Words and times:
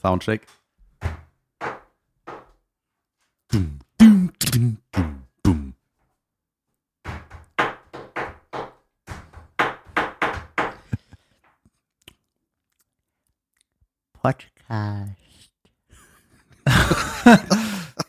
Soundcheck. 0.00 0.46
Dum, 3.50 3.80
dum, 3.98 4.32
dum, 4.38 4.78
dum, 4.92 5.24
dum. 5.42 5.74
Podcast. 14.22 15.16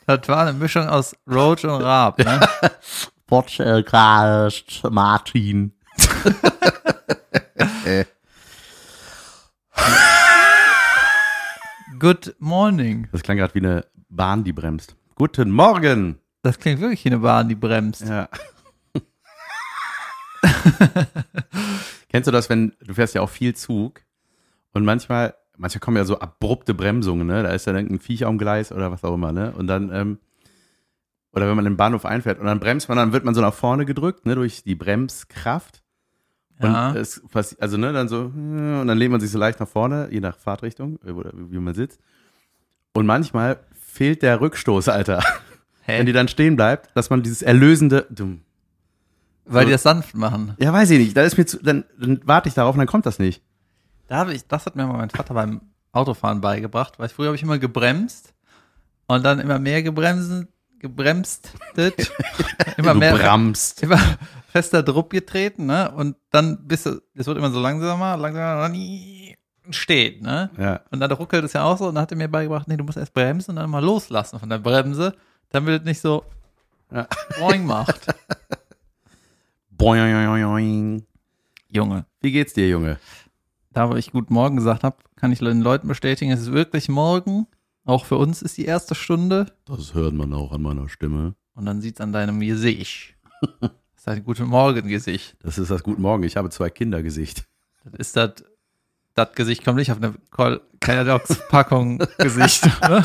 Das 0.09 0.27
war 0.27 0.47
eine 0.47 0.53
Mischung 0.53 0.87
aus 0.87 1.15
Roach 1.29 1.63
und 1.65 1.83
Raab, 1.83 2.17
ne? 2.17 2.39
Podcast 3.27 4.83
Martin. 4.89 5.71
Good 11.99 12.35
morning. 12.39 13.09
Das 13.11 13.23
klang 13.23 13.35
gerade 13.35 13.53
wie 13.55 13.59
eine 13.59 13.85
Bahn, 14.07 14.45
die 14.45 14.53
bremst. 14.53 14.95
Guten 15.15 15.51
Morgen. 15.51 16.17
Das 16.43 16.57
klingt 16.57 16.79
wirklich 16.79 17.03
wie 17.03 17.09
eine 17.09 17.19
Bahn, 17.19 17.49
die 17.49 17.55
bremst. 17.55 18.07
Ja. 18.07 18.29
Kennst 22.07 22.27
du 22.27 22.31
das, 22.31 22.49
wenn 22.49 22.71
du 22.79 22.93
fährst 22.93 23.15
ja 23.15 23.21
auch 23.21 23.29
viel 23.29 23.53
Zug 23.53 23.99
und 24.71 24.85
manchmal, 24.85 25.35
manchmal 25.57 25.81
kommen 25.81 25.97
ja 25.97 26.05
so 26.05 26.17
abrupte 26.17 26.73
Bremsungen, 26.73 27.27
ne? 27.27 27.43
Da 27.43 27.49
ist 27.49 27.67
dann 27.67 27.75
irgendein 27.75 27.99
Viech 27.99 28.25
am 28.25 28.37
Gleis 28.37 28.71
oder 28.71 28.93
was 28.93 29.03
auch 29.03 29.15
immer, 29.15 29.33
ne? 29.33 29.51
Und 29.51 29.67
dann, 29.67 29.93
ähm, 29.93 30.19
oder 31.33 31.49
wenn 31.49 31.57
man 31.57 31.65
in 31.65 31.73
den 31.73 31.77
Bahnhof 31.77 32.05
einfährt 32.05 32.39
und 32.39 32.45
dann 32.45 32.61
bremst 32.61 32.87
man, 32.87 32.97
dann 32.97 33.11
wird 33.11 33.25
man 33.25 33.35
so 33.35 33.41
nach 33.41 33.53
vorne 33.53 33.85
gedrückt, 33.85 34.25
ne, 34.25 34.35
durch 34.35 34.63
die 34.63 34.75
Bremskraft. 34.75 35.83
Und 36.59 36.71
Ja. 36.73 36.93
es 36.93 37.21
passi- 37.29 37.57
also 37.59 37.77
ne, 37.77 37.93
dann 37.93 38.07
so, 38.09 38.21
und 38.23 38.87
dann 38.87 38.97
lehnt 38.97 39.11
man 39.11 39.21
sich 39.21 39.31
so 39.31 39.39
leicht 39.39 39.59
nach 39.59 39.67
vorne, 39.67 40.09
je 40.11 40.19
nach 40.19 40.37
Fahrtrichtung, 40.37 40.99
äh, 41.05 41.11
oder 41.11 41.31
wie 41.33 41.57
man 41.57 41.73
sitzt. 41.73 41.99
Und 42.93 43.05
manchmal 43.05 43.59
fehlt 43.79 44.21
der 44.21 44.41
Rückstoß, 44.41 44.89
Alter. 44.89 45.23
Wenn 45.85 46.05
die 46.05 46.11
dann 46.13 46.27
stehen 46.27 46.55
bleibt, 46.55 46.95
dass 46.95 47.09
man 47.09 47.23
dieses 47.23 47.41
erlösende, 47.41 48.05
dumm. 48.09 48.41
Weil 49.45 49.63
so- 49.63 49.67
die 49.67 49.71
das 49.71 49.83
sanft 49.83 50.13
machen. 50.15 50.53
Ja, 50.59 50.71
weiß 50.73 50.89
ich 50.91 50.99
nicht. 50.99 51.17
Da 51.17 51.23
ist 51.23 51.37
mir 51.37 51.45
zu, 51.45 51.57
dann, 51.63 51.85
dann 51.99 52.19
warte 52.25 52.49
ich 52.49 52.53
darauf 52.55 52.75
und 52.75 52.79
dann 52.79 52.87
kommt 52.87 53.05
das 53.07 53.17
nicht. 53.19 53.41
Da 54.07 54.17
habe 54.17 54.33
ich, 54.33 54.45
das 54.47 54.65
hat 54.65 54.75
mir 54.75 54.85
mal 54.85 54.97
mein 54.97 55.09
Vater 55.09 55.33
beim 55.33 55.61
Autofahren 55.91 56.41
beigebracht, 56.41 56.99
weil 56.99 57.09
früher 57.09 57.27
habe 57.27 57.35
ich 57.35 57.41
immer 57.43 57.57
gebremst 57.57 58.33
und 59.07 59.23
dann 59.23 59.39
immer 59.39 59.57
mehr 59.59 59.81
gebremst, 59.81 60.45
gebremst, 60.79 61.53
immer 62.77 62.93
mehr, 62.93 63.13
bramst. 63.15 63.83
immer 63.83 63.99
fester 64.51 64.81
Druck 64.83 65.09
getreten, 65.09 65.65
ne? 65.65 65.91
Und 65.91 66.15
dann 66.31 66.65
bist 66.67 66.85
du, 66.85 67.01
es 67.15 67.27
wird 67.27 67.37
immer 67.37 67.51
so 67.51 67.59
langsamer, 67.59 68.17
langsamer, 68.17 68.65
und 68.65 68.73
dann 68.73 69.73
steht, 69.73 70.21
ne? 70.21 70.49
Ja. 70.57 70.81
Und 70.91 70.99
dann 70.99 71.11
ruckelt 71.11 71.43
es 71.43 71.53
ja 71.53 71.63
auch 71.63 71.77
so 71.77 71.87
und 71.87 71.95
dann 71.95 72.01
hat 72.03 72.11
er 72.11 72.17
mir 72.17 72.27
beigebracht, 72.27 72.67
nee, 72.67 72.77
du 72.77 72.83
musst 72.83 72.97
erst 72.97 73.13
bremsen 73.13 73.51
und 73.51 73.57
dann 73.57 73.69
mal 73.69 73.83
loslassen 73.83 74.39
von 74.39 74.49
der 74.49 74.57
Bremse, 74.59 75.15
damit 75.51 75.81
es 75.81 75.85
nicht 75.85 76.01
so 76.01 76.23
Ja. 76.91 77.07
boing 77.39 77.65
macht. 77.65 78.07
Boing. 79.71 81.03
Junge, 81.71 82.05
Wie 82.21 82.31
geht's 82.31 82.53
dir, 82.53 82.67
Junge? 82.67 82.97
da 83.71 83.89
wo 83.89 83.95
ich 83.95 84.11
Guten 84.11 84.33
Morgen 84.33 84.55
gesagt 84.57 84.83
habe, 84.83 84.97
kann 85.15 85.31
ich 85.31 85.39
den 85.39 85.61
Leuten 85.61 85.87
bestätigen, 85.87 86.31
es 86.31 86.41
ist 86.41 86.51
wirklich 86.51 86.89
morgen. 86.89 87.45
Auch 87.89 88.05
für 88.05 88.17
uns 88.17 88.41
ist 88.41 88.57
die 88.57 88.65
erste 88.65 88.93
Stunde. 88.95 89.47
Das 89.65 89.93
hört 89.95 90.13
man 90.13 90.31
auch 90.33 90.51
an 90.51 90.61
meiner 90.61 90.87
Stimme. 90.89 91.33
Und 91.55 91.65
dann 91.65 91.81
sieht 91.81 91.99
an 92.01 92.13
deinem 92.13 92.39
Gesicht. 92.39 93.15
Das 94.01 94.13
ist 94.15 94.17
ein 94.19 94.23
Guten 94.23 94.45
Morgen-Gesicht. 94.45 95.35
Das 95.43 95.57
ist 95.57 95.69
das 95.71 95.83
Guten 95.83 96.01
Morgen. 96.01 96.23
Ich 96.23 96.37
habe 96.37 96.49
zwei 96.49 96.69
Kindergesicht. 96.69 97.43
Das 97.83 97.93
ist 97.99 98.15
das, 98.15 98.31
das 99.13 99.33
Gesicht 99.33 99.65
kommt 99.65 99.75
nicht 99.77 99.91
auf 99.91 99.97
eine 99.97 100.13
Col- 100.31 100.61
Kellogg's-Packung 100.79 101.97
Gesicht. 102.17 102.63
ne? 102.81 103.03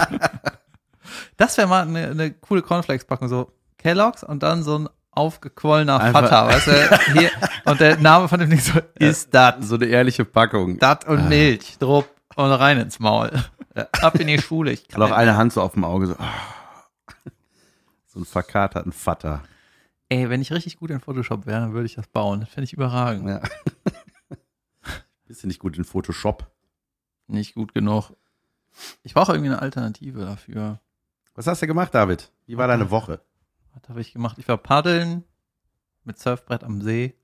das 1.37 1.57
wäre 1.59 1.67
mal 1.67 1.83
eine, 1.83 2.09
eine 2.11 2.33
coole 2.33 2.63
Cornflakes-Packung, 2.63 3.29
so 3.29 3.51
Kellogg's 3.77 4.23
und 4.23 4.45
dann 4.45 4.63
so 4.63 4.79
ein 4.79 4.89
aufgequollener 5.11 5.99
Einfach- 6.01 6.29
Vater, 6.29 6.47
weißt 6.47 6.67
du, 6.69 7.13
hier, 7.21 7.31
und 7.65 7.81
der 7.81 7.99
Name 7.99 8.29
von 8.29 8.39
dem 8.39 8.51
Ding 8.51 8.61
so, 8.61 8.79
ist 8.95 9.35
das, 9.35 9.67
So 9.69 9.75
eine 9.75 9.87
ehrliche 9.87 10.25
Packung. 10.25 10.79
das 10.79 10.99
und 11.07 11.29
Milch, 11.29 11.77
drupp 11.79 12.09
und 12.37 12.51
rein 12.51 12.79
ins 12.79 12.99
Maul. 13.01 13.31
Ab 13.75 14.15
in 14.17 14.27
die 14.27 14.41
Schule. 14.41 14.73
Ich 14.73 14.89
kann 14.89 15.03
Und 15.03 15.13
auch 15.13 15.17
eine 15.17 15.37
Hand 15.37 15.53
so 15.53 15.63
auf 15.63 15.73
dem 15.73 15.85
Auge. 15.85 16.07
So, 16.07 16.17
ah. 16.19 16.33
so 18.07 18.21
ein 18.21 18.25
verkaterten 18.25 18.93
Vater. 18.93 19.43
Ey, 20.09 20.29
wenn 20.31 20.43
ich 20.43 20.53
richtig 20.53 20.77
gut 20.77 20.91
in 20.91 21.01
Photoshop 21.01 21.47
wäre, 21.47 21.61
dann 21.61 21.73
würde 21.73 21.87
ich 21.87 21.95
das 21.95 22.07
bauen. 22.07 22.41
Das 22.41 22.51
fände 22.51 22.65
ich 22.65 22.73
überragend. 22.73 23.29
Ja. 23.29 23.43
Bist 25.27 25.43
du 25.43 25.49
nicht 25.49 25.59
gut 25.59 25.77
in 25.77 25.85
Photoshop? 25.85 26.51
Nicht 27.27 27.55
gut 27.55 27.75
genug. 27.75 28.13
Ich 29.03 29.15
brauche 29.15 29.33
irgendwie 29.33 29.51
eine 29.51 29.63
Alternative 29.63 30.21
dafür. 30.21 30.81
Was 31.35 31.47
hast 31.47 31.63
du 31.63 31.67
gemacht, 31.67 31.95
David? 31.95 32.31
Wie 32.47 32.57
war 32.57 32.69
deine 32.69 32.91
Woche? 32.91 33.21
Was 33.73 33.89
habe 33.89 34.01
ich 34.01 34.13
gemacht? 34.13 34.39
Ich 34.39 34.47
war 34.47 34.59
paddeln 34.59 35.25
mit 36.05 36.19
Surfbrett 36.19 36.63
am 36.63 36.81
See. 36.81 37.15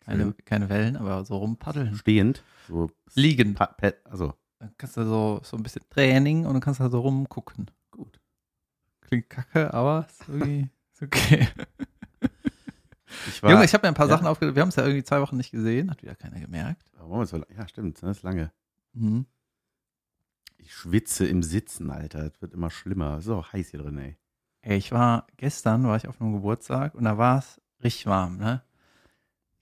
Keine, 0.00 0.32
keine 0.44 0.68
Wellen, 0.68 0.96
aber 0.96 1.24
so 1.24 1.36
rumpaddeln. 1.36 1.94
Stehend. 1.94 2.42
So 2.68 2.90
Liegen. 3.14 3.54
Pa 3.54 3.76
also. 4.04 4.34
Dann 4.60 4.72
kannst 4.78 4.96
du 4.96 5.04
so, 5.04 5.40
so 5.42 5.56
ein 5.56 5.62
bisschen 5.62 5.82
Training 5.90 6.46
und 6.46 6.52
dann 6.52 6.60
kannst 6.60 6.78
du 6.80 6.84
da 6.84 6.90
so 6.90 7.00
rumgucken. 7.00 7.70
Gut. 7.90 8.20
Klingt 9.00 9.28
kacke, 9.28 9.72
aber 9.74 10.06
ist 10.08 10.28
irgendwie 10.28 10.70
ist 10.92 11.02
okay. 11.02 11.48
Ich 13.26 13.42
war, 13.42 13.50
Junge, 13.50 13.64
ich 13.64 13.74
habe 13.74 13.84
mir 13.86 13.88
ein 13.88 13.94
paar 13.94 14.06
Ja. 14.06 14.14
Sachen 14.16 14.26
aufgeschrieben. 14.26 14.54
Wir 14.54 14.62
haben 14.62 14.68
es 14.68 14.76
ja 14.76 14.84
irgendwie 14.84 15.02
zwei 15.02 15.20
Wochen 15.20 15.36
nicht 15.36 15.50
gesehen. 15.50 15.90
Hat 15.90 16.02
wieder 16.02 16.14
keiner 16.14 16.38
gemerkt. 16.38 16.84
Warum 16.96 17.24
so 17.24 17.42
ja, 17.56 17.66
stimmt, 17.66 18.00
das 18.02 18.18
ist 18.18 18.22
lange. 18.22 18.52
Mhm. 18.92 19.26
Ich 20.58 20.74
schwitze 20.74 21.26
im 21.26 21.42
Sitzen, 21.42 21.90
Alter. 21.90 22.26
Es 22.26 22.40
wird 22.40 22.52
immer 22.54 22.70
schlimmer. 22.70 23.18
Auch 23.28 23.52
heiß 23.52 23.70
hier 23.70 23.80
drin, 23.80 23.98
ey. 23.98 24.16
Ey, 24.62 24.76
ich 24.76 24.92
war, 24.92 25.26
gestern 25.38 25.84
war 25.86 25.96
ich 25.96 26.06
auf 26.06 26.20
einem 26.20 26.34
Geburtstag 26.34 26.94
und 26.94 27.04
da 27.04 27.16
war 27.16 27.38
es 27.38 27.60
richtig 27.82 28.06
warm, 28.06 28.36
ne? 28.36 28.62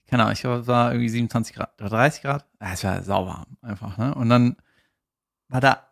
Keine 0.07 0.23
Ahnung, 0.23 0.33
ich 0.33 0.41
glaube, 0.41 0.59
es 0.61 0.67
war 0.67 0.91
irgendwie 0.91 1.09
27 1.09 1.55
Grad 1.55 1.79
oder 1.79 1.89
30 1.89 2.21
Grad. 2.21 2.45
Ja, 2.59 2.73
es 2.73 2.83
war 2.83 3.01
sauwarm 3.01 3.45
einfach, 3.61 3.97
ne? 3.97 4.13
Und 4.13 4.29
dann 4.29 4.57
war 5.49 5.61
da 5.61 5.83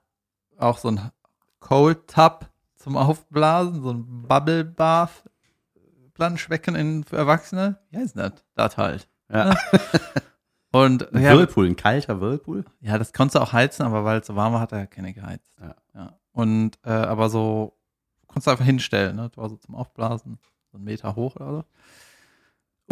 auch 0.57 0.77
so 0.77 0.89
ein 0.89 1.11
Cold 1.59 2.07
Tub 2.07 2.49
zum 2.75 2.95
Aufblasen, 2.97 3.81
so 3.81 3.91
ein 3.91 4.23
Bubble 4.27 4.63
Bath 4.63 5.23
Planschbecken 6.13 6.75
in, 6.75 7.03
für 7.03 7.17
Erwachsene. 7.17 7.77
Wie 7.91 7.97
heißt 7.97 8.17
das? 8.17 8.33
Das 8.55 8.77
halt. 8.77 9.07
Ja. 9.31 9.55
Und 10.71 11.13
Ein 11.13 11.23
ja, 11.23 11.33
Whirlpool, 11.33 11.65
ein 11.67 11.75
kalter 11.75 12.19
Whirlpool? 12.19 12.65
ja, 12.81 12.97
das 12.97 13.13
konntest 13.13 13.35
du 13.35 13.39
auch 13.39 13.53
heizen, 13.53 13.83
aber 13.83 14.03
weil 14.03 14.19
es 14.19 14.27
so 14.27 14.35
warm 14.35 14.53
war, 14.53 14.59
hat 14.59 14.73
er 14.73 14.85
keine 14.85 15.13
geheizt. 15.13 15.51
Ja. 15.93 16.19
Und 16.33 16.77
äh, 16.83 16.89
aber 16.91 17.29
so 17.29 17.77
konntest 18.27 18.47
du 18.47 18.51
einfach 18.51 18.65
hinstellen, 18.65 19.15
ne? 19.15 19.29
Das 19.29 19.37
war 19.37 19.49
so 19.49 19.55
zum 19.55 19.75
Aufblasen, 19.75 20.37
so 20.71 20.77
einen 20.77 20.83
Meter 20.83 21.15
hoch 21.15 21.35
oder 21.37 21.51
so. 21.51 21.63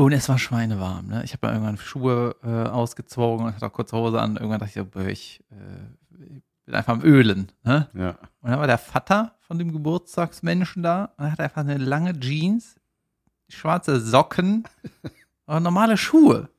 Und 0.03 0.13
es 0.13 0.27
war 0.29 0.39
schweinewarm, 0.39 1.07
ne? 1.07 1.23
Ich 1.25 1.33
habe 1.33 1.47
irgendwann 1.47 1.77
Schuhe 1.77 2.35
äh, 2.43 2.69
ausgezogen 2.69 3.45
und 3.45 3.55
hatte 3.55 3.65
auch 3.67 3.73
kurze 3.73 3.97
Hose 3.97 4.19
an. 4.21 4.35
Irgendwann 4.37 4.59
dachte 4.59 4.79
ich 4.79 4.91
so, 4.93 4.99
ich, 5.01 5.43
äh, 5.51 6.23
ich 6.37 6.43
bin 6.65 6.75
einfach 6.75 6.93
am 6.93 7.01
Ölen, 7.03 7.51
ne? 7.63 7.89
Ja. 7.93 8.17
Und 8.41 8.49
dann 8.51 8.59
war 8.59 8.67
der 8.67 8.77
Vater 8.77 9.35
von 9.41 9.59
dem 9.59 9.71
Geburtstagsmenschen 9.71 10.81
da 10.83 11.05
und 11.17 11.25
er 11.25 11.31
hat 11.31 11.39
einfach 11.39 11.61
eine 11.61 11.77
lange 11.77 12.19
Jeans, 12.19 12.75
schwarze 13.49 13.99
Socken 13.99 14.63
und 15.45 15.63
normale 15.63 15.97
Schuhe. 15.97 16.49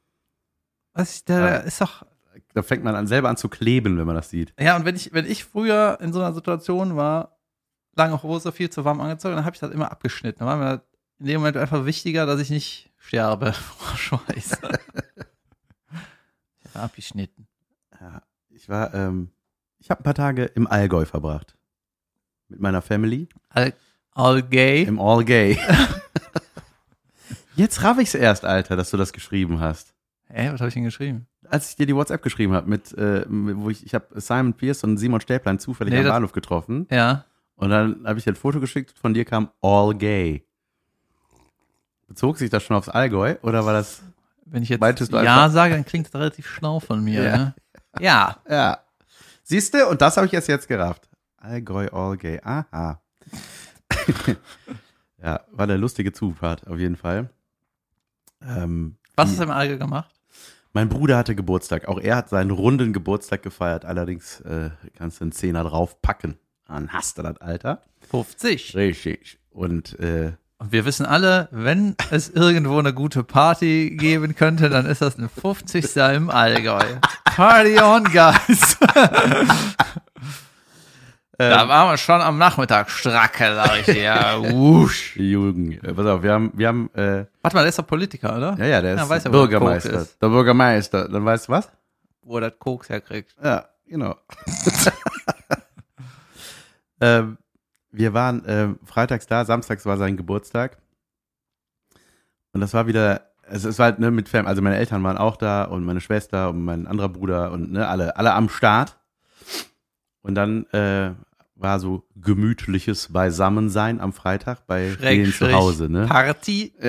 Was 0.93 1.17
ich, 1.17 1.25
der 1.25 1.39
Ja. 1.41 1.56
ist 1.59 1.81
doch, 1.81 2.06
Da 2.55 2.62
fängt 2.62 2.84
man 2.84 2.94
an, 2.97 3.06
selber 3.06 3.28
an 3.28 3.37
zu 3.37 3.49
kleben, 3.49 3.99
wenn 3.99 4.06
man 4.06 4.15
das 4.17 4.31
sieht. 4.31 4.55
ja, 4.59 4.77
und 4.77 4.84
wenn 4.84 4.97
ich, 4.97 5.12
wenn 5.12 5.27
ich 5.27 5.44
früher 5.44 5.99
in 6.00 6.12
so 6.12 6.21
einer 6.21 6.33
Situation 6.33 6.97
war, 6.97 7.37
lange 7.97 8.23
Hose, 8.23 8.53
viel 8.53 8.71
zu 8.71 8.84
warm 8.84 9.00
angezogen, 9.00 9.34
dann 9.37 9.44
habe 9.44 9.55
ich 9.56 9.61
das 9.61 9.71
immer 9.73 9.91
abgeschnitten. 9.91 10.38
Dann 10.41 10.49
war 10.49 10.56
mir 10.56 10.83
in 11.19 11.27
dem 11.27 11.41
Moment 11.41 11.56
einfach 11.56 11.84
wichtiger, 11.87 12.27
dass 12.27 12.41
ich 12.41 12.50
nicht 12.50 12.91
sterbe 12.99 13.53
vor 13.53 13.97
Schweiß. 13.97 14.53
ich 16.62 16.75
habe 16.75 16.84
abgeschnitten. 16.84 17.47
Ja, 18.00 18.23
ich 18.50 18.69
war, 18.69 18.94
ähm, 18.94 19.31
ich 19.86 19.91
habe 19.91 20.00
ein 20.00 20.02
paar 20.02 20.14
Tage 20.14 20.47
im 20.47 20.66
Allgäu 20.66 21.04
verbracht. 21.04 21.55
Mit 22.49 22.58
meiner 22.58 22.82
Family. 22.82 23.28
All, 23.50 23.72
all 24.14 24.43
gay. 24.43 24.82
Im 24.82 24.99
All 24.99 25.25
Gay. 25.25 25.56
Jetzt 27.55 27.84
raff 27.84 27.96
ich's 28.00 28.16
erst, 28.16 28.44
Alter, 28.44 28.75
dass 28.75 28.90
du 28.90 28.96
das 28.96 29.12
geschrieben 29.12 29.61
hast. 29.61 29.94
Hä, 30.26 30.50
was 30.50 30.58
habe 30.61 30.66
ich 30.69 30.75
denn 30.75 30.82
geschrieben? 30.82 31.28
Als 31.49 31.70
ich 31.70 31.76
dir 31.76 31.87
die 31.87 31.94
WhatsApp 31.94 32.20
geschrieben 32.20 32.52
habe, 32.52 32.69
mit, 32.69 32.93
äh, 32.99 33.25
wo 33.28 33.70
ich, 33.70 33.87
ich 33.87 33.94
habe 33.94 34.20
Simon 34.20 34.55
Pierce 34.55 34.82
und 34.82 34.96
Simon 34.96 35.20
Stäblein 35.20 35.61
zufällig 35.61 35.93
Nee, 35.93 35.99
am 36.00 36.05
das- 36.06 36.12
Bahnhof 36.14 36.32
getroffen. 36.32 36.88
Ja. 36.90 37.25
Und 37.55 37.70
dann 37.70 38.05
habe 38.05 38.19
ich 38.19 38.25
dir 38.25 38.32
ein 38.32 38.37
Foto 38.37 38.58
geschickt, 38.58 38.99
von 38.99 39.14
dir 39.14 39.25
kam 39.25 39.50
All 39.62 39.94
Gay. 39.94 40.44
Bezog 42.08 42.38
sich 42.38 42.50
das 42.50 42.64
schon 42.64 42.75
aufs 42.76 42.88
Allgäu 42.88 43.37
oder 43.43 43.64
war 43.64 43.72
das? 43.72 44.02
Wenn 44.46 44.64
ich 44.64 44.69
jetzt 44.69 44.82
Ja 45.12 45.49
sage, 45.49 45.75
dann 45.75 45.84
klingt 45.84 46.06
das 46.08 46.14
relativ 46.16 46.49
schlau 46.49 46.81
von 46.81 47.05
mir. 47.05 47.22
Ja. 47.22 47.37
Ne? 47.37 47.55
ja. 48.00 48.37
Ja. 48.49 48.78
Siehst 49.48 49.75
du? 49.75 49.87
Und 49.87 50.02
das 50.02 50.16
habe 50.16 50.26
ich 50.26 50.32
erst 50.34 50.48
jetzt 50.48 50.66
gerafft. 50.66 51.08
Allgäu, 51.37 51.87
All 51.93 52.16
Gay. 52.16 52.40
Aha. 52.43 53.00
ja, 55.22 55.40
war 55.52 55.62
eine 55.64 55.76
lustige 55.76 56.12
Zufahrt, 56.12 56.66
auf 56.66 56.81
jeden 56.81 56.96
Fall. 56.96 57.31
Ähm, 58.44 58.96
Was 59.14 59.31
hast 59.31 59.38
du 59.38 59.44
im 59.44 59.50
Allgäu 59.50 59.78
gemacht? 59.78 60.10
Mein 60.72 60.88
Bruder 60.88 61.16
hatte 61.16 61.37
Geburtstag. 61.37 61.87
Auch 61.87 62.00
er 62.00 62.16
hat 62.16 62.28
seinen 62.28 62.50
runden 62.50 62.93
Geburtstag 62.93 63.44
gefeiert. 63.44 63.84
Allerdings 63.84 64.40
äh, 64.40 64.70
kannst 64.98 65.20
du 65.20 65.25
einen 65.26 65.32
Zehner 65.32 65.62
draufpacken. 65.62 66.38
Dann 66.66 66.92
hast 66.92 67.16
du 67.16 67.22
das 67.22 67.37
Alter. 67.40 67.82
50. 68.10 68.75
Richtig. 68.75 69.38
Und 69.50 69.96
äh, 70.00 70.32
Und 70.58 70.72
wir 70.72 70.84
wissen 70.84 71.06
alle, 71.06 71.49
wenn 71.52 71.94
es 72.10 72.31
irgendwo 72.31 72.81
eine 72.81 72.92
gute 72.92 73.22
Party 73.22 73.96
geben 73.96 74.34
könnte, 74.34 74.69
dann 74.69 74.87
ist 74.87 75.02
das 75.02 75.16
eine 75.16 75.28
50. 75.28 75.96
im 76.16 76.31
Allgäu. 76.31 76.96
Party 77.37 77.79
on, 77.79 78.05
guys. 78.05 78.79
da 81.37 81.69
waren 81.69 81.91
wir 81.91 81.99
schon 81.99 82.23
am 82.23 82.38
Nachmittag 82.38 82.88
stracke, 82.91 83.55
sag 83.55 83.81
ich 83.81 83.85
dir. 83.85 84.15
Wusch. 84.53 85.12
die 85.17 85.33
Jugend. 85.33 85.85
Äh, 85.85 85.93
pass 85.93 86.06
auf, 86.06 86.23
wir 86.23 86.33
haben, 86.33 86.50
wir 86.55 86.69
haben, 86.69 86.88
äh, 86.94 87.27
Warte 87.43 87.56
mal, 87.56 87.61
der 87.61 87.69
ist 87.69 87.79
doch 87.79 87.87
Politiker, 87.87 88.38
oder? 88.38 88.56
ja, 88.59 88.65
ja, 88.65 88.81
der 88.81 88.94
Ja, 88.97 89.03
ist 89.03 89.09
weiß 89.11 89.25
ja, 89.25 89.31
wo 89.31 89.35
der 89.35 89.41
Bürgermeister. 89.41 89.91
Koks 89.91 90.03
ist. 90.05 90.23
Der 90.23 90.29
Bürgermeister. 90.29 91.09
Dann 91.11 91.25
weißt 91.27 91.49
du 91.49 91.53
was? 91.53 91.71
Wo 92.23 92.38
er 92.38 92.49
das 92.49 92.59
Koks 92.59 92.88
herkriegt. 92.88 93.37
Ja, 93.44 93.67
genau. 93.87 94.17
ähm, 97.03 97.37
wir 97.93 98.15
waren 98.15 98.43
ähm, 98.47 98.79
freitags 98.83 99.27
da, 99.27 99.44
samstags 99.44 99.85
war 99.85 99.99
sein 99.99 100.17
Geburtstag. 100.17 100.79
Und 102.55 102.62
das 102.62 102.73
war 102.73 102.87
wieder, 102.87 103.25
es, 103.48 103.64
es 103.64 103.78
war 103.78 103.87
halt 103.87 103.98
ne, 103.98 104.10
mit 104.10 104.28
Fam, 104.28 104.46
also 104.46 104.62
meine 104.62 104.76
Eltern 104.76 105.02
waren 105.02 105.19
auch 105.19 105.37
da 105.37 105.64
und 105.64 105.84
meine 105.84 106.00
Schwester 106.00 106.50
und 106.50 106.64
mein 106.64 106.87
anderer 106.87 107.08
Bruder 107.08 107.52
und 107.52 107.72
ne, 107.72 107.87
alle, 107.88 108.16
alle 108.16 108.32
am 108.34 108.48
Start. 108.48 108.96
Und 110.22 110.34
dann 110.34 110.66
äh, 110.72 111.12
war 111.54 111.81
so 111.81 112.04
gemütliches 112.16 113.12
Beisammensein 113.12 114.00
am 114.00 114.12
Freitag 114.12 114.66
bei 114.66 114.96
denen 115.00 115.26
zu 115.26 115.32
Schrägstrich 115.32 115.54
Hause. 115.54 115.88
Ne? 115.88 116.06
Party. 116.06 116.72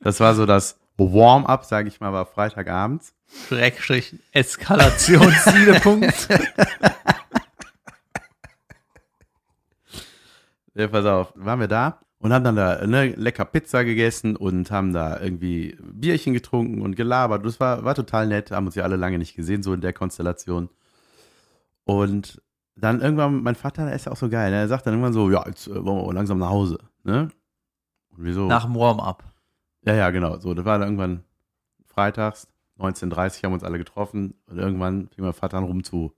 Das 0.00 0.18
war 0.18 0.34
so 0.34 0.46
das 0.46 0.80
Warm-up, 0.96 1.64
sage 1.64 1.86
ich 1.88 2.00
mal, 2.00 2.12
war 2.12 2.26
Freitagabends. 2.26 3.14
Schrägstrich 3.48 4.16
Eskalationszielpunkt. 4.32 6.28
Ja, 10.74 10.88
pass 10.88 11.04
auf, 11.04 11.34
waren 11.34 11.60
wir 11.60 11.68
da 11.68 12.00
und 12.22 12.32
haben 12.32 12.44
dann 12.44 12.54
da 12.54 12.86
ne, 12.86 13.08
lecker 13.08 13.44
Pizza 13.44 13.84
gegessen 13.84 14.36
und 14.36 14.70
haben 14.70 14.92
da 14.92 15.18
irgendwie 15.18 15.76
Bierchen 15.82 16.32
getrunken 16.32 16.80
und 16.80 16.94
gelabert. 16.94 17.44
Das 17.44 17.58
war, 17.58 17.84
war 17.84 17.96
total 17.96 18.28
nett, 18.28 18.52
haben 18.52 18.66
uns 18.66 18.76
ja 18.76 18.84
alle 18.84 18.94
lange 18.94 19.18
nicht 19.18 19.34
gesehen, 19.34 19.64
so 19.64 19.74
in 19.74 19.80
der 19.80 19.92
Konstellation. 19.92 20.68
Und 21.82 22.40
dann 22.76 23.00
irgendwann, 23.00 23.42
mein 23.42 23.56
Vater, 23.56 23.86
der 23.86 23.96
ist 23.96 24.06
ja 24.06 24.12
auch 24.12 24.16
so 24.16 24.28
geil, 24.28 24.52
ne? 24.52 24.58
er 24.58 24.68
sagt 24.68 24.86
dann 24.86 24.94
irgendwann 24.94 25.12
so, 25.12 25.30
ja, 25.30 25.44
jetzt 25.48 25.66
äh, 25.66 25.84
wollen 25.84 26.06
wir 26.06 26.12
langsam 26.14 26.38
nach 26.38 26.50
Hause. 26.50 26.78
Ne? 27.02 27.28
Und 28.16 28.24
wir 28.24 28.32
so, 28.34 28.46
Nach 28.46 28.66
dem 28.66 28.76
Warm-up. 28.76 29.24
ja, 29.84 29.94
ja, 29.94 30.10
genau, 30.10 30.38
so, 30.38 30.54
das 30.54 30.64
war 30.64 30.78
dann 30.78 30.88
irgendwann 30.88 31.24
freitags, 31.86 32.46
19.30 32.78 33.42
haben 33.42 33.50
wir 33.50 33.54
uns 33.54 33.64
alle 33.64 33.78
getroffen 33.78 34.34
und 34.46 34.58
irgendwann 34.58 35.08
fing 35.08 35.24
mein 35.24 35.32
Vater 35.32 35.58
an 35.58 35.64
rum 35.64 35.82
zu, 35.82 36.14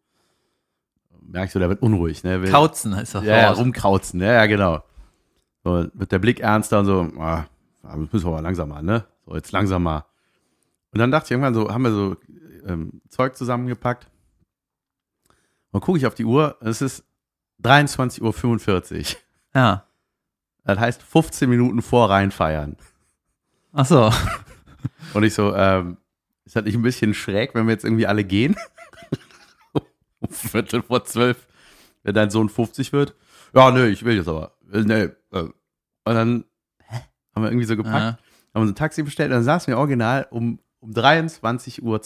merkst 1.22 1.54
du, 1.54 1.60
der 1.60 1.70
wird 1.70 1.80
unruhig, 1.80 2.24
ne? 2.24 2.42
Will, 2.42 2.50
Kauzen 2.50 2.92
ist 2.92 3.14
das 3.14 3.24
ja, 3.24 3.38
ja, 3.38 3.52
rumkrauzen, 3.52 4.20
ja, 4.20 4.34
ja, 4.34 4.46
genau. 4.46 4.82
So, 5.64 5.87
mit 5.94 6.12
der 6.12 6.19
Blick 6.19 6.40
ernster 6.40 6.81
und 6.81 6.87
so, 6.87 7.00
ah, 7.19 7.46
das 7.82 7.96
müssen 7.96 8.26
wir 8.26 8.32
mal 8.32 8.40
langsam 8.40 8.69
mal, 8.69 8.82
ne? 8.82 9.05
So, 9.26 9.34
jetzt 9.34 9.50
langsam 9.50 9.82
mal. 9.82 10.05
Und 10.93 10.99
dann 10.99 11.11
dachte 11.11 11.26
ich 11.26 11.31
irgendwann 11.32 11.55
so, 11.55 11.72
haben 11.72 11.82
wir 11.82 11.90
so 11.90 12.16
ähm, 12.66 13.00
Zeug 13.08 13.34
zusammengepackt. 13.37 14.08
Und 15.70 15.81
gucke 15.81 15.99
ich 15.99 16.06
auf 16.06 16.14
die 16.14 16.26
Uhr, 16.26 16.56
es 16.61 16.82
ist 16.82 17.05
23.45 17.62 18.99
Uhr. 19.14 19.20
Ja. 19.55 19.87
Das 20.64 20.78
heißt 20.78 21.02
15 21.02 21.49
Minuten 21.49 21.82
vor 21.82 22.10
reinfeiern. 22.10 22.76
Ach 23.72 23.87
so. 23.87 24.12
Und 25.14 25.25
ich 25.25 25.34
so, 25.34 25.55
ähm, 25.55 25.96
ist 26.44 26.56
das 26.56 26.64
nicht 26.64 26.75
ein 26.75 26.82
bisschen 26.82 27.14
schräg, 27.14 27.55
wenn 27.55 27.67
wir 27.67 27.72
jetzt 27.72 27.84
irgendwie 27.84 28.06
alle 28.06 28.25
gehen? 28.25 28.55
um 30.20 30.28
Viertel 30.28 30.82
vor 30.82 31.05
zwölf, 31.05 31.46
wenn 32.02 32.14
dein 32.14 32.31
Sohn 32.31 32.49
50 32.49 32.93
wird. 32.93 33.14
Ja, 33.54 33.70
nö, 33.70 33.86
ich 33.88 34.04
will 34.04 34.16
jetzt 34.16 34.28
aber. 34.28 34.56
Äh, 34.72 34.80
Nee. 34.82 35.02
äh. 35.04 35.12
Und 35.32 35.54
dann 36.04 36.44
haben 37.34 37.42
wir 37.42 37.50
irgendwie 37.50 37.66
so 37.66 37.76
gepackt, 37.76 37.94
Ja. 37.96 38.18
haben 38.54 38.62
uns 38.62 38.72
ein 38.72 38.74
Taxi 38.76 39.02
bestellt 39.02 39.30
und 39.30 39.36
dann 39.36 39.44
saßen 39.44 39.68
wir 39.72 39.78
original 39.78 40.26
um, 40.30 40.58
um 40.80 40.90
23.52 40.92 41.82
Uhr 41.82 42.00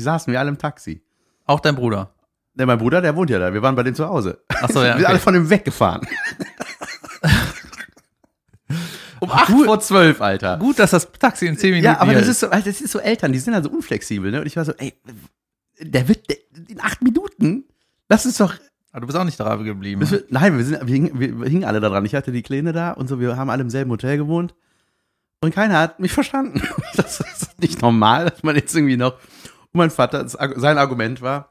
saßen 0.00 0.32
wir 0.32 0.38
alle 0.40 0.50
im 0.50 0.58
Taxi. 0.58 1.02
Auch 1.44 1.60
dein 1.60 1.74
Bruder. 1.76 2.14
Der, 2.54 2.66
mein 2.66 2.78
Bruder, 2.78 3.00
der 3.00 3.16
wohnt 3.16 3.30
ja 3.30 3.38
da, 3.38 3.54
wir 3.54 3.62
waren 3.62 3.74
bei 3.74 3.82
dem 3.82 3.94
zu 3.94 4.06
Hause. 4.06 4.42
Ach 4.48 4.68
so, 4.68 4.82
ja. 4.82 4.88
Wir 4.94 4.98
sind 4.98 5.06
alle 5.06 5.18
von 5.18 5.34
ihm 5.34 5.48
weggefahren. 5.48 6.06
um 9.20 9.30
Ach, 9.30 9.42
8 9.48 9.52
gut. 9.52 9.66
vor 9.66 9.80
12, 9.80 10.20
Alter. 10.20 10.58
Gut, 10.58 10.78
dass 10.78 10.90
das 10.90 11.10
Taxi 11.12 11.46
in 11.46 11.56
10 11.56 11.70
Minuten 11.70 11.84
Ja, 11.86 11.98
aber 12.00 12.12
das 12.12 12.28
ist 12.28 12.40
so, 12.40 12.50
Alter, 12.50 12.70
das 12.70 12.80
ist 12.80 12.90
so 12.92 12.98
Eltern, 12.98 13.32
die 13.32 13.38
sind 13.38 13.54
also 13.54 13.70
unflexibel, 13.70 14.30
ne? 14.30 14.40
Und 14.40 14.46
ich 14.46 14.56
war 14.56 14.64
so, 14.64 14.72
ey, 14.72 14.92
der 15.80 16.08
wird 16.08 16.28
der, 16.28 16.36
in 16.68 16.80
acht 16.80 17.02
Minuten, 17.02 17.64
das 18.08 18.26
ist 18.26 18.38
doch. 18.40 18.54
Aber 18.92 19.00
du 19.00 19.06
bist 19.06 19.18
auch 19.18 19.24
nicht 19.24 19.40
da 19.40 19.56
geblieben. 19.56 20.08
Wird, 20.10 20.30
nein, 20.30 20.56
wir, 20.56 20.64
sind, 20.64 20.86
wir, 20.86 20.94
hingen, 20.94 21.18
wir, 21.18 21.40
wir 21.40 21.48
hingen 21.48 21.64
alle 21.64 21.80
da 21.80 21.88
dran. 21.88 22.04
Ich 22.04 22.14
hatte 22.14 22.30
die 22.30 22.42
Kleine 22.42 22.72
da 22.72 22.92
und 22.92 23.08
so, 23.08 23.18
wir 23.18 23.36
haben 23.36 23.48
alle 23.50 23.62
im 23.62 23.70
selben 23.70 23.90
Hotel 23.90 24.18
gewohnt. 24.18 24.54
Und 25.40 25.54
keiner 25.54 25.78
hat 25.78 25.98
mich 25.98 26.12
verstanden. 26.12 26.62
Das 26.94 27.20
ist 27.20 27.58
nicht 27.58 27.80
normal, 27.80 28.28
dass 28.28 28.42
man 28.42 28.54
jetzt 28.54 28.74
irgendwie 28.76 28.98
noch. 28.98 29.14
Und 29.14 29.74
mein 29.74 29.90
Vater, 29.90 30.28
sein 30.28 30.76
Argument 30.76 31.22
war, 31.22 31.48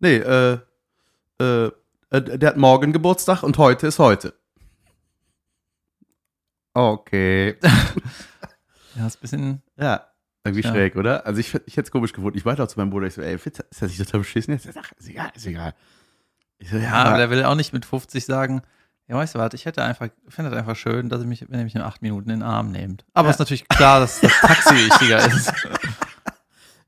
nee, 0.00 0.16
äh, 0.16 0.58
äh, 1.40 1.70
äh, 2.10 2.38
der 2.38 2.50
hat 2.50 2.56
morgen 2.58 2.92
Geburtstag 2.92 3.42
und 3.42 3.56
heute 3.56 3.86
ist 3.86 3.98
heute. 3.98 4.34
Okay. 6.74 7.56
Ja, 8.94 9.06
ist 9.06 9.16
ein 9.16 9.20
bisschen. 9.22 9.62
Ja, 9.78 10.06
irgendwie 10.44 10.62
Ja. 10.62 10.70
schräg, 10.70 10.96
oder? 10.96 11.24
Also 11.24 11.40
ich, 11.40 11.54
ich 11.64 11.78
hätte 11.78 11.86
es 11.86 11.90
komisch 11.90 12.12
gefunden. 12.12 12.36
Ich 12.36 12.44
weiter 12.44 12.68
zu 12.68 12.78
meinem 12.78 12.90
Bruder, 12.90 13.06
ich 13.06 13.14
so, 13.14 13.22
ey, 13.22 13.38
Fitz, 13.38 13.60
ist 13.70 13.80
das 13.80 13.88
nicht 13.88 14.04
total 14.04 14.20
beschissen 14.20 14.52
jetzt? 14.52 14.66
Er 14.66 14.74
sagt, 14.74 14.92
ist 14.98 15.08
egal, 15.08 15.30
ist 15.34 15.46
egal. 15.46 15.74
Ich 16.62 16.70
so, 16.70 16.76
ja, 16.76 16.92
aber 16.92 17.16
der 17.16 17.28
will 17.30 17.42
auch 17.44 17.54
nicht 17.56 17.72
mit 17.72 17.84
50 17.84 18.24
sagen, 18.24 18.62
ja, 19.08 19.16
weißt 19.16 19.34
du 19.34 19.38
was, 19.40 19.52
ich 19.54 19.66
hätte 19.66 19.82
einfach, 19.82 20.08
finde 20.28 20.50
das 20.50 20.58
einfach 20.58 20.76
schön, 20.76 21.08
dass 21.08 21.20
ihr 21.20 21.26
mich, 21.26 21.44
wenn 21.48 21.58
ihr 21.58 21.64
mich 21.64 21.74
in 21.74 21.80
acht 21.82 22.02
Minuten 22.02 22.30
in 22.30 22.40
den 22.40 22.42
Arm 22.48 22.70
nehmt. 22.70 23.04
Aber 23.14 23.26
Ja. 23.28 23.32
ist 23.32 23.38
natürlich 23.40 23.66
klar, 23.68 23.98
dass 24.00 24.20
das 24.20 24.32
Taxi 24.40 24.74
wichtiger 24.74 25.26
ist. 25.26 25.52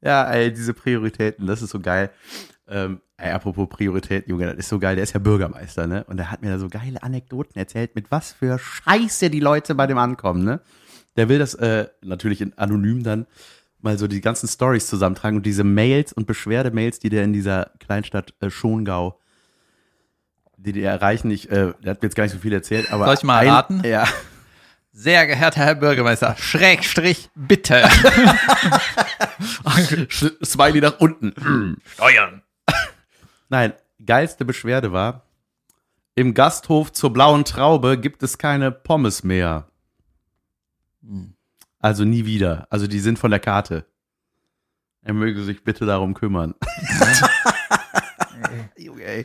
ja, 0.01 0.25
ey, 0.31 0.53
diese 0.53 0.75
Prioritäten, 0.75 1.47
das 1.47 1.61
ist 1.63 1.71
so 1.71 1.81
geil. 1.81 2.11
Ähm, 2.69 3.01
ey, 3.17 3.33
apropos 3.33 3.69
Prioritäten, 3.69 4.31
Junge, 4.31 4.47
das 4.47 4.57
ist 4.57 4.69
so 4.69 4.79
geil. 4.79 4.95
Der 4.97 5.03
ist 5.05 5.13
ja 5.13 5.19
Bürgermeister, 5.21 5.87
ne? 5.87 6.05
Und 6.05 6.17
der 6.19 6.31
hat 6.31 6.41
mir 6.43 6.51
da 6.51 6.59
so 6.59 6.69
geile 6.69 7.03
Anekdoten 7.03 7.59
erzählt, 7.59 7.95
mit 7.95 8.11
was 8.11 8.33
für 8.33 8.59
Scheiße 8.59 9.29
die 9.31 9.41
Leute 9.41 9.75
bei 9.75 9.87
dem 9.87 9.99
ankommen, 9.99 10.45
ne? 10.45 10.61
Der 11.17 11.29
will 11.29 11.39
das 11.39 11.55
äh, 11.55 11.89
natürlich 12.03 12.41
in 12.41 12.57
anonym 12.59 13.03
dann 13.03 13.27
mal 13.81 13.99
so 13.99 14.07
die 14.09 14.21
ganzen 14.21 14.49
Stories 14.49 14.87
zusammentragen 14.87 15.37
und 15.37 15.47
diese 15.47 15.63
Mails 15.65 16.13
und 16.13 16.27
Beschwerdemails, 16.27 16.99
die 17.01 17.11
der 17.11 17.25
in 17.25 17.33
dieser 17.33 17.71
Kleinstadt 17.81 18.35
äh, 18.41 18.51
Schongau, 18.51 19.21
die 20.57 20.73
die 20.73 20.83
erreichen, 20.83 21.31
ich, 21.31 21.51
äh, 21.51 21.73
der 21.83 21.91
hat 21.91 22.03
mir 22.03 22.07
jetzt 22.09 22.15
gar 22.17 22.25
nicht 22.25 22.33
so 22.33 22.39
viel 22.39 22.53
erzählt, 22.53 22.93
aber 22.93 23.07
Soll 23.07 23.15
ich 23.15 23.23
mal 23.23 23.39
ein, 23.39 23.49
raten? 23.49 23.83
Ja, 23.85 24.07
Sehr 24.93 25.27
geehrter 25.27 25.61
Herr 25.65 25.75
Bürgermeister, 25.75 26.37
Schrägstrich, 26.39 27.31
bitte. 27.35 27.89
Smiley 30.45 30.81
nach 30.81 31.01
unten. 31.01 31.81
Steuern. 31.87 32.43
Nein, 33.49 33.73
geilste 34.05 34.45
Beschwerde 34.45 34.93
war, 34.93 35.25
im 36.17 36.33
Gasthof 36.33 36.93
zur 36.93 37.13
blauen 37.13 37.45
Traube 37.45 37.99
gibt 37.99 38.23
es 38.23 38.39
keine 38.39 38.71
Pommes 38.71 39.25
mehr. 39.25 39.67
Also 41.81 42.05
nie 42.05 42.25
wieder. 42.25 42.67
Also 42.71 42.87
die 42.87 43.01
sind 43.01 43.19
von 43.19 43.33
der 43.33 43.41
Karte. 43.41 43.85
Er 45.03 45.13
möge 45.13 45.43
sich 45.43 45.65
bitte 45.65 45.85
darum 45.87 46.15
kümmern. 46.15 46.55
Junge, 48.79 49.25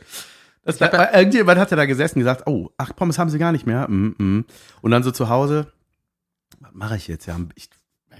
ja- 0.78 1.14
irgendjemand 1.18 1.58
hat 1.58 1.70
ja 1.70 1.76
da 1.76 1.86
gesessen 1.86 2.18
und 2.18 2.20
gesagt, 2.20 2.46
oh, 2.46 2.70
ach, 2.76 2.94
Pommes 2.94 3.18
haben 3.18 3.30
sie 3.30 3.38
gar 3.38 3.52
nicht 3.52 3.66
mehr. 3.66 3.88
Mm, 3.90 4.14
mm. 4.18 4.44
Und 4.82 4.90
dann 4.90 5.02
so 5.02 5.10
zu 5.10 5.28
Hause, 5.28 5.72
was 6.60 6.70
mache 6.72 6.96
ich 6.96 7.08
jetzt? 7.08 7.26
Ja, 7.26 7.34
am- 7.34 7.48
ich, 7.54 7.68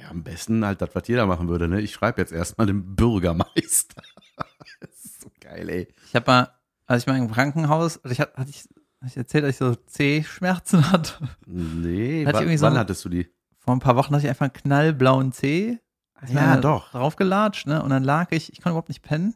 ja, 0.00 0.09
am 0.11 0.23
besten 0.25 0.64
halt 0.64 0.80
das, 0.83 0.90
was 0.95 1.07
jeder 1.09 1.26
machen 1.26 1.49
würde. 1.49 1.69
Ne? 1.69 1.80
Ich 1.80 1.92
schreibe 1.92 2.21
jetzt 2.21 2.33
erstmal 2.33 2.66
dem 2.66 2.97
Bürgermeister. 2.97 4.02
das 4.80 5.04
ist 5.04 5.21
so 5.23 5.30
geil, 5.40 5.69
ey. 5.69 5.88
Ich 6.09 6.14
habe 6.14 6.30
mal, 6.30 6.49
als 6.87 7.02
ich 7.02 7.07
mal 7.07 7.16
im 7.19 7.30
Krankenhaus, 7.30 8.02
also 8.02 8.12
ich 8.12 8.21
hatte, 8.21 8.37
hatte 8.37 8.50
ich, 8.50 8.59
hatte 9.00 9.07
ich 9.07 9.16
erzählt, 9.16 9.45
dass 9.45 9.50
ich 9.50 9.57
so 9.59 9.75
C-Schmerzen 9.75 10.90
hatte. 10.92 11.14
Nee, 11.47 12.25
Hatte 12.26 12.30
ich 12.30 12.35
wa 12.35 12.40
irgendwie 12.40 12.57
so 12.59 12.66
wann 12.66 12.78
hattest 12.78 13.04
du 13.04 13.09
die? 13.09 13.28
Vor 13.59 13.75
ein 13.76 13.80
paar 13.80 13.97
Wochen 13.97 14.14
hatte 14.14 14.25
ich 14.25 14.28
einfach 14.30 14.47
einen 14.47 14.52
knallblauen 14.54 15.33
C. 15.33 15.78
Ja, 16.28 16.57
doch. 16.59 16.90
Draufgelatscht, 16.92 17.66
ne? 17.66 17.83
Und 17.83 17.90
dann 17.90 18.04
lag 18.04 18.30
ich, 18.33 18.52
ich 18.52 18.59
konnte 18.61 18.71
überhaupt 18.71 18.88
nicht 18.90 19.02
pennen, 19.02 19.35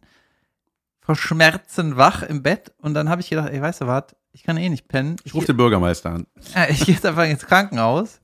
vor 1.05 1.15
Schmerzen 1.17 1.97
wach 1.97 2.23
im 2.23 2.43
Bett. 2.43 2.73
Und 2.79 2.95
dann 2.95 3.09
habe 3.09 3.21
ich 3.21 3.29
gedacht, 3.31 3.51
ey, 3.51 3.61
weißt 3.61 3.83
du 3.83 3.87
was, 3.87 4.05
ich 4.33 4.43
kann 4.43 4.57
eh 4.57 4.69
nicht 4.69 4.89
pennen. 4.89 5.17
Ich 5.25 5.35
rufe 5.35 5.47
den 5.47 5.57
Bürgermeister 5.57 6.11
an. 6.11 6.27
Ja, 6.55 6.67
ich 6.69 6.85
gehe 6.85 6.95
jetzt 6.95 7.07
einfach 7.07 7.25
ins 7.27 7.47
Krankenhaus 7.47 8.21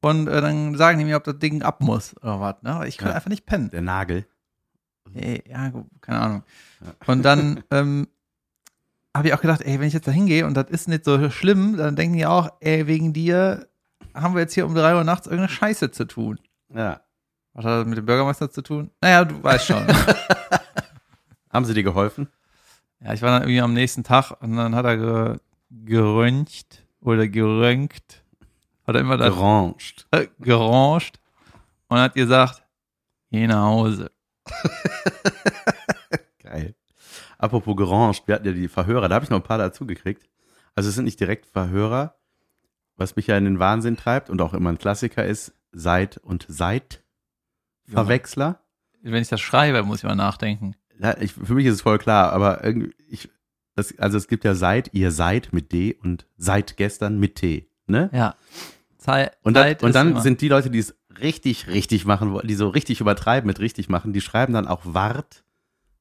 und 0.00 0.26
äh, 0.26 0.40
dann 0.40 0.74
sagen 0.76 0.98
die 0.98 1.04
mir, 1.04 1.16
ob 1.18 1.24
das 1.24 1.38
Ding 1.38 1.62
ab 1.62 1.80
muss 1.82 2.16
oder 2.22 2.40
was. 2.40 2.56
Ne? 2.62 2.88
Ich 2.88 2.98
konnte 2.98 3.10
Ja. 3.10 3.16
einfach 3.16 3.28
nicht 3.30 3.46
pennen. 3.46 3.70
Der 3.70 3.82
Nagel. 3.82 4.26
Ey, 5.14 5.44
ja, 5.46 5.70
keine 6.00 6.20
Ahnung. 6.20 6.42
Und 7.06 7.22
dann 7.22 7.62
ähm, 7.70 8.08
habe 9.14 9.28
ich 9.28 9.34
auch 9.34 9.40
gedacht, 9.42 9.60
ey, 9.60 9.78
wenn 9.78 9.86
ich 9.86 9.92
jetzt 9.94 10.08
da 10.08 10.10
hingehe 10.12 10.46
und 10.46 10.54
das 10.54 10.70
ist 10.70 10.88
nicht 10.88 11.04
so 11.04 11.28
schlimm, 11.30 11.76
dann 11.76 11.96
denken 11.96 12.16
die 12.16 12.24
auch, 12.26 12.48
ey, 12.60 12.86
wegen 12.86 13.12
dir 13.12 13.68
haben 14.14 14.34
wir 14.34 14.40
jetzt 14.40 14.54
hier 14.54 14.64
um 14.66 14.74
drei 14.74 14.94
Uhr 14.96 15.04
nachts 15.04 15.26
irgendeine 15.26 15.50
Scheiße 15.52 15.90
zu 15.90 16.06
tun. 16.06 16.40
Ja. 16.74 17.02
Was 17.52 17.64
hat 17.66 17.80
das 17.82 17.86
mit 17.86 17.98
dem 17.98 18.06
Bürgermeister 18.06 18.50
zu 18.50 18.62
tun? 18.62 18.90
Naja, 19.02 19.24
du 19.26 19.42
weißt 19.42 19.66
schon. 19.66 19.86
Haben 21.52 21.64
sie 21.64 21.74
dir 21.74 21.82
geholfen? 21.82 22.28
ja, 23.04 23.12
ich 23.12 23.22
war 23.22 23.30
dann 23.30 23.42
irgendwie 23.42 23.60
am 23.60 23.74
nächsten 23.74 24.04
Tag 24.04 24.32
und 24.40 24.56
dann 24.56 24.74
hat 24.74 24.84
er 24.84 24.96
ge 24.96 25.38
geröntgt 25.70 26.86
oder 27.00 27.26
geröntgt. 27.28 28.22
Hat 28.86 28.94
er 28.94 29.00
immer 29.00 29.16
das 29.16 29.34
Geranged. 29.34 30.06
äh, 30.10 30.26
geranged 30.38 31.18
und 31.88 31.98
hat 31.98 32.14
gesagt, 32.14 32.62
geh 33.30 33.46
nach 33.46 33.64
Hause. 33.64 34.10
Geil. 36.42 36.74
Apropos 37.38 37.76
geranged, 37.76 38.26
wir 38.26 38.34
hatten 38.34 38.46
ja 38.46 38.52
die 38.52 38.68
Verhörer, 38.68 39.08
da 39.08 39.14
habe 39.16 39.24
ich 39.24 39.30
noch 39.30 39.38
ein 39.38 39.44
paar 39.44 39.58
dazu 39.58 39.86
gekriegt. 39.86 40.28
Also 40.74 40.88
es 40.88 40.94
sind 40.94 41.04
nicht 41.04 41.20
direkt 41.20 41.46
Verhörer, 41.46 42.16
was 42.96 43.16
mich 43.16 43.26
ja 43.26 43.36
in 43.38 43.44
den 43.44 43.58
Wahnsinn 43.58 43.96
treibt 43.96 44.30
und 44.30 44.40
auch 44.42 44.54
immer 44.54 44.70
ein 44.70 44.78
Klassiker 44.78 45.24
ist, 45.24 45.54
Seit 45.72 46.18
und 46.18 46.44
Seit 46.48 47.02
Verwechsler. 47.86 48.60
Wenn 49.00 49.22
ich 49.22 49.28
das 49.28 49.40
schreibe, 49.40 49.82
muss 49.82 49.98
ich 49.98 50.04
mal 50.04 50.14
nachdenken. 50.14 50.76
Ja, 51.00 51.16
ich, 51.20 51.32
für 51.32 51.54
mich 51.54 51.66
ist 51.66 51.74
es 51.74 51.80
voll 51.82 51.98
klar, 51.98 52.32
aber 52.32 52.64
irgendwie, 52.64 52.94
ich, 53.08 53.28
das, 53.74 53.98
also 53.98 54.18
es 54.18 54.28
gibt 54.28 54.44
ja 54.44 54.54
Seit, 54.54 54.92
ihr 54.92 55.10
seid 55.10 55.52
mit 55.52 55.72
D 55.72 55.94
und 55.94 56.26
seit 56.36 56.76
gestern 56.76 57.18
mit 57.18 57.36
T, 57.36 57.68
ne? 57.86 58.10
Ja. 58.12 58.36
Zeit, 58.98 59.36
Und 59.42 59.54
dann, 59.54 59.64
Zeit 59.64 59.82
und 59.82 59.94
dann 59.94 60.20
sind 60.20 60.40
die 60.40 60.48
Leute, 60.48 60.70
die 60.70 60.78
es 60.78 60.94
richtig, 61.20 61.66
richtig 61.66 62.04
machen 62.04 62.32
wollen, 62.32 62.46
die 62.46 62.54
so 62.54 62.68
richtig 62.68 63.00
übertreiben 63.00 63.46
mit 63.46 63.58
richtig 63.58 63.88
machen, 63.88 64.12
die 64.12 64.20
schreiben 64.20 64.52
dann 64.52 64.68
auch 64.68 64.82
Wart 64.84 65.44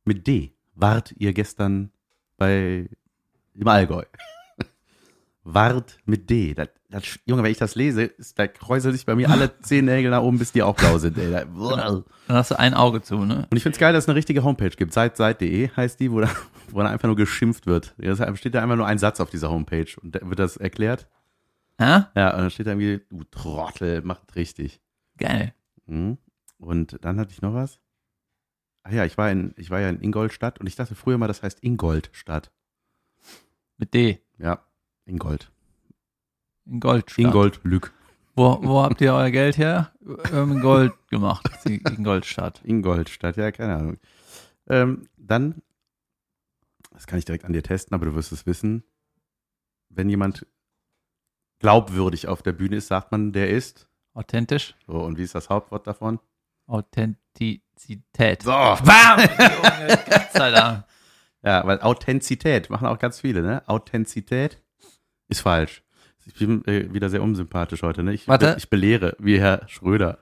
mit 0.03 0.27
D. 0.27 0.53
Wart 0.75 1.13
ihr 1.17 1.33
gestern 1.33 1.91
bei 2.37 2.89
im 3.53 3.67
Allgäu. 3.67 4.03
Wart 5.43 5.97
mit 6.05 6.29
D. 6.29 6.53
Das, 6.53 6.69
das, 6.91 7.19
Junge, 7.25 7.43
wenn 7.43 7.51
ich 7.51 7.57
das 7.57 7.75
lese, 7.75 8.03
ist, 8.03 8.37
da 8.37 8.47
kräuseln 8.47 8.93
sich 8.93 9.05
bei 9.05 9.15
mir 9.15 9.29
alle 9.29 9.57
zehn 9.61 9.85
Nägel 9.85 10.11
nach 10.11 10.21
oben, 10.21 10.37
bis 10.37 10.51
die 10.51 10.61
auch 10.61 10.75
blau 10.75 10.97
sind. 10.97 11.17
Ey. 11.17 11.31
Da, 11.31 11.45
dann 11.45 12.03
hast 12.27 12.51
du 12.51 12.59
ein 12.59 12.73
Auge 12.73 13.01
zu, 13.01 13.25
ne? 13.25 13.47
und 13.49 13.57
ich 13.57 13.63
finde 13.63 13.75
es 13.75 13.79
geil, 13.79 13.93
dass 13.93 14.03
es 14.03 14.09
eine 14.09 14.17
richtige 14.17 14.43
Homepage 14.43 14.69
gibt. 14.69 14.93
Seit.seit.de 14.93 15.69
heißt 15.75 15.99
die, 15.99 16.11
wo 16.11 16.19
da, 16.19 16.29
wo 16.69 16.79
da 16.79 16.89
einfach 16.89 17.07
nur 17.07 17.15
geschimpft 17.15 17.65
wird. 17.65 17.93
Da 17.97 18.35
steht 18.35 18.55
da 18.55 18.61
einfach 18.61 18.75
nur 18.75 18.85
ein 18.85 18.97
Satz 18.97 19.19
auf 19.19 19.29
dieser 19.29 19.49
Homepage 19.49 19.87
und 20.01 20.15
da 20.15 20.19
wird 20.23 20.39
das 20.39 20.57
erklärt. 20.57 21.07
Ja? 21.79 22.11
Ja, 22.15 22.33
und 22.33 22.41
dann 22.41 22.51
steht 22.51 22.67
da 22.67 22.71
irgendwie, 22.71 23.01
du 23.09 23.23
Trottel, 23.31 24.01
macht 24.01 24.35
richtig. 24.35 24.81
Geil. 25.17 25.53
Mhm. 25.87 26.17
Und 26.57 26.97
dann 27.03 27.19
hatte 27.19 27.31
ich 27.31 27.41
noch 27.41 27.53
was. 27.53 27.79
Ach 28.83 28.91
ja, 28.91 29.05
ich 29.05 29.17
war 29.17 29.31
in, 29.31 29.53
ich 29.57 29.69
war 29.69 29.79
ja 29.79 29.89
in 29.89 30.01
Ingolstadt 30.01 30.59
und 30.59 30.67
ich 30.67 30.75
dachte 30.75 30.95
früher 30.95 31.17
mal, 31.17 31.27
das 31.27 31.41
heißt 31.41 31.63
Ingolstadt. 31.63 32.51
Mit 33.77 33.93
D. 33.93 34.19
Ja, 34.37 34.63
Ingold. 35.05 35.51
In 36.71 36.79
Gold. 36.79 37.17
Ingold-Lück. 37.17 37.93
Wo, 38.33 38.57
wo 38.63 38.81
habt 38.81 39.01
ihr 39.01 39.13
euer 39.13 39.29
Geld 39.29 39.57
her? 39.57 39.91
Ähm, 40.31 40.53
in 40.53 40.61
Gold 40.61 40.93
gemacht. 41.09 41.45
In 41.65 42.01
Goldstadt. 42.01 42.61
Ingolstadt, 42.63 43.35
ja, 43.35 43.51
keine 43.51 43.75
Ahnung. 43.75 43.97
Ähm, 44.69 45.09
dann, 45.17 45.61
das 46.91 47.07
kann 47.07 47.19
ich 47.19 47.25
direkt 47.25 47.43
an 47.43 47.51
dir 47.51 47.61
testen, 47.61 47.93
aber 47.93 48.05
du 48.05 48.15
wirst 48.15 48.31
es 48.31 48.45
wissen. 48.45 48.85
Wenn 49.89 50.07
jemand 50.07 50.47
glaubwürdig 51.59 52.29
auf 52.29 52.41
der 52.41 52.53
Bühne 52.53 52.77
ist, 52.77 52.87
sagt 52.87 53.11
man, 53.11 53.33
der 53.33 53.49
ist. 53.49 53.89
Authentisch. 54.13 54.75
So, 54.87 54.93
und 55.03 55.17
wie 55.17 55.23
ist 55.23 55.35
das 55.35 55.49
Hauptwort 55.49 55.85
davon? 55.87 56.19
Authentizität. 56.67 58.43
So. 58.43 58.51
Bam! 58.51 59.19
Junge, 59.19 59.99
Gott 60.09 60.31
sei 60.31 60.51
Dank. 60.51 60.85
Ja, 61.43 61.67
weil 61.67 61.81
Authentizität 61.81 62.69
machen 62.69 62.87
auch 62.87 62.99
ganz 62.99 63.19
viele, 63.19 63.41
ne? 63.41 63.61
Authentizität 63.67 64.61
ist 65.27 65.41
falsch. 65.41 65.83
Ich 66.25 66.35
bin 66.35 66.65
äh, 66.65 66.93
wieder 66.93 67.09
sehr 67.09 67.21
unsympathisch 67.21 67.83
heute, 67.83 68.03
ne? 68.03 68.13
Ich, 68.13 68.27
Warte. 68.27 68.55
ich 68.57 68.69
belehre, 68.69 69.15
wie 69.19 69.39
Herr 69.39 69.67
Schröder. 69.67 70.19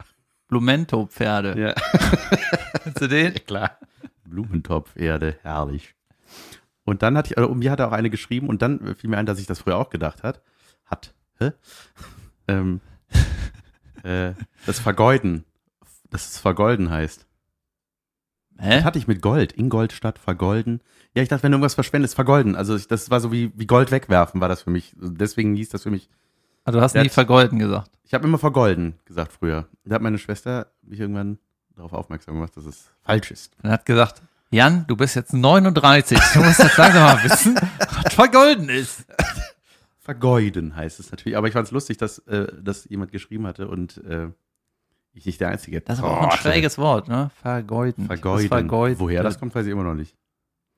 Blumento-Pferde. 0.48 1.60
Ja, 1.60 1.74
Kennst 2.84 3.02
du 3.02 3.08
den? 3.08 3.34
klar. 3.46 3.78
Blumentopferde, 4.24 5.38
herrlich. 5.42 5.96
Und 6.86 7.04
dann 7.04 7.18
hatte 7.18 7.32
ich, 7.32 7.38
also, 7.38 7.54
mir 7.54 7.72
hat 7.72 7.80
er 7.80 7.90
auch 7.90 7.94
eine 7.94 8.10
geschrieben 8.10 8.48
und 8.48 8.62
dann 8.62 8.96
fiel 8.96 9.10
mir 9.10 9.18
ein, 9.18 9.26
dass 9.26 9.40
ich 9.40 9.48
das 9.48 9.60
früher 9.60 9.78
auch 9.78 9.90
gedacht 9.90 10.24
hat. 10.24 10.42
Hat. 10.86 11.14
Hä? 11.38 11.52
Ähm, 12.48 12.82
äh, 14.04 14.34
das 14.66 14.80
Vergeuden. 14.80 15.46
Dass 16.10 16.28
es 16.32 16.40
Vergolden 16.40 16.90
heißt. 16.90 17.28
Das 18.60 18.68
Hä? 18.68 18.82
hatte 18.84 19.00
ich 19.00 19.08
mit 19.08 19.22
Gold. 19.22 19.54
Ingolstadt, 19.58 20.20
vergolden. 20.20 20.82
Ja, 21.16 21.24
ich 21.24 21.30
dachte, 21.30 21.44
wenn 21.44 21.52
du 21.52 21.56
irgendwas 21.58 21.74
verschwendest, 21.76 22.16
vergolden. 22.16 22.56
Also 22.56 22.76
ich, 22.76 22.88
das 22.88 23.10
war 23.10 23.20
so 23.20 23.32
wie, 23.32 23.52
wie 23.56 23.66
Gold 23.68 23.90
wegwerfen, 23.92 24.42
war 24.42 24.50
das 24.50 24.62
für 24.64 24.70
mich. 24.70 24.94
Deswegen 24.98 25.56
hieß 25.56 25.70
das 25.70 25.84
für 25.84 25.92
mich. 25.92 26.10
Ah, 26.66 26.72
du 26.72 26.82
hast 26.82 26.94
nie 26.94 27.02
hat- 27.02 27.12
vergolden 27.12 27.58
gesagt. 27.60 27.92
Ich 28.04 28.14
habe 28.14 28.28
immer 28.28 28.38
vergolden 28.38 28.96
gesagt 29.06 29.32
früher. 29.34 29.68
Da 29.86 29.96
hat 29.96 30.02
meine 30.02 30.18
Schwester 30.18 30.68
mich 30.82 31.00
irgendwann 31.00 31.40
darauf 31.76 31.94
aufmerksam 31.94 32.36
gemacht, 32.36 32.56
dass 32.58 32.66
es 32.66 32.90
falsch 33.02 33.32
ist. 33.32 33.54
Und 33.64 33.70
er 33.70 33.74
hat 33.74 33.86
gesagt, 33.86 34.22
Jan, 34.52 34.86
du 34.88 34.96
bist 34.96 35.16
jetzt 35.16 35.32
39. 35.34 36.20
Du 36.34 36.40
musst 36.42 36.60
jetzt 36.60 36.78
langsam 36.78 37.04
mal 37.04 37.24
wissen, 37.24 37.56
was 38.04 38.14
vergolden 38.14 38.68
ist. 38.70 39.06
Vergeuden 40.00 40.76
heißt 40.76 41.00
es 41.00 41.12
natürlich. 41.12 41.38
Aber 41.38 41.48
ich 41.48 41.54
fand 41.54 41.68
es 41.68 41.72
lustig, 41.72 41.98
dass 41.98 42.20
äh, 42.20 42.48
das 42.62 42.86
jemand 42.90 43.12
geschrieben 43.12 43.46
hatte 43.46 43.68
und 43.68 43.98
äh, 44.06 44.28
ich 45.14 45.26
nicht 45.26 45.42
der 45.42 45.50
Einzige. 45.50 45.82
Das 45.82 45.98
ist 45.98 46.04
aber 46.04 46.20
auch 46.20 46.32
ein 46.32 46.38
schräges 46.38 46.78
Wort, 46.78 47.08
ne? 47.08 47.32
Vergeuden. 47.42 48.06
Vergeuden. 48.06 48.48
Vergeuden. 48.48 49.00
Woher 49.00 49.24
das 49.24 49.40
kommt, 49.40 49.56
weiß 49.56 49.66
ich 49.66 49.72
immer 49.72 49.84
noch 49.84 49.96
nicht. 49.96 50.16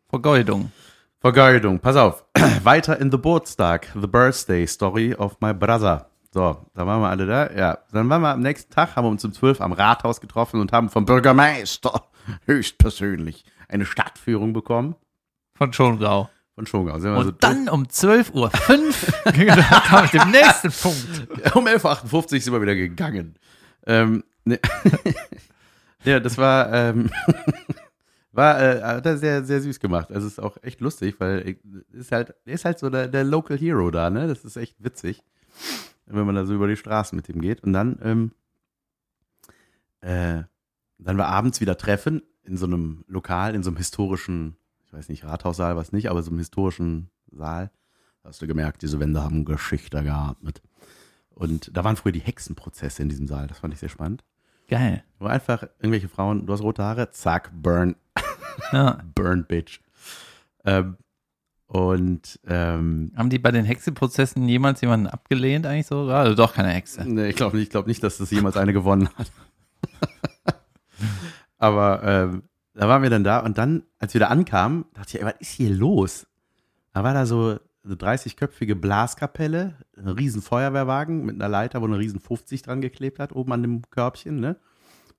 Vergeudung. 0.10 0.72
Vergeudung. 1.20 1.80
Pass 1.80 1.96
auf. 1.96 2.26
Weiter 2.64 3.00
in 3.00 3.12
The 3.12 3.18
Geburtstag. 3.18 3.88
The 3.94 4.08
Birthday 4.08 4.66
Story 4.66 5.14
of 5.14 5.38
my 5.40 5.54
brother. 5.54 6.08
So, 6.34 6.66
da 6.74 6.88
waren 6.88 7.02
wir 7.02 7.10
alle 7.10 7.26
da. 7.26 7.52
Ja, 7.52 7.78
dann 7.92 8.10
waren 8.10 8.22
wir 8.22 8.30
am 8.30 8.40
nächsten 8.40 8.74
Tag, 8.74 8.96
haben 8.96 9.06
wir 9.06 9.10
uns 9.10 9.24
um 9.26 9.34
12 9.34 9.60
am 9.60 9.74
Rathaus 9.74 10.22
getroffen 10.22 10.62
und 10.62 10.72
haben 10.72 10.90
vom 10.90 11.06
Bürgermeister 11.06 12.06
höchstpersönlich 12.46 13.44
eine 13.68 13.86
Stadtführung 13.86 14.54
bekommen. 14.54 14.96
Von 15.54 15.74
Schongau. 15.74 16.30
Von 16.56 16.66
Schongau. 16.66 16.96
Und 16.96 17.02
so 17.02 17.32
dann 17.32 17.70
um 17.70 17.84
12.05 17.84 18.34
Uhr 18.34 18.50
kam 19.84 20.06
ich 20.06 20.12
dem 20.12 20.32
nächsten 20.32 20.72
Punkt. 20.72 21.56
um 21.56 21.68
11.58 21.68 22.14
Uhr 22.14 22.40
sind 22.40 22.54
wir 22.54 22.62
wieder 22.62 22.76
gegangen. 22.76 23.36
Ähm, 23.86 24.24
ne. 24.46 24.60
ja, 26.04 26.20
das 26.20 26.38
war, 26.38 26.72
ähm, 26.74 27.10
war 28.32 28.62
äh, 28.62 28.82
hat 28.82 29.06
er 29.06 29.18
sehr, 29.18 29.44
sehr 29.44 29.62
süß 29.62 29.80
gemacht. 29.80 30.12
Also 30.12 30.28
es 30.28 30.34
ist 30.34 30.40
auch 30.40 30.58
echt 30.62 30.82
lustig, 30.82 31.16
weil 31.20 31.48
ich- 31.48 31.60
ist 31.94 32.12
halt, 32.12 32.34
ist 32.46 32.66
halt 32.66 32.80
so 32.80 32.90
der, 32.90 33.08
der 33.08 33.24
Local 33.24 33.58
Hero 33.58 33.92
da, 33.92 34.10
ne? 34.10 34.28
Das 34.28 34.44
ist 34.46 34.56
echt 34.58 34.84
witzig, 34.84 35.24
wenn 36.06 36.26
man 36.26 36.36
da 36.36 36.46
so 36.46 36.54
über 36.54 36.68
die 36.68 36.78
Straßen 36.78 37.16
mit 37.16 37.30
ihm 37.30 37.42
geht. 37.42 37.64
Und 37.64 37.74
dann, 37.74 38.00
ähm, 38.04 38.32
äh, 40.02 40.44
dann 40.98 41.18
wir 41.18 41.28
abends 41.28 41.62
wieder 41.62 41.78
treffen 41.78 42.22
in 42.44 42.58
so 42.58 42.66
einem 42.66 43.04
Lokal, 43.08 43.56
in 43.56 43.64
so 43.64 43.70
einem 43.70 43.78
historischen, 43.78 44.56
ich 44.86 44.94
weiß 44.94 45.10
nicht, 45.10 45.24
Rathaussaal, 45.24 45.76
was 45.76 45.92
nicht, 45.92 46.10
aber 46.10 46.22
so 46.24 46.32
einem 46.32 46.40
historischen 46.40 47.10
Saal. 47.32 47.72
Hast 48.24 48.42
du 48.42 48.48
gemerkt, 48.48 48.82
diese 48.84 49.00
Wände 49.00 49.24
haben 49.24 49.46
Geschichte 49.46 50.04
geatmet. 50.04 50.62
Und 51.42 51.76
da 51.76 51.84
waren 51.84 51.96
früher 51.96 52.12
die 52.12 52.20
Hexenprozesse 52.20 53.02
in 53.02 53.10
diesem 53.10 53.26
Saal. 53.26 53.48
Das 53.48 53.58
fand 53.58 53.74
ich 53.74 53.80
sehr 53.80 53.90
spannend. 53.90 54.24
Geil. 54.68 55.04
Wo 55.18 55.26
einfach 55.26 55.64
irgendwelche 55.80 56.08
Frauen, 56.08 56.46
du 56.46 56.54
hast 56.54 56.62
rote 56.62 56.84
Haare, 56.84 57.10
zack, 57.10 57.50
burn, 57.52 57.96
Ja. 58.72 59.00
burn, 59.16 59.46
bitch. 59.46 59.80
Ähm, 60.66 60.98
und 61.66 62.40
ähm, 62.46 63.12
Haben 63.16 63.32
die 63.32 63.40
bei 63.40 63.50
den 63.50 63.66
Hexeprozessen 63.66 64.48
jemals 64.48 64.82
jemanden 64.82 65.08
abgelehnt 65.08 65.66
eigentlich 65.66 65.88
so? 65.88 66.02
Also 66.12 66.36
doch 66.36 66.54
keine 66.54 66.70
Hexe. 66.70 67.06
nee, 67.06 67.30
ich 67.30 67.36
glaube 67.38 67.58
nicht, 67.58 67.64
ich 67.64 67.70
glaube 67.72 67.90
nicht, 67.90 68.04
dass 68.04 68.20
das 68.20 68.30
jemals 68.30 68.56
eine 68.56 68.72
gewonnen 68.72 69.10
hat. 69.18 69.32
Aber 71.58 72.04
ähm, 72.04 72.44
da 72.76 72.88
waren 72.88 73.02
wir 73.02 73.10
dann 73.10 73.24
da 73.24 73.40
und 73.40 73.58
dann, 73.58 73.82
als 73.98 74.14
wir 74.14 74.22
da 74.22 74.28
ankamen, 74.28 74.86
dachte 74.94 75.18
ich, 75.18 75.24
ey, 75.24 75.26
was 75.26 75.40
ist 75.40 75.54
hier 75.54 75.72
los? 75.72 76.28
Da 76.94 77.04
war 77.04 77.16
da 77.16 77.26
so 77.26 77.58
eine 77.84 77.96
30-köpfige 77.96 78.76
Blaskapelle, 78.76 79.76
ein 79.98 80.08
riesen 80.08 80.42
Feuerwehrwagen 80.42 81.26
mit 81.26 81.36
einer 81.36 81.50
Leiter, 81.50 81.82
wo 81.82 81.86
eine 81.86 81.98
riesen 81.98 82.20
50 82.20 82.62
dran 82.62 82.82
geklebt 82.82 83.20
hat, 83.20 83.34
oben 83.34 83.54
an 83.54 83.64
dem 83.64 83.82
Körbchen, 83.90 84.40
ne? 84.40 84.58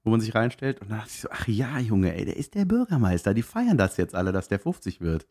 Wo 0.04 0.10
man 0.10 0.20
sich 0.20 0.34
reinstellt. 0.34 0.80
Und 0.80 0.90
dann 0.90 0.98
dachte 0.98 1.10
ich 1.12 1.20
so, 1.20 1.28
ach 1.30 1.46
ja, 1.46 1.78
Junge, 1.78 2.16
ey, 2.16 2.24
der 2.24 2.36
ist 2.36 2.54
der 2.54 2.64
Bürgermeister. 2.64 3.34
Die 3.34 3.42
feiern 3.42 3.78
das 3.78 3.96
jetzt 3.96 4.14
alle, 4.14 4.32
dass 4.32 4.48
der 4.48 4.58
50 4.58 5.00
wird. 5.00 5.26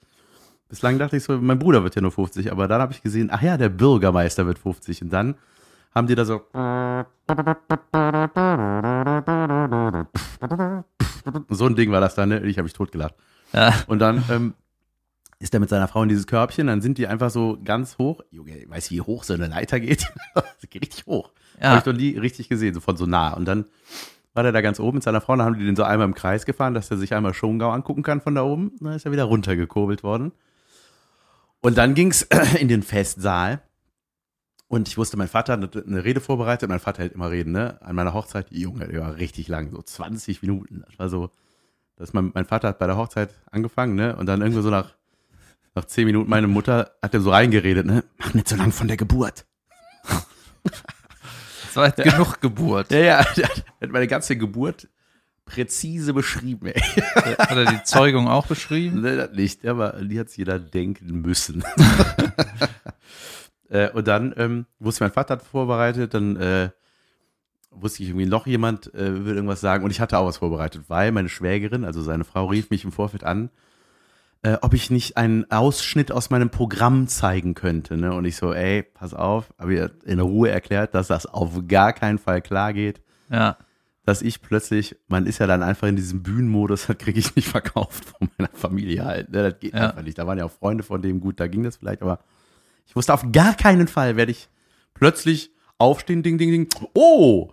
Bislang 0.70 0.98
dachte 0.98 1.18
ich 1.18 1.24
so, 1.24 1.38
mein 1.38 1.60
Bruder 1.60 1.84
wird 1.84 1.96
ja 1.96 2.02
nur 2.02 2.12
50, 2.12 2.52
aber 2.52 2.70
dann 2.70 2.82
habe 2.82 2.94
ich 2.94 3.02
gesehen, 3.02 3.30
ach 3.32 3.42
ja, 3.42 3.58
der 3.58 3.70
Bürgermeister 3.70 4.46
wird 4.46 4.60
50. 4.60 5.02
Und 5.02 5.10
dann 5.12 5.36
haben 5.94 6.08
die 6.08 6.16
da 6.16 6.24
so 6.24 6.42
so 11.50 11.66
ein 11.66 11.76
Ding 11.76 11.92
war 11.92 12.02
das 12.02 12.16
dann, 12.16 12.30
ne? 12.30 12.46
Ich 12.46 12.58
habe 12.58 12.64
mich 12.64 12.74
totgelacht. 12.74 13.16
Ja. 13.54 13.74
Und 13.88 14.00
dann 14.00 14.24
ähm, 14.30 14.54
ist 15.42 15.54
er 15.56 15.60
mit 15.60 15.70
seiner 15.70 15.88
Frau 15.88 16.04
in 16.04 16.10
dieses 16.10 16.28
Körbchen, 16.28 16.68
dann 16.68 16.82
sind 16.82 17.00
die 17.00 17.08
einfach 17.08 17.32
so 17.32 17.58
ganz 17.64 17.98
hoch. 17.98 18.22
Junge, 18.30 18.60
ich 18.60 18.70
weiß, 18.70 18.92
wie 18.92 19.02
hoch 19.02 19.24
so 19.24 19.34
eine 19.34 19.48
Leiter 19.48 19.80
geht. 19.80 20.06
Das 20.36 20.70
geht 20.70 20.84
richtig 20.84 21.08
hoch. 21.08 21.32
Ja. 21.60 21.70
Habe 21.70 21.80
ich 21.80 21.86
noch 21.86 21.94
nie 21.94 22.18
richtig 22.18 22.48
gesehen, 22.48 22.74
so 22.74 22.80
von 22.80 22.96
so 22.96 23.08
nah. 23.08 23.34
Und 23.34 23.46
dann 23.46 23.66
war 24.34 24.44
der 24.44 24.52
da 24.52 24.62
ganz 24.62 24.80
oben 24.80 24.98
mit 24.98 25.04
seiner 25.04 25.20
Frau, 25.20 25.36
dann 25.36 25.46
haben 25.46 25.58
die 25.58 25.66
den 25.66 25.76
so 25.76 25.84
einmal 25.84 26.08
im 26.08 26.14
Kreis 26.14 26.46
gefahren, 26.46 26.76
dass 26.76 26.92
er 26.92 26.98
sich 26.98 27.14
einmal 27.14 27.34
Schongau 27.34 27.72
angucken 27.72 28.04
kann 28.04 28.22
von 28.22 28.36
da 28.36 28.44
oben. 28.44 28.74
Dann 28.80 28.94
ist 28.94 29.06
er 29.06 29.12
wieder 29.12 29.24
runtergekurbelt 29.24 30.04
worden. 30.04 30.32
Und 31.60 31.78
dann 31.78 31.96
ging's 31.96 32.22
in 32.60 32.68
den 32.68 32.84
Festsaal. 32.84 33.62
Und 34.68 34.88
ich 34.88 34.98
wusste, 34.98 35.18
mein 35.18 35.28
Vater 35.28 35.54
hat 35.54 35.76
eine, 35.76 36.04
Rede 36.04 36.22
vorbereitet. 36.22 36.70
Mein 36.70 36.80
Vater 36.80 37.02
hält 37.02 37.14
immer 37.14 37.32
Reden, 37.32 37.52
ne? 37.52 37.82
An 37.82 37.96
meiner 37.96 38.14
Hochzeit, 38.14 38.52
Junge, 38.52 38.88
der 38.88 39.02
war 39.02 39.18
richtig 39.18 39.48
lang, 39.48 39.72
so 39.72 39.82
20 39.82 40.42
Minuten. 40.44 40.84
Das 40.88 40.98
war 41.00 41.10
so, 41.10 41.30
dass 41.98 42.14
mein, 42.14 42.32
mein 42.34 42.46
Vater 42.46 42.70
hat 42.70 42.80
bei 42.80 42.88
der 42.88 42.96
Hochzeit 42.96 43.32
angefangen, 43.52 43.96
ne? 43.96 44.16
Und 44.16 44.28
dann 44.28 44.40
irgendwo 44.40 44.62
so 44.62 44.70
nach, 44.70 44.94
nach 45.76 45.86
10 45.86 46.06
Minuten 46.06 46.30
meine 46.30 46.48
Mutter 46.48 46.92
hat 47.02 47.14
er 47.14 47.22
so 47.22 47.32
reingeredet, 47.32 47.86
ne? 47.86 48.04
Mach 48.18 48.34
nicht 48.34 48.48
so 48.48 48.56
lang 48.56 48.72
von 48.72 48.88
der 48.88 48.98
Geburt. 48.98 49.46
Das 51.72 51.78
war 51.78 51.88
jetzt 51.88 52.04
genug 52.04 52.42
Geburt. 52.42 52.92
Ja, 52.92 53.00
ja, 53.00 53.26
der 53.36 53.48
hat 53.48 53.92
meine 53.92 54.08
ganze 54.08 54.36
Geburt 54.36 54.90
präzise 55.46 56.14
beschrieben, 56.14 56.68
ey. 56.68 56.82
Hat 56.82 57.52
er 57.52 57.66
die 57.66 57.84
Zeugung 57.84 58.28
auch 58.28 58.46
beschrieben? 58.46 59.02
Ne, 59.02 59.16
das 59.16 59.32
nicht, 59.32 59.66
aber 59.66 59.94
die 60.02 60.20
hat 60.20 60.36
jeder 60.36 60.60
denken 60.60 61.22
müssen. 61.22 61.64
äh, 63.70 63.90
und 63.92 64.08
dann 64.08 64.34
ähm, 64.38 64.66
wusste 64.80 65.04
mein 65.06 65.14
Vater 65.14 65.36
hat 65.36 65.44
vorbereitet, 65.44 66.14
dann 66.14 66.36
äh, 66.36 66.70
wusste 67.70 68.04
ich 68.04 68.10
irgendwie 68.10 68.28
noch 68.28 68.48
jemand 68.48 68.94
äh, 68.94 69.26
will 69.26 69.36
irgendwas 69.36 69.62
sagen 69.62 69.86
und 69.86 69.92
ich 69.92 70.02
hatte 70.02 70.18
auch 70.18 70.28
was 70.28 70.38
vorbereitet, 70.38 70.84
weil 70.90 71.14
meine 71.14 71.30
Schwägerin, 71.30 71.86
also 71.86 72.02
seine 72.02 72.26
Frau, 72.26 72.48
rief 72.48 72.70
mich 72.70 72.84
im 72.84 72.92
Vorfeld 72.92 73.24
an, 73.24 73.50
äh, 74.44 74.58
ob 74.62 74.74
ich 74.74 74.90
nicht 74.90 75.18
einen 75.18 75.50
Ausschnitt 75.52 76.12
aus 76.12 76.30
meinem 76.32 76.50
Programm 76.50 77.08
zeigen 77.08 77.54
könnte. 77.54 77.96
Ne? 77.98 78.12
Und 78.14 78.26
ich 78.26 78.38
so, 78.38 78.54
ey, 78.54 78.82
pass 78.84 79.14
auf, 79.14 79.54
habe 79.60 79.74
ihr 79.76 79.92
in 80.06 80.20
Ruhe 80.20 80.50
erklärt, 80.50 80.96
dass 80.96 81.08
das 81.08 81.26
auf 81.28 81.52
gar 81.68 81.94
keinen 81.94 82.18
Fall 82.18 82.42
klar 82.42 82.74
geht 82.74 83.02
Ja. 83.30 83.58
dass 84.04 84.24
ich 84.24 84.42
plötzlich, 84.42 84.96
man 85.08 85.28
ist 85.28 85.38
ja 85.40 85.46
dann 85.48 85.62
einfach 85.62 85.88
in 85.88 85.96
diesem 85.96 86.24
Bühnenmodus, 86.24 86.86
das 86.88 86.98
kriege 86.98 87.20
ich 87.20 87.36
nicht 87.36 87.48
verkauft 87.48 88.04
von 88.06 88.30
meiner 88.38 88.50
Familie 88.54 89.06
halt. 89.06 89.30
Ne? 89.32 89.52
Das 89.52 89.60
geht 89.60 89.74
Ja. 89.76 89.90
einfach 89.90 90.02
nicht. 90.02 90.18
Da 90.18 90.26
waren 90.26 90.40
ja 90.40 90.46
auch 90.46 90.52
Freunde 90.52 90.84
von 90.84 91.02
dem, 91.04 91.20
gut, 91.22 91.40
da 91.40 91.46
ging 91.48 91.62
das 91.64 91.78
vielleicht, 91.78 92.02
aber 92.02 92.20
ich 92.88 92.96
wusste 92.96 93.14
auf 93.14 93.32
gar 93.32 93.54
keinen 93.54 93.88
Fall, 93.88 94.16
werde 94.18 94.32
ich 94.32 94.50
plötzlich 94.96 95.52
aufstehen, 95.78 96.24
ding, 96.24 96.38
ding, 96.40 96.50
ding. 96.52 96.68
Oh, 96.94 97.52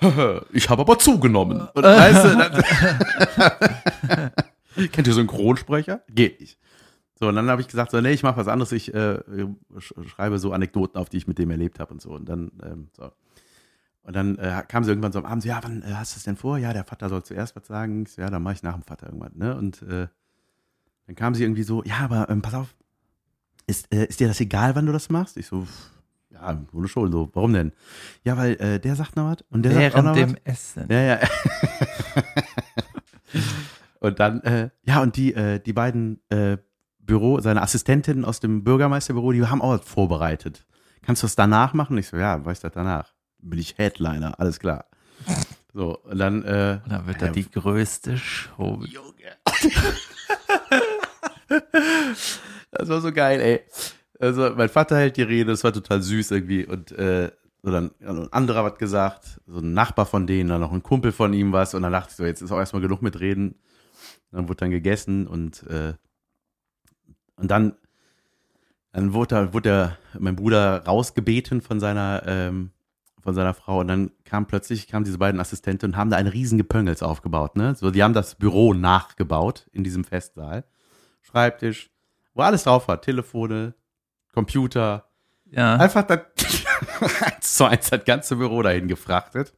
ich 0.52 0.68
habe 0.68 0.82
aber 0.82 0.98
zugenommen. 0.98 1.66
Und 1.72 1.84
weißt 1.84 2.24
du, 2.24 4.30
kennt 4.92 5.06
ihr 5.06 5.14
Synchronsprecher? 5.14 6.02
Geht 6.08 6.40
nicht. 6.40 6.58
So, 7.18 7.28
und 7.28 7.34
dann 7.36 7.48
habe 7.48 7.62
ich 7.62 7.68
gesagt, 7.68 7.90
so, 7.92 8.00
nee, 8.00 8.10
ich 8.12 8.22
mache 8.22 8.36
was 8.36 8.48
anderes. 8.48 8.72
Ich 8.72 8.92
äh, 8.92 9.20
sch- 9.76 10.08
schreibe 10.08 10.38
so 10.38 10.52
Anekdoten 10.52 11.00
auf, 11.00 11.08
die 11.08 11.16
ich 11.16 11.26
mit 11.26 11.38
dem 11.38 11.50
erlebt 11.50 11.80
habe 11.80 11.92
und 11.94 12.02
so. 12.02 12.10
Und 12.10 12.28
dann, 12.28 12.52
ähm, 12.62 12.88
so. 12.96 13.10
Und 14.02 14.14
dann 14.14 14.36
äh, 14.38 14.62
kam 14.68 14.84
sie 14.84 14.90
irgendwann 14.90 15.12
so 15.12 15.18
am 15.20 15.24
Abend, 15.24 15.42
so, 15.42 15.48
ja, 15.48 15.58
wann 15.62 15.82
äh, 15.82 15.86
hast 15.94 16.14
du 16.14 16.18
es 16.18 16.24
denn 16.24 16.36
vor? 16.36 16.58
Ja, 16.58 16.72
der 16.72 16.84
Vater 16.84 17.08
soll 17.08 17.22
zuerst 17.24 17.56
was 17.56 17.66
sagen. 17.66 18.02
Ich 18.02 18.12
so, 18.12 18.22
ja, 18.22 18.28
dann 18.30 18.42
mache 18.42 18.54
ich 18.54 18.62
nach 18.62 18.74
dem 18.74 18.82
Vater 18.82 19.06
irgendwann, 19.06 19.32
ne? 19.34 19.56
Und 19.56 19.80
äh, 19.82 20.08
dann 21.06 21.16
kam 21.16 21.34
sie 21.34 21.42
irgendwie 21.44 21.62
so, 21.62 21.82
ja, 21.84 21.98
aber 22.00 22.28
ähm, 22.28 22.42
pass 22.42 22.54
auf, 22.54 22.74
ist, 23.66 23.92
äh, 23.92 24.04
ist 24.06 24.20
dir 24.20 24.28
das 24.28 24.40
egal, 24.40 24.76
wann 24.76 24.86
du 24.86 24.92
das 24.92 25.08
machst? 25.08 25.36
Ich 25.38 25.46
so, 25.46 25.62
pff, 25.64 25.90
ja, 26.30 26.50
im 26.52 26.66
Grunde 26.66 26.86
schon 26.88 27.10
so. 27.10 27.30
Warum 27.32 27.52
denn? 27.54 27.72
Ja, 28.24 28.36
weil 28.36 28.52
äh, 28.60 28.78
der 28.78 28.94
sagt 28.94 29.16
noch 29.16 29.30
was 29.32 29.38
und 29.50 29.62
der 29.62 29.72
sagt 29.72 29.94
auch 29.96 30.02
noch 30.02 30.14
Während 30.14 30.32
was. 30.44 30.74
dem 30.74 30.84
Essen. 30.84 30.86
Ja, 30.90 31.00
ja. 31.00 31.18
und 34.06 34.18
dann, 34.20 34.40
äh, 34.42 34.70
ja, 34.84 35.02
und 35.02 35.16
die, 35.16 35.34
äh, 35.34 35.58
die 35.60 35.72
beiden 35.72 36.20
äh, 36.30 36.58
Büro, 36.98 37.40
seine 37.40 37.62
Assistentinnen 37.62 38.24
aus 38.24 38.40
dem 38.40 38.64
Bürgermeisterbüro, 38.64 39.32
die 39.32 39.46
haben 39.46 39.62
auch 39.62 39.78
was 39.78 39.86
vorbereitet. 39.88 40.66
Kannst 41.02 41.22
du 41.22 41.26
das 41.26 41.36
danach 41.36 41.72
machen? 41.74 41.96
Ich 41.98 42.08
so, 42.08 42.16
ja, 42.16 42.44
weiß 42.44 42.60
das 42.60 42.72
danach. 42.72 43.12
Bin 43.38 43.58
ich 43.60 43.78
Headliner, 43.78 44.38
alles 44.40 44.58
klar. 44.58 44.86
So, 45.72 45.96
und 45.98 46.18
dann, 46.18 46.42
äh, 46.44 46.80
Und 46.84 46.90
dann 46.92 47.06
wird 47.06 47.22
da 47.22 47.26
Ja. 47.26 47.32
die 47.32 47.48
größte 47.50 48.18
Show. 48.18 48.82
Junge. 48.84 49.36
das 52.70 52.88
war 52.88 53.00
so 53.00 53.12
geil, 53.12 53.40
ey. 53.40 53.60
Also, 54.18 54.50
mein 54.56 54.68
Vater 54.68 54.96
hält 54.96 55.16
die 55.16 55.22
Rede, 55.22 55.50
das 55.52 55.64
war 55.64 55.72
total 55.72 56.02
süß 56.02 56.30
irgendwie. 56.30 56.64
Und 56.66 56.92
äh, 56.92 57.30
so 57.62 57.70
dann 57.70 57.90
ein 58.00 58.32
anderer 58.32 58.64
was 58.64 58.78
gesagt, 58.78 59.40
so 59.46 59.58
ein 59.58 59.74
Nachbar 59.74 60.06
von 60.06 60.26
denen, 60.26 60.48
dann 60.48 60.60
noch 60.60 60.72
ein 60.72 60.82
Kumpel 60.82 61.12
von 61.12 61.32
ihm 61.34 61.52
was. 61.52 61.74
Und 61.74 61.82
dann 61.82 61.92
dachte 61.92 62.10
ich 62.10 62.16
so, 62.16 62.24
jetzt 62.24 62.40
ist 62.42 62.52
auch 62.52 62.58
erstmal 62.58 62.82
genug 62.82 63.02
mit 63.02 63.20
Reden. 63.20 63.56
Dann 64.32 64.48
wurde 64.48 64.56
dann 64.58 64.70
gegessen 64.70 65.26
und, 65.26 65.62
äh, 65.64 65.94
und 67.36 67.50
dann, 67.50 67.76
dann 68.92 69.12
wurde, 69.12 69.34
da, 69.34 69.52
wurde 69.54 69.68
der, 69.68 69.98
mein 70.18 70.36
Bruder 70.36 70.84
rausgebeten 70.84 71.60
von 71.60 71.80
seiner, 71.80 72.22
ähm, 72.26 72.70
von 73.20 73.34
seiner 73.34 73.54
Frau 73.54 73.80
und 73.80 73.88
dann 73.88 74.10
kam 74.24 74.46
plötzlich, 74.46 74.86
kamen 74.88 75.04
diese 75.04 75.18
beiden 75.18 75.40
Assistenten 75.40 75.90
und 75.90 75.96
haben 75.96 76.10
da 76.10 76.16
einen 76.16 76.28
riesen 76.28 76.58
Gepöngels 76.58 77.02
aufgebaut, 77.02 77.56
ne? 77.56 77.74
So, 77.74 77.90
die 77.90 78.02
haben 78.02 78.14
das 78.14 78.36
Büro 78.36 78.72
nachgebaut 78.72 79.66
in 79.72 79.82
diesem 79.84 80.04
Festsaal. 80.04 80.64
Schreibtisch, 81.22 81.90
wo 82.34 82.42
alles 82.42 82.64
drauf 82.64 82.86
war, 82.88 83.00
Telefone, 83.00 83.74
Computer, 84.32 85.08
Ja. 85.50 85.76
einfach 85.76 86.04
das 86.04 86.20
eins 87.22 87.56
zu 87.56 87.64
eins 87.64 87.90
das 87.90 88.04
ganze 88.04 88.36
Büro 88.36 88.62
dahin 88.62 88.86
gefrachtet. 88.86 89.54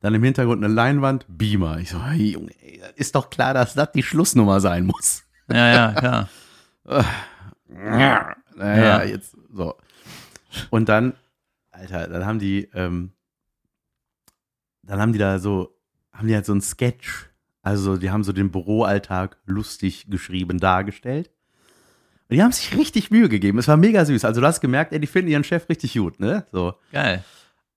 Dann 0.00 0.14
im 0.14 0.22
Hintergrund 0.22 0.64
eine 0.64 0.72
Leinwand, 0.72 1.26
Beamer. 1.28 1.78
Ich 1.78 1.90
so, 1.90 2.02
hey, 2.02 2.32
Junge, 2.32 2.52
ey, 2.62 2.80
ist 2.96 3.14
doch 3.14 3.28
klar, 3.30 3.52
dass 3.54 3.74
das 3.74 3.92
die 3.92 4.02
Schlussnummer 4.02 4.60
sein 4.60 4.86
muss. 4.86 5.22
Ja, 5.48 5.72
ja, 5.74 5.92
klar. 5.92 6.28
Naja, 7.68 8.34
Ja. 8.56 9.04
jetzt 9.04 9.36
so. 9.52 9.76
Und 10.70 10.88
dann, 10.88 11.14
Alter, 11.70 12.08
dann 12.08 12.26
haben 12.26 12.38
die, 12.38 12.68
ähm, 12.74 13.12
dann 14.82 15.00
haben 15.00 15.12
die 15.12 15.18
da 15.18 15.38
so, 15.38 15.76
haben 16.12 16.26
die 16.28 16.34
halt 16.34 16.46
so 16.46 16.52
ein 16.54 16.60
Sketch. 16.60 17.28
Also, 17.62 17.96
die 17.96 18.10
haben 18.10 18.24
so 18.24 18.32
den 18.32 18.50
Büroalltag 18.50 19.36
lustig 19.46 20.06
geschrieben 20.10 20.58
dargestellt. 20.58 21.30
Und 22.28 22.36
die 22.36 22.42
haben 22.42 22.52
sich 22.52 22.76
richtig 22.76 23.10
Mühe 23.10 23.28
gegeben. 23.28 23.58
Es 23.58 23.68
war 23.68 23.76
mega 23.76 24.04
süß. 24.04 24.24
Also, 24.24 24.40
du 24.40 24.46
hast 24.46 24.60
gemerkt, 24.60 24.92
ey, 24.92 25.00
die 25.00 25.06
finden 25.06 25.30
ihren 25.30 25.44
Chef 25.44 25.68
richtig 25.68 25.94
gut, 25.94 26.18
ne? 26.20 26.46
So. 26.52 26.74
Geil. 26.90 27.22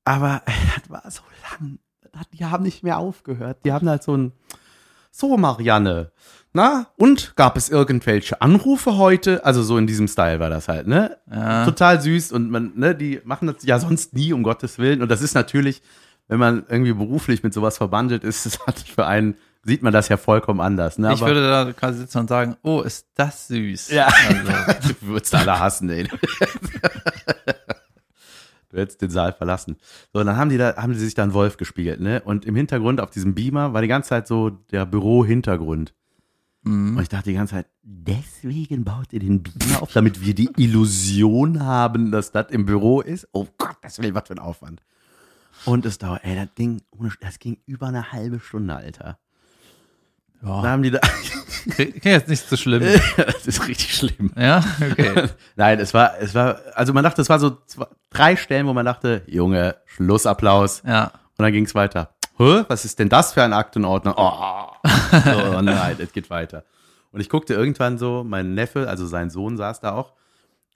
Aber 0.05 0.41
ey, 0.45 0.53
das 0.79 0.89
war 0.89 1.11
so 1.11 1.21
lang. 1.59 1.79
Das- 2.13 2.29
Die 2.31 2.45
haben 2.45 2.63
nicht 2.63 2.83
mehr 2.83 2.97
aufgehört. 2.97 3.57
Die 3.65 3.71
haben 3.73 3.89
halt 3.89 4.03
so 4.03 4.15
ein, 4.15 4.31
so 5.11 5.35
Marianne, 5.37 6.11
na, 6.55 6.85
und 6.97 7.35
gab 7.35 7.57
es 7.57 7.69
irgendwelche 7.69 8.39
Anrufe 8.41 8.97
heute? 8.97 9.43
Also 9.43 9.63
so 9.63 9.77
in 9.79 9.87
diesem 9.87 10.07
Style 10.07 10.39
war 10.39 10.49
das 10.51 10.67
halt, 10.67 10.85
ne? 10.87 11.17
Ja. 11.31 11.65
Total 11.65 11.99
süß 11.99 12.31
und 12.31 12.51
man, 12.51 12.73
ne, 12.75 12.93
die 12.95 13.19
machen 13.25 13.47
das 13.47 13.63
ja 13.65 13.79
sonst 13.79 14.13
nie, 14.13 14.33
um 14.33 14.43
Gottes 14.43 14.77
Willen. 14.77 15.01
Und 15.01 15.09
das 15.09 15.21
ist 15.23 15.33
natürlich, 15.33 15.81
wenn 16.27 16.37
man 16.39 16.63
irgendwie 16.69 16.93
beruflich 16.93 17.41
mit 17.41 17.53
sowas 17.55 17.77
verbandelt 17.77 18.23
ist, 18.23 18.45
das 18.45 18.59
hat 18.67 18.77
für 18.79 19.07
einen, 19.07 19.35
sieht 19.63 19.81
man 19.81 19.93
das 19.93 20.09
ja 20.09 20.17
vollkommen 20.17 20.61
anders, 20.61 20.99
ne? 20.99 21.11
Ich 21.13 21.21
würde 21.21 21.41
da 21.47 21.73
quasi 21.73 21.99
sitzen 21.99 22.19
und 22.19 22.27
sagen, 22.29 22.55
oh, 22.61 22.81
ist 22.81 23.07
das 23.15 23.47
süß. 23.47 23.89
Ja. 23.89 24.05
Also, 24.07 24.87
du 25.01 25.07
würdest 25.07 25.33
alle 25.33 25.59
hassen, 25.59 25.89
ey. 25.89 26.07
Du 28.73 28.79
hättest 28.79 29.03
den 29.03 29.11
Saal 29.11 29.33
verlassen. 29.33 29.77
So, 30.11 30.19
und 30.19 30.25
dann 30.25 30.35
haben 30.35 30.49
die 30.49 30.57
da, 30.57 30.75
haben 30.75 30.93
die 30.93 30.99
sich 30.99 31.13
da 31.13 31.21
einen 31.21 31.33
Wolf 31.33 31.57
gespiegelt, 31.57 31.99
ne? 31.99 32.23
Und 32.25 32.43
im 32.43 32.55
Hintergrund 32.55 32.99
auf 32.99 33.11
diesem 33.11 33.35
Beamer 33.35 33.73
war 33.73 33.83
die 33.83 33.87
ganze 33.87 34.09
Zeit 34.09 34.27
so 34.27 34.49
der 34.49 34.87
Büro-Hintergrund. 34.87 35.93
mhm. 36.63 36.97
Und 36.97 37.03
ich 37.03 37.09
dachte 37.09 37.29
die 37.29 37.35
ganze 37.35 37.53
Zeit, 37.53 37.67
deswegen 37.83 38.83
baut 38.83 39.13
ihr 39.13 39.19
den 39.19 39.43
Beamer 39.43 39.83
auf, 39.83 39.93
damit 39.93 40.25
wir 40.25 40.33
die 40.33 40.49
Illusion 40.57 41.63
haben, 41.63 42.11
dass 42.11 42.31
das 42.31 42.49
im 42.49 42.65
Büro 42.65 43.01
ist. 43.01 43.27
Oh 43.31 43.45
Gott, 43.59 43.77
das 43.83 44.01
will 44.01 44.15
was 44.15 44.27
für 44.27 44.33
ein 44.33 44.39
Aufwand. 44.39 44.81
Und 45.65 45.85
es 45.85 45.99
dauert, 45.99 46.23
ey, 46.23 46.35
das 46.35 46.51
Ding, 46.55 46.81
das 47.21 47.37
ging 47.37 47.57
über 47.67 47.87
eine 47.87 48.11
halbe 48.11 48.39
Stunde, 48.39 48.75
Alter. 48.75 49.19
Ja. 50.43 50.61
haben 50.63 50.83
die 50.83 50.91
da, 50.91 50.99
Klingt 51.69 52.03
jetzt 52.03 52.27
nicht 52.27 52.47
so 52.47 52.57
schlimm. 52.57 52.81
das 53.17 53.47
ist 53.47 53.67
richtig 53.67 53.95
schlimm. 53.95 54.31
Ja, 54.35 54.63
okay. 54.81 55.29
Nein, 55.55 55.79
es 55.79 55.93
war, 55.93 56.19
es 56.19 56.35
war, 56.35 56.59
also 56.73 56.93
man 56.93 57.03
dachte, 57.03 57.21
es 57.21 57.29
war 57.29 57.39
so 57.39 57.57
zwei, 57.65 57.87
drei 58.09 58.35
Stellen, 58.35 58.67
wo 58.67 58.73
man 58.73 58.85
dachte, 58.85 59.23
Junge, 59.27 59.77
Schlussapplaus. 59.85 60.83
Ja. 60.85 61.05
Und 61.05 61.43
dann 61.43 61.53
ging 61.53 61.65
es 61.65 61.73
weiter. 61.73 62.15
Hä? 62.37 62.65
Was 62.67 62.83
ist 62.85 62.99
denn 62.99 63.09
das 63.09 63.33
für 63.33 63.43
ein 63.43 63.53
Aktenordner? 63.53 64.15
Oh, 64.17 64.89
so, 65.23 65.61
nein, 65.61 65.95
es 65.99 66.11
geht 66.11 66.29
weiter. 66.29 66.65
Und 67.11 67.21
ich 67.21 67.29
guckte 67.29 67.53
irgendwann 67.53 67.97
so, 67.97 68.23
mein 68.23 68.55
Neffe, 68.55 68.89
also 68.89 69.05
sein 69.05 69.29
Sohn, 69.29 69.55
saß 69.55 69.79
da 69.79 69.93
auch. 69.93 70.13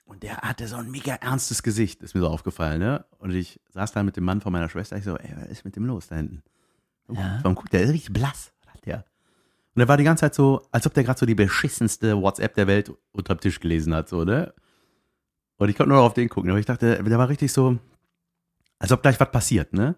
Und 0.04 0.22
der 0.22 0.38
hatte 0.38 0.66
so 0.66 0.76
ein 0.76 0.90
mega 0.90 1.14
ernstes 1.16 1.62
Gesicht, 1.62 2.02
ist 2.02 2.14
mir 2.14 2.22
so 2.22 2.28
aufgefallen, 2.28 2.78
ne? 2.78 3.04
Und 3.18 3.34
ich 3.34 3.60
saß 3.74 3.92
da 3.92 4.02
mit 4.02 4.16
dem 4.16 4.24
Mann 4.24 4.40
von 4.40 4.52
meiner 4.52 4.68
Schwester. 4.70 4.96
Ich 4.96 5.04
so, 5.04 5.16
ey, 5.16 5.34
was 5.36 5.48
ist 5.48 5.64
mit 5.64 5.76
dem 5.76 5.84
los 5.84 6.06
da 6.06 6.16
hinten? 6.16 6.42
Ja. 7.12 7.40
Warum 7.42 7.56
guckt 7.56 7.72
der? 7.72 7.80
Der 7.80 7.88
ist 7.88 7.94
richtig 7.94 8.14
blass. 8.14 8.52
Und 9.78 9.82
er 9.82 9.86
war 9.88 9.96
die 9.96 10.02
ganze 10.02 10.22
Zeit 10.22 10.34
so, 10.34 10.66
als 10.72 10.88
ob 10.88 10.94
der 10.94 11.04
gerade 11.04 11.20
so 11.20 11.24
die 11.24 11.36
beschissenste 11.36 12.20
WhatsApp 12.20 12.52
der 12.56 12.66
Welt 12.66 12.92
unterm 13.12 13.38
Tisch 13.38 13.60
gelesen 13.60 13.94
hat, 13.94 14.08
so, 14.08 14.24
ne? 14.24 14.52
Und 15.56 15.68
ich 15.68 15.76
konnte 15.76 15.90
nur 15.90 15.98
noch 15.98 16.06
auf 16.06 16.14
den 16.14 16.28
gucken. 16.28 16.50
Aber 16.50 16.58
ich 16.58 16.66
dachte, 16.66 17.00
der 17.00 17.18
war 17.18 17.28
richtig 17.28 17.52
so, 17.52 17.78
als 18.80 18.90
ob 18.90 19.02
gleich 19.02 19.20
was 19.20 19.30
passiert, 19.30 19.72
ne? 19.74 19.94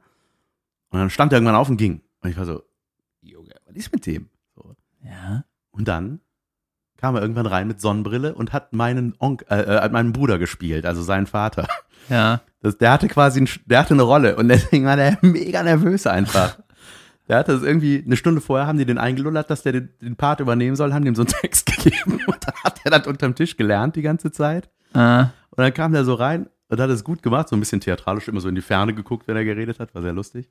Und 0.90 0.98
dann 0.98 1.08
stand 1.08 1.32
er 1.32 1.36
irgendwann 1.38 1.54
auf 1.54 1.70
und 1.70 1.78
ging. 1.78 2.02
Und 2.20 2.28
ich 2.28 2.36
war 2.36 2.44
so, 2.44 2.62
Junge, 3.22 3.54
was 3.64 3.74
ist 3.74 3.90
mit 3.90 4.04
dem? 4.04 4.28
So. 4.54 4.76
Ja. 5.02 5.46
Und 5.70 5.88
dann 5.88 6.20
kam 6.98 7.14
er 7.14 7.22
irgendwann 7.22 7.46
rein 7.46 7.66
mit 7.66 7.80
Sonnenbrille 7.80 8.34
und 8.34 8.52
hat 8.52 8.74
meinen 8.74 9.14
Onk 9.18 9.46
äh, 9.48 9.62
äh, 9.62 9.80
hat 9.80 9.92
meinen 9.92 10.12
Bruder 10.12 10.38
gespielt, 10.38 10.84
also 10.84 11.00
seinen 11.02 11.26
Vater. 11.26 11.66
Ja. 12.10 12.42
Das, 12.60 12.76
der 12.76 12.92
hatte 12.92 13.08
quasi, 13.08 13.40
ein, 13.40 13.48
der 13.64 13.78
hatte 13.78 13.94
eine 13.94 14.02
Rolle 14.02 14.36
und 14.36 14.48
deswegen 14.48 14.84
war 14.84 14.96
der 14.96 15.16
mega 15.22 15.62
nervös 15.62 16.06
einfach. 16.06 16.58
Der 17.30 17.38
hatte 17.38 17.52
das 17.52 17.62
irgendwie, 17.62 18.02
eine 18.04 18.16
Stunde 18.16 18.40
vorher 18.40 18.66
haben 18.66 18.76
die 18.76 18.84
den 18.84 18.98
eingelullert, 18.98 19.50
dass 19.50 19.62
der 19.62 19.70
den, 19.70 19.90
den 20.02 20.16
Part 20.16 20.40
übernehmen 20.40 20.74
soll, 20.74 20.92
haben 20.92 21.04
dem 21.04 21.14
so 21.14 21.22
einen 21.22 21.28
Text 21.40 21.64
gegeben 21.64 22.20
und 22.26 22.38
dann 22.44 22.54
hat 22.64 22.80
er 22.82 22.90
das 22.90 23.06
unterm 23.06 23.36
Tisch 23.36 23.56
gelernt 23.56 23.94
die 23.94 24.02
ganze 24.02 24.32
Zeit. 24.32 24.68
Äh, 24.94 25.20
Und 25.50 25.58
dann 25.58 25.72
kam 25.72 25.92
der 25.92 26.04
so 26.04 26.14
rein 26.14 26.48
und 26.68 26.80
hat 26.80 26.90
es 26.90 27.04
gut 27.04 27.22
gemacht, 27.22 27.48
so 27.48 27.54
ein 27.54 27.60
bisschen 27.60 27.80
theatralisch, 27.80 28.26
immer 28.26 28.40
so 28.40 28.48
in 28.48 28.56
die 28.56 28.62
Ferne 28.62 28.94
geguckt, 28.94 29.28
wenn 29.28 29.36
er 29.36 29.44
geredet 29.44 29.78
hat, 29.78 29.94
war 29.94 30.02
sehr 30.02 30.12
lustig. 30.12 30.50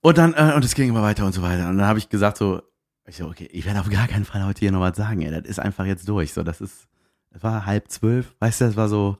Und 0.00 0.18
dann, 0.18 0.34
äh, 0.34 0.54
und 0.56 0.64
es 0.64 0.74
ging 0.74 0.88
immer 0.88 1.02
weiter 1.02 1.24
und 1.24 1.34
so 1.34 1.42
weiter. 1.42 1.68
Und 1.68 1.78
dann 1.78 1.86
habe 1.86 2.00
ich 2.00 2.08
gesagt 2.08 2.36
so, 2.36 2.62
ich 3.06 3.16
so, 3.18 3.26
okay, 3.26 3.48
ich 3.52 3.64
werde 3.64 3.78
auf 3.78 3.90
gar 3.90 4.08
keinen 4.08 4.24
Fall 4.24 4.44
heute 4.44 4.58
hier 4.58 4.72
noch 4.72 4.80
was 4.80 4.96
sagen, 4.96 5.22
ey, 5.22 5.30
das 5.30 5.48
ist 5.48 5.60
einfach 5.60 5.84
jetzt 5.84 6.08
durch. 6.08 6.32
So, 6.32 6.42
das 6.42 6.60
ist, 6.60 6.88
es 7.30 7.44
war 7.44 7.64
halb 7.64 7.88
zwölf, 7.92 8.34
weißt 8.40 8.60
du, 8.60 8.64
das 8.64 8.76
war 8.76 8.88
so, 8.88 9.18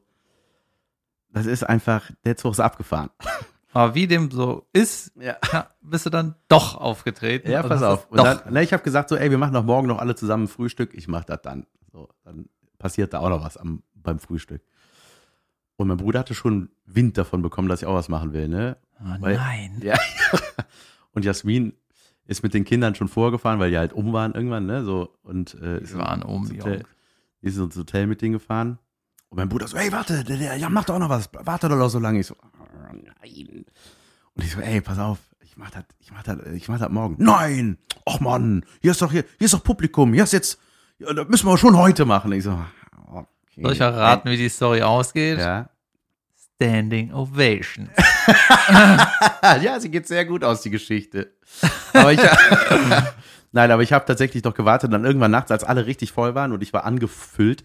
das 1.33 1.47
ist 1.47 1.63
einfach, 1.63 2.11
der 2.25 2.37
Zug 2.37 2.55
ist 2.55 2.61
abgefahren. 2.61 3.11
Aber 3.73 3.95
wie 3.95 4.07
dem 4.07 4.31
so 4.31 4.67
ist, 4.73 5.13
Ja. 5.21 5.37
bist 5.81 6.07
du 6.07 6.11
dann 6.11 6.35
doch 6.49 6.75
aufgetreten. 6.77 7.51
Ja, 7.51 7.63
pass 7.63 7.83
auf. 7.83 8.09
dann, 8.11 8.53
ne, 8.53 8.63
ich 8.63 8.73
habe 8.73 8.83
gesagt 8.83 9.09
so, 9.09 9.17
ey, 9.17 9.31
wir 9.31 9.39
machen 9.39 9.55
doch 9.55 9.65
morgen 9.65 9.87
noch 9.89 9.99
alle 9.99 10.15
zusammen 10.15 10.49
Frühstück. 10.49 10.93
Ich 10.95 11.07
mach 11.09 11.25
das 11.25 11.43
dann. 11.43 11.67
So, 11.93 12.09
dann 12.25 12.47
passiert 12.79 13.13
da 13.13 13.21
auch 13.21 13.29
noch 13.29 13.45
was 13.45 13.57
am, 13.57 13.83
beim 13.95 14.19
Frühstück. 14.19 14.63
Und 15.77 15.89
mein 15.89 15.97
Bruder 15.97 16.21
hatte 16.21 16.35
schon 16.35 16.71
Wind 16.85 17.17
davon 17.17 17.43
bekommen, 17.43 17.69
dass 17.69 17.81
ich 17.83 17.87
auch 17.87 17.95
was 17.95 18.09
machen 18.09 18.33
will, 18.33 18.49
ne? 18.49 18.77
Oh, 19.01 19.05
Weil- 19.21 19.37
nein. 19.37 19.81
Ja. 19.83 19.97
Und 21.13 21.25
Jasmin 21.25 21.73
ist 22.27 22.43
mit 22.43 22.55
den 22.55 22.65
Kindern 22.65 22.95
schon 22.95 23.09
vorgefahren, 23.09 23.59
weil 23.59 23.71
die 23.71 23.79
halt 23.79 23.93
um 23.93 24.13
waren 24.13 24.35
irgendwann, 24.35 24.67
ne? 24.67 24.85
So, 24.85 25.17
und 25.25 25.55
äh, 25.55 25.81
ist 25.81 25.95
Die 25.95 25.99
waren 25.99 26.23
um, 26.23 26.43
ins 26.43 26.51
die 26.51 26.61
Hotel, 26.61 26.85
ist 27.41 27.57
ins 27.59 27.77
Hotel 27.77 28.07
mit 28.07 28.23
denen 28.23 28.35
gefahren. 28.35 28.79
Und 29.31 29.37
mein 29.39 29.49
Bruder 29.49 29.67
so, 29.67 29.77
ey, 29.77 29.91
warte, 29.91 30.23
der, 30.23 30.37
der, 30.37 30.57
ja, 30.57 30.69
mach 30.69 30.85
doch 30.85 30.99
noch 31.01 31.09
was, 31.09 31.29
warte 31.33 31.69
doch 31.69 31.77
noch 31.77 31.89
so 31.89 31.99
lange. 31.99 32.21
Ich 32.21 32.27
so, 32.29 32.37
"Ah, 32.41 32.60
nein. 32.73 33.65
Und 34.35 34.45
ich 34.45 34.53
so, 34.53 34.61
ey, 34.61 34.81
pass 34.81 34.99
auf, 34.99 35.19
ich 35.43 35.57
mach 35.57 35.71
das, 35.71 35.85
ich 36.01 36.13
mach 36.13 36.23
das, 36.23 36.39
ich 36.55 36.69
mach 36.69 36.79
das 36.79 36.91
morgen. 36.91 37.17
Nein! 37.19 37.79
Ach 38.07 38.21
Mann, 38.21 38.65
hier 38.81 38.93
ist 38.93 39.03
doch 39.03 39.11
hier, 39.11 39.25
hier 39.39 39.45
ist 39.47 39.55
doch 39.55 39.63
Publikum, 39.63 40.13
hier 40.13 40.25
ist 40.25 40.33
jetzt, 40.33 40.59
ja, 40.99 41.13
das 41.13 41.29
müssen 41.29 41.47
wir 41.47 41.59
schon 41.59 41.77
heute 41.77 42.05
machen. 42.05 42.33
Ich 42.33 42.45
so, 42.45 42.59
okay. 43.07 43.27
Soll 43.63 43.73
ich 43.73 43.79
verraten, 43.79 44.31
wie 44.31 44.37
die 44.37 44.49
Story 44.49 44.83
ausgeht? 44.83 45.39
Ja. 45.39 45.69
Standing 46.57 47.13
Ovation. 47.15 47.89
ja, 49.63 49.81
sie 49.81 49.91
geht 49.91 50.07
sehr 50.07 50.27
gut 50.27 50.45
aus, 50.45 50.61
die 50.61 50.71
Geschichte. 50.71 51.33
Aber 51.95 52.13
ich, 52.13 52.21
nein, 53.53 53.71
aber 53.71 53.83
ich 53.83 53.95
habe 53.95 54.05
tatsächlich 54.05 54.45
noch 54.45 54.53
gewartet. 54.53 54.93
Dann 54.93 55.07
irgendwann 55.07 55.31
nachts, 55.31 55.51
als 55.51 55.65
alle 55.65 55.87
richtig 55.87 56.13
voll 56.13 56.35
waren 56.35 56.53
und 56.53 56.63
ich 56.63 56.75
war 56.75 56.85
angefüllt, 56.85 57.65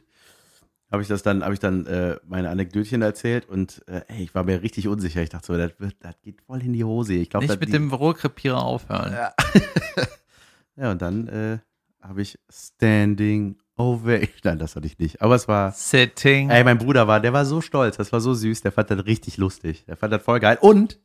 habe 0.96 1.04
ich 1.04 1.08
das 1.08 1.24
dann, 1.24 1.44
habe 1.44 1.54
ich 1.54 1.60
dann 1.60 1.86
äh, 1.86 2.18
meine 2.26 2.50
Anekdötchen 2.50 3.02
erzählt 3.02 3.48
und 3.48 3.84
äh, 3.88 4.02
ey, 4.08 4.24
ich 4.24 4.34
war 4.34 4.44
mir 4.44 4.62
richtig 4.62 4.88
unsicher. 4.88 5.22
Ich 5.22 5.30
dachte 5.30 5.48
so, 5.48 5.58
das, 5.58 5.72
wird, 5.78 5.96
das 6.00 6.20
geht 6.22 6.42
voll 6.42 6.64
in 6.64 6.74
die 6.74 6.84
Hose. 6.84 7.14
Ich 7.14 7.30
glaube, 7.30 7.46
Nicht 7.46 7.60
mit 7.60 7.74
dem 7.74 7.92
Rohrkrepierer 7.92 8.64
aufhören. 8.64 9.14
Ja. 9.14 9.34
ja, 10.78 10.92
und 10.92 11.02
dann 11.02 11.28
äh, 11.28 11.60
habe 12.02 12.22
ich 12.22 12.40
Standing 12.50 13.58
Ovation. 13.78 14.30
Nein, 14.44 14.60
das 14.60 14.76
hatte 14.76 14.88
ich 14.88 14.98
nicht. 15.00 15.22
Aber 15.22 15.36
es 15.36 15.48
war. 15.48 15.72
Sitting. 15.72 16.50
Ey, 16.50 16.64
mein 16.64 16.78
Bruder 16.78 17.08
war, 17.08 17.20
der 17.20 17.34
war 17.34 17.46
so 17.46 17.62
stolz, 17.62 17.98
das 17.98 18.12
war 18.14 18.22
so 18.22 18.34
süß, 18.34 18.62
der 18.62 18.72
fand 18.72 18.90
das 18.90 19.06
richtig 19.06 19.38
lustig. 19.38 19.86
Der 19.86 19.98
fand 19.98 20.14
das 20.14 20.24
voll 20.24 20.40
geil. 20.40 20.58
Und 20.62 21.00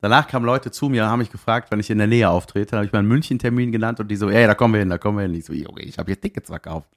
danach 0.00 0.28
kamen 0.28 0.44
Leute 0.44 0.70
zu 0.70 0.88
mir 0.88 1.04
und 1.04 1.08
haben 1.08 1.20
mich 1.20 1.32
gefragt, 1.32 1.70
wenn 1.70 1.80
ich 1.80 1.90
in 1.90 1.98
der 1.98 2.06
Nähe 2.06 2.28
auftrete. 2.28 2.72
Dann 2.72 2.78
habe 2.78 2.86
ich 2.86 2.92
meinen 2.92 3.08
München-Termin 3.08 3.72
genannt 3.72 4.00
und 4.00 4.08
die 4.08 4.16
so, 4.16 4.28
ey, 4.28 4.46
da 4.46 4.54
kommen 4.54 4.74
wir 4.74 4.80
hin, 4.80 4.90
da 4.90 4.98
kommen 4.98 5.18
wir 5.18 5.22
hin. 5.22 5.34
Ich 5.34 5.46
so, 5.46 5.52
Junge, 5.54 5.82
ich 5.82 5.98
habe 5.98 6.10
hier 6.10 6.20
Tickets 6.20 6.50
verkauft. 6.50 6.90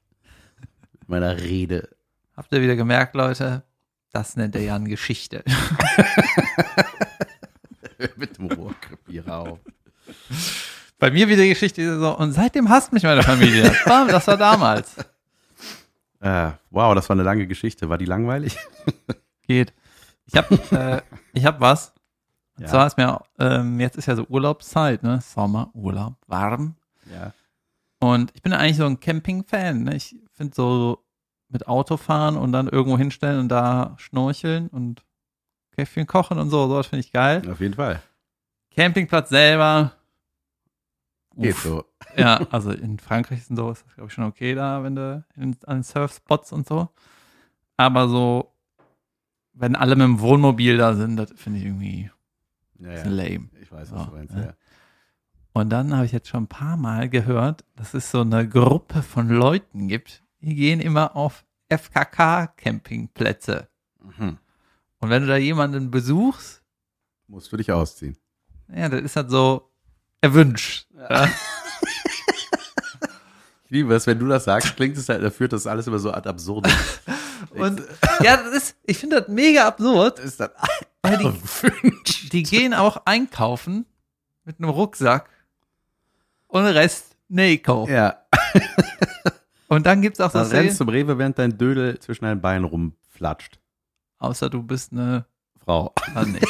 Mit 1.00 1.10
meiner 1.10 1.39
Rede. 1.39 1.89
Habt 2.42 2.52
ihr 2.54 2.62
wieder 2.64 2.76
gemerkt, 2.76 3.14
Leute? 3.14 3.62
Das 4.12 4.36
nennt 4.36 4.56
er 4.56 4.64
ja 4.64 4.76
eine 4.76 4.90
Geschichte. 4.90 5.44
Mit 8.16 8.36
dem 8.40 8.48
Rohrkrepierer 8.48 9.38
auf. 9.38 9.60
Bei 10.98 11.12
mir 11.12 11.28
wieder 11.30 11.46
Geschichte 11.46 12.00
so, 12.00 12.18
und 12.18 12.32
seitdem 12.32 12.68
hasst 12.68 12.94
mich 12.94 13.04
meine 13.04 13.22
Familie. 13.22 13.72
Bam, 13.86 14.08
das 14.08 14.26
war 14.26 14.38
damals. 14.38 14.98
Äh, 16.20 16.54
wow, 16.72 16.96
das 16.96 17.08
war 17.10 17.14
eine 17.16 17.22
lange 17.22 17.46
Geschichte. 17.46 17.90
War 17.90 18.00
die 18.00 18.06
langweilig? 18.06 18.58
Geht. 19.46 19.72
Ich 20.26 20.34
hab, 20.36 20.50
äh, 20.72 21.04
ich 21.34 21.46
hab 21.46 21.60
was. 21.62 21.94
Und 22.58 22.64
Ja. 22.64 22.70
zwar 22.72 22.88
ist 22.88 22.98
mir, 22.98 23.22
ähm, 23.38 23.80
jetzt 23.80 23.98
ist 23.98 24.08
ja 24.08 24.16
so 24.16 24.26
Urlaubszeit, 24.26 25.04
ne? 25.04 25.22
Sommer, 25.22 25.70
Urlaub, 25.76 26.16
warm. 26.26 26.76
Ja. 27.14 27.34
Und 28.00 28.32
ich 28.34 28.42
bin 28.42 28.52
eigentlich 28.52 28.78
so 28.78 28.88
ein 28.88 29.00
Camping-Fan. 29.00 29.84
Ne? 29.84 29.96
Ich 29.96 30.16
finde 30.34 30.56
so 30.56 31.06
mit 31.52 31.68
Autofahren 31.68 32.38
und 32.38 32.52
dann 32.52 32.68
irgendwo 32.68 32.98
hinstellen 32.98 33.40
und 33.40 33.50
da 33.50 33.96
schnorcheln 33.98 34.68
und 34.70 35.04
Käffchen 35.76 36.08
kochen 36.08 36.38
und 36.40 36.50
so, 36.50 36.68
sowas 36.68 36.88
finde 36.88 37.02
ich 37.06 37.12
geil. 37.12 37.42
Auf 37.50 37.60
jeden 37.60 37.74
Fall. 37.76 38.02
Campingplatz 38.76 39.30
selber. 39.30 39.94
Geht 41.36 41.54
uff. 41.56 41.64
so. 41.64 41.86
Ja, 42.18 42.36
also 42.52 42.72
in 42.72 43.00
Frankreich 43.00 43.40
ist 43.40 43.56
so, 43.56 43.72
ist 43.72 43.86
das 43.86 43.96
glaube 43.96 44.08
ich 44.10 44.14
schon 44.14 44.26
okay 44.26 44.54
da, 44.56 44.84
wenn 44.84 44.96
du 44.96 45.24
in, 45.36 45.56
an 45.66 45.84
Surfspots 45.84 46.52
und 46.52 46.68
so. 46.68 46.90
Aber 47.78 48.08
so, 48.10 48.54
wenn 49.54 49.76
alle 49.76 49.96
mit 49.96 50.04
dem 50.06 50.20
Wohnmobil 50.20 50.78
da 50.78 50.94
sind, 50.94 51.18
das 51.18 51.32
finde 51.36 51.60
ich 51.60 51.66
irgendwie 51.66 52.12
Ja, 52.80 52.92
ja. 52.94 53.04
lame. 53.08 53.50
Ich 53.62 53.72
weiß, 53.72 53.92
was 53.92 54.00
So, 54.04 54.10
du 54.10 54.16
meinst. 54.16 54.34
ja. 54.36 54.42
Ja. 54.42 54.54
Und 55.54 55.70
dann 55.70 55.94
habe 55.94 56.06
ich 56.06 56.14
jetzt 56.14 56.30
schon 56.30 56.44
ein 56.44 56.48
paar 56.48 56.78
Mal 56.78 57.10
gehört, 57.10 57.66
dass 57.76 57.94
es 57.94 58.10
so 58.10 58.22
eine 58.22 58.48
Gruppe 58.48 59.02
von 59.02 59.28
Leuten 59.30 59.88
gibt, 59.90 60.21
die 60.42 60.56
gehen 60.56 60.80
immer 60.80 61.16
auf 61.16 61.46
FKK-Campingplätze. 61.70 63.68
Mhm. 64.02 64.38
Und 65.00 65.10
wenn 65.10 65.22
du 65.24 65.28
da 65.28 65.38
jemanden 65.38 65.90
besuchst, 65.92 66.62
Musst 67.28 67.52
du 67.52 67.58
dich 67.58 67.72
ausziehen. 67.72 68.18
ja, 68.76 68.90
das 68.90 69.02
ist 69.02 69.16
halt 69.16 69.30
so 69.32 69.72
erwünscht. 70.22 70.88
Ja. 70.98 71.30
Ich 73.66 73.76
liebe 73.76 73.96
es, 73.96 74.06
wenn 74.06 74.20
du 74.20 74.28
das 74.28 74.44
sagst, 74.44 74.76
klingt 74.76 74.98
es 74.98 75.08
halt, 75.08 75.24
da 75.24 75.30
führt 75.30 75.54
das 75.54 75.66
alles 75.66 75.88
immer 75.88 75.98
so 75.98 76.12
ad 76.12 76.28
absurdum. 76.28 76.70
Und 77.52 77.80
ja, 78.22 78.36
das 78.36 78.54
ist, 78.54 78.76
ich 78.84 78.98
finde 78.98 79.22
das 79.22 79.30
mega 79.30 79.66
absurd, 79.66 80.20
ist 80.20 80.42
das 80.42 80.50
weil 81.02 81.18
die, 81.18 82.30
die 82.30 82.44
gehen 82.44 82.74
auch 82.74 83.06
einkaufen 83.06 83.86
mit 84.44 84.60
einem 84.60 84.72
Rucksack 84.72 85.30
und 86.48 86.66
den 86.66 86.74
Rest 86.74 87.16
Neko. 87.30 87.88
Ja. 87.88 88.26
Und 89.72 89.86
dann 89.86 90.02
gibt's 90.02 90.20
auch 90.20 90.30
so 90.32 90.40
Dann 90.40 90.48
rennst 90.52 90.76
zum 90.80 90.90
Rewe, 90.90 91.18
während 91.18 91.40
dein 91.40 91.58
Dödel 91.58 91.98
zwischen 92.00 92.26
deinen 92.26 92.42
Beinen 92.42 92.66
rumflatscht. 92.66 93.58
außer 94.18 94.50
du 94.50 94.64
bist 94.64 94.92
eine 94.92 95.26
Frau. 95.64 95.94
Ah, 96.14 96.26
nee. 96.26 96.42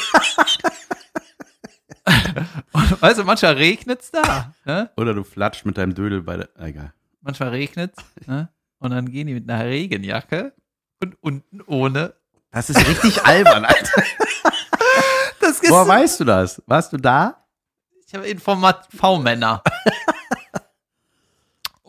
Und, 2.72 3.00
weißt 3.02 3.20
du, 3.20 3.24
manchmal 3.24 3.52
regnet's 3.54 4.10
da. 4.10 4.52
Ne? 4.64 4.90
Oder 4.96 5.14
du 5.14 5.22
flatscht 5.22 5.64
mit 5.64 5.78
deinem 5.78 5.94
Dödel 5.94 6.22
bei 6.22 6.38
der. 6.38 6.48
ah, 6.58 6.66
Egal. 6.66 6.92
Manchmal 7.20 7.50
regnet's. 7.50 8.02
Ne? 8.26 8.48
Und 8.78 8.90
dann 8.90 9.08
gehen 9.08 9.28
die 9.28 9.34
mit 9.34 9.48
einer 9.48 9.66
Regenjacke 9.66 10.52
und 11.00 11.14
unten 11.22 11.60
ohne. 11.62 12.14
Das 12.50 12.70
ist 12.70 12.84
richtig 12.88 13.22
albern, 13.24 13.64
Alter. 13.64 14.02
Woher 15.68 15.86
weißt 15.86 16.18
du 16.18 16.24
das? 16.24 16.60
Warst 16.66 16.92
du 16.92 16.96
da? 16.96 17.46
ich 18.04 18.14
habe 18.14 18.26
Informat 18.26 18.88
V-Männer. 18.94 19.62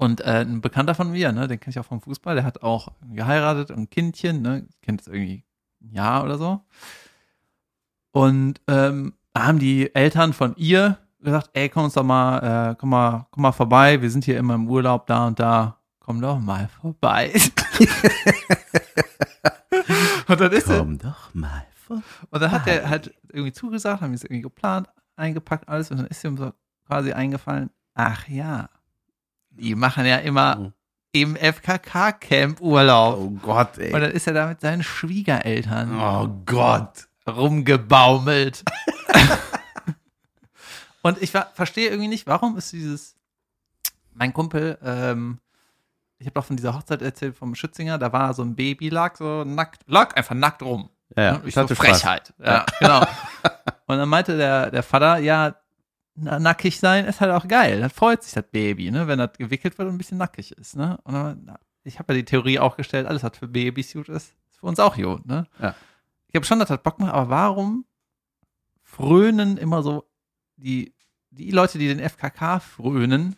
Und 0.03 0.19
äh, 0.19 0.41
ein 0.41 0.59
Bekannter 0.59 0.95
von 0.95 1.11
mir, 1.11 1.31
ne, 1.31 1.47
den 1.47 1.61
kenne 1.61 1.71
ich 1.71 1.79
auch 1.79 1.85
vom 1.85 2.01
Fußball, 2.01 2.35
der 2.35 2.43
hat 2.43 2.61
auch 2.61 2.89
geheiratet 3.09 3.71
und 3.71 3.77
ein 3.83 3.89
Kindchen, 3.89 4.41
ne, 4.41 4.67
kennt 4.81 4.99
es 4.99 5.07
irgendwie 5.07 5.45
ein 5.81 5.93
Jahr 5.93 6.25
oder 6.25 6.37
so. 6.37 6.59
Und 8.11 8.59
ähm, 8.67 9.13
da 9.31 9.47
haben 9.47 9.59
die 9.59 9.95
Eltern 9.95 10.33
von 10.33 10.57
ihr 10.57 10.97
gesagt, 11.21 11.51
ey, 11.53 11.69
komm 11.69 11.85
uns 11.85 11.93
doch 11.93 12.03
mal, 12.03 12.71
äh, 12.71 12.75
komm 12.77 12.89
mal, 12.89 13.27
komm 13.31 13.43
mal 13.43 13.53
vorbei, 13.53 14.01
wir 14.01 14.11
sind 14.11 14.25
hier 14.25 14.37
immer 14.37 14.55
im 14.55 14.67
Urlaub 14.67 15.07
da 15.07 15.25
und 15.25 15.39
da, 15.39 15.77
komm 16.01 16.19
doch 16.19 16.37
mal 16.37 16.67
vorbei. 16.67 17.31
und 20.27 20.41
dann 20.41 20.51
ist 20.51 20.69
er, 20.69 20.79
Komm 20.79 20.97
doch 20.97 21.33
mal 21.33 21.65
vor. 21.71 22.03
und 22.29 22.41
dann 22.41 22.51
hat 22.51 22.67
er 22.67 22.89
halt 22.89 23.15
irgendwie 23.29 23.53
zugesagt, 23.53 24.01
haben 24.01 24.13
es 24.13 24.25
irgendwie 24.25 24.41
geplant, 24.41 24.89
eingepackt, 25.15 25.69
alles. 25.69 25.91
Und 25.91 25.97
dann 25.99 26.07
ist 26.07 26.21
ihm 26.25 26.35
so 26.35 26.51
quasi 26.87 27.13
eingefallen, 27.13 27.69
ach 27.93 28.27
ja, 28.27 28.67
die 29.53 29.75
machen 29.75 30.05
ja 30.05 30.17
immer 30.17 30.57
Oh. 30.59 30.71
im 31.11 31.35
FKK-Camp 31.35 32.59
Urlaub. 32.61 33.17
Oh 33.19 33.29
Gott, 33.41 33.77
Und 33.77 33.83
ey. 33.83 33.91
dann 33.91 34.11
ist 34.11 34.27
er 34.27 34.33
da 34.33 34.47
mit 34.47 34.61
seinen 34.61 34.83
Schwiegereltern 34.83 35.99
Oh 35.99 36.27
Gott. 36.45 37.07
rumgebaumelt. 37.27 38.63
Und 41.01 41.21
ich 41.21 41.31
ver 41.31 41.49
verstehe 41.53 41.89
irgendwie 41.89 42.07
nicht, 42.07 42.27
warum 42.27 42.57
ist 42.57 42.71
dieses, 42.71 43.15
mein 44.13 44.31
Kumpel, 44.33 44.77
ähm, 44.83 45.39
ich 46.17 46.25
habe 46.27 46.35
doch 46.35 46.45
von 46.45 46.55
dieser 46.55 46.73
Hochzeit 46.73 47.01
erzählt 47.01 47.35
vom 47.35 47.55
Schützinger, 47.55 47.97
da 47.97 48.13
war 48.13 48.33
so 48.33 48.41
ein 48.43 48.55
Baby, 48.55 48.87
lag 48.89 49.17
so 49.17 49.43
nackt, 49.43 49.81
lag 49.87 50.15
einfach 50.15 50.35
nackt 50.35 50.61
rum. 50.63 50.89
Ja, 51.17 51.23
ja. 51.23 51.31
Ne? 51.33 51.39
Ich 51.41 51.47
Ich 51.49 51.53
so 51.55 51.61
hatte 51.61 51.75
Spaß. 51.75 51.87
Frechheit. 52.01 52.33
Ja, 52.43 52.65
genau. 52.79 53.01
Und 53.87 53.97
dann 53.97 54.07
meinte 54.07 54.37
der, 54.37 54.71
der 54.71 54.81
Vater, 54.83 55.17
ja, 55.17 55.55
nackig 56.15 56.79
sein 56.79 57.05
ist 57.05 57.21
halt 57.21 57.31
auch 57.31 57.47
geil. 57.47 57.79
Dann 57.79 57.89
freut 57.89 58.23
sich 58.23 58.33
das 58.33 58.45
Baby, 58.51 58.91
ne, 58.91 59.07
wenn 59.07 59.19
das 59.19 59.33
gewickelt 59.37 59.77
wird 59.77 59.87
und 59.87 59.95
ein 59.95 59.97
bisschen 59.97 60.17
nackig 60.17 60.51
ist. 60.51 60.75
Ne? 60.75 60.99
Und 61.03 61.13
dann, 61.13 61.41
na, 61.45 61.59
ich 61.83 61.99
habe 61.99 62.13
ja 62.13 62.19
die 62.19 62.25
Theorie 62.25 62.59
auch 62.59 62.77
gestellt, 62.77 63.07
alles, 63.07 63.23
was 63.23 63.37
für 63.37 63.47
Babys 63.47 63.93
gut 63.93 64.09
ist, 64.09 64.33
ist 64.49 64.59
für 64.59 64.67
uns 64.67 64.79
auch 64.79 64.95
gut. 64.95 65.25
Ne? 65.25 65.47
Ja. 65.59 65.75
Ich 66.27 66.35
habe 66.35 66.45
schon, 66.45 66.59
dass 66.59 66.69
das 66.69 66.81
Bock 66.81 66.99
macht, 66.99 67.13
aber 67.13 67.29
warum 67.29 67.85
frönen 68.81 69.57
immer 69.57 69.83
so 69.83 70.09
die, 70.57 70.93
die 71.31 71.51
Leute, 71.51 71.77
die 71.77 71.87
den 71.87 71.99
FKK 71.99 72.59
frönen, 72.59 73.35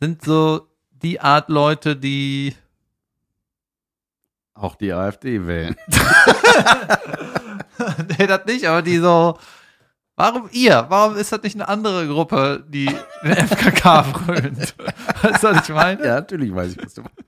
sind 0.00 0.22
so 0.22 0.68
die 0.90 1.20
Art 1.20 1.48
Leute, 1.48 1.96
die 1.96 2.54
Auch 4.54 4.76
die 4.76 4.92
AfD 4.92 5.46
wählen. 5.46 5.76
nee, 8.18 8.26
das 8.26 8.44
nicht, 8.46 8.66
aber 8.66 8.82
die 8.82 8.98
so. 8.98 9.38
Warum 10.16 10.48
ihr? 10.52 10.86
Warum 10.88 11.16
ist 11.16 11.32
das 11.32 11.42
nicht 11.42 11.56
eine 11.56 11.68
andere 11.68 12.06
Gruppe, 12.06 12.64
die 12.68 12.86
den 13.24 13.34
FKK 13.48 14.04
frönt? 14.04 14.58
Weißt 15.22 15.42
du, 15.42 15.48
was 15.48 15.68
ich 15.68 15.74
meine? 15.74 16.06
Ja, 16.06 16.14
natürlich 16.16 16.54
weiß 16.54 16.72
ich, 16.72 16.84
was 16.84 16.94
du 16.94 17.02
meinst. 17.02 17.24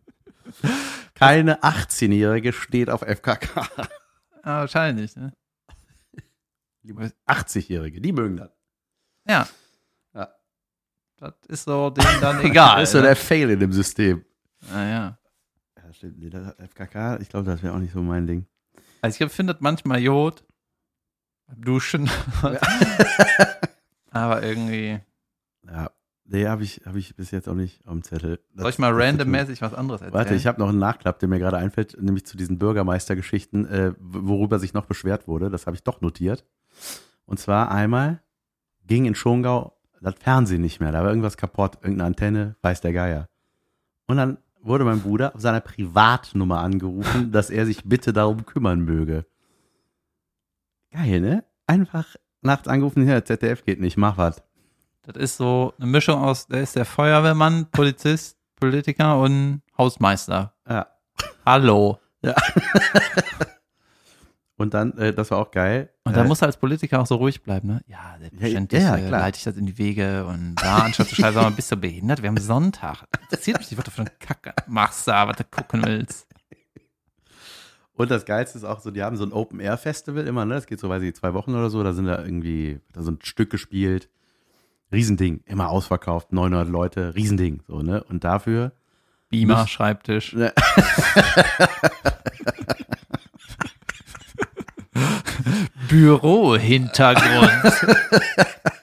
Keine 1.14 1.62
18-Jährige 1.62 2.52
steht 2.52 2.90
auf 2.90 3.00
FKK. 3.00 3.66
Ja, 4.44 4.60
wahrscheinlich, 4.60 5.16
ne? 5.16 5.32
80-Jährige, 7.26 8.00
die 8.00 8.12
mögen 8.12 8.36
das. 8.36 8.50
Ja. 9.28 9.48
Ja. 10.14 10.32
Das 11.16 11.34
ist 11.48 11.64
so 11.64 11.90
denen 11.90 12.20
dann 12.20 12.40
egal. 12.44 12.80
Das 12.80 12.90
ist 12.90 12.92
so 12.92 12.98
ne? 12.98 13.04
der 13.04 13.16
Fail 13.16 13.50
in 13.50 13.58
dem 13.58 13.72
System. 13.72 14.24
Naja. 14.70 15.18
Ja, 15.76 15.92
stimmt. 15.92 16.18
Nee, 16.18 16.30
das 16.30 16.54
FKK, 16.70 17.18
ich 17.20 17.28
glaube, 17.28 17.46
das 17.46 17.62
wäre 17.64 17.74
auch 17.74 17.78
nicht 17.80 17.92
so 17.92 18.02
mein 18.02 18.28
Ding. 18.28 18.46
Also 19.02 19.24
ich 19.24 19.32
finde 19.32 19.54
das 19.54 19.60
manchmal 19.60 20.00
Jod 20.00 20.45
beim 21.46 21.60
Duschen. 21.62 22.10
Aber 24.10 24.42
irgendwie. 24.42 25.00
Ja, 25.66 25.90
nee, 26.24 26.46
habe 26.46 26.62
ich, 26.62 26.80
hab 26.86 26.96
ich 26.96 27.14
bis 27.16 27.30
jetzt 27.30 27.48
auch 27.48 27.54
nicht 27.54 27.84
auf 27.86 27.92
dem 27.92 28.02
Zettel. 28.02 28.40
Das- 28.54 28.62
Soll 28.62 28.70
ich 28.70 28.78
mal 28.78 28.92
randommäßig 28.92 29.60
was 29.62 29.74
anderes 29.74 30.00
erzählen? 30.00 30.14
Warte, 30.14 30.34
ich 30.34 30.46
habe 30.46 30.60
noch 30.60 30.68
einen 30.68 30.78
Nachklapp, 30.78 31.18
der 31.18 31.28
mir 31.28 31.38
gerade 31.38 31.56
einfällt, 31.58 32.00
nämlich 32.00 32.24
zu 32.26 32.36
diesen 32.36 32.58
Bürgermeistergeschichten, 32.58 33.66
äh, 33.66 33.92
worüber 33.98 34.58
sich 34.58 34.74
noch 34.74 34.86
beschwert 34.86 35.28
wurde. 35.28 35.50
Das 35.50 35.66
habe 35.66 35.76
ich 35.76 35.82
doch 35.82 36.00
notiert. 36.00 36.44
Und 37.26 37.38
zwar 37.40 37.70
einmal 37.70 38.20
ging 38.86 39.04
in 39.04 39.14
Schongau 39.14 39.72
das 40.00 40.14
Fernsehen 40.20 40.60
nicht 40.62 40.78
mehr. 40.80 40.92
Da 40.92 41.02
war 41.02 41.08
irgendwas 41.08 41.36
kaputt, 41.36 41.76
irgendeine 41.82 42.04
Antenne, 42.06 42.56
weiß 42.62 42.80
der 42.80 42.92
Geier. 42.92 43.28
Und 44.06 44.16
dann 44.18 44.38
wurde 44.62 44.84
mein 44.84 45.00
Bruder 45.00 45.34
auf 45.34 45.40
seiner 45.40 45.60
Privatnummer 45.60 46.60
angerufen, 46.60 47.32
dass 47.32 47.50
er 47.50 47.66
sich 47.66 47.82
bitte 47.84 48.12
darum 48.12 48.46
kümmern 48.46 48.80
möge. 48.82 49.26
Geil, 50.92 51.20
ne? 51.20 51.44
Einfach 51.66 52.16
nachts 52.42 52.68
angerufen, 52.68 53.06
ja, 53.08 53.24
ZDF 53.24 53.64
geht 53.64 53.80
nicht, 53.80 53.96
mach 53.96 54.16
was. 54.16 54.42
Das 55.02 55.16
ist 55.16 55.36
so 55.36 55.72
eine 55.78 55.86
Mischung 55.86 56.22
aus, 56.22 56.46
der 56.46 56.62
ist 56.62 56.76
der 56.76 56.84
Feuerwehrmann, 56.84 57.66
Polizist, 57.70 58.36
Politiker 58.56 59.18
und 59.20 59.62
Hausmeister. 59.76 60.54
Ja. 60.68 60.86
Hallo. 61.44 61.98
Und 64.58 64.72
dann, 64.72 64.96
äh, 64.96 65.12
das 65.12 65.30
war 65.30 65.38
auch 65.38 65.50
geil. 65.50 65.90
Und 66.04 66.16
da 66.16 66.24
äh, 66.24 66.26
muss 66.26 66.40
er 66.40 66.46
als 66.46 66.56
Politiker 66.56 67.00
auch 67.00 67.06
so 67.06 67.16
ruhig 67.16 67.42
bleiben, 67.42 67.68
ne? 67.68 67.82
Ja, 67.86 68.16
selbstverständlich 68.18 68.82
ja, 68.82 68.96
äh, 68.96 69.06
klar. 69.06 69.20
leite 69.20 69.36
ich 69.36 69.44
das 69.44 69.56
in 69.56 69.66
die 69.66 69.76
Wege 69.76 70.24
und 70.24 70.54
da, 70.54 70.78
anstatt 70.78 71.08
zu 71.08 71.14
schreiben, 71.14 71.34
sag 71.34 71.42
mal, 71.42 71.50
bist 71.50 71.70
du 71.70 71.76
behindert? 71.76 72.22
Wir 72.22 72.30
haben 72.30 72.38
Sonntag. 72.38 73.04
Interessiert 73.20 73.58
mich 73.58 73.70
nicht, 73.70 73.76
was 73.76 73.84
du 73.84 73.90
für 73.90 74.00
eine 74.00 74.12
Kacke 74.18 74.54
machst 74.66 75.06
da, 75.06 75.28
was 75.28 75.36
du 75.36 75.44
gucken 75.44 75.84
willst. 75.84 76.25
Und 77.96 78.10
das 78.10 78.24
Geilste 78.26 78.58
ist 78.58 78.64
auch 78.64 78.80
so, 78.80 78.90
die 78.90 79.02
haben 79.02 79.16
so 79.16 79.24
ein 79.24 79.32
Open-Air-Festival 79.32 80.26
immer, 80.26 80.44
ne? 80.44 80.54
Das 80.54 80.66
geht 80.66 80.78
so, 80.80 80.88
weiß 80.88 81.02
ich, 81.02 81.14
zwei 81.14 81.32
Wochen 81.34 81.54
oder 81.54 81.70
so. 81.70 81.82
Da 81.82 81.92
sind 81.94 82.04
da 82.06 82.22
irgendwie, 82.22 82.78
da 82.92 83.02
so 83.02 83.10
ein 83.12 83.18
Stück 83.22 83.50
gespielt. 83.50 84.08
Riesending, 84.92 85.40
immer 85.46 85.70
ausverkauft, 85.70 86.32
900 86.32 86.68
Leute, 86.68 87.14
Riesending, 87.14 87.62
so, 87.66 87.80
ne? 87.80 88.04
Und 88.04 88.22
dafür, 88.22 88.72
Beamer, 89.30 89.60
Muss- 89.62 89.70
Schreibtisch. 89.70 90.32
Ne. 90.34 90.52
Büro-Hintergrund. 95.88 97.50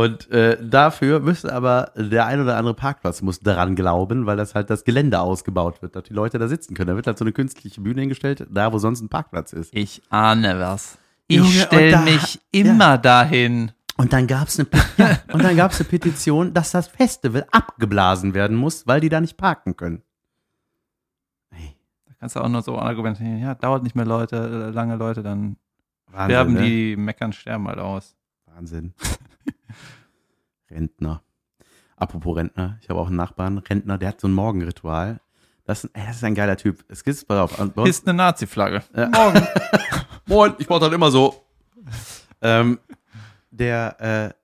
und 0.00 0.30
äh, 0.30 0.56
dafür 0.58 1.20
müsste 1.20 1.52
aber 1.52 1.92
der 1.94 2.24
ein 2.24 2.40
oder 2.40 2.56
andere 2.56 2.72
Parkplatz 2.72 3.20
muss 3.20 3.40
daran 3.40 3.76
glauben, 3.76 4.24
weil 4.24 4.38
das 4.38 4.54
halt 4.54 4.70
das 4.70 4.84
Gelände 4.84 5.20
ausgebaut 5.20 5.82
wird, 5.82 5.94
dass 5.94 6.04
die 6.04 6.14
Leute 6.14 6.38
da 6.38 6.48
sitzen 6.48 6.72
können. 6.74 6.88
Da 6.88 6.96
wird 6.96 7.06
halt 7.06 7.18
so 7.18 7.24
eine 7.24 7.32
künstliche 7.32 7.82
Bühne 7.82 8.00
hingestellt, 8.00 8.46
da 8.50 8.72
wo 8.72 8.78
sonst 8.78 9.02
ein 9.02 9.10
Parkplatz 9.10 9.52
ist. 9.52 9.74
Ich 9.74 10.00
ahne 10.08 10.58
was. 10.58 10.96
Ich 11.26 11.64
stelle 11.64 11.98
mich 11.98 12.40
immer 12.50 12.96
dahin. 12.96 13.72
Und 13.98 14.14
dann 14.14 14.26
gab's 14.26 14.58
eine, 14.58 14.68
ja, 14.96 15.18
und 15.34 15.44
dann 15.44 15.54
gab's 15.54 15.78
eine 15.78 15.90
Petition, 15.90 16.54
dass 16.54 16.70
das 16.70 16.88
Festival 16.88 17.46
abgeblasen 17.50 18.32
werden 18.32 18.56
muss, 18.56 18.86
weil 18.86 19.02
die 19.02 19.10
da 19.10 19.20
nicht 19.20 19.36
parken 19.36 19.76
können. 19.76 20.00
Hey, 21.50 21.76
Da 22.06 22.14
kannst 22.18 22.36
du 22.36 22.40
auch 22.40 22.48
nur 22.48 22.62
so 22.62 22.78
argumentieren, 22.78 23.38
ja, 23.38 23.54
dauert 23.54 23.82
nicht 23.82 23.94
mehr 23.94 24.06
Leute, 24.06 24.36
äh, 24.36 24.70
lange 24.70 24.96
Leute, 24.96 25.22
dann 25.22 25.58
Wahnsinn, 26.06 26.30
sterben 26.30 26.54
ne? 26.54 26.62
die, 26.62 26.96
meckern, 26.96 27.34
sterben 27.34 27.68
halt 27.68 27.80
aus. 27.80 28.16
Wahnsinn. 28.46 28.94
Rentner. 30.70 31.22
Apropos 31.96 32.36
Rentner, 32.36 32.78
ich 32.80 32.88
habe 32.88 33.00
auch 33.00 33.08
einen 33.08 33.16
Nachbarn, 33.16 33.58
Rentner, 33.58 33.98
der 33.98 34.10
hat 34.10 34.20
so 34.20 34.28
ein 34.28 34.32
Morgenritual. 34.32 35.20
Das, 35.64 35.88
das 35.92 36.16
ist 36.16 36.24
ein 36.24 36.34
geiler 36.34 36.56
Typ. 36.56 36.84
Es 36.88 37.04
gibt, 37.04 37.28
bei 37.28 37.42
uns, 37.42 37.88
Ist 37.88 38.08
eine 38.08 38.16
Nazi-Flagge. 38.16 38.82
Ja. 38.96 39.08
Morgen. 39.14 39.46
Moin, 40.26 40.54
ich 40.58 40.68
mach 40.68 40.80
das 40.80 40.92
immer 40.92 41.10
so. 41.10 41.44
ähm, 42.40 42.80
der 43.50 44.34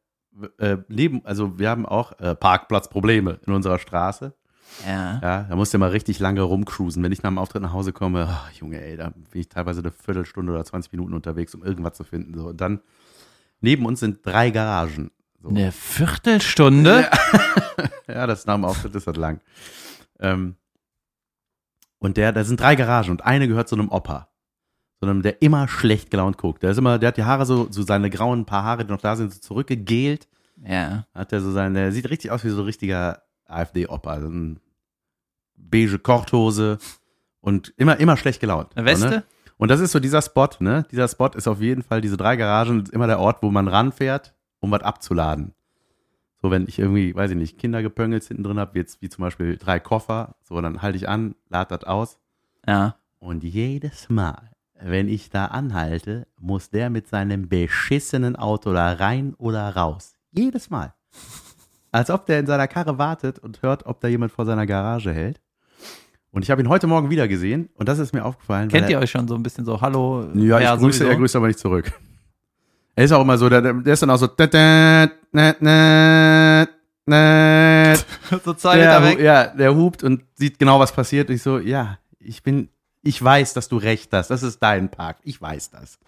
äh, 0.61 0.65
äh, 0.65 0.79
neben, 0.89 1.25
also 1.25 1.59
wir 1.59 1.71
haben 1.71 1.87
auch 1.87 2.19
äh, 2.21 2.35
Parkplatzprobleme 2.35 3.41
in 3.47 3.53
unserer 3.53 3.79
Straße. 3.79 4.35
Ja. 4.87 5.21
Ja, 5.23 5.43
da 5.45 5.57
musst 5.57 5.73
du 5.73 5.79
mal 5.79 5.91
richtig 5.91 6.19
lange 6.19 6.43
rumcruisen. 6.43 7.03
Wenn 7.03 7.13
ich 7.13 7.23
nach 7.23 7.31
dem 7.31 7.39
Auftritt 7.39 7.63
nach 7.63 7.73
Hause 7.73 7.93
komme, 7.93 8.27
ach, 8.29 8.53
Junge, 8.53 8.83
ey, 8.83 8.97
da 8.97 9.11
bin 9.11 9.41
ich 9.41 9.49
teilweise 9.49 9.81
eine 9.81 9.93
Viertelstunde 9.93 10.53
oder 10.53 10.65
20 10.65 10.93
Minuten 10.93 11.15
unterwegs, 11.15 11.55
um 11.55 11.65
irgendwas 11.65 11.95
zu 11.95 12.05
finden. 12.05 12.37
So. 12.37 12.49
Und 12.49 12.61
dann, 12.61 12.81
neben 13.61 13.87
uns 13.87 14.01
sind 14.01 14.19
drei 14.25 14.51
Garagen. 14.51 15.11
So. 15.47 15.51
Eine 15.51 15.71
Viertelstunde? 15.71 17.09
Ja, 18.09 18.27
das 18.27 18.47
nach 18.47 18.57
dem 18.57 18.65
Auftritt 18.65 18.95
ist 18.97 19.07
das 19.07 19.17
lang. 19.17 19.41
Ähm, 20.19 20.57
und 21.99 22.17
der, 22.17 22.33
da 22.33 22.43
sind 22.43 22.59
drei 22.59 22.75
Garagen 22.75 23.11
und 23.11 23.25
eine 23.25 23.47
gehört 23.47 23.69
zu 23.69 23.77
einem 23.77 23.91
Opa. 23.91 24.29
So 25.01 25.07
einem, 25.07 25.23
der 25.23 25.43
immer 25.43 25.69
schlecht 25.69 26.11
gelaunt 26.11 26.37
guckt. 26.37 26.65
Der 26.65 26.71
ist 26.71 26.79
immer, 26.79 26.99
der 26.99 27.09
hat 27.09 27.17
die 27.17 27.23
Haare 27.23 27.47
so, 27.47 27.69
so 27.71 27.83
seine 27.83 28.11
grauen 28.11 28.45
paar 28.45 28.65
Haare, 28.65 28.85
die 28.85 28.91
noch 28.91 29.01
da 29.01 29.15
sind, 29.15 29.33
so 29.33 29.39
zurückgegelt. 29.39 30.27
Ja. 30.65 31.07
Hat 31.15 31.33
er 31.33 31.41
so 31.41 31.53
sein, 31.53 31.75
der 31.75 31.93
sieht 31.93 32.11
richtig 32.11 32.33
aus 32.33 32.43
wie 32.43 32.49
so 32.49 32.63
ein 32.63 32.65
richtiger 32.65 33.23
AfD-Opa. 33.45 34.21
So 34.23 34.29
ein 34.29 34.59
beige 35.57 36.01
Korthose 36.01 36.79
und 37.41 37.73
immer, 37.77 37.99
immer 38.01 38.17
schlecht 38.17 38.41
gelaunt. 38.41 38.77
Eine 38.77 38.87
Weste? 38.87 39.09
So, 39.09 39.15
ne? 39.15 39.25
Und 39.59 39.71
das 39.71 39.79
ist 39.79 39.93
so 39.93 40.01
dieser 40.01 40.23
Spot, 40.23 40.49
ne? 40.59 40.85
Dieser 40.91 41.07
Spot 41.07 41.29
ist 41.29 41.47
auf 41.47 41.61
jeden 41.61 41.83
Fall, 41.83 42.01
diese 42.01 42.17
drei 42.17 42.35
Garagen 42.35 42.83
ist 42.83 42.93
immer 42.93 43.07
der 43.07 43.21
Ort, 43.21 43.43
wo 43.43 43.51
man 43.51 43.69
ranfährt, 43.69 44.35
um 44.61 44.71
was 44.71 44.83
abzuladen. 44.83 45.55
So, 46.43 46.51
wenn 46.51 46.67
ich 46.69 46.79
irgendwie, 46.79 47.15
weiß 47.15 47.31
ich 47.31 47.37
nicht, 47.37 47.59
Kindergepöngels 47.59 48.29
hinten 48.29 48.43
drin 48.43 48.59
habe, 48.59 48.75
wie 48.75 48.79
jetzt 48.79 49.01
wie 49.03 49.09
zum 49.09 49.23
Beispiel 49.23 49.57
drei 49.57 49.81
Koffer, 49.81 50.37
so, 50.43 50.61
dann 50.61 50.83
halte 50.83 50.97
ich 50.97 51.09
an, 51.09 51.35
lade 51.49 51.77
das 51.77 51.85
aus. 51.85 52.19
Ja. 52.67 52.97
Und 53.19 53.43
jedes 53.43 54.09
Mal, 54.09 54.51
wenn 54.81 55.09
ich 55.09 55.31
da 55.31 55.47
anhalte, 55.47 56.27
muss 56.39 56.71
der 56.71 56.91
mit 56.91 57.09
seinem 57.09 57.49
beschissenen 57.49 58.37
Auto 58.37 58.73
da 58.73 58.93
rein 58.93 59.35
oder 59.39 59.75
raus. 59.75 60.17
Jedes 60.31 60.69
Mal. 60.71 60.93
Als 61.93 62.11
ob 62.11 62.27
der 62.27 62.41
in 62.41 62.47
seiner 62.47 62.69
Karre 62.69 62.99
wartet 62.99 63.39
und 63.39 63.63
hört, 63.63 63.87
ob 63.87 64.01
da 64.01 64.09
jemand 64.09 64.33
vor 64.33 64.45
seiner 64.45 64.67
Garage 64.67 65.13
hält. 65.13 65.41
Und 66.31 66.43
ich 66.43 66.51
habe 66.51 66.61
ihn 66.61 66.69
heute 66.69 66.87
Morgen 66.87 67.09
wieder 67.09 67.27
gesehen 67.29 67.71
und 67.75 67.89
das 67.89 67.99
ist 67.99 68.13
mir 68.13 68.23
aufgefallen. 68.23 68.69
Kennt 68.69 68.91
ihr 68.91 68.99
er, 68.99 69.03
euch 69.03 69.11
schon 69.11 69.27
so 69.27 69.35
ein 69.35 69.43
bisschen 69.43 69.65
so, 69.65 69.81
hallo? 69.81 70.29
Ja, 70.35 70.61
ich 70.61 70.81
grüße, 70.81 70.99
sowieso? 70.99 71.05
er 71.05 71.17
grüßt 71.17 71.37
aber 71.37 71.47
nicht 71.47 71.59
zurück. 71.59 71.91
Er 72.97 73.05
ist 73.05 73.13
auch 73.13 73.21
immer 73.21 73.37
so, 73.37 73.51
der, 73.51 73.61
der 73.61 73.93
ist 73.93 74.03
dann 74.03 74.11
auch 74.11 74.17
so, 74.17 74.27
so 74.31 74.33
zwei 78.55 78.79
der, 78.79 79.05
weg. 79.05 79.21
ja, 79.21 79.49
der 79.49 79.77
hupt 79.77 80.03
und 80.03 80.25
sieht 80.35 80.59
genau, 80.59 80.81
was 80.81 80.93
passiert. 80.93 81.29
Ich 81.29 81.43
so, 81.43 81.59
ja, 81.59 81.99
ich 82.19 82.43
bin, 82.43 82.71
ich 83.03 83.23
weiß, 83.23 83.53
dass 83.53 83.69
du 83.69 83.77
recht 83.77 84.15
hast. 84.15 84.29
Das 84.29 84.43
ist 84.43 84.61
dein 84.61 84.91
Park. 84.91 85.19
Ich 85.25 85.39
weiß 85.41 85.71
das. 85.71 85.99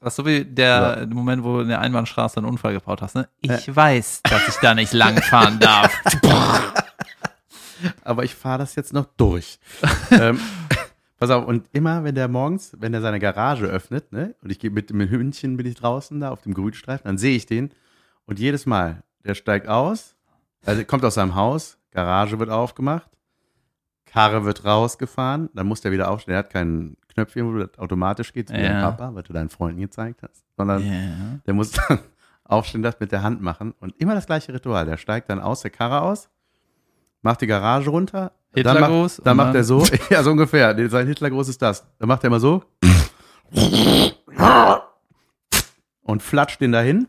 Das 0.00 0.14
ist 0.14 0.16
so 0.16 0.26
wie 0.26 0.44
der 0.44 1.06
Moment, 1.10 1.44
wo 1.44 1.56
du 1.56 1.60
in 1.60 1.68
der 1.68 1.80
Einbahnstraße 1.80 2.38
einen 2.38 2.46
Unfall 2.46 2.72
gebaut 2.72 3.02
hast, 3.02 3.14
ne? 3.14 3.28
Ich 3.42 3.76
weiß, 3.76 4.22
dass 4.24 4.48
ich 4.48 4.56
da 4.56 4.74
nicht 4.74 4.94
langfahren 4.94 5.60
darf. 5.60 5.92
Aber 8.04 8.24
ich 8.24 8.34
fahre 8.34 8.58
das 8.58 8.74
jetzt 8.74 8.94
noch 8.94 9.06
durch. 9.16 9.60
ähm, 10.10 10.40
pass 11.22 11.30
auf, 11.30 11.46
und 11.46 11.68
immer, 11.72 12.02
wenn 12.04 12.14
der 12.16 12.26
morgens, 12.28 12.76
wenn 12.80 12.92
er 12.94 13.00
seine 13.00 13.20
Garage 13.20 13.66
öffnet, 13.66 14.10
ne, 14.12 14.34
und 14.42 14.50
ich 14.50 14.58
gehe 14.58 14.70
mit 14.70 14.90
dem 14.90 15.00
Hündchen, 15.08 15.56
bin 15.56 15.66
ich 15.66 15.76
draußen 15.76 16.18
da 16.20 16.30
auf 16.30 16.42
dem 16.42 16.52
Grünstreifen, 16.52 17.04
dann 17.06 17.16
sehe 17.18 17.36
ich 17.36 17.46
den. 17.46 17.70
Und 18.26 18.38
jedes 18.40 18.66
Mal, 18.66 19.02
der 19.24 19.34
steigt 19.34 19.68
aus, 19.68 20.16
also 20.66 20.84
kommt 20.84 21.04
aus 21.04 21.14
seinem 21.14 21.34
Haus, 21.36 21.78
Garage 21.92 22.38
wird 22.40 22.50
aufgemacht, 22.50 23.08
Karre 24.04 24.44
wird 24.44 24.64
rausgefahren, 24.64 25.48
dann 25.54 25.66
muss 25.66 25.80
der 25.80 25.92
wieder 25.92 26.10
aufstehen. 26.10 26.34
Er 26.34 26.38
hat 26.40 26.50
kein 26.50 26.96
Knöpfchen, 27.14 27.46
wo 27.54 27.58
das 27.58 27.78
automatisch 27.78 28.32
geht, 28.32 28.50
wie 28.50 28.56
Ja. 28.60 28.62
dein 28.62 28.80
Papa, 28.80 29.14
was 29.14 29.24
du 29.24 29.32
deinen 29.32 29.48
Freunden 29.48 29.80
gezeigt 29.80 30.22
hast, 30.22 30.44
sondern 30.56 30.82
Ja. 30.84 31.38
der 31.46 31.54
muss 31.54 31.70
dann 31.88 32.00
aufstehen, 32.44 32.82
das 32.82 32.98
mit 33.00 33.12
der 33.12 33.22
Hand 33.22 33.40
machen 33.40 33.74
und 33.80 33.94
immer 34.00 34.14
das 34.14 34.26
gleiche 34.26 34.52
Ritual. 34.52 34.84
Der 34.86 34.96
steigt 34.96 35.30
dann 35.30 35.40
aus 35.40 35.62
der 35.62 35.70
Karre 35.70 36.02
aus, 36.02 36.28
macht 37.22 37.40
die 37.40 37.46
Garage 37.46 37.90
runter, 37.90 38.32
dann 38.52 38.74
Hitlergruß 38.74 39.18
macht, 39.18 39.26
dann 39.26 39.36
macht 39.36 39.48
dann- 39.48 39.56
er 39.56 39.64
so, 39.64 39.84
ja 40.10 40.22
so 40.22 40.30
ungefähr, 40.30 40.88
sein 40.90 41.06
Hitlergruß 41.06 41.48
ist 41.48 41.62
das. 41.62 41.86
Dann 41.98 42.08
macht 42.08 42.22
er 42.24 42.28
immer 42.28 42.40
so 42.40 42.62
und 46.02 46.22
flatscht 46.22 46.60
den 46.60 46.72
dahin 46.72 47.08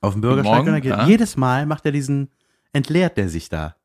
auf 0.00 0.14
dem 0.14 0.22
Bürgersteig 0.22 0.52
Morgen, 0.54 0.68
und 0.68 0.74
dann 0.74 0.82
geht, 0.82 0.90
ja. 0.92 1.06
jedes 1.06 1.36
Mal 1.36 1.66
macht 1.66 1.84
er 1.84 1.92
diesen, 1.92 2.30
entleert 2.72 3.16
der 3.16 3.28
sich 3.28 3.48
da, 3.48 3.76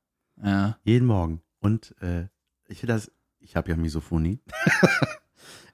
ja. 0.44 0.78
jeden 0.84 1.06
Morgen 1.06 1.42
und 1.60 1.94
äh, 2.02 2.28
ich 2.68 2.80
finde 2.80 2.94
das, 2.94 3.12
Ich 3.40 3.56
habe 3.56 3.70
ja 3.70 3.76
Misophonie. 3.78 4.40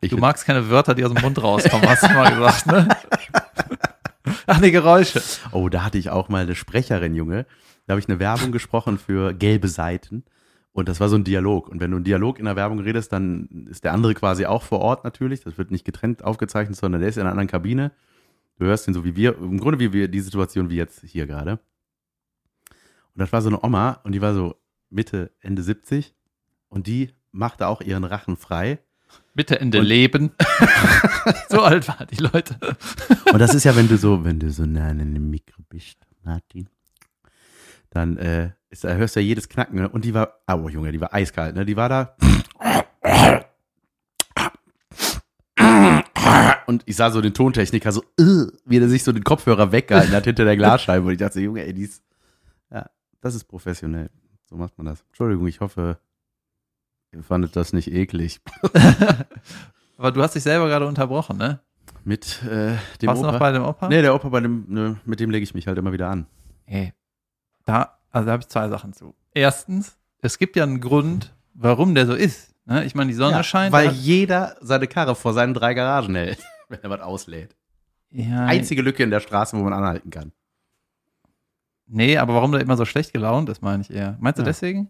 Du 0.09 0.17
magst 0.17 0.45
keine 0.47 0.67
Wörter, 0.67 0.95
die 0.95 1.05
aus 1.05 1.13
dem 1.13 1.21
Mund 1.21 1.39
rauskommen, 1.43 1.87
hast 1.87 2.01
du 2.01 2.07
mal 2.07 2.33
gesagt, 2.33 2.65
ne? 2.65 2.87
Ach 4.47 4.59
nee, 4.59 4.71
Geräusche. 4.71 5.21
Oh, 5.51 5.69
da 5.69 5.83
hatte 5.83 5.99
ich 5.99 6.09
auch 6.09 6.27
mal 6.27 6.41
eine 6.41 6.55
Sprecherin, 6.55 7.13
Junge. 7.13 7.45
Da 7.91 7.95
habe 7.95 7.99
ich 7.99 8.07
eine 8.07 8.19
Werbung 8.19 8.53
gesprochen 8.53 8.97
für 8.97 9.33
gelbe 9.33 9.67
Seiten. 9.67 10.23
Und 10.71 10.87
das 10.87 11.01
war 11.01 11.09
so 11.09 11.17
ein 11.17 11.25
Dialog. 11.25 11.67
Und 11.67 11.81
wenn 11.81 11.91
du 11.91 11.97
einen 11.97 12.05
Dialog 12.05 12.39
in 12.39 12.45
der 12.45 12.55
Werbung 12.55 12.79
redest, 12.79 13.11
dann 13.11 13.67
ist 13.69 13.83
der 13.83 13.91
andere 13.91 14.13
quasi 14.13 14.45
auch 14.45 14.63
vor 14.63 14.79
Ort 14.79 15.03
natürlich. 15.03 15.41
Das 15.41 15.57
wird 15.57 15.71
nicht 15.71 15.83
getrennt 15.83 16.23
aufgezeichnet, 16.23 16.77
sondern 16.77 17.01
der 17.01 17.09
ist 17.09 17.17
in 17.17 17.23
einer 17.23 17.31
anderen 17.31 17.49
Kabine. 17.49 17.91
Du 18.57 18.65
hörst 18.65 18.87
ihn 18.87 18.93
so 18.93 19.03
wie 19.03 19.17
wir, 19.17 19.37
im 19.37 19.59
Grunde 19.59 19.77
wie 19.79 19.91
wir 19.91 20.07
die 20.07 20.21
Situation 20.21 20.69
wie 20.69 20.77
jetzt 20.77 21.01
hier 21.03 21.27
gerade. 21.27 21.59
Und 22.69 23.17
das 23.17 23.33
war 23.33 23.41
so 23.41 23.49
eine 23.49 23.61
Oma 23.61 23.99
und 24.05 24.13
die 24.13 24.21
war 24.21 24.33
so 24.33 24.55
Mitte, 24.89 25.31
Ende 25.41 25.61
70 25.61 26.15
und 26.69 26.87
die 26.87 27.09
machte 27.33 27.67
auch 27.67 27.81
ihren 27.81 28.05
Rachen 28.05 28.37
frei. 28.37 28.79
Bitte 29.33 29.59
Ende 29.59 29.79
Und- 29.79 29.85
Leben. 29.85 30.31
so 31.49 31.61
alt 31.61 31.89
waren 31.89 32.07
die 32.07 32.23
Leute. 32.23 32.55
Und 33.33 33.39
das 33.39 33.53
ist 33.53 33.65
ja, 33.65 33.75
wenn 33.75 33.89
du 33.89 33.97
so, 33.97 34.23
wenn 34.23 34.39
du 34.39 34.49
so 34.49 34.65
nah 34.65 34.87
an 34.87 34.99
dem 34.99 35.29
Mikro 35.29 35.61
bist, 35.67 35.97
Martin, 36.23 36.69
dann 37.91 38.17
äh, 38.17 38.51
ist, 38.69 38.83
da 38.83 38.93
hörst 38.93 39.15
du 39.15 39.19
ja 39.19 39.25
jedes 39.25 39.49
Knacken. 39.49 39.75
Ne? 39.75 39.89
Und 39.89 40.05
die 40.05 40.13
war, 40.13 40.39
oh 40.51 40.69
Junge, 40.69 40.91
die 40.91 41.01
war 41.01 41.13
eiskalt, 41.13 41.55
ne? 41.55 41.65
Die 41.65 41.75
war 41.75 41.89
da. 41.89 42.15
Und 46.65 46.83
ich 46.85 46.95
sah 46.95 47.11
so 47.11 47.19
den 47.19 47.33
Tontechniker 47.33 47.91
so, 47.91 48.01
äh, 48.17 48.47
wie 48.65 48.77
er 48.77 48.87
sich 48.87 49.03
so 49.03 49.11
den 49.11 49.25
Kopfhörer 49.25 49.73
weggehalten 49.73 50.13
hat 50.13 50.23
hinter 50.23 50.45
der 50.45 50.55
Glasscheibe. 50.55 51.05
Und 51.05 51.11
ich 51.11 51.19
dachte, 51.19 51.41
Junge, 51.41 51.65
ey, 51.65 51.73
die 51.73 51.83
ist, 51.83 52.01
ja, 52.71 52.89
das 53.19 53.35
ist 53.35 53.43
professionell. 53.43 54.09
So 54.45 54.55
macht 54.55 54.77
man 54.77 54.85
das. 54.85 55.03
Entschuldigung, 55.09 55.47
ich 55.47 55.59
hoffe, 55.59 55.99
ihr 57.11 57.23
fandet 57.23 57.57
das 57.57 57.73
nicht 57.73 57.91
eklig. 57.91 58.39
Aber 59.97 60.11
du 60.11 60.21
hast 60.23 60.35
dich 60.35 60.43
selber 60.43 60.67
gerade 60.67 60.87
unterbrochen, 60.87 61.37
ne? 61.37 61.59
Mit 62.05 62.41
äh, 62.43 62.77
dem 63.01 63.07
Warst 63.07 63.21
du 63.21 63.25
noch 63.25 63.35
Opa. 63.35 63.39
bei 63.39 63.51
dem 63.51 63.63
Opa? 63.63 63.89
Nee, 63.89 64.01
der 64.01 64.15
Opa, 64.15 64.29
bei 64.29 64.39
dem, 64.39 64.65
ne, 64.69 64.97
mit 65.05 65.19
dem 65.19 65.29
lege 65.29 65.43
ich 65.43 65.53
mich 65.53 65.67
halt 65.67 65.77
immer 65.77 65.91
wieder 65.91 66.09
an. 66.09 66.25
Ey, 66.65 66.93
da, 67.65 67.97
also 68.11 68.25
da 68.25 68.31
habe 68.33 68.41
ich 68.41 68.47
zwei 68.49 68.67
Sachen 68.69 68.93
zu. 68.93 69.15
Erstens, 69.33 69.97
es 70.21 70.37
gibt 70.37 70.55
ja 70.55 70.63
einen 70.63 70.81
Grund, 70.81 71.33
warum 71.53 71.95
der 71.95 72.05
so 72.05 72.13
ist. 72.13 72.53
Ne? 72.65 72.83
Ich 72.85 72.95
meine, 72.95 73.09
die 73.09 73.15
Sonne 73.15 73.43
scheint. 73.43 73.71
Weil 73.71 73.87
er 73.87 73.91
jeder 73.93 74.55
seine 74.61 74.87
Karre 74.87 75.15
vor 75.15 75.33
seinen 75.33 75.53
drei 75.53 75.73
Garagen 75.73 76.15
hält, 76.15 76.39
wenn 76.69 76.81
er 76.83 76.89
was 76.89 77.01
auslädt. 77.01 77.55
ja, 78.11 78.45
Einzige 78.45 78.81
Lücke 78.81 79.03
in 79.03 79.09
der 79.11 79.19
Straße, 79.19 79.57
wo 79.57 79.63
man 79.63 79.73
anhalten 79.73 80.09
kann. 80.09 80.31
Nee, 81.87 82.17
aber 82.17 82.35
warum 82.35 82.51
der 82.53 82.61
immer 82.61 82.77
so 82.77 82.85
schlecht 82.85 83.11
gelaunt 83.13 83.49
ist, 83.49 83.61
meine 83.61 83.81
ich 83.81 83.91
eher. 83.91 84.15
Meinst 84.19 84.37
du 84.39 84.43
Ja. 84.43 84.45
deswegen? 84.47 84.89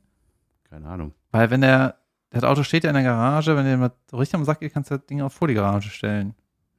Keine 0.69 0.87
Ahnung. 0.87 1.13
Weil 1.31 1.49
wenn 1.49 1.61
der, 1.61 1.95
das 2.29 2.43
Auto 2.43 2.61
steht 2.63 2.83
ja 2.83 2.89
in 2.91 2.95
der 2.95 3.03
Garage, 3.03 3.55
wenn 3.55 3.65
der 3.65 3.77
mal 3.77 3.91
so 4.09 4.17
richtig 4.17 4.35
am 4.35 4.45
Sack 4.45 4.59
geht, 4.59 4.73
kannst 4.73 4.91
du 4.91 4.97
das 4.97 5.05
Ding 5.07 5.21
auch 5.21 5.31
vor 5.31 5.47
die 5.47 5.55
Garage 5.55 5.89
stellen. 5.89 6.35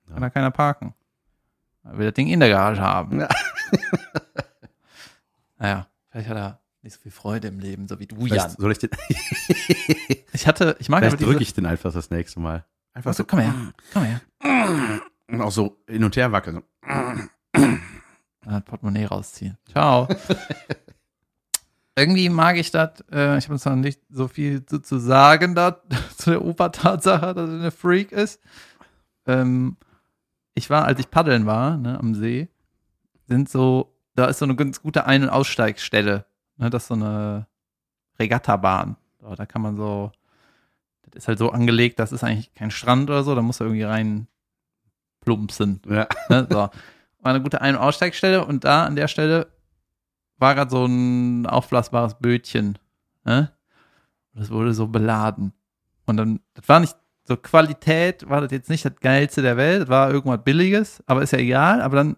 Ja. 0.06 0.12
Kann 0.14 0.22
da 0.22 0.30
keiner 0.30 0.50
parken. 0.50 0.94
Er 1.84 1.98
will 1.98 2.06
das 2.06 2.14
Ding 2.14 2.28
in 2.28 2.38
der 2.38 2.50
Garage 2.50 2.80
haben. 2.80 3.20
Ja. 3.20 3.28
naja, 5.62 5.86
vielleicht 6.10 6.28
hat 6.28 6.36
er 6.36 6.60
nicht 6.82 6.94
so 6.94 7.00
viel 7.00 7.12
Freude 7.12 7.46
im 7.46 7.60
Leben, 7.60 7.86
so 7.86 8.00
wie 8.00 8.06
du, 8.06 8.16
Vielleicht 8.16 8.34
Jan. 8.34 8.50
soll 8.58 8.72
ich 8.72 8.78
den, 8.78 8.90
Ich 10.32 10.48
hatte, 10.48 10.76
ich 10.80 10.88
mag 10.88 10.98
vielleicht 11.00 11.20
diese, 11.20 11.30
drücke 11.30 11.42
ich 11.42 11.54
den 11.54 11.66
einfach 11.66 11.92
das 11.92 12.10
nächste 12.10 12.40
Mal. 12.40 12.64
Einfach 12.92 13.10
Achso, 13.10 13.22
so, 13.22 13.26
komm 13.28 13.38
her, 13.38 13.54
komm 13.92 14.02
her. 14.02 14.20
Und 15.28 15.40
auch 15.40 15.52
so 15.52 15.78
hin 15.88 16.02
und 16.02 16.16
her 16.16 16.32
wackeln. 16.32 16.62
Ah, 16.82 17.14
Portemonnaie 18.64 19.04
rausziehen. 19.04 19.56
Ciao. 19.70 20.08
Irgendwie 21.96 22.28
mag 22.28 22.56
ich 22.56 22.72
das. 22.72 23.04
Äh, 23.12 23.38
ich 23.38 23.48
habe 23.48 23.58
zwar 23.60 23.76
nicht 23.76 24.00
so 24.10 24.26
viel 24.26 24.66
zu, 24.66 24.80
zu 24.80 24.98
sagen 24.98 25.54
da, 25.54 25.80
zu 26.16 26.30
der 26.30 26.44
Oper-Tatsache, 26.44 27.34
dass 27.34 27.48
er 27.48 27.54
eine 27.60 27.70
Freak 27.70 28.10
ist. 28.10 28.40
Ähm, 29.26 29.76
ich 30.54 30.70
war, 30.70 30.86
als 30.86 30.98
ich 30.98 31.08
paddeln 31.10 31.46
war, 31.46 31.76
ne, 31.76 31.98
am 32.00 32.16
See, 32.16 32.48
sind 33.28 33.48
so, 33.48 33.94
da 34.14 34.26
ist 34.26 34.38
so 34.38 34.44
eine 34.44 34.56
ganz 34.56 34.82
gute 34.82 35.06
Ein- 35.06 35.24
und 35.24 35.30
Aussteigstelle. 35.30 36.24
Ne, 36.56 36.70
das 36.70 36.84
ist 36.84 36.88
so 36.88 36.94
eine 36.94 37.46
Regattabahn. 38.18 38.96
So, 39.20 39.34
da 39.34 39.46
kann 39.46 39.62
man 39.62 39.76
so, 39.76 40.12
das 41.02 41.22
ist 41.22 41.28
halt 41.28 41.38
so 41.38 41.50
angelegt, 41.50 41.98
das 41.98 42.12
ist 42.12 42.24
eigentlich 42.24 42.52
kein 42.54 42.70
Strand 42.70 43.10
oder 43.10 43.22
so, 43.22 43.34
da 43.34 43.42
muss 43.42 43.60
er 43.60 43.66
irgendwie 43.66 43.84
rein 43.84 44.26
plumpsen. 45.20 45.80
Ja. 45.88 46.06
Ne, 46.28 46.46
so. 46.50 46.56
War 46.56 46.70
eine 47.22 47.42
gute 47.42 47.60
Ein- 47.60 47.76
und 47.76 47.82
Aussteigstelle 47.82 48.44
und 48.44 48.64
da 48.64 48.84
an 48.84 48.96
der 48.96 49.06
Stelle 49.08 49.46
war 50.38 50.56
gerade 50.56 50.70
so 50.70 50.84
ein 50.84 51.46
aufblasbares 51.46 52.14
Bötchen. 52.18 52.78
Ne? 53.24 53.52
Und 54.34 54.40
das 54.40 54.50
wurde 54.50 54.74
so 54.74 54.88
beladen. 54.88 55.52
Und 56.04 56.16
dann, 56.16 56.40
das 56.54 56.68
war 56.68 56.80
nicht 56.80 56.96
so 57.24 57.36
Qualität, 57.36 58.28
war 58.28 58.40
das 58.40 58.50
jetzt 58.50 58.68
nicht 58.68 58.84
das 58.84 58.96
Geilste 59.00 59.40
der 59.40 59.56
Welt, 59.56 59.82
das 59.82 59.88
war 59.88 60.10
irgendwas 60.10 60.42
Billiges, 60.42 61.02
aber 61.06 61.22
ist 61.22 61.32
ja 61.32 61.38
egal. 61.38 61.80
Aber 61.80 61.96
dann, 61.96 62.16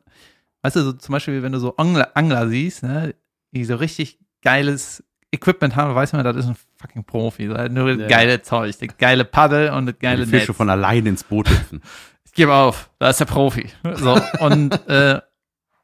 weißt 0.65 0.77
du, 0.77 0.81
so 0.81 0.93
zum 0.95 1.13
Beispiel, 1.13 1.43
wenn 1.43 1.53
du 1.53 1.59
so 1.59 1.77
Angler, 1.77 2.11
Angler 2.15 2.49
siehst, 2.49 2.83
ne, 2.83 3.15
die 3.53 3.65
so 3.67 3.77
richtig 3.77 4.19
geiles 4.41 5.05
Equipment 5.31 5.77
haben, 5.77 5.95
weiß 5.95 6.15
man, 6.15 6.25
das 6.25 6.37
ist 6.37 6.47
ein 6.47 6.57
fucking 6.79 7.05
Profi. 7.05 7.49
So, 7.49 7.55
nur 7.69 7.91
Ja. 7.93 8.09
geile 8.09 8.41
Zeug, 8.41 8.75
das 8.79 8.97
geile 8.97 9.27
Paddel 9.27 9.71
und 9.71 9.87
das 9.87 9.99
geile 9.99 10.25
die 10.25 10.31
Fische 10.31 10.49
Netz 10.49 10.57
von 10.57 10.71
allein 10.71 11.05
ins 11.05 11.23
Boot 11.23 11.51
hüpfen. 11.51 11.83
ich 12.25 12.33
gebe 12.33 12.55
auf, 12.55 12.91
da 12.99 13.11
ist 13.11 13.21
der 13.21 13.27
Profi. 13.27 13.71
So, 13.97 14.19
und 14.41 14.73
äh, 14.89 15.21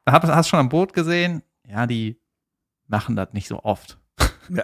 hab, 0.07 0.23
hast 0.23 0.49
schon 0.49 0.59
am 0.59 0.69
Boot 0.69 0.93
gesehen, 0.93 1.43
ja, 1.69 1.85
die 1.85 2.19
machen 2.87 3.15
das 3.15 3.33
nicht 3.33 3.47
so 3.47 3.63
oft. 3.63 3.99
Ja. 4.49 4.63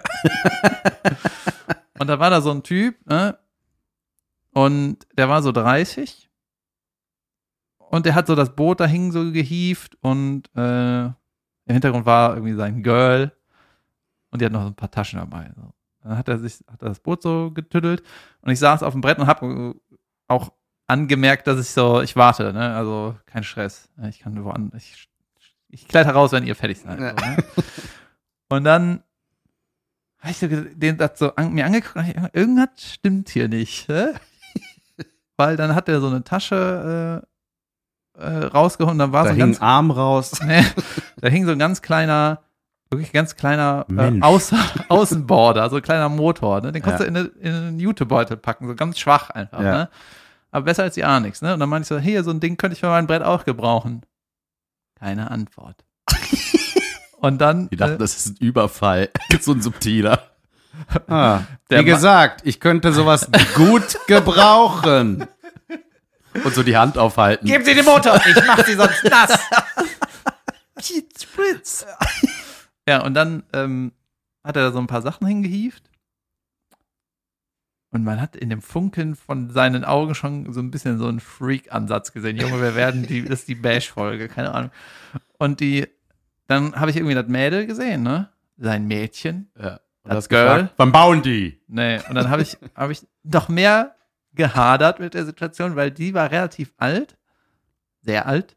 und 2.00 2.08
da 2.08 2.18
war 2.18 2.30
da 2.30 2.40
so 2.40 2.50
ein 2.50 2.64
Typ, 2.64 2.96
ne? 3.06 3.38
Und 4.52 5.06
der 5.16 5.28
war 5.28 5.42
so 5.42 5.52
30. 5.52 6.27
Und 7.90 8.04
der 8.04 8.14
hat 8.14 8.26
so 8.26 8.34
das 8.34 8.54
Boot 8.54 8.80
dahin 8.80 9.12
so 9.12 9.32
gehievt 9.32 9.96
und 10.02 10.54
äh, 10.54 11.06
im 11.06 11.14
Hintergrund 11.66 12.04
war 12.04 12.34
irgendwie 12.34 12.54
sein 12.54 12.82
Girl 12.82 13.32
und 14.30 14.40
die 14.40 14.44
hat 14.44 14.52
noch 14.52 14.62
so 14.62 14.68
ein 14.68 14.74
paar 14.74 14.90
Taschen 14.90 15.18
dabei. 15.18 15.50
So. 15.56 15.72
Dann 16.02 16.18
hat 16.18 16.28
er 16.28 16.38
sich, 16.38 16.62
hat 16.70 16.82
er 16.82 16.90
das 16.90 17.00
Boot 17.00 17.22
so 17.22 17.50
getüttelt 17.50 18.02
und 18.42 18.52
ich 18.52 18.58
saß 18.58 18.82
auf 18.82 18.92
dem 18.92 19.00
Brett 19.00 19.18
und 19.18 19.26
habe 19.26 19.74
auch 20.26 20.52
angemerkt, 20.86 21.46
dass 21.46 21.58
ich 21.58 21.70
so, 21.70 22.02
ich 22.02 22.14
warte, 22.14 22.52
ne? 22.52 22.74
Also 22.74 23.16
kein 23.24 23.42
Stress. 23.42 23.88
Ich 24.08 24.20
kann 24.20 24.42
woanders, 24.44 24.82
ich, 24.82 25.08
ich 25.68 25.88
kletter 25.88 26.12
raus, 26.12 26.32
wenn 26.32 26.46
ihr 26.46 26.56
fertig 26.56 26.80
seid. 26.80 27.00
Ja. 27.00 27.10
So, 27.10 27.26
ne? 27.26 27.36
Und 28.50 28.64
dann 28.64 29.02
habe 30.18 30.30
ich 30.30 30.38
so 30.38 30.46
den 30.46 30.98
das 30.98 31.18
so 31.18 31.34
an, 31.36 31.54
mir 31.54 31.64
angeguckt, 31.64 31.96
und 31.96 32.08
ich, 32.08 32.16
irgendwas 32.34 32.92
stimmt 32.92 33.30
hier 33.30 33.48
nicht. 33.48 33.88
Hä? 33.88 34.08
Weil 35.36 35.56
dann 35.56 35.74
hat 35.74 35.88
er 35.88 36.00
so 36.00 36.08
eine 36.08 36.24
Tasche 36.24 37.22
äh, 37.22 37.28
äh, 38.18 38.44
rausgeholt 38.46 38.92
und 38.92 38.98
dann 38.98 39.12
war 39.12 39.24
Da 39.24 39.30
so 39.30 39.34
ein 39.34 39.36
hing 39.36 39.46
ganz 39.46 39.60
Arm 39.62 39.90
raus. 39.90 40.32
Nee, 40.44 40.64
da 41.20 41.28
hing 41.28 41.46
so 41.46 41.52
ein 41.52 41.58
ganz 41.58 41.82
kleiner, 41.82 42.40
wirklich 42.90 43.12
ganz 43.12 43.36
kleiner 43.36 43.86
äh. 43.96 44.20
Außen, 44.20 44.58
Außenborder, 44.88 45.70
so 45.70 45.76
ein 45.76 45.82
kleiner 45.82 46.08
Motor. 46.08 46.60
Ne? 46.60 46.72
Den 46.72 46.82
kannst 46.82 47.00
Ja. 47.00 47.06
du 47.06 47.10
in, 47.10 47.16
eine, 47.16 47.26
in 47.40 47.54
einen 47.54 47.80
Jutebeutel 47.80 48.36
packen, 48.36 48.66
so 48.66 48.74
ganz 48.74 48.98
schwach 48.98 49.30
einfach. 49.30 49.60
Ja. 49.60 49.72
Ne? 49.78 49.88
Aber 50.50 50.64
besser 50.64 50.82
als 50.84 50.94
die 50.94 51.04
Arnix. 51.04 51.42
Ne? 51.42 51.54
Und 51.54 51.60
dann 51.60 51.68
meinte 51.68 51.84
ich 51.84 51.88
so, 51.88 51.98
hier, 51.98 52.24
so 52.24 52.30
ein 52.30 52.40
Ding 52.40 52.56
könnte 52.56 52.74
ich 52.74 52.80
für 52.80 52.88
mein 52.88 53.06
Brett 53.06 53.22
auch 53.22 53.44
gebrauchen. 53.44 54.02
Keine 54.98 55.30
Antwort. 55.30 55.76
Und 57.20 57.38
dann, 57.40 57.68
Die 57.68 57.76
dachten, 57.76 57.94
äh, 57.94 57.98
das 57.98 58.16
ist 58.16 58.26
ein 58.28 58.36
Überfall. 58.46 59.10
so 59.40 59.52
ein 59.52 59.60
subtiler. 59.60 60.22
Ah, 61.08 61.40
wie 61.68 61.84
gesagt, 61.84 62.42
ich 62.44 62.60
könnte 62.60 62.92
sowas 62.92 63.28
gut 63.56 63.98
gebrauchen. 64.06 65.26
Und 66.44 66.54
so 66.54 66.62
die 66.62 66.76
Hand 66.76 66.98
aufhalten. 66.98 67.46
geben 67.46 67.64
Sie 67.64 67.74
den 67.74 67.84
Motor, 67.84 68.20
ich 68.26 68.36
mach 68.46 68.64
Sie 68.64 68.74
sonst 68.74 69.04
nass. 69.04 69.38
Spritz. 71.20 71.86
Ja, 72.88 73.02
und 73.02 73.14
dann 73.14 73.42
ähm, 73.52 73.92
hat 74.44 74.56
er 74.56 74.62
da 74.62 74.72
so 74.72 74.78
ein 74.78 74.86
paar 74.86 75.02
Sachen 75.02 75.26
hingehievt. 75.26 75.82
Und 77.90 78.04
man 78.04 78.20
hat 78.20 78.36
in 78.36 78.50
dem 78.50 78.60
Funkeln 78.60 79.16
von 79.16 79.50
seinen 79.50 79.84
Augen 79.84 80.14
schon 80.14 80.52
so 80.52 80.60
ein 80.60 80.70
bisschen 80.70 80.98
so 80.98 81.08
einen 81.08 81.20
Freak-Ansatz 81.20 82.12
gesehen. 82.12 82.36
Junge, 82.36 82.60
wir 82.60 82.74
werden 82.74 83.06
die, 83.06 83.24
das 83.24 83.40
ist 83.40 83.48
die 83.48 83.54
Bash-Folge, 83.54 84.28
keine 84.28 84.54
Ahnung. 84.54 84.70
Und 85.38 85.60
die, 85.60 85.86
dann 86.46 86.74
habe 86.76 86.90
ich 86.90 86.96
irgendwie 86.98 87.14
das 87.14 87.28
Mädel 87.28 87.66
gesehen, 87.66 88.02
ne? 88.02 88.28
Sein 88.58 88.86
Mädchen. 88.86 89.50
Ja. 89.58 89.80
Und 90.02 90.10
Das 90.14 90.24
das 90.24 90.28
Girl. 90.28 90.44
gefragt, 90.56 90.74
wann 90.76 90.92
bauen 90.92 91.22
die? 91.22 91.60
Nee, 91.66 92.00
und 92.08 92.14
dann 92.14 92.28
habe 92.28 92.42
ich, 92.42 92.58
habe 92.74 92.92
ich 92.92 93.06
noch 93.22 93.48
mehr 93.48 93.94
gehadert 94.38 95.00
mit 95.00 95.14
der 95.14 95.26
Situation, 95.26 95.76
weil 95.76 95.90
die 95.90 96.14
war 96.14 96.30
relativ 96.30 96.72
alt. 96.78 97.18
Sehr 98.02 98.26
alt. 98.26 98.56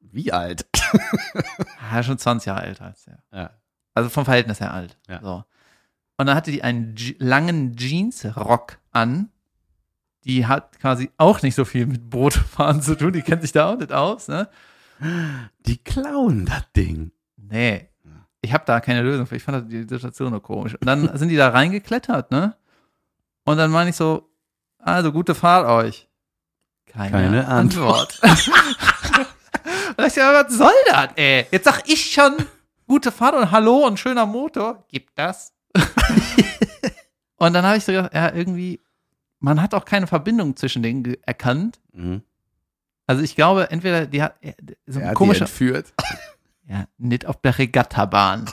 Wie 0.00 0.32
alt? 0.32 0.66
Ja, 1.92 2.02
schon 2.02 2.18
20 2.18 2.46
Jahre 2.46 2.64
älter 2.64 2.86
als 2.86 3.04
der. 3.04 3.18
Ja. 3.32 3.50
Also 3.92 4.08
vom 4.08 4.24
Verhältnis 4.24 4.58
her 4.58 4.72
alt. 4.74 4.98
Ja. 5.06 5.20
So. 5.20 5.44
Und 6.16 6.26
dann 6.26 6.34
hatte 6.34 6.50
die 6.50 6.64
einen 6.64 6.96
Je 6.96 7.14
langen 7.18 7.76
Jeansrock 7.76 8.78
an. 8.90 9.30
Die 10.24 10.46
hat 10.46 10.80
quasi 10.80 11.10
auch 11.18 11.42
nicht 11.42 11.54
so 11.54 11.64
viel 11.64 11.86
mit 11.86 12.10
Bootfahren 12.10 12.82
zu 12.82 12.96
tun. 12.96 13.12
Die 13.12 13.22
kennt 13.22 13.42
sich 13.42 13.52
da 13.52 13.70
auch 13.70 13.76
nicht 13.76 13.92
aus. 13.92 14.26
Ne? 14.26 14.48
Die 15.66 15.76
klauen 15.76 16.46
das 16.46 16.64
Ding. 16.74 17.12
Nee. 17.36 17.90
Ich 18.40 18.52
habe 18.52 18.64
da 18.66 18.80
keine 18.80 19.02
Lösung 19.02 19.26
für. 19.26 19.36
Ich 19.36 19.44
fand 19.44 19.70
die 19.70 19.82
Situation 19.82 20.30
nur 20.30 20.42
komisch. 20.42 20.74
Und 20.74 20.86
dann 20.86 21.16
sind 21.16 21.28
die 21.28 21.36
da 21.36 21.50
reingeklettert, 21.50 22.32
ne? 22.32 22.56
Und 23.44 23.58
dann 23.58 23.70
meine 23.70 23.90
ich 23.90 23.96
so, 23.96 24.33
also 24.84 25.12
gute 25.12 25.34
Fahrt 25.34 25.66
euch. 25.66 26.08
Keine, 26.86 27.10
Keine 27.10 27.48
Antwort. 27.48 28.20
und 29.96 30.06
ich 30.06 30.12
so, 30.12 30.20
was 30.20 30.52
soll 30.52 30.72
das, 30.86 31.08
ey? 31.16 31.46
Jetzt 31.50 31.64
sag 31.64 31.88
ich 31.88 32.12
schon 32.12 32.36
gute 32.86 33.10
Fahrt 33.10 33.34
und 33.34 33.50
Hallo 33.50 33.86
und 33.86 33.98
schöner 33.98 34.26
Motor. 34.26 34.84
Gibt 34.88 35.18
das? 35.18 35.52
und 37.36 37.52
dann 37.52 37.64
habe 37.64 37.78
ich 37.78 37.84
so 37.84 37.92
gedacht, 37.92 38.14
ja, 38.14 38.32
irgendwie, 38.32 38.80
man 39.40 39.60
hat 39.60 39.74
auch 39.74 39.84
keine 39.84 40.06
Verbindung 40.06 40.56
zwischen 40.56 40.82
denen 40.82 41.16
erkannt. 41.24 41.80
Mhm. 41.92 42.22
Also 43.06 43.22
ich 43.22 43.34
glaube, 43.36 43.70
entweder 43.70 44.06
die 44.06 44.22
hat 44.22 44.36
äh, 44.42 44.54
so 44.86 45.00
ein 45.00 45.14
komischer, 45.14 45.42
entführt. 45.44 45.92
ja, 46.66 46.86
nicht 46.96 47.26
auf 47.26 47.40
der 47.40 47.58
Regattabahn. 47.58 48.50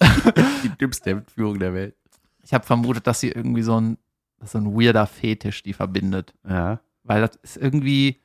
Die 0.62 0.70
dümmste 0.80 1.10
Entführung 1.10 1.58
der 1.58 1.74
Welt. 1.74 1.96
Ich 2.42 2.54
habe 2.54 2.64
vermutet, 2.64 3.06
dass 3.06 3.20
sie 3.20 3.30
irgendwie 3.30 3.62
so 3.62 3.78
ein, 3.80 3.98
dass 4.38 4.52
so 4.52 4.58
ein 4.58 4.74
weirder 4.74 5.06
Fetisch 5.06 5.62
die 5.62 5.72
verbindet. 5.72 6.34
Ja. 6.48 6.80
Weil 7.02 7.22
das 7.22 7.36
ist 7.42 7.56
irgendwie 7.56 8.20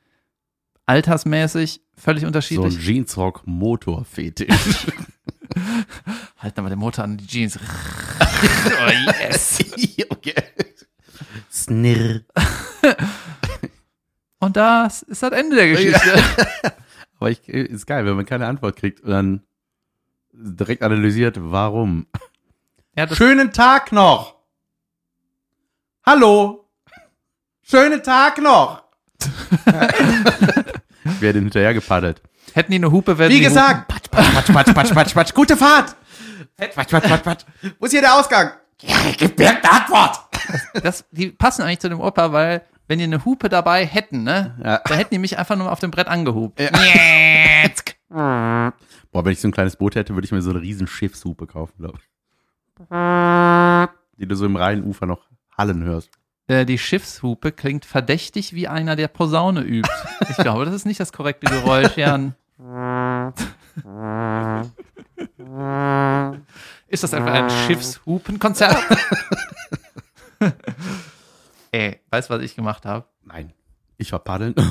altersmäßig 0.86 1.82
völlig 1.96 2.22
So 2.22 2.26
ein 2.26 2.30
unterschiedlich. 2.30 2.78
Jeansrock-Motor-Fetisch. 2.80 4.88
halt 6.38 6.60
aber 6.60 6.70
den 6.70 6.80
Motor 6.80 7.06
an 7.06 7.18
die 7.18 7.28
Jeans. 7.28 7.58
oh 7.60 8.92
yes. 9.22 9.60
okay. 10.10 10.36
Snirr. 11.52 12.22
Und 14.40 14.58
das 14.58 15.04
ist 15.04 15.24
das 15.24 15.32
Ende 15.32 15.56
der 15.56 15.70
Geschichte. 15.70 16.24
Aber 17.18 17.32
ich, 17.32 17.48
ist 17.48 17.86
geil, 17.86 18.06
wenn 18.06 18.16
man 18.16 18.26
keine 18.26 18.48
Antwort 18.48 18.76
kriegt 18.76 19.02
und 19.02 19.12
dann 19.12 19.44
direkt 20.34 20.82
analysiert, 20.82 21.38
warum. 21.40 22.08
Ja, 22.98 23.06
das, 23.06 23.18
Schönen 23.18 23.54
Tag 23.54 23.92
noch. 23.92 24.36
Hallo. 26.06 26.70
Schönen 27.62 28.04
Tag 28.04 28.38
noch. 28.42 28.84
ich 31.06 31.22
werde 31.22 31.40
hinterher 31.40 31.74
gepaddelt. 31.74 32.22
hätten 32.54 32.72
die 32.72 32.78
eine 32.78 32.92
Hupe, 32.92 33.18
wären 33.18 33.32
Wie 33.32 33.36
die 33.38 33.42
gesagt, 33.44 33.88
patsch, 33.88 34.10
patsch, 34.12 34.52
patsch, 34.54 34.74
patsch, 34.74 34.94
patsch, 34.94 35.14
patsch, 35.14 35.34
gute 35.34 35.56
Fahrt. 35.56 35.96
Patsch, 36.58 36.76
patsch, 36.92 37.08
patsch, 37.08 37.24
patsch. 37.24 37.46
Wo 37.80 37.86
ist 37.86 37.92
hier 37.92 38.02
der 38.02 38.16
Ausgang? 38.16 38.52
Ja, 38.82 38.98
gib 39.18 39.40
mir 39.40 39.50
eine 39.52 39.72
Antwort. 39.72 40.20
Das, 40.84 41.06
die 41.12 41.30
passen 41.32 41.62
eigentlich 41.62 41.80
zu 41.80 41.88
dem 41.88 42.02
Opa, 42.02 42.34
weil 42.34 42.64
wenn 42.88 43.00
die 43.00 43.06
eine 43.06 43.24
Hupe 43.24 43.48
dabei 43.48 43.86
hätten, 43.86 44.24
ne, 44.24 44.60
Ja. 44.62 44.82
da 44.84 44.96
hätten 44.96 45.14
die 45.14 45.20
mich 45.20 45.38
einfach 45.40 45.56
nur 45.56 45.72
auf 45.72 45.80
dem 45.80 45.90
Brett 45.92 46.08
angehupt. 46.10 46.58
Boah, 48.10 48.74
wenn 49.26 49.32
ich 49.32 49.40
so 49.40 49.48
ein 49.48 49.54
kleines 49.54 49.78
Boot 49.78 49.96
hätte, 49.96 50.14
würde 50.16 50.26
ich 50.26 50.34
mir 50.34 50.42
so 50.42 50.50
eine 50.50 50.60
riesen 50.62 50.86
Schiffshupe 50.88 51.48
kaufen, 51.48 51.76
glaube 51.78 52.00
ich. 52.00 52.10
Die 54.20 54.28
du 54.28 54.36
so 54.36 54.46
im 54.46 54.58
Rheinufer 54.58 55.06
noch 55.06 55.22
hallen 55.58 55.84
hörst. 55.84 56.10
Äh, 56.48 56.66
die 56.66 56.78
Schiffshupe 56.78 57.52
klingt 57.52 57.86
verdächtig 57.86 58.54
wie 58.54 58.68
einer, 58.68 58.96
der 58.96 59.08
Posaune 59.08 59.62
übt. 59.62 59.90
Ich 60.30 60.38
glaube, 60.38 60.66
das 60.66 60.74
ist 60.74 60.86
nicht 60.86 61.00
das 61.00 61.14
korrekte 61.14 61.50
Geräusch, 61.50 61.96
Jan. 61.98 62.36
Ist 66.88 67.04
das 67.04 67.14
einfach 67.14 67.34
ein 67.34 67.50
Schiffshupenkonzert? 67.50 68.78
Ey, 71.72 72.00
weißt 72.10 72.30
du, 72.30 72.34
was 72.36 72.42
ich 72.44 72.56
gemacht 72.56 72.86
habe? 72.86 73.08
Nein. 73.24 73.54
Ich 73.98 74.12
war 74.12 74.20
paddeln. 74.20 74.56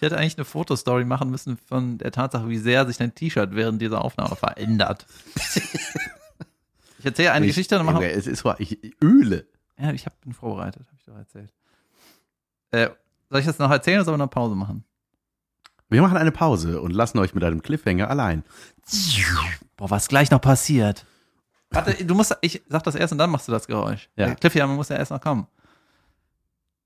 Ich 0.00 0.02
hätte 0.02 0.16
eigentlich 0.16 0.38
eine 0.38 0.46
Fotostory 0.46 1.04
machen 1.04 1.30
müssen 1.30 1.58
von 1.58 1.98
der 1.98 2.10
Tatsache, 2.10 2.48
wie 2.48 2.56
sehr 2.56 2.86
sich 2.86 2.96
dein 2.96 3.14
T-Shirt 3.14 3.50
während 3.52 3.82
dieser 3.82 4.02
Aufnahme 4.02 4.34
verändert. 4.34 5.04
Ich 7.00 7.06
erzähle 7.06 7.32
eine 7.32 7.46
Ich- 7.46 7.50
Geschichte, 7.52 7.82
machen 7.82 7.96
Junge, 7.96 8.10
es 8.10 8.26
ist 8.26 8.44
ich, 8.58 8.78
öle. 9.02 9.46
Ja, 9.78 9.90
ich 9.92 10.04
habe 10.04 10.14
bin 10.20 10.34
vorbereitet, 10.34 10.86
habe 10.86 10.96
ich 10.98 11.04
doch 11.06 11.16
erzählt. 11.16 11.50
Äh, 12.72 12.90
soll 13.30 13.40
ich 13.40 13.46
das 13.46 13.58
noch 13.58 13.70
erzählen 13.70 13.98
oder 14.00 14.04
sollen 14.04 14.18
wir 14.18 14.24
eine 14.24 14.28
Pause 14.28 14.54
machen? 14.54 14.84
Wir 15.88 16.02
machen 16.02 16.18
eine 16.18 16.30
Pause 16.30 16.82
und 16.82 16.90
lassen 16.92 17.18
euch 17.18 17.32
mit 17.34 17.42
einem 17.42 17.62
Cliffhanger 17.62 18.10
allein. 18.10 18.44
Boah, 19.78 19.88
was 19.88 20.08
gleich 20.08 20.30
noch 20.30 20.42
passiert. 20.42 21.06
Warte, 21.70 22.04
du 22.04 22.14
musst, 22.14 22.36
ich 22.42 22.62
sag 22.68 22.82
das 22.82 22.94
erst 22.96 23.12
und 23.12 23.18
dann 23.18 23.30
machst 23.30 23.48
du 23.48 23.52
das 23.52 23.66
Geräusch. 23.66 24.10
Ja. 24.16 24.26
Der 24.26 24.34
Cliffhanger 24.36 24.74
muss 24.74 24.90
ja 24.90 24.96
erst 24.96 25.10
noch 25.10 25.22
kommen. 25.22 25.46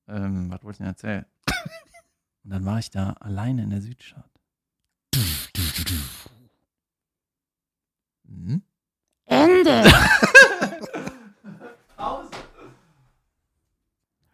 Ähm, 0.06 0.48
was 0.48 0.62
wollte 0.62 0.74
ich 0.74 0.78
denn 0.78 0.86
erzählen? 0.86 1.26
Und 2.44 2.50
dann 2.50 2.64
war 2.64 2.78
ich 2.78 2.90
da 2.90 3.14
alleine 3.14 3.64
in 3.64 3.70
der 3.70 3.80
Südstadt. 3.82 4.30
Hm? 9.28 9.64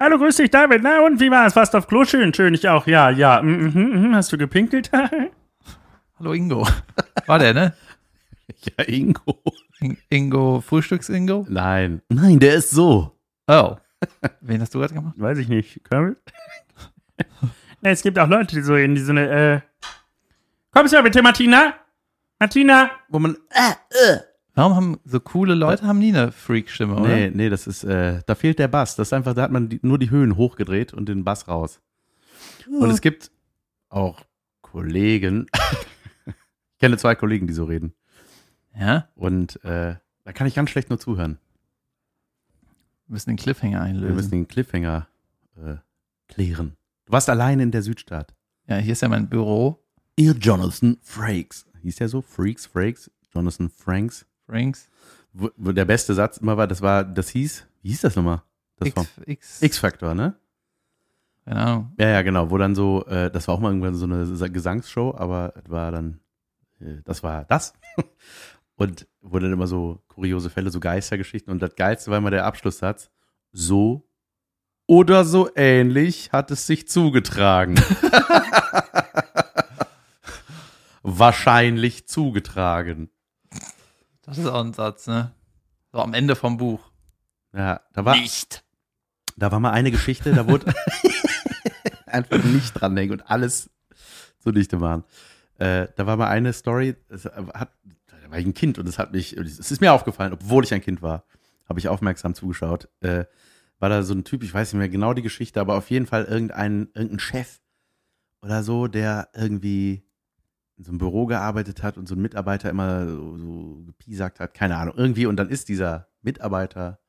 Hallo, 0.00 0.18
grüß 0.18 0.36
dich, 0.36 0.50
David. 0.50 0.82
Na 0.82 1.04
und 1.04 1.20
wie 1.20 1.30
war 1.30 1.46
es? 1.46 1.54
Warst 1.56 1.76
auf 1.76 1.86
Klo? 1.86 2.04
Schön, 2.04 2.32
schön. 2.32 2.54
Ich 2.54 2.66
auch. 2.68 2.86
Ja, 2.86 3.10
ja. 3.10 3.42
Mhm, 3.42 3.70
mhm, 3.74 4.02
mhm. 4.08 4.14
Hast 4.14 4.32
du 4.32 4.38
gepinkelt? 4.38 4.90
Hallo 6.18 6.32
Ingo. 6.32 6.66
War 7.26 7.38
der, 7.38 7.54
ne? 7.54 7.74
Ja, 8.76 8.84
Ingo. 8.84 9.40
In- 9.78 9.96
Ingo, 10.08 10.60
Frühstücks-Ingo? 10.60 11.46
Nein. 11.48 12.02
Nein, 12.08 12.40
der 12.40 12.54
ist 12.56 12.70
so. 12.70 13.16
Oh. 13.46 13.76
Wen 14.40 14.60
hast 14.60 14.74
du 14.74 14.80
gerade 14.80 14.92
gemacht? 14.92 15.14
Weiß 15.18 15.38
ich 15.38 15.48
nicht. 15.48 15.84
Kermit? 15.88 16.18
ne, 17.80 17.90
es 17.90 18.02
gibt 18.02 18.18
auch 18.18 18.26
Leute, 18.26 18.56
die 18.56 18.62
so 18.62 18.74
in 18.74 18.96
die 18.96 19.00
so 19.02 19.12
eine, 19.12 19.28
äh. 19.30 19.60
Kommst 20.72 20.92
du 20.92 20.96
mal 20.96 21.02
bitte, 21.02 21.22
Martina? 21.22 21.74
Martina? 22.40 22.90
Wo 23.08 23.20
man. 23.20 23.36
Warum 24.54 24.74
haben 24.74 25.00
so 25.04 25.20
coole 25.20 25.54
Leute 25.54 25.86
haben 25.86 25.98
nie 25.98 26.08
eine 26.08 26.32
Freak-Stimme, 26.32 26.94
oder? 26.94 27.08
Nee, 27.08 27.30
nee, 27.30 27.48
das 27.48 27.66
ist, 27.66 27.84
äh, 27.84 28.20
da 28.26 28.34
fehlt 28.34 28.58
der 28.58 28.68
Bass. 28.68 28.96
Das 28.96 29.08
ist 29.08 29.12
einfach, 29.12 29.34
da 29.34 29.42
hat 29.42 29.52
man 29.52 29.68
die, 29.68 29.80
nur 29.82 29.98
die 29.98 30.10
Höhen 30.10 30.36
hochgedreht 30.36 30.92
und 30.92 31.08
den 31.08 31.24
Bass 31.24 31.48
raus. 31.48 31.80
Und 32.66 32.90
es 32.90 33.00
gibt 33.00 33.30
auch 33.88 34.24
Kollegen. 34.60 35.46
ich 36.26 36.78
kenne 36.78 36.96
zwei 36.96 37.14
Kollegen, 37.14 37.46
die 37.46 37.52
so 37.52 37.64
reden. 37.64 37.94
Ja? 38.78 39.08
Und 39.14 39.62
äh, 39.64 39.96
da 40.24 40.32
kann 40.32 40.46
ich 40.46 40.54
ganz 40.54 40.70
schlecht 40.70 40.90
nur 40.90 40.98
zuhören. 40.98 41.38
Wir 43.06 43.14
müssen 43.14 43.30
den 43.30 43.36
Cliffhanger 43.36 43.84
Wir 43.86 43.92
müssen 43.92 44.04
einlösen. 44.06 44.30
den 44.30 44.48
Cliffhanger 44.48 45.08
äh, 45.56 45.76
klären. 46.28 46.76
Du 47.06 47.12
warst 47.12 47.28
alleine 47.28 47.62
in 47.62 47.70
der 47.70 47.82
Südstadt. 47.82 48.34
Ja, 48.66 48.76
hier 48.76 48.92
ist 48.92 49.02
ja 49.02 49.08
mein 49.08 49.28
Büro. 49.28 49.82
Ihr 50.16 50.32
Jonathan 50.32 50.98
Frakes. 51.02 51.66
Hieß 51.82 51.96
der 51.96 52.08
so? 52.08 52.20
Freaks, 52.20 52.66
Frakes? 52.66 53.10
Jonathan 53.34 53.70
Franks? 53.70 54.26
Franks. 54.50 54.88
Wo, 55.32 55.48
wo 55.56 55.72
der 55.72 55.84
beste 55.84 56.12
Satz 56.14 56.38
immer 56.38 56.56
war, 56.56 56.66
das 56.66 56.82
war, 56.82 57.04
das 57.04 57.28
hieß, 57.30 57.66
wie 57.82 57.88
hieß 57.90 58.00
das 58.00 58.16
nochmal? 58.16 58.42
Das 58.76 58.88
X, 58.88 58.96
war 58.96 59.06
X, 59.28 59.62
X-Factor, 59.62 60.14
ne? 60.14 60.34
Keine 61.44 61.60
Ahnung. 61.60 61.92
Ja, 61.98 62.08
ja, 62.08 62.22
genau, 62.22 62.50
wo 62.50 62.58
dann 62.58 62.74
so, 62.74 63.04
äh, 63.06 63.30
das 63.30 63.46
war 63.46 63.54
auch 63.54 63.60
mal 63.60 63.68
irgendwann 63.68 63.94
so 63.94 64.06
eine 64.06 64.26
Sa- 64.26 64.48
Gesangsshow, 64.48 65.14
aber 65.16 65.54
es 65.62 65.70
war 65.70 65.90
dann, 65.92 66.20
äh, 66.80 66.96
das 67.04 67.22
war 67.22 67.44
das. 67.44 67.74
Und 68.76 69.06
wo 69.20 69.38
dann 69.38 69.52
immer 69.52 69.66
so 69.66 70.02
kuriose 70.08 70.48
Fälle, 70.50 70.70
so 70.70 70.80
Geistergeschichten. 70.80 71.52
Und 71.52 71.60
das 71.60 71.76
Geilste 71.76 72.10
war 72.10 72.18
immer 72.18 72.30
der 72.30 72.46
Abschlusssatz. 72.46 73.10
So 73.52 74.08
oder 74.86 75.24
so 75.24 75.50
ähnlich 75.54 76.32
hat 76.32 76.50
es 76.50 76.66
sich 76.66 76.88
zugetragen. 76.88 77.74
Wahrscheinlich 81.02 82.06
zugetragen. 82.08 83.10
Das 84.30 84.38
ist 84.38 84.46
auch 84.46 84.64
ein 84.64 84.72
Satz, 84.72 85.08
ne? 85.08 85.32
So 85.90 85.98
am 85.98 86.14
Ende 86.14 86.36
vom 86.36 86.56
Buch. 86.56 86.80
Ja, 87.52 87.80
da 87.92 88.04
war, 88.04 88.14
Nicht. 88.14 88.62
da 89.36 89.50
war 89.50 89.58
mal 89.58 89.72
eine 89.72 89.90
Geschichte, 89.90 90.32
da 90.32 90.46
wurde 90.46 90.72
einfach 92.06 92.44
nicht 92.44 92.72
dranhängen 92.74 93.18
und 93.18 93.28
alles 93.28 93.70
zunichte 94.38 94.76
machen. 94.76 95.02
Äh, 95.58 95.88
da 95.96 96.06
war 96.06 96.16
mal 96.16 96.28
eine 96.28 96.52
Story, 96.52 96.94
es 97.08 97.24
hat, 97.24 97.72
da 98.06 98.30
war 98.30 98.38
ich 98.38 98.46
ein 98.46 98.54
Kind 98.54 98.78
und 98.78 98.88
es 98.88 99.00
hat 99.00 99.10
mich, 99.10 99.36
es 99.36 99.72
ist 99.72 99.80
mir 99.80 99.92
aufgefallen, 99.92 100.32
obwohl 100.32 100.62
ich 100.62 100.72
ein 100.72 100.80
Kind 100.80 101.02
war, 101.02 101.24
habe 101.68 101.80
ich 101.80 101.88
aufmerksam 101.88 102.36
zugeschaut. 102.36 102.88
Äh, 103.00 103.24
war 103.80 103.88
da 103.88 104.04
so 104.04 104.14
ein 104.14 104.22
Typ, 104.22 104.44
ich 104.44 104.54
weiß 104.54 104.72
nicht 104.72 104.78
mehr 104.78 104.88
genau 104.88 105.12
die 105.12 105.22
Geschichte, 105.22 105.60
aber 105.60 105.74
auf 105.74 105.90
jeden 105.90 106.06
Fall 106.06 106.24
irgendein, 106.26 106.88
irgendein 106.94 107.18
Chef 107.18 107.58
oder 108.42 108.62
so, 108.62 108.86
der 108.86 109.28
irgendwie 109.34 110.04
in 110.80 110.84
so 110.84 110.92
einem 110.92 110.98
Büro 110.98 111.26
gearbeitet 111.26 111.82
hat 111.82 111.98
und 111.98 112.08
so 112.08 112.14
ein 112.14 112.22
Mitarbeiter 112.22 112.70
immer 112.70 113.06
so, 113.06 113.36
so 113.36 113.82
gepiesackt 113.84 114.40
hat, 114.40 114.54
keine 114.54 114.76
Ahnung, 114.78 114.94
irgendwie. 114.96 115.26
Und 115.26 115.36
dann 115.36 115.50
ist 115.50 115.68
dieser 115.68 116.08
Mitarbeiter 116.22 117.00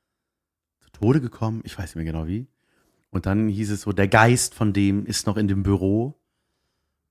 zu 0.82 0.90
Tode 0.92 1.22
gekommen, 1.22 1.62
ich 1.64 1.78
weiß 1.80 1.86
nicht 1.86 1.96
mehr 1.96 2.04
genau 2.04 2.28
wie. 2.28 2.50
Und 3.12 3.26
dann 3.28 3.48
hieß 3.48 3.72
es 3.72 3.82
so, 3.84 3.94
der 3.94 4.10
Geist 4.10 4.56
von 4.56 4.74
dem 4.74 5.06
ist 5.06 5.26
noch 5.26 5.38
in 5.38 5.48
dem 5.48 5.64
Büro 5.64 6.20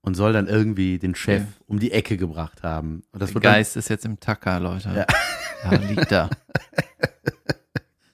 und 0.03 0.17
soll 0.17 0.35
dann 0.35 0.49
irgendwie 0.49 0.99
den 0.99 1.15
Chef 1.15 1.41
Okay. 1.45 1.53
um 1.67 1.79
die 1.81 1.93
Ecke 1.93 2.19
gebracht 2.19 2.63
haben. 2.63 3.05
Und 3.11 3.23
das 3.23 3.31
Der 3.31 3.35
wird 3.37 3.45
dann, 3.47 3.53
Geist 3.55 3.77
ist 3.79 3.89
jetzt 3.89 4.05
im 4.05 4.21
Tacker, 4.21 4.61
Leute. 4.61 4.91
Ja. 4.95 5.07
Da 5.63 5.77
liegt 5.77 6.11
er. 6.13 6.31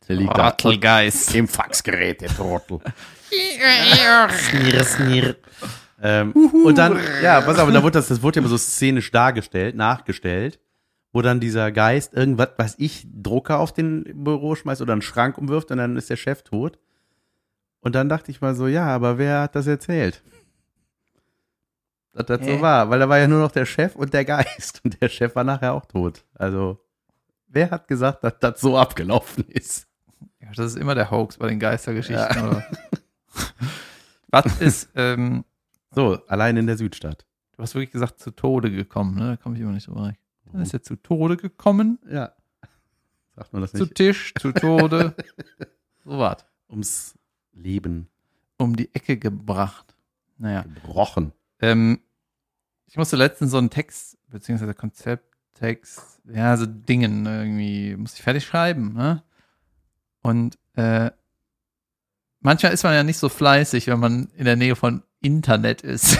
der 0.08 0.16
liegt 0.16 0.36
da 0.36 0.42
Rattelgeist. 0.48 1.34
im 1.34 1.48
Faxgerät, 1.48 2.20
der 2.20 2.28
Trottel. 2.28 2.78
Snirr, 3.30 4.84
snirr. 4.84 5.36
Ähm, 6.00 6.32
und 6.32 6.76
dann, 6.76 6.98
ja, 7.22 7.40
pass 7.40 7.58
auf, 7.58 7.72
da 7.72 7.82
wurde 7.82 7.92
das, 7.92 8.08
das 8.08 8.22
wurde 8.22 8.36
ja 8.36 8.40
immer 8.42 8.50
so 8.50 8.58
szenisch 8.58 9.10
dargestellt, 9.10 9.76
nachgestellt, 9.76 10.60
wo 11.12 11.22
dann 11.22 11.40
dieser 11.40 11.72
Geist 11.72 12.12
irgendwas, 12.12 12.50
was 12.58 12.74
ich, 12.78 13.06
Drucker 13.10 13.58
auf 13.58 13.72
den 13.72 14.04
Büro 14.24 14.54
schmeißt 14.54 14.82
oder 14.82 14.92
einen 14.92 15.02
Schrank 15.02 15.38
umwirft 15.38 15.70
und 15.70 15.78
dann 15.78 15.96
ist 15.96 16.10
der 16.10 16.16
Chef 16.16 16.42
tot. 16.42 16.78
Und 17.80 17.94
dann 17.94 18.08
dachte 18.08 18.30
ich 18.30 18.40
mal 18.40 18.54
so, 18.54 18.66
ja, 18.66 18.86
aber 18.86 19.16
wer 19.16 19.42
hat 19.42 19.54
das 19.54 19.66
erzählt? 19.66 20.22
Dass 22.12 22.26
das 22.26 22.40
Hä? 22.40 22.56
so 22.56 22.62
war, 22.62 22.90
weil 22.90 22.98
da 22.98 23.08
war 23.08 23.18
ja 23.18 23.28
nur 23.28 23.40
noch 23.40 23.52
der 23.52 23.66
Chef 23.66 23.94
und 23.94 24.12
der 24.12 24.24
Geist 24.24 24.80
und 24.84 25.00
der 25.00 25.08
Chef 25.08 25.34
war 25.36 25.44
nachher 25.44 25.72
auch 25.72 25.86
tot. 25.86 26.24
Also, 26.34 26.80
wer 27.48 27.70
hat 27.70 27.88
gesagt, 27.88 28.24
dass 28.24 28.38
das 28.38 28.60
so 28.60 28.76
abgelaufen 28.76 29.44
ist? 29.48 29.86
Ja, 30.40 30.48
das 30.54 30.66
ist 30.66 30.76
immer 30.78 30.94
der 30.94 31.10
Hoax 31.10 31.36
bei 31.36 31.48
den 31.48 31.60
Geistergeschichten. 31.60 32.48
Oder? 32.48 32.66
Was 34.28 34.60
ist, 34.60 34.90
ähm, 34.94 35.44
So, 35.96 36.18
allein 36.28 36.58
in 36.58 36.66
der 36.66 36.76
Südstadt. 36.76 37.24
du 37.56 37.62
hast 37.62 37.74
wirklich 37.74 37.90
gesagt, 37.90 38.20
zu 38.20 38.30
Tode 38.30 38.70
gekommen, 38.70 39.14
ne? 39.14 39.30
Da 39.30 39.36
komme 39.36 39.56
ich 39.56 39.62
immer 39.62 39.72
nicht 39.72 39.84
so 39.84 39.94
recht. 39.94 40.20
Dann 40.52 40.60
ist 40.60 40.74
er 40.74 40.82
zu 40.82 40.96
Tode 40.96 41.38
gekommen, 41.38 41.98
Ja. 42.08 42.32
Sagt 43.34 43.52
man 43.52 43.62
das 43.62 43.72
zu 43.72 43.84
nicht? 43.84 43.94
Tisch, 43.94 44.34
zu 44.38 44.52
Tode. 44.52 45.14
so 46.04 46.18
was. 46.18 46.44
Ums 46.68 47.18
Leben 47.52 48.08
Um 48.58 48.76
die 48.76 48.94
Ecke 48.94 49.16
gebracht. 49.18 49.94
Naja. 50.36 50.62
gebrochen. 50.62 51.32
Ähm, 51.60 52.00
ich 52.86 52.98
musste 52.98 53.16
letztens 53.16 53.50
so 53.50 53.58
einen 53.58 53.70
Text, 53.70 54.18
beziehungsweise 54.28 54.74
Konzepttext, 54.74 56.20
ja, 56.24 56.56
so 56.58 56.66
Dingen 56.66 57.24
irgendwie, 57.24 57.96
musste 57.96 58.18
ich 58.18 58.22
fertig 58.22 58.44
schreiben, 58.44 58.92
ne? 58.92 59.22
Und 60.20 60.58
äh, 60.74 61.10
manchmal 62.40 62.72
ist 62.72 62.84
man 62.84 62.94
ja 62.94 63.02
nicht 63.02 63.18
so 63.18 63.28
fleißig, 63.28 63.86
wenn 63.86 64.00
man 64.00 64.28
in 64.36 64.44
der 64.44 64.56
Nähe 64.56 64.76
von 64.76 65.02
Internet 65.20 65.82
ist. 65.82 66.18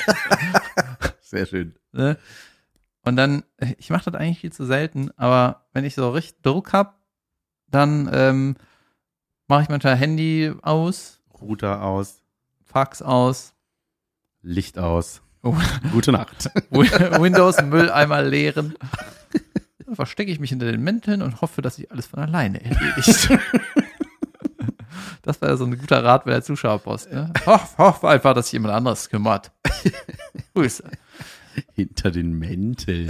Sehr 1.20 1.46
schön. 1.46 1.74
ne? 1.92 2.18
Und 3.04 3.16
dann, 3.16 3.42
ich 3.78 3.90
mache 3.90 4.10
das 4.10 4.20
eigentlich 4.20 4.40
viel 4.40 4.52
zu 4.52 4.64
selten, 4.64 5.10
aber 5.16 5.66
wenn 5.72 5.84
ich 5.84 5.94
so 5.94 6.10
richtig 6.10 6.40
Druck 6.42 6.72
hab, 6.72 7.00
dann 7.68 8.08
ähm, 8.12 8.56
mache 9.48 9.62
ich 9.62 9.68
manchmal 9.68 9.96
Handy 9.96 10.52
aus, 10.62 11.20
Router 11.40 11.82
aus, 11.82 12.22
Fax 12.64 13.02
aus, 13.02 13.54
Licht 14.42 14.78
aus. 14.78 15.22
Oh. 15.42 15.56
Gute 15.90 16.12
Nacht. 16.12 16.50
Windows 16.70 17.60
Mülleimer 17.62 18.22
leeren. 18.22 18.74
Dann 19.84 19.96
verstecke 19.96 20.30
ich 20.30 20.38
mich 20.38 20.50
hinter 20.50 20.70
den 20.70 20.82
Mänteln 20.82 21.22
und 21.22 21.40
hoffe, 21.40 21.62
dass 21.62 21.76
sich 21.76 21.90
alles 21.90 22.06
von 22.06 22.20
alleine 22.20 22.62
erledigt. 22.62 23.28
Das 25.22 25.40
wäre 25.40 25.56
so 25.56 25.64
ein 25.64 25.78
guter 25.78 26.02
Rat 26.04 26.24
bei 26.24 26.32
der 26.32 26.42
Zuschauerpost. 26.42 27.10
Ne? 27.12 27.32
Hoff, 27.46 27.78
hoff 27.78 28.04
einfach, 28.04 28.34
dass 28.34 28.46
sich 28.46 28.54
jemand 28.54 28.74
anderes 28.74 29.08
kümmert. 29.08 29.52
Grüße. 30.54 30.84
Hinter 31.74 32.10
den 32.10 32.32
Mänteln. 32.38 33.08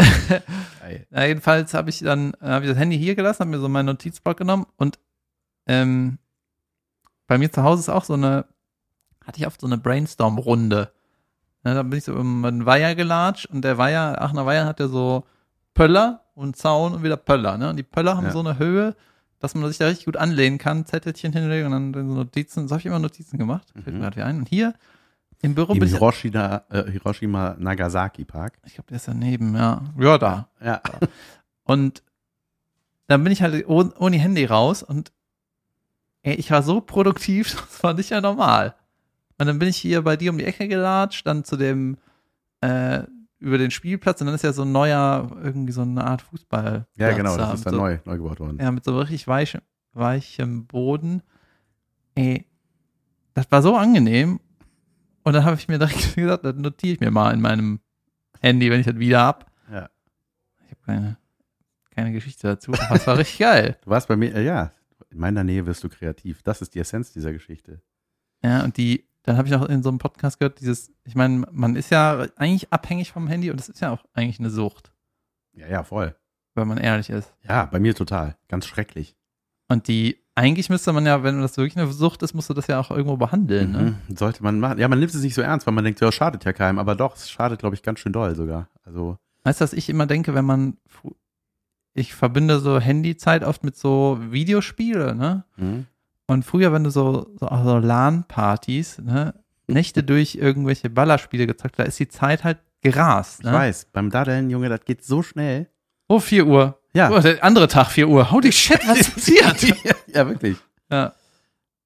Na, 1.10 1.26
jedenfalls 1.26 1.74
habe 1.74 1.90
ich 1.90 2.00
dann 2.00 2.34
äh, 2.40 2.48
hab 2.48 2.62
ich 2.62 2.68
das 2.68 2.78
Handy 2.78 2.98
hier 2.98 3.14
gelassen, 3.14 3.40
habe 3.40 3.50
mir 3.50 3.58
so 3.60 3.68
meinen 3.68 3.86
Notizblock 3.86 4.36
genommen 4.36 4.66
und 4.76 4.98
ähm, 5.66 6.18
bei 7.28 7.38
mir 7.38 7.50
zu 7.52 7.62
Hause 7.62 7.80
ist 7.82 7.88
auch 7.88 8.04
so 8.04 8.14
eine, 8.14 8.44
hatte 9.24 9.38
ich 9.40 9.46
oft 9.46 9.60
so 9.60 9.66
eine 9.66 9.78
Brainstorm-Runde. 9.78 10.92
Ja, 11.64 11.74
da 11.74 11.82
bin 11.84 11.96
ich 11.98 12.04
so 12.04 12.14
um 12.14 12.44
einen 12.44 12.66
Weiher 12.66 12.94
gelatscht 12.96 13.46
und 13.46 13.62
der 13.62 13.78
Weiher, 13.78 14.20
Aachener 14.20 14.44
Weiher 14.44 14.66
hat 14.66 14.80
ja 14.80 14.88
so 14.88 15.24
Pöller 15.72 16.24
und 16.34 16.56
Zaun 16.56 16.92
und 16.94 17.02
wieder 17.04 17.16
Pöller. 17.16 17.56
Ne? 17.56 17.70
Und 17.70 17.76
die 17.76 17.84
Pöller 17.84 18.16
haben 18.16 18.26
Ja. 18.26 18.32
so 18.32 18.40
eine 18.40 18.58
Höhe, 18.58 18.96
dass 19.43 19.55
man 19.55 19.68
sich 19.68 19.78
da 19.78 19.86
richtig 19.86 20.07
gut 20.07 20.16
anlehnen 20.16 20.57
kann, 20.59 20.86
Zettelchen 20.86 21.32
hinlegen 21.32 21.72
und 21.72 21.93
dann, 21.93 22.09
so 22.09 22.14
Notizen. 22.14 22.68
So 22.68 22.72
habe 22.74 22.80
ich 22.80 22.86
immer 22.86 22.99
Notizen 22.99 23.36
gemacht. 23.38 23.68
Fällt 23.74 23.86
mir 23.88 23.93
Mhm. 23.95 24.01
gerade 24.01 24.16
wieder 24.16 24.26
ein. 24.26 24.38
Und 24.38 24.49
hier 24.49 24.74
im 25.43 25.55
Büro 25.55 25.72
Im 25.72 25.80
bin 25.80 25.88
ich, 25.88 25.95
Hiroshima, 25.95 26.62
äh, 26.70 26.90
Hiroshima 26.90 27.57
Nagasaki 27.59 28.24
Park. 28.24 28.59
ich 28.64 28.74
glaube, 28.74 28.88
der 28.88 28.97
ist 28.97 29.09
daneben, 29.09 29.55
ja. 29.57 29.82
Ja, 29.99 30.16
da. 30.18 30.49
Ja. 30.64 30.80
Und 31.64 32.03
dann 33.09 33.22
bin 33.24 33.32
ich 33.32 33.43
halt 33.43 33.66
ohne, 33.68 33.93
ohne 33.99 34.16
Handy 34.18 34.45
raus 34.45 34.82
und 34.82 35.12
ey, 36.22 36.34
ich 36.36 36.51
war 36.51 36.62
so 36.62 36.80
produktiv, 36.80 37.51
das 37.68 37.82
war 37.82 37.95
nicht 37.95 38.11
ja 38.11 38.20
normal. 38.20 38.74
Und 39.38 39.47
dann 39.47 39.59
bin 39.59 39.68
ich 39.68 39.76
hier 39.76 40.03
bei 40.03 40.16
dir 40.16 40.30
um 40.30 40.38
die 40.38 40.45
Ecke 40.45 40.68
gelatscht, 40.68 41.26
dann 41.26 41.45
zu 41.45 41.57
dem, 41.57 41.99
äh, 42.61 43.03
über 43.43 43.59
den 43.59 43.72
Spielplatz 43.72 44.20
und 44.20 44.28
dann 44.28 44.36
ist 44.36 44.45
ja 44.45 44.53
so 44.53 44.62
ein 44.62 44.70
neuer, 44.70 45.36
irgendwie 45.43 45.72
so 45.72 45.82
eine 45.82 46.05
Art 46.05 46.22
Fußball. 46.22 46.86
Ja, 46.95 47.12
genau, 47.12 47.36
da 47.36 47.51
das 47.51 47.55
ist 47.55 47.66
dann 47.66 47.74
so, 47.74 47.80
neu, 47.80 47.99
neu 48.05 48.16
gebaut 48.16 48.38
worden. 48.38 48.59
Ja, 48.61 48.70
mit 48.70 48.84
so 48.84 48.97
richtig 48.97 49.26
weichem, 49.26 49.61
weichem 49.93 50.66
Boden. 50.66 51.22
Ey, 52.14 52.47
das 53.34 53.51
war 53.51 53.61
so 53.62 53.76
angenehm. 53.76 54.38
Und 55.24 55.32
dann 55.32 55.45
habe 55.45 55.57
ich 55.57 55.66
mir 55.66 55.78
direkt 55.78 56.14
gesagt, 56.14 56.45
das 56.45 56.55
notiere 56.55 56.95
ich 56.95 57.01
mir 57.01 57.11
mal 57.11 57.34
in 57.34 57.40
meinem 57.40 57.80
Handy, 58.40 58.70
wenn 58.70 58.80
ich 58.80 58.86
das 58.86 58.97
wieder 58.97 59.22
hab. 59.22 59.51
Ja. 59.70 59.90
Ich 60.64 60.70
habe 60.70 60.80
keine, 60.86 61.16
keine 61.90 62.12
Geschichte 62.12 62.47
dazu, 62.47 62.72
aber 62.72 62.95
es 62.95 63.07
war 63.09 63.18
richtig 63.18 63.38
geil. 63.38 63.76
Du 63.82 63.90
warst 63.90 64.07
bei 64.07 64.16
mir, 64.16 64.34
äh, 64.36 64.45
ja, 64.45 64.70
in 65.11 65.18
meiner 65.18 65.43
Nähe 65.43 65.66
wirst 65.66 65.82
du 65.82 65.88
kreativ. 65.88 66.43
Das 66.43 66.62
ist 66.62 66.76
die 66.76 66.78
Essenz 66.78 67.12
dieser 67.12 67.32
Geschichte. 67.32 67.82
Ja, 68.45 68.62
und 68.62 68.76
die, 68.76 69.05
dann 69.25 69.37
habe 69.37 69.49
ich 69.49 69.55
auch 69.55 69.64
in 69.68 69.83
so 69.83 69.89
einem 69.89 69.99
Podcast 69.99 70.39
gehört, 70.39 70.61
dieses, 70.61 70.91
ich 71.05 71.14
meine, 71.14 71.47
man 71.53 71.77
ist 71.77 71.91
ja 71.91 72.27
eigentlich 72.37 72.73
abhängig 72.73 73.12
vom 73.12 73.27
Handy 73.29 73.51
und 73.51 73.59
das 73.61 73.68
ist 73.68 73.81
ja 73.81 73.91
auch 73.93 74.05
eigentlich 74.14 74.41
eine 74.41 74.51
Sucht, 74.51 74.93
Ja, 75.53 75.66
ja, 75.68 75.83
voll. 75.85 76.14
wenn 76.55 76.68
man 76.68 76.79
ehrlich 76.79 77.11
ist. 77.11 77.33
Ja, 77.49 77.66
bei 77.66 77.79
mir 77.79 77.95
total. 77.95 78.37
Ganz 78.49 78.66
schrecklich. 78.66 79.16
Und 79.68 79.89
die, 79.89 80.18
eigentlich 80.35 80.68
müsste 80.70 80.93
man 80.93 81.07
ja, 81.07 81.23
wenn 81.23 81.41
das 81.41 81.57
wirklich 81.57 81.77
eine 81.79 81.91
Sucht 81.93 82.23
ist, 82.23 82.35
musst 82.35 82.51
du 82.51 82.55
das 82.55 82.66
ja 82.66 82.81
auch 82.81 82.91
irgendwo 82.91 83.16
behandeln, 83.16 83.73
ne? 83.73 83.97
Mhm. 84.09 84.16
Sollte 84.16 84.43
man 84.43 84.59
machen. 84.61 84.79
Ja, 84.79 84.89
man 84.89 84.99
nimmt 84.99 85.14
es 85.14 85.23
nicht 85.23 85.35
so 85.35 85.41
ernst, 85.43 85.66
weil 85.66 85.75
man 85.75 85.85
denkt, 85.85 86.01
ja, 86.01 86.11
schadet 86.12 86.45
ja 86.45 86.53
keinem. 86.53 86.79
Aber 86.79 86.95
doch, 86.95 87.14
es 87.16 87.31
schadet, 87.31 87.61
glaube 87.61 87.75
ich, 87.77 87.83
ganz 87.83 88.01
schön 88.01 88.12
doll 88.12 88.35
sogar. 88.35 88.68
Also, 88.85 89.18
Weißt 89.45 89.61
du, 89.61 89.64
was 89.64 89.73
ich 89.73 89.89
immer 89.89 90.07
denke, 90.07 90.35
wenn 90.35 90.45
man, 90.45 90.77
ich 91.95 92.14
verbinde 92.14 92.61
so 92.61 92.79
Handyzeit 92.81 93.45
oft 93.45 93.64
mit 93.64 93.77
so 93.77 94.18
Videospiele, 94.31 95.14
ne? 95.14 95.45
mhm. 95.57 95.87
Und 96.33 96.45
früher, 96.45 96.72
wenn 96.72 96.85
du 96.85 96.91
so, 96.91 97.30
so, 97.39 97.49
so 97.49 97.78
LAN-Partys, 97.78 98.99
ne, 98.99 99.35
Nächte 99.66 100.03
durch 100.03 100.35
irgendwelche 100.35 100.91
Ballerspiele 100.91 101.47
gezockt, 101.47 101.78
da 101.78 101.85
ist 101.85 101.99
die 101.99 102.09
Zeit 102.09 102.45
halt 102.45 102.59
gerast, 102.83 103.41
ich 103.41 103.47
ne? 103.47 103.53
weiß, 103.53 103.87
beim 103.93 104.11
Daddeln, 104.11 104.51
Junge, 104.51 104.68
das 104.68 104.85
geht 104.85 105.05
so 105.05 105.22
schnell. 105.22 105.68
Oh, 106.09 106.18
4 106.18 106.47
Uhr. 106.47 106.78
Ja. 106.95 107.11
Oh, 107.11 107.20
der 107.20 107.43
andere 107.43 107.68
Tag, 107.68 107.89
4 107.89 108.09
Uhr. 108.09 108.30
Holy 108.30 108.53
shit, 108.53 108.80
was 108.87 109.11
passiert? 109.14 109.62
ja, 109.62 109.95
ja, 110.09 110.28
wirklich. 110.28 110.57
ja. 110.91 111.14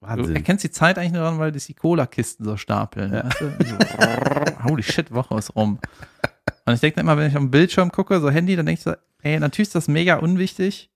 Du 0.00 0.06
Wahnsinn. 0.08 0.36
erkennst 0.36 0.62
die 0.64 0.70
Zeit 0.70 0.98
eigentlich 0.98 1.12
nur 1.12 1.22
daran, 1.22 1.38
weil 1.38 1.52
die 1.52 1.74
Cola-Kisten 1.74 2.44
so 2.44 2.56
stapeln. 2.56 3.12
Ja. 3.12 3.24
Weißt 3.24 3.40
du? 3.40 4.64
holy 4.64 4.82
shit, 4.82 5.12
Woche 5.12 5.36
ist 5.38 5.54
rum. 5.56 5.78
Und 6.64 6.74
ich 6.74 6.80
denke 6.80 7.00
immer, 7.00 7.16
wenn 7.16 7.28
ich 7.28 7.36
auf 7.36 7.42
den 7.42 7.50
Bildschirm 7.50 7.90
gucke, 7.90 8.20
so 8.20 8.30
Handy, 8.30 8.56
dann 8.56 8.66
denke 8.66 8.78
ich 8.78 8.84
so, 8.84 8.94
ey, 9.22 9.38
natürlich 9.40 9.68
ist 9.68 9.74
das 9.74 9.88
mega 9.88 10.16
unwichtig 10.16 10.90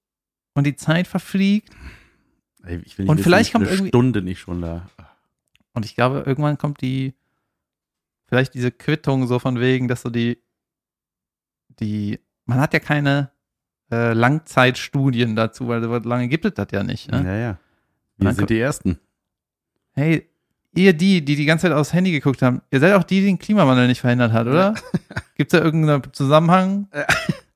und 0.54 0.64
die 0.66 0.76
Zeit 0.76 1.06
verfliegt. 1.06 1.70
Ich 2.66 2.98
will 2.98 3.08
Und 3.08 3.16
wissen, 3.18 3.24
vielleicht 3.24 3.52
kommt 3.52 3.66
irgendwie- 3.68 3.88
Stunde 3.88 4.22
nicht 4.22 4.40
schon 4.40 4.60
da. 4.60 4.88
Und 5.72 5.84
ich 5.84 5.94
glaube, 5.94 6.24
irgendwann 6.26 6.58
kommt 6.58 6.80
die, 6.82 7.14
vielleicht 8.26 8.54
diese 8.54 8.70
Quittung 8.70 9.26
so 9.26 9.38
von 9.38 9.60
wegen, 9.60 9.88
dass 9.88 10.02
so 10.02 10.10
die, 10.10 10.38
die, 11.80 12.18
man 12.44 12.60
hat 12.60 12.72
ja 12.74 12.80
keine 12.80 13.30
äh, 13.90 14.12
Langzeitstudien 14.12 15.36
dazu, 15.36 15.68
weil 15.68 15.82
so 15.82 15.96
lange 16.08 16.28
gibt 16.28 16.44
es 16.44 16.54
das 16.54 16.68
ja 16.72 16.82
nicht. 16.82 17.10
Ne? 17.10 17.22
Ja, 17.24 17.36
ja. 17.36 17.58
Wir 18.18 18.32
sind 18.34 18.50
die 18.50 18.58
Ersten. 18.60 18.98
Hey, 19.92 20.28
ihr 20.74 20.92
die, 20.92 21.24
die 21.24 21.36
die 21.36 21.44
ganze 21.46 21.62
Zeit 21.68 21.72
aufs 21.72 21.92
Handy 21.92 22.12
geguckt 22.12 22.42
haben, 22.42 22.60
ihr 22.70 22.80
seid 22.80 22.94
auch 22.94 23.02
die, 23.02 23.20
die 23.20 23.26
den 23.26 23.38
Klimawandel 23.38 23.88
nicht 23.88 24.00
verhindert 24.00 24.32
hat, 24.32 24.46
oder? 24.46 24.74
Gibt 25.36 25.52
es 25.52 25.58
da 25.58 25.64
irgendeinen 25.64 26.12
Zusammenhang, 26.12 26.88
Ja. 26.94 27.06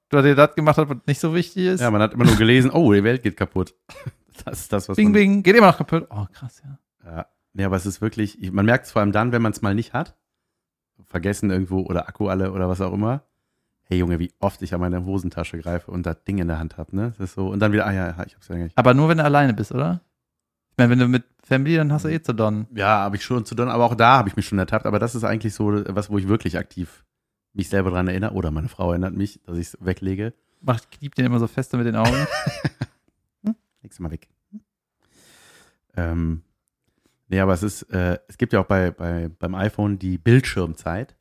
dass 0.08 0.24
ihr 0.24 0.34
das 0.34 0.54
gemacht 0.54 0.78
habt, 0.78 0.90
was 0.90 0.96
nicht 1.06 1.20
so 1.20 1.34
wichtig 1.34 1.66
ist? 1.66 1.80
Ja, 1.80 1.90
man 1.90 2.00
hat 2.00 2.14
immer 2.14 2.24
nur 2.24 2.36
gelesen, 2.36 2.70
oh, 2.70 2.92
die 2.92 3.04
Welt 3.04 3.22
geht 3.22 3.36
kaputt. 3.36 3.74
Das 4.44 4.60
ist 4.60 4.72
das, 4.72 4.88
was 4.88 4.96
bing, 4.96 5.08
man, 5.08 5.12
bing, 5.12 5.42
geht 5.42 5.56
immer 5.56 5.68
noch 5.68 5.78
kaputt. 5.78 6.06
Oh, 6.10 6.26
krass, 6.32 6.62
ja. 6.64 6.78
Ja. 7.04 7.26
ja, 7.54 7.66
aber 7.66 7.76
es 7.76 7.86
ist 7.86 8.00
wirklich, 8.00 8.40
ich, 8.42 8.52
man 8.52 8.66
merkt 8.66 8.86
es 8.86 8.92
vor 8.92 9.00
allem 9.00 9.12
dann, 9.12 9.32
wenn 9.32 9.42
man 9.42 9.52
es 9.52 9.62
mal 9.62 9.74
nicht 9.74 9.92
hat. 9.92 10.16
Vergessen 11.06 11.50
irgendwo 11.50 11.80
oder 11.80 12.08
Akku 12.08 12.28
alle 12.28 12.52
oder 12.52 12.68
was 12.68 12.80
auch 12.80 12.92
immer. 12.92 13.22
Hey 13.84 13.98
Junge, 13.98 14.18
wie 14.18 14.32
oft 14.40 14.62
ich 14.62 14.72
an 14.72 14.80
meine 14.80 15.04
Hosentasche 15.04 15.58
greife 15.58 15.90
und 15.90 16.06
das 16.06 16.24
Ding 16.24 16.38
in 16.38 16.48
der 16.48 16.58
Hand 16.58 16.78
habe, 16.78 16.96
ne? 16.96 17.10
Das 17.18 17.30
ist 17.30 17.34
so, 17.34 17.48
und 17.48 17.60
dann 17.60 17.72
wieder, 17.72 17.86
ah 17.86 17.92
ja, 17.92 18.10
ich 18.26 18.34
hab's 18.34 18.48
ja 18.48 18.56
nicht. 18.56 18.76
Aber 18.78 18.94
nur, 18.94 19.08
wenn 19.08 19.18
du 19.18 19.24
alleine 19.24 19.52
bist, 19.52 19.72
oder? 19.72 20.00
Ich 20.74 20.78
meine, 20.78 20.90
wenn 20.90 20.98
du 20.98 21.06
mit 21.06 21.24
Family, 21.44 21.76
dann 21.76 21.92
hast 21.92 22.04
du 22.04 22.08
eh 22.08 22.20
zu 22.20 22.32
donnen. 22.32 22.66
Ja, 22.74 23.00
habe 23.00 23.14
ich 23.14 23.24
schon 23.24 23.44
zu 23.44 23.54
tun, 23.54 23.68
aber 23.68 23.84
auch 23.84 23.94
da 23.94 24.16
habe 24.16 24.28
ich 24.28 24.34
mich 24.34 24.48
schon 24.48 24.58
ertappt. 24.58 24.86
Aber 24.86 24.98
das 24.98 25.14
ist 25.14 25.22
eigentlich 25.22 25.54
so 25.54 25.84
was, 25.94 26.10
wo 26.10 26.18
ich 26.18 26.26
wirklich 26.26 26.58
aktiv 26.58 27.04
mich 27.52 27.68
selber 27.68 27.90
dran 27.90 28.08
erinnere. 28.08 28.32
Oder 28.32 28.50
meine 28.50 28.68
Frau 28.68 28.90
erinnert 28.90 29.14
mich, 29.14 29.40
dass 29.44 29.56
ich 29.56 29.68
es 29.68 29.78
weglege. 29.80 30.32
Macht, 30.62 30.90
kniept 30.90 31.16
den 31.18 31.26
immer 31.26 31.38
so 31.38 31.46
fester 31.46 31.76
mit 31.76 31.86
den 31.86 31.94
Augen. 31.94 32.26
Leg's 33.84 34.00
mal 34.00 34.10
weg. 34.10 34.28
Ähm, 35.96 36.42
nee, 37.28 37.38
aber 37.38 37.52
es 37.52 37.62
ist, 37.62 37.82
äh, 37.92 38.18
es 38.26 38.36
gibt 38.38 38.52
ja 38.52 38.60
auch 38.60 38.66
bei, 38.66 38.90
bei, 38.90 39.28
beim 39.28 39.54
iPhone 39.54 39.98
die 39.98 40.18
Bildschirmzeit. 40.18 41.14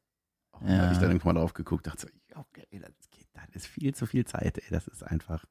Da 0.62 0.68
Ja. 0.68 0.82
habe 0.84 0.94
ich 0.94 1.00
dann 1.00 1.10
irgendwann 1.12 1.36
mal 1.36 1.42
drauf 1.42 1.54
geguckt, 1.54 1.86
dachte 1.88 2.08
so, 2.08 2.40
okay, 2.40 2.66
das, 2.80 2.90
geht, 3.12 3.28
das 3.34 3.46
ist 3.54 3.68
viel 3.68 3.94
zu 3.94 4.06
viel 4.06 4.26
Zeit, 4.26 4.58
ey, 4.58 4.64
das 4.72 4.88
ist 4.88 5.04
einfach. 5.04 5.46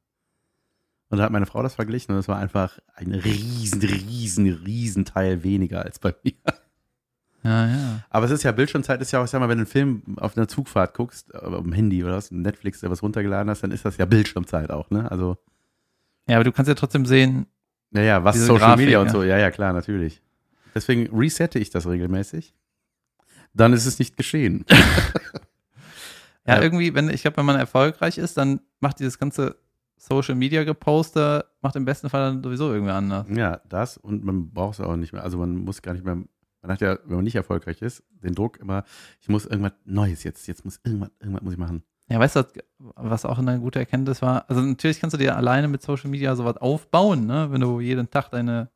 Und 1.11 1.19
da 1.19 1.25
hat 1.25 1.33
meine 1.33 1.45
Frau 1.47 1.63
das 1.63 1.75
verglichen 1.75 2.15
und 2.15 2.19
es 2.19 2.29
war 2.29 2.39
einfach 2.39 2.79
ein 2.95 3.13
riesen, 3.13 3.83
riesen, 3.83 4.47
riesen 4.47 5.05
Teil 5.05 5.43
weniger 5.45 5.83
als 5.85 5.99
bei 5.99 6.15
mir. 6.25 6.33
Ja, 7.45 7.67
ja. 7.67 8.05
Aber 8.09 8.25
es 8.25 8.31
ist 8.33 8.45
ja, 8.45 8.53
Bildschirmzeit 8.53 9.03
ist 9.03 9.11
ja 9.11 9.21
auch, 9.21 9.25
ich 9.25 9.31
sag 9.31 9.41
mal, 9.41 9.49
wenn 9.51 9.59
du 9.59 9.63
einen 9.65 9.71
Film 9.71 10.03
auf 10.17 10.37
einer 10.37 10.49
Zugfahrt 10.49 10.95
guckst, 10.95 11.35
auf 11.35 11.63
dem 11.65 11.73
Handy 11.73 12.03
oder 12.03 12.15
was, 12.15 12.31
Netflix, 12.31 12.81
der 12.81 12.91
was 12.91 13.03
runtergeladen 13.03 13.51
hast, 13.51 13.63
dann 13.63 13.73
ist 13.73 13.85
das 13.85 13.99
ja 13.99 14.07
Bildschirmzeit 14.07 14.71
auch, 14.71 14.89
ne? 14.91 15.11
Also, 15.11 15.37
Ja, 16.29 16.37
aber 16.37 16.45
du 16.45 16.53
kannst 16.53 16.69
ja 16.69 16.75
trotzdem 16.75 17.07
sehen, 17.07 17.47
naja, 17.91 18.25
was 18.25 18.37
Social 18.37 18.59
Grafik, 18.59 18.85
Media 18.85 19.01
und 19.01 19.07
ja. 19.09 19.13
so, 19.13 19.23
ja, 19.23 19.39
ja, 19.39 19.51
klar, 19.51 19.73
natürlich. 19.73 20.23
Deswegen 20.75 21.15
resette 21.15 21.59
ich 21.59 21.71
das 21.71 21.87
regelmäßig. 21.87 22.55
Dann 23.53 23.73
ist 23.75 23.85
es 23.85 23.99
nicht 23.99 24.17
geschehen. 24.17 24.65
ja, 24.71 26.57
Ja. 26.57 26.63
irgendwie, 26.63 26.95
wenn, 26.95 27.11
ich 27.11 27.23
glaube, 27.23 27.37
wenn 27.39 27.45
man 27.47 27.57
erfolgreich 27.57 28.19
ist, 28.19 28.37
dann 28.37 28.61
macht 28.81 28.99
dieses 28.99 29.19
ganze 29.19 29.57
Social 29.97 30.35
Media 30.35 30.65
Geposter, 30.65 31.45
macht 31.61 31.77
im 31.77 31.85
besten 31.85 32.09
Fall 32.09 32.23
dann 32.33 32.43
sowieso 32.43 32.73
irgendwie 32.73 32.93
anders. 32.93 33.27
Ja, 33.29 33.61
das 33.69 33.99
und 33.99 34.25
man 34.25 34.51
braucht 34.51 34.79
es 34.79 34.85
auch 34.85 34.97
nicht 34.97 35.13
mehr. 35.13 35.23
Also 35.23 35.39
man 35.39 35.57
muss 35.57 35.83
gar 35.83 35.93
nicht 35.93 36.05
mehr, 36.05 36.17
man 36.17 36.71
hat 36.71 36.81
ja, 36.81 36.99
wenn 37.05 37.17
man 37.17 37.25
nicht 37.25 37.37
erfolgreich 37.37 37.83
ist, 37.83 38.03
den 38.23 38.35
Druck 38.35 38.59
immer, 38.59 38.85
ich 39.21 39.29
muss 39.29 39.47
irgendwas 39.47 39.73
Neues 39.85 40.25
jetzt, 40.25 40.47
jetzt 40.49 40.65
muss 40.65 40.81
irgendwas, 40.83 41.11
irgendwas 41.21 41.43
muss 41.43 41.53
ich 41.53 41.59
machen. 41.59 41.83
Ja, 42.09 42.19
weißt 42.19 42.37
du, 42.37 42.45
was 42.79 43.25
auch 43.25 43.39
eine 43.39 43.59
gute 43.59 43.79
Erkenntnis 43.79 44.21
war? 44.23 44.45
Also 44.49 44.61
natürlich 44.61 45.01
kannst 45.01 45.15
du 45.15 45.19
dir 45.19 45.37
alleine 45.37 45.69
mit 45.69 45.83
Social 45.83 46.11
Media 46.11 46.35
sowas 46.37 46.57
aufbauen, 46.59 47.27
ne? 47.27 47.51
Wenn 47.51 47.61
du 47.61 47.81
jeden 47.81 48.11
Tag 48.11 48.29
deine 48.31 48.69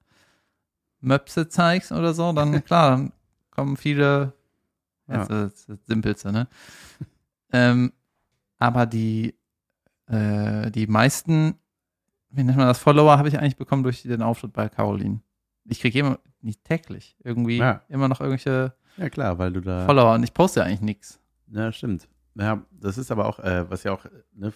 Möpse 1.00 1.48
zeigst 1.48 1.92
oder 1.92 2.14
so, 2.14 2.32
dann 2.32 2.52
klar, 2.64 2.90
dann 2.92 3.12
kommen 3.50 3.76
viele, 3.76 4.32
Ja. 5.08 5.24
das 5.26 5.52
ist 5.54 5.68
das 5.68 5.78
Simpelste, 5.86 6.32
ne? 6.32 6.48
ähm, 7.52 7.92
aber 8.58 8.86
die, 8.86 9.34
äh, 10.06 10.70
die 10.70 10.86
meisten, 10.86 11.54
wie 12.30 12.42
nennt 12.42 12.56
man 12.56 12.66
das, 12.68 12.78
Follower 12.78 13.18
habe 13.18 13.28
ich 13.28 13.38
eigentlich 13.38 13.56
bekommen 13.56 13.82
durch 13.82 14.02
den 14.02 14.22
Auftritt 14.22 14.52
bei 14.52 14.68
Caroline. 14.68 15.20
Ich 15.64 15.80
kriege 15.80 15.98
immer, 15.98 16.18
nicht 16.40 16.64
täglich, 16.64 17.16
irgendwie 17.24 17.58
Ja. 17.58 17.82
immer 17.88 18.08
noch 18.08 18.20
irgendwelche 18.20 18.74
Ja 18.96 19.10
klar, 19.10 19.36
weil 19.38 19.52
du 19.52 19.60
da. 19.60 19.84
Follower 19.84 20.14
und 20.14 20.22
ich 20.22 20.32
poste 20.32 20.60
ja 20.60 20.66
eigentlich 20.66 20.80
nichts. 20.80 21.20
Ja, 21.48 21.70
stimmt. 21.72 22.08
Ja, 22.38 22.62
das 22.70 22.98
ist 22.98 23.10
aber 23.10 23.26
auch, 23.26 23.38
äh, 23.38 23.68
was 23.70 23.82
ja 23.84 23.92
auch, 23.92 24.04
ne, 24.34 24.52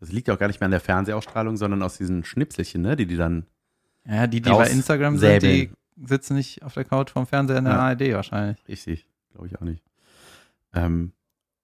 das 0.00 0.12
liegt 0.12 0.28
ja 0.28 0.34
auch 0.34 0.38
gar 0.38 0.46
nicht 0.48 0.60
mehr 0.60 0.66
an 0.66 0.70
der 0.70 0.80
Fernsehausstrahlung, 0.80 1.56
sondern 1.56 1.82
aus 1.82 1.96
diesen 1.96 2.24
Schnipselchen, 2.24 2.82
ne, 2.82 2.94
die 2.96 3.06
die 3.06 3.16
dann, 3.16 3.46
Ja, 4.04 4.26
die, 4.26 4.40
die 4.40 4.50
bei 4.50 4.68
Instagram 4.68 5.16
sind, 5.16 5.42
die 5.42 5.70
sitzen 6.04 6.34
nicht 6.36 6.62
auf 6.62 6.74
der 6.74 6.84
Couch 6.84 7.10
vom 7.10 7.26
Fernseher 7.26 7.58
in 7.58 7.64
der 7.64 7.74
Ja. 7.74 7.80
ARD 7.80 8.12
wahrscheinlich. 8.14 8.58
richtig, 8.68 9.08
glaube 9.32 9.46
ich 9.48 9.56
auch 9.56 9.62
nicht. 9.62 9.82
Ähm, 10.74 11.12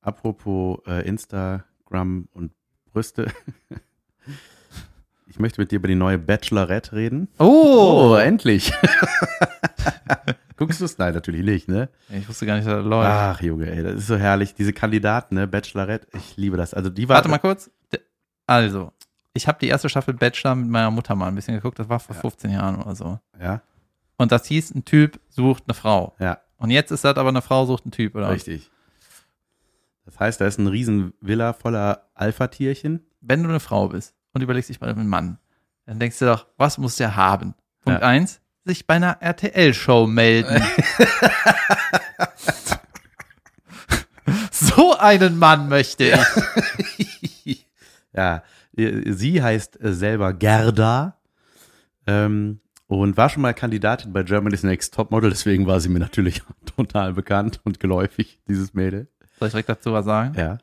apropos 0.01 0.79
äh, 0.87 1.07
Instagram 1.07 2.29
und 2.33 2.53
Brüste. 2.93 3.31
ich 5.27 5.39
möchte 5.39 5.61
mit 5.61 5.71
dir 5.71 5.77
über 5.77 5.89
die 5.89 5.95
neue 5.95 6.19
Bachelorette 6.19 6.93
reden. 6.97 7.29
Oh! 7.39 8.17
endlich. 8.19 8.73
Guckst 10.57 10.81
du 10.81 10.85
es? 10.85 10.99
Nein, 10.99 11.15
natürlich 11.15 11.43
nicht, 11.45 11.69
ne? 11.69 11.89
Ich 12.11 12.29
wusste 12.29 12.47
gar 12.47 12.55
nicht, 12.57 12.67
dass 12.67 12.75
das 12.77 12.85
läuft. 12.85 13.11
Ach, 13.11 13.41
Junge, 13.43 13.71
ey, 13.71 13.83
das 13.83 13.95
ist 13.95 14.07
so 14.07 14.17
herrlich. 14.17 14.55
Diese 14.55 14.73
Kandidaten, 14.73 15.35
ne? 15.35 15.47
Bachelorette, 15.49 16.07
ich 16.17 16.37
liebe 16.37 16.57
das. 16.57 16.75
Also 16.75 16.91
die 16.91 17.09
war. 17.09 17.17
Warte 17.17 17.29
mal 17.29 17.39
kurz. 17.39 17.71
Also, 18.47 18.93
ich 19.33 19.49
habe 19.49 19.59
die 19.61 19.69
erste 19.69 19.89
Staffel 19.89 20.15
Bachelor 20.15 20.55
mit 20.55 20.69
meiner 20.69 20.91
Mutter 20.91 21.15
mal 21.17 21.29
ein 21.29 21.35
bisschen 21.35 21.55
geguckt. 21.55 21.79
Das 21.79 21.89
war 21.89 21.99
vor 21.99 22.15
Ja. 22.15 22.21
15 22.21 22.51
Jahren 22.51 22.81
oder 22.83 22.95
so. 22.95 23.19
Ja, 23.41 23.63
Und 24.17 24.31
das 24.33 24.47
hieß, 24.47 24.75
ein 24.75 24.85
Typ 24.85 25.19
sucht 25.29 25.65
eine 25.67 25.75
Frau. 25.75 26.15
ja, 26.21 26.39
Und 26.59 26.71
jetzt 26.71 26.91
ist 26.93 27.05
das 27.05 27.17
aber 27.17 27.31
eine 27.31 27.43
Frau 27.43 27.67
sucht 27.67 27.85
einen 27.85 27.93
Typ, 27.93 28.15
oder? 28.15 28.31
richtig. 28.31 28.71
Das 30.05 30.21
heißt, 30.21 30.41
da 30.41 30.47
ist 30.47 30.59
ein 30.59 30.67
riesen 30.67 31.15
Villa 31.21 31.53
voller 31.55 32.11
Alpha-Tierchen. 32.15 33.01
Wenn 33.23 33.43
du 33.43 33.49
eine 33.49 33.61
Frau 33.61 33.89
bist 33.89 34.15
und 34.35 34.43
überlegst 34.43 34.69
dich 34.69 34.79
bei 34.79 34.87
einem 34.87 35.09
Mann, 35.09 35.39
dann 35.87 35.99
denkst 35.99 36.19
du 36.19 36.27
doch, 36.27 36.47
was 36.59 36.77
muss 36.79 36.97
der 36.97 37.17
haben? 37.17 37.55
Punkt 37.81 38.03
Ja. 38.03 38.07
eins, 38.07 38.41
sich 38.65 38.87
bei 38.87 38.95
einer 38.95 39.19
RTL-Show 39.21 40.07
melden. 40.07 40.62
so 44.51 44.97
einen 44.99 45.39
Mann 45.39 45.69
möchte 45.69 46.05
ich. 47.45 47.67
ja, 48.12 48.43
sie 48.75 49.43
heißt 49.43 49.81
äh, 49.83 49.93
selber 49.93 50.33
Gerda 50.33 51.19
ähm, 52.07 52.61
und 52.87 53.17
war 53.17 53.29
schon 53.29 53.43
mal 53.43 53.55
Kandidatin 53.55 54.12
bei 54.12 54.23
Germany's 54.23 54.62
Next 54.62 54.95
Topmodel, 54.95 55.31
deswegen 55.31 55.67
war 55.67 55.81
sie 55.81 55.89
mir 55.89 56.01
natürlich 56.01 56.43
total 56.77 57.12
bekannt 57.12 57.61
und 57.65 57.81
geläufig, 57.81 58.41
dieses 58.49 58.75
Mädel. 58.75 59.09
Soll 59.39 59.49
ich 59.49 59.53
direkt 59.53 59.69
dazu 59.69 59.93
was 59.93 60.05
sagen? 60.05 60.35
Ja, 60.37 60.59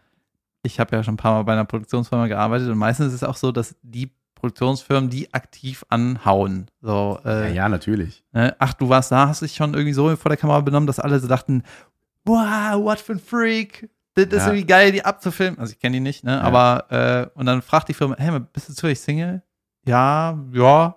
ich 0.63 0.79
habe 0.79 0.95
ja 0.95 1.03
schon 1.03 1.15
ein 1.15 1.17
paar 1.17 1.33
Mal 1.33 1.43
bei 1.43 1.53
einer 1.53 1.65
Produktionsfirma 1.65 2.27
gearbeitet 2.27 2.69
und 2.69 2.77
meistens 2.77 3.07
ist 3.07 3.13
es 3.13 3.23
auch 3.23 3.35
so, 3.35 3.51
dass 3.51 3.75
die 3.81 4.11
Produktionsfirmen 4.41 5.09
die 5.09 5.33
aktiv 5.33 5.85
anhauen. 5.89 6.69
So, 6.81 7.19
ja, 7.23 7.29
äh, 7.43 7.53
ja, 7.53 7.69
natürlich. 7.69 8.23
ne, 8.33 8.55
ach, 8.59 8.73
du 8.73 8.89
warst 8.89 9.11
da, 9.11 9.27
hast 9.27 9.41
dich 9.43 9.55
schon 9.55 9.73
irgendwie 9.73 9.93
so 9.93 10.13
vor 10.15 10.29
der 10.29 10.37
Kamera 10.37 10.59
benommen, 10.61 10.87
dass 10.87 10.99
alle 10.99 11.19
so 11.19 11.27
dachten, 11.27 11.63
wow, 12.25 12.83
what 12.83 12.99
for 12.99 13.15
ein 13.15 13.19
Freak. 13.19 13.89
Das 14.15 14.25
ist 14.25 14.33
Ja. 14.33 14.47
irgendwie 14.47 14.65
geil, 14.65 14.91
die 14.91 15.05
abzufilmen. 15.05 15.59
Also 15.59 15.71
ich 15.73 15.79
kenne 15.79 15.93
die 15.93 15.99
nicht, 16.01 16.23
ne? 16.23 16.41
Aber 16.41 16.85
äh, 16.91 17.39
und 17.39 17.45
dann 17.45 17.61
fragt 17.61 17.87
die 17.87 17.93
Firma, 17.93 18.15
hey, 18.17 18.39
bist 18.51 18.67
du 18.67 18.73
zufällig 18.73 18.99
Single? 18.99 19.41
Ja, 19.85 20.37
ja. 20.51 20.95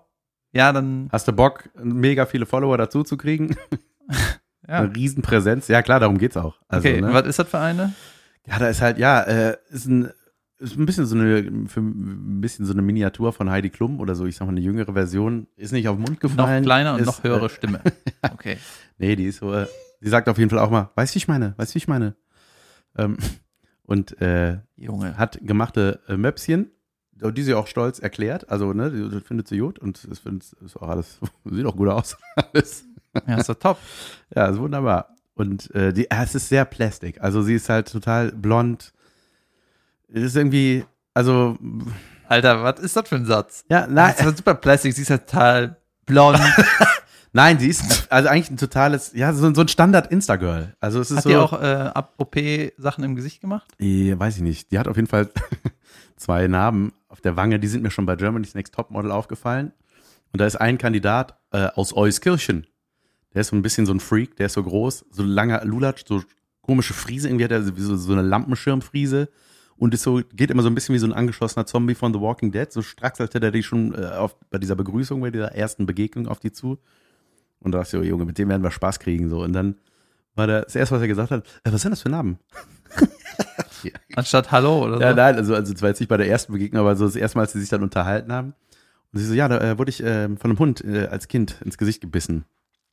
Ja, 0.52 0.72
dann 0.72 1.08
Hast 1.12 1.28
du 1.28 1.32
Bock, 1.32 1.68
mega 1.82 2.26
viele 2.26 2.46
Follower 2.46 2.76
dazu 2.78 3.02
zu 3.04 3.16
kriegen? 3.16 3.56
ja. 4.68 4.78
Eine 4.78 4.94
Riesenpräsenz. 4.94 5.68
Ja, 5.68 5.82
klar, 5.82 6.00
darum 6.00 6.18
geht's 6.18 6.36
auch. 6.36 6.56
Also, 6.68 6.88
okay, 6.88 7.00
ne? 7.00 7.12
was 7.12 7.26
ist 7.26 7.38
das 7.38 7.48
für 7.48 7.58
eine? 7.58 7.92
Ja, 8.46 8.58
da 8.58 8.68
ist 8.68 8.80
halt, 8.80 8.98
ja, 8.98 9.20
äh, 9.22 9.56
ist 9.70 9.86
ein, 9.86 10.10
ist 10.58 10.76
ein 10.78 10.86
bisschen 10.86 11.06
so 11.06 11.16
eine, 11.16 11.68
für 11.68 11.80
ein 11.80 12.40
bisschen 12.40 12.64
so 12.64 12.72
eine 12.72 12.82
Miniatur 12.82 13.32
von 13.32 13.50
Heidi 13.50 13.70
Klum 13.70 14.00
oder 14.00 14.14
so, 14.14 14.24
ich 14.26 14.36
sag 14.36 14.46
mal, 14.46 14.52
eine 14.52 14.60
jüngere 14.60 14.92
Version. 14.92 15.46
Ist 15.56 15.72
nicht 15.72 15.88
auf 15.88 15.96
den 15.96 16.02
Mund 16.02 16.22
Noch 16.22 16.30
gefallen. 16.30 16.64
kleiner 16.64 16.94
und 16.94 17.00
ist, 17.00 17.06
noch 17.06 17.24
höhere 17.24 17.46
Äh, 17.46 17.50
Stimme. 17.50 17.80
Okay. 18.32 18.58
nee, 18.98 19.16
die 19.16 19.24
ist 19.26 19.38
so, 19.38 19.52
äh, 19.52 19.66
die 20.00 20.08
sagt 20.08 20.28
auf 20.28 20.38
jeden 20.38 20.50
Fall 20.50 20.60
auch 20.60 20.70
mal, 20.70 20.90
weißt 20.94 21.12
du, 21.12 21.16
wie 21.16 21.18
ich 21.18 21.28
meine, 21.28 21.54
weißt 21.56 21.72
du, 21.72 21.74
wie 21.74 21.78
ich 21.78 21.88
meine. 21.88 22.14
Ähm, 22.96 23.16
und 23.84 24.20
äh, 24.22 24.58
Junge. 24.76 25.18
hat 25.18 25.38
gemachte 25.42 26.00
äh, 26.08 26.16
Möpschen, 26.16 26.70
die 27.12 27.42
sie 27.42 27.54
auch 27.54 27.66
stolz 27.66 27.98
erklärt. 27.98 28.48
Also, 28.50 28.72
ne, 28.72 28.90
die 28.90 29.20
findet 29.20 29.46
sie 29.48 29.58
gut 29.58 29.78
und 29.78 30.02
es 30.04 30.20
findet, 30.20 30.52
ist 30.64 30.76
auch 30.76 30.88
alles, 30.88 31.20
sieht 31.44 31.66
auch 31.66 31.76
gut 31.76 31.88
aus. 31.88 32.16
alles. 32.54 32.84
Ja, 33.26 33.36
ist 33.38 33.48
doch 33.48 33.54
top. 33.56 33.78
Ja, 34.34 34.46
ist 34.46 34.58
wunderbar. 34.58 35.14
Und 35.34 35.70
äh, 35.74 35.92
die, 35.92 36.10
äh, 36.10 36.22
es 36.22 36.34
ist 36.34 36.48
sehr 36.48 36.64
plastik. 36.64 37.20
Also 37.20 37.42
sie 37.42 37.54
ist 37.54 37.68
halt 37.68 37.90
total 37.92 38.32
blond. 38.32 38.93
Es 40.14 40.22
ist 40.22 40.36
irgendwie, 40.36 40.84
also, 41.12 41.58
Alter, 42.28 42.62
was 42.62 42.78
ist 42.78 42.96
das 42.96 43.08
für 43.08 43.16
ein 43.16 43.26
Satz? 43.26 43.64
ja, 43.68 43.88
nein, 43.88 44.10
Das 44.10 44.20
ist 44.20 44.24
halt 44.24 44.36
super 44.36 44.54
Plastik, 44.54 44.94
sie 44.94 45.02
ist 45.02 45.08
ja 45.08 45.18
total 45.18 45.76
blond. 46.06 46.38
nein, 47.32 47.58
sie 47.58 47.68
ist 47.68 48.06
also 48.12 48.28
eigentlich 48.28 48.50
ein 48.50 48.56
totales, 48.56 49.12
ja, 49.14 49.32
so, 49.32 49.52
so 49.52 49.62
ein 49.62 49.66
Standard-Insta-Girl. 49.66 50.76
Also 50.78 51.00
es 51.00 51.10
ist 51.10 51.16
Hat 51.16 51.24
so, 51.24 51.30
die 51.30 51.36
auch 51.36 51.60
äh, 51.60 51.90
ab 51.92 52.14
OP 52.18 52.36
Sachen 52.78 53.02
im 53.02 53.16
Gesicht 53.16 53.40
gemacht? 53.40 53.72
Eh, 53.80 54.16
weiß 54.16 54.36
ich 54.36 54.42
nicht. 54.42 54.70
Die 54.70 54.78
hat 54.78 54.86
auf 54.86 54.94
jeden 54.94 55.08
Fall 55.08 55.30
zwei 56.16 56.46
Narben 56.46 56.92
auf 57.08 57.20
der 57.20 57.36
Wange. 57.36 57.58
Die 57.58 57.66
sind 57.66 57.82
mir 57.82 57.90
schon 57.90 58.06
bei 58.06 58.14
Germany's 58.14 58.54
Next 58.54 58.72
Topmodel 58.72 59.10
aufgefallen. 59.10 59.72
Und 60.32 60.40
da 60.40 60.46
ist 60.46 60.56
ein 60.56 60.78
Kandidat 60.78 61.36
äh, 61.50 61.66
aus 61.74 61.92
Euskirchen. 61.92 62.68
Der 63.34 63.40
ist 63.40 63.48
so 63.48 63.56
ein 63.56 63.62
bisschen 63.62 63.84
so 63.84 63.92
ein 63.92 63.98
Freak. 63.98 64.36
Der 64.36 64.46
ist 64.46 64.52
so 64.52 64.62
groß, 64.62 65.06
so 65.10 65.24
langer 65.24 65.64
Lulatsch, 65.64 66.04
so 66.06 66.22
komische 66.62 66.94
Friese. 66.94 67.28
Irgendwie 67.28 67.44
hat 67.44 67.50
er 67.50 67.64
so, 67.64 67.96
so 67.96 68.12
eine 68.12 68.22
Lampenschirmfriese. 68.22 69.28
Und 69.76 69.92
ist 69.92 70.02
so, 70.02 70.20
geht 70.34 70.50
immer 70.50 70.62
so 70.62 70.68
ein 70.68 70.74
bisschen 70.74 70.94
wie 70.94 70.98
so 70.98 71.06
ein 71.06 71.12
angeschlossener 71.12 71.66
Zombie 71.66 71.94
von 71.94 72.12
The 72.12 72.20
Walking 72.20 72.52
Dead. 72.52 72.70
So 72.72 72.82
straxelte 72.82 73.40
der 73.40 73.50
die 73.50 73.62
schon 73.62 73.94
äh, 73.94 74.06
auf, 74.06 74.36
bei 74.50 74.58
dieser 74.58 74.76
Begrüßung, 74.76 75.20
bei 75.20 75.30
dieser 75.30 75.52
ersten 75.52 75.86
Begegnung 75.86 76.28
auf 76.28 76.38
die 76.38 76.52
zu. 76.52 76.78
Und 77.60 77.72
da 77.72 77.78
dachte 77.78 77.96
ich, 77.96 78.02
oh, 78.02 78.06
Junge, 78.06 78.24
mit 78.24 78.38
dem 78.38 78.48
werden 78.48 78.62
wir 78.62 78.70
Spaß 78.70 79.00
kriegen. 79.00 79.28
So. 79.28 79.42
Und 79.42 79.52
dann 79.52 79.76
war 80.34 80.46
der, 80.46 80.62
das 80.62 80.76
erste, 80.76 80.94
was 80.94 81.02
er 81.02 81.08
gesagt 81.08 81.30
hat, 81.30 81.46
äh, 81.64 81.72
was 81.72 81.82
sind 81.82 81.90
das 81.90 82.02
für 82.02 82.08
Namen? 82.08 82.38
Anstatt 84.16 84.52
Hallo 84.52 84.84
oder 84.84 84.96
so? 84.96 85.02
Ja, 85.02 85.14
nein, 85.14 85.36
also, 85.36 85.54
also 85.54 85.72
das 85.72 85.82
war 85.82 85.90
jetzt 85.90 86.00
nicht 86.00 86.08
bei 86.08 86.16
der 86.16 86.28
ersten 86.28 86.52
Begegnung, 86.52 86.80
aber 86.80 86.96
so 86.96 87.04
das 87.04 87.16
erste 87.16 87.38
Mal, 87.38 87.42
als 87.42 87.52
sie 87.52 87.60
sich 87.60 87.68
dann 87.68 87.82
unterhalten 87.82 88.32
haben. 88.32 88.54
Und 89.12 89.18
sie 89.18 89.26
so, 89.26 89.34
ja, 89.34 89.48
da 89.48 89.58
äh, 89.60 89.78
wurde 89.78 89.90
ich 89.90 90.02
äh, 90.02 90.28
von 90.36 90.50
einem 90.50 90.58
Hund 90.58 90.84
äh, 90.84 91.06
als 91.06 91.28
Kind 91.28 91.60
ins 91.64 91.78
Gesicht 91.78 92.00
gebissen. 92.00 92.44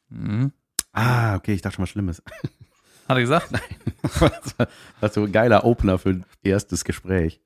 Mhm. 0.10 0.52
Ah, 0.94 1.36
okay, 1.36 1.54
ich 1.54 1.62
dachte 1.62 1.76
schon 1.76 1.84
was 1.84 1.90
Schlimmes. 1.90 2.22
Hat 3.12 3.18
er 3.18 3.22
gesagt? 3.24 3.52
war 4.22 4.30
das 4.30 4.70
war 5.00 5.10
so 5.10 5.24
ein 5.24 5.32
geiler 5.32 5.66
Opener 5.66 6.00
für 6.00 6.10
ein 6.10 6.26
erstes 6.44 6.86
Gespräch. 6.86 7.42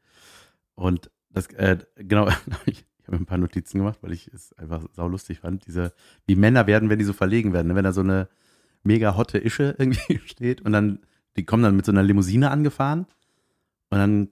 Und 0.76 1.10
das, 1.32 1.48
äh, 1.48 1.80
genau, 1.96 2.28
ich 2.66 2.86
habe 3.04 3.18
mir 3.18 3.24
ein 3.24 3.26
paar 3.26 3.38
Notizen 3.40 3.80
gemacht, 3.80 3.98
weil 4.02 4.14
ich 4.14 4.28
es 4.28 4.54
einfach 4.54 4.84
saulustig 4.94 5.40
fand. 5.40 5.66
Diese, 5.66 5.94
wie 6.28 6.36
Männer 6.36 6.68
werden, 6.68 6.90
wenn 6.90 7.00
die 7.00 7.06
so 7.06 7.14
verlegen 7.14 7.52
werden, 7.52 7.70
ne? 7.70 7.76
wenn 7.76 7.84
da 7.84 7.94
so 7.94 8.02
eine 8.02 8.30
mega 8.84 9.18
hotte 9.18 9.40
Ische 9.40 9.76
irgendwie 9.80 10.20
steht 10.26 10.62
und 10.62 10.72
dann, 10.72 11.00
die 11.36 11.46
kommen 11.46 11.64
dann 11.64 11.76
mit 11.76 11.86
so 11.86 11.92
einer 11.92 12.04
Limousine 12.04 12.52
angefahren 12.52 13.08
und 13.90 13.98
dann 13.98 14.30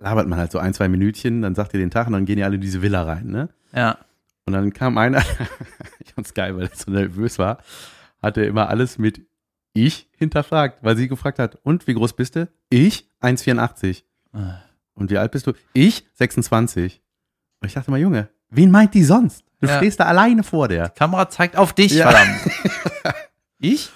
labert 0.00 0.28
man 0.28 0.38
halt 0.38 0.52
so 0.52 0.58
ein, 0.58 0.74
zwei 0.74 0.88
Minütchen, 0.88 1.40
dann 1.40 1.54
sagt 1.54 1.72
ihr 1.72 1.80
den 1.80 1.90
Tag 1.90 2.08
und 2.08 2.12
dann 2.12 2.26
gehen 2.26 2.36
die 2.36 2.44
alle 2.44 2.56
in 2.56 2.60
diese 2.60 2.82
Villa 2.82 3.04
rein, 3.04 3.28
ne? 3.28 3.48
Ja. 3.74 3.98
Und 4.44 4.52
dann 4.52 4.74
kam 4.74 4.98
einer, 4.98 5.22
ich 6.00 6.12
fand's 6.12 6.34
geil, 6.34 6.54
weil 6.56 6.64
er 6.64 6.76
so 6.76 6.90
nervös 6.90 7.38
war, 7.38 7.58
hat 8.20 8.36
er 8.36 8.46
immer 8.46 8.68
alles 8.68 8.98
mit 8.98 9.26
ich 9.74 10.08
hinterfragt, 10.16 10.78
weil 10.82 10.96
sie 10.96 11.08
gefragt 11.08 11.38
hat, 11.38 11.56
und 11.62 11.86
wie 11.86 11.94
groß 11.94 12.14
bist 12.14 12.36
du? 12.36 12.48
Ich 12.70 13.08
1,84. 13.20 14.02
Und 14.94 15.10
wie 15.10 15.18
alt 15.18 15.32
bist 15.32 15.46
du? 15.46 15.52
Ich 15.74 16.06
26. 16.14 17.02
Und 17.60 17.66
ich 17.68 17.74
dachte 17.74 17.90
mal, 17.90 18.00
Junge, 18.00 18.28
wen 18.50 18.70
meint 18.70 18.94
die 18.94 19.04
sonst? 19.04 19.44
Du 19.60 19.66
Ja. 19.66 19.76
stehst 19.78 19.98
da 20.00 20.04
alleine 20.04 20.42
vor 20.42 20.68
der. 20.68 20.88
Kamera 20.90 21.28
zeigt 21.28 21.56
auf 21.56 21.72
dich, 21.72 21.92
Ja. 21.92 22.10
verdammt. 22.10 22.40
ich? 23.58 23.90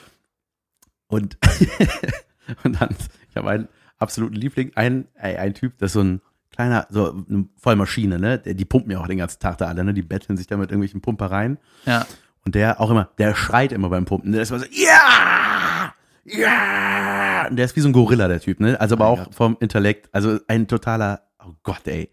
Und, 1.09 1.39
und 2.65 2.81
dann, 2.81 2.91
ich 3.31 3.37
habe 3.37 3.51
einen 3.51 3.69
absoluten 3.99 4.35
Liebling, 4.35 4.73
ein, 4.75 5.07
ey, 5.15 5.37
ein 5.37 5.55
Typ, 5.55 5.79
das 5.79 5.89
ist 5.91 5.93
so 5.95 6.01
ein 6.03 6.21
kleiner, 6.51 6.87
so 6.91 7.25
eine 7.29 7.49
Vollmaschine, 7.57 8.19
ne? 8.19 8.39
Die 8.39 8.65
pumpen 8.65 8.91
ja 8.91 8.99
auch 9.01 9.07
den 9.07 9.19
ganzen 9.19 9.39
Tag 9.41 9.59
da 9.59 9.67
alle, 9.67 9.85
ne? 9.85 9.95
Die 9.95 10.03
betteln 10.03 10.37
sich 10.37 10.47
da 10.47 10.57
mit 10.57 10.71
irgendwelchen 10.71 11.01
Pumpereien. 11.01 11.59
Ja. 11.87 12.07
Und 12.49 12.55
der 12.55 12.81
auch 12.81 12.91
immer, 12.91 13.11
der 13.19 13.35
schreit 13.35 13.73
immer 13.73 13.91
beim 13.91 14.07
Pumpen. 14.07 14.33
Der 14.33 14.41
ist 14.41 14.49
immer 14.49 14.61
so, 14.61 14.67
ja! 14.73 15.93
Ja! 16.25 17.47
Und 17.47 17.57
der 17.57 17.67
ist 17.67 17.77
wie 17.77 17.81
so 17.81 17.91
ein 17.91 17.93
Gorilla, 17.93 18.27
der 18.27 18.41
Typ, 18.41 18.59
ne? 18.59 18.81
Also 18.81 18.95
aber 18.95 19.11
Mein 19.11 19.27
auch 19.27 19.35
vom 19.35 19.59
Intellekt, 19.61 20.09
also 20.13 20.39
ein 20.49 20.67
totaler, 20.67 21.25
oh 21.45 21.53
Gott, 21.63 21.83
ey. 21.85 22.09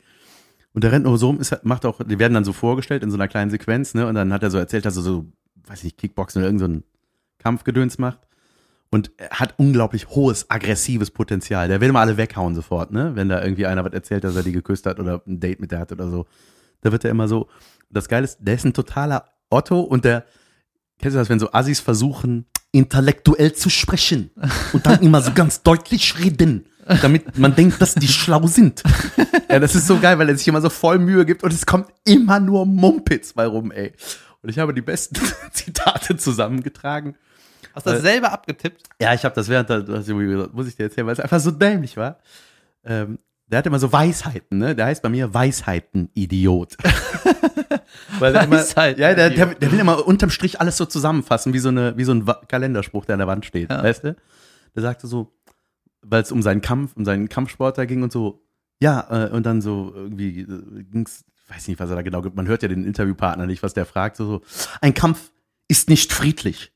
Und 0.74 0.84
der 0.84 0.92
rennt 0.92 1.06
nur 1.06 1.18
so 1.18 1.28
rum, 1.28 1.40
ist, 1.40 1.58
macht 1.64 1.86
auch, 1.86 2.02
die 2.04 2.20
werden 2.20 2.34
dann 2.34 2.44
so 2.44 2.52
vorgestellt 2.52 3.02
in 3.02 3.12
so 3.12 3.16
einer 3.16 3.30
kleinen 3.30 3.50
Sequenz, 3.50 3.94
ne? 3.94 4.08
Und 4.08 4.16
dann 4.16 4.34
hat 4.34 4.44
er 4.44 4.52
so 4.52 4.58
erzählt, 4.58 4.84
dass 4.84 4.98
er 4.98 5.04
so, 5.04 5.26
weiß 5.68 5.86
nicht, 5.86 5.98
Kickboxen 5.98 6.42
oder 6.42 6.48
irgendein 6.50 6.80
so 6.80 6.84
Kampfgedöns 7.40 7.98
macht. 7.98 8.20
Und 8.92 9.12
hat 9.32 9.54
unglaublich 9.56 10.10
hohes, 10.10 10.50
aggressives 10.50 11.12
Potenzial. 11.12 11.70
Der 11.70 11.80
will 11.80 11.94
mal 11.94 12.02
alle 12.02 12.18
weghauen 12.18 12.56
sofort, 12.56 12.92
ne? 12.92 13.16
Wenn 13.16 13.30
da 13.30 13.42
irgendwie 13.42 13.68
einer 13.68 13.86
was 13.86 13.94
erzählt, 13.94 14.26
dass 14.26 14.36
er 14.36 14.44
die 14.44 14.52
geküsst 14.52 14.86
hat 14.86 15.00
oder 15.00 15.22
ein 15.26 15.40
Date 15.40 15.62
mit 15.62 15.72
der 15.72 15.80
hat 15.80 15.94
oder 15.94 16.10
so. 16.10 16.26
Da 16.82 16.92
wird 16.92 17.06
er 17.06 17.12
immer 17.12 17.30
so. 17.30 17.48
Das 17.90 18.10
Geile 18.10 18.26
ist, 18.26 18.40
der 18.42 18.56
ist 18.56 18.66
ein 18.66 18.74
totaler 18.74 19.30
Otto 19.50 19.80
und 19.80 20.06
der, 20.06 20.26
kennst 21.00 21.16
du 21.16 21.20
das, 21.20 21.30
wenn 21.30 21.40
so 21.40 21.52
Assis 21.52 21.80
versuchen, 21.80 22.46
intellektuell 22.72 23.54
zu 23.54 23.70
sprechen 23.70 24.32
und 24.74 24.86
dann 24.86 25.00
immer 25.00 25.22
so 25.22 25.32
ganz 25.34 25.64
deutlich 25.64 26.20
reden, 26.20 26.66
damit 27.02 27.38
man 27.38 27.56
denkt, 27.56 27.82
dass 27.82 27.96
die 27.96 28.08
schlau 28.08 28.48
sind. 28.48 28.84
Ja, 29.50 29.60
das 29.60 29.76
ist 29.76 29.88
so 29.88 29.98
geil, 30.00 30.20
weil 30.20 30.28
er 30.28 30.38
sich 30.38 30.48
immer 30.48 30.62
so 30.62 30.70
voll 30.70 31.00
Mühe 31.00 31.26
gibt 31.26 31.44
und 31.44 31.54
es 31.54 31.66
kommt 31.66 31.88
immer 32.04 32.40
nur 32.40 32.66
Mumpitz 32.66 33.34
bei 33.34 33.46
rum, 33.46 33.72
ey. 33.72 33.94
Und 34.42 34.50
ich 34.50 34.60
habe 34.60 34.74
die 34.74 34.82
besten 34.82 35.16
Zitate 35.52 36.18
zusammengetragen. 36.18 37.16
Hast 37.74 37.86
du 37.86 37.92
das 37.92 38.02
selber 38.02 38.32
abgetippt? 38.32 38.84
Ja, 39.02 39.14
ich 39.14 39.24
habe 39.26 39.36
das 39.36 39.48
während 39.50 39.70
der, 39.70 39.84
muss 40.54 40.68
ich 40.68 40.76
dir 40.76 40.84
erzählen, 40.84 41.08
weil 41.08 41.14
es 41.14 41.20
einfach 41.20 41.40
so 41.40 41.52
dämlich 41.52 41.98
war. 41.98 42.20
Ähm, 42.84 43.20
der 43.48 43.60
hat 43.60 43.68
immer 43.68 43.80
so 43.80 43.92
Weisheiten, 43.92 44.58
ne? 44.58 44.76
Der 44.76 44.88
heißt 44.88 45.02
bei 45.02 45.10
mir 45.10 45.34
Weisheiten-Idiot. 45.34 46.78
weil 48.20 48.34
der 48.34 48.44
immer, 48.44 48.64
ja, 48.98 49.14
der, 49.14 49.30
der, 49.30 49.56
der 49.56 49.72
will 49.72 49.80
immer 49.80 50.06
unterm 50.08 50.30
Strich 50.30 50.60
alles 50.60 50.78
so 50.78 50.86
zusammenfassen, 50.86 51.54
wie 51.54 51.60
so, 51.60 51.70
eine, 51.70 51.96
wie 51.98 52.04
so 52.04 52.14
ein 52.14 52.26
Kalenderspruch, 52.48 53.06
der 53.06 53.14
an 53.14 53.20
der 53.20 53.28
Wand 53.28 53.46
steht, 53.46 53.70
Ja. 53.70 53.84
weißt 53.84 54.04
du? 54.06 54.16
Der 54.76 54.82
sagte 54.82 55.08
so, 55.08 55.32
weil 56.02 56.22
es 56.22 56.32
um 56.32 56.42
seinen 56.42 56.62
Kampf, 56.62 56.96
um 56.96 57.06
seinen 57.06 57.30
Kampfsport 57.30 57.78
da 57.78 57.86
ging 57.86 58.04
und 58.04 58.12
so, 58.12 58.42
ja, 58.82 59.28
äh, 59.28 59.30
und 59.30 59.46
dann 59.46 59.62
so 59.62 59.92
irgendwie 59.96 60.42
äh, 60.42 60.84
ging's, 60.92 61.24
ich 61.48 61.56
weiß 61.56 61.68
nicht, 61.68 61.80
was 61.80 61.90
er 61.90 61.96
da 61.96 62.02
genau 62.02 62.22
gibt, 62.22 62.36
man 62.36 62.48
hört 62.48 62.64
ja 62.64 62.68
den 62.68 62.84
Interviewpartner 62.84 63.46
nicht, 63.46 63.64
was 63.64 63.74
der 63.74 63.86
fragt, 63.86 64.18
so, 64.18 64.26
so, 64.26 64.42
ein 64.82 64.94
Kampf 64.94 65.32
ist 65.68 65.90
nicht 65.90 66.12
friedlich. 66.14 66.72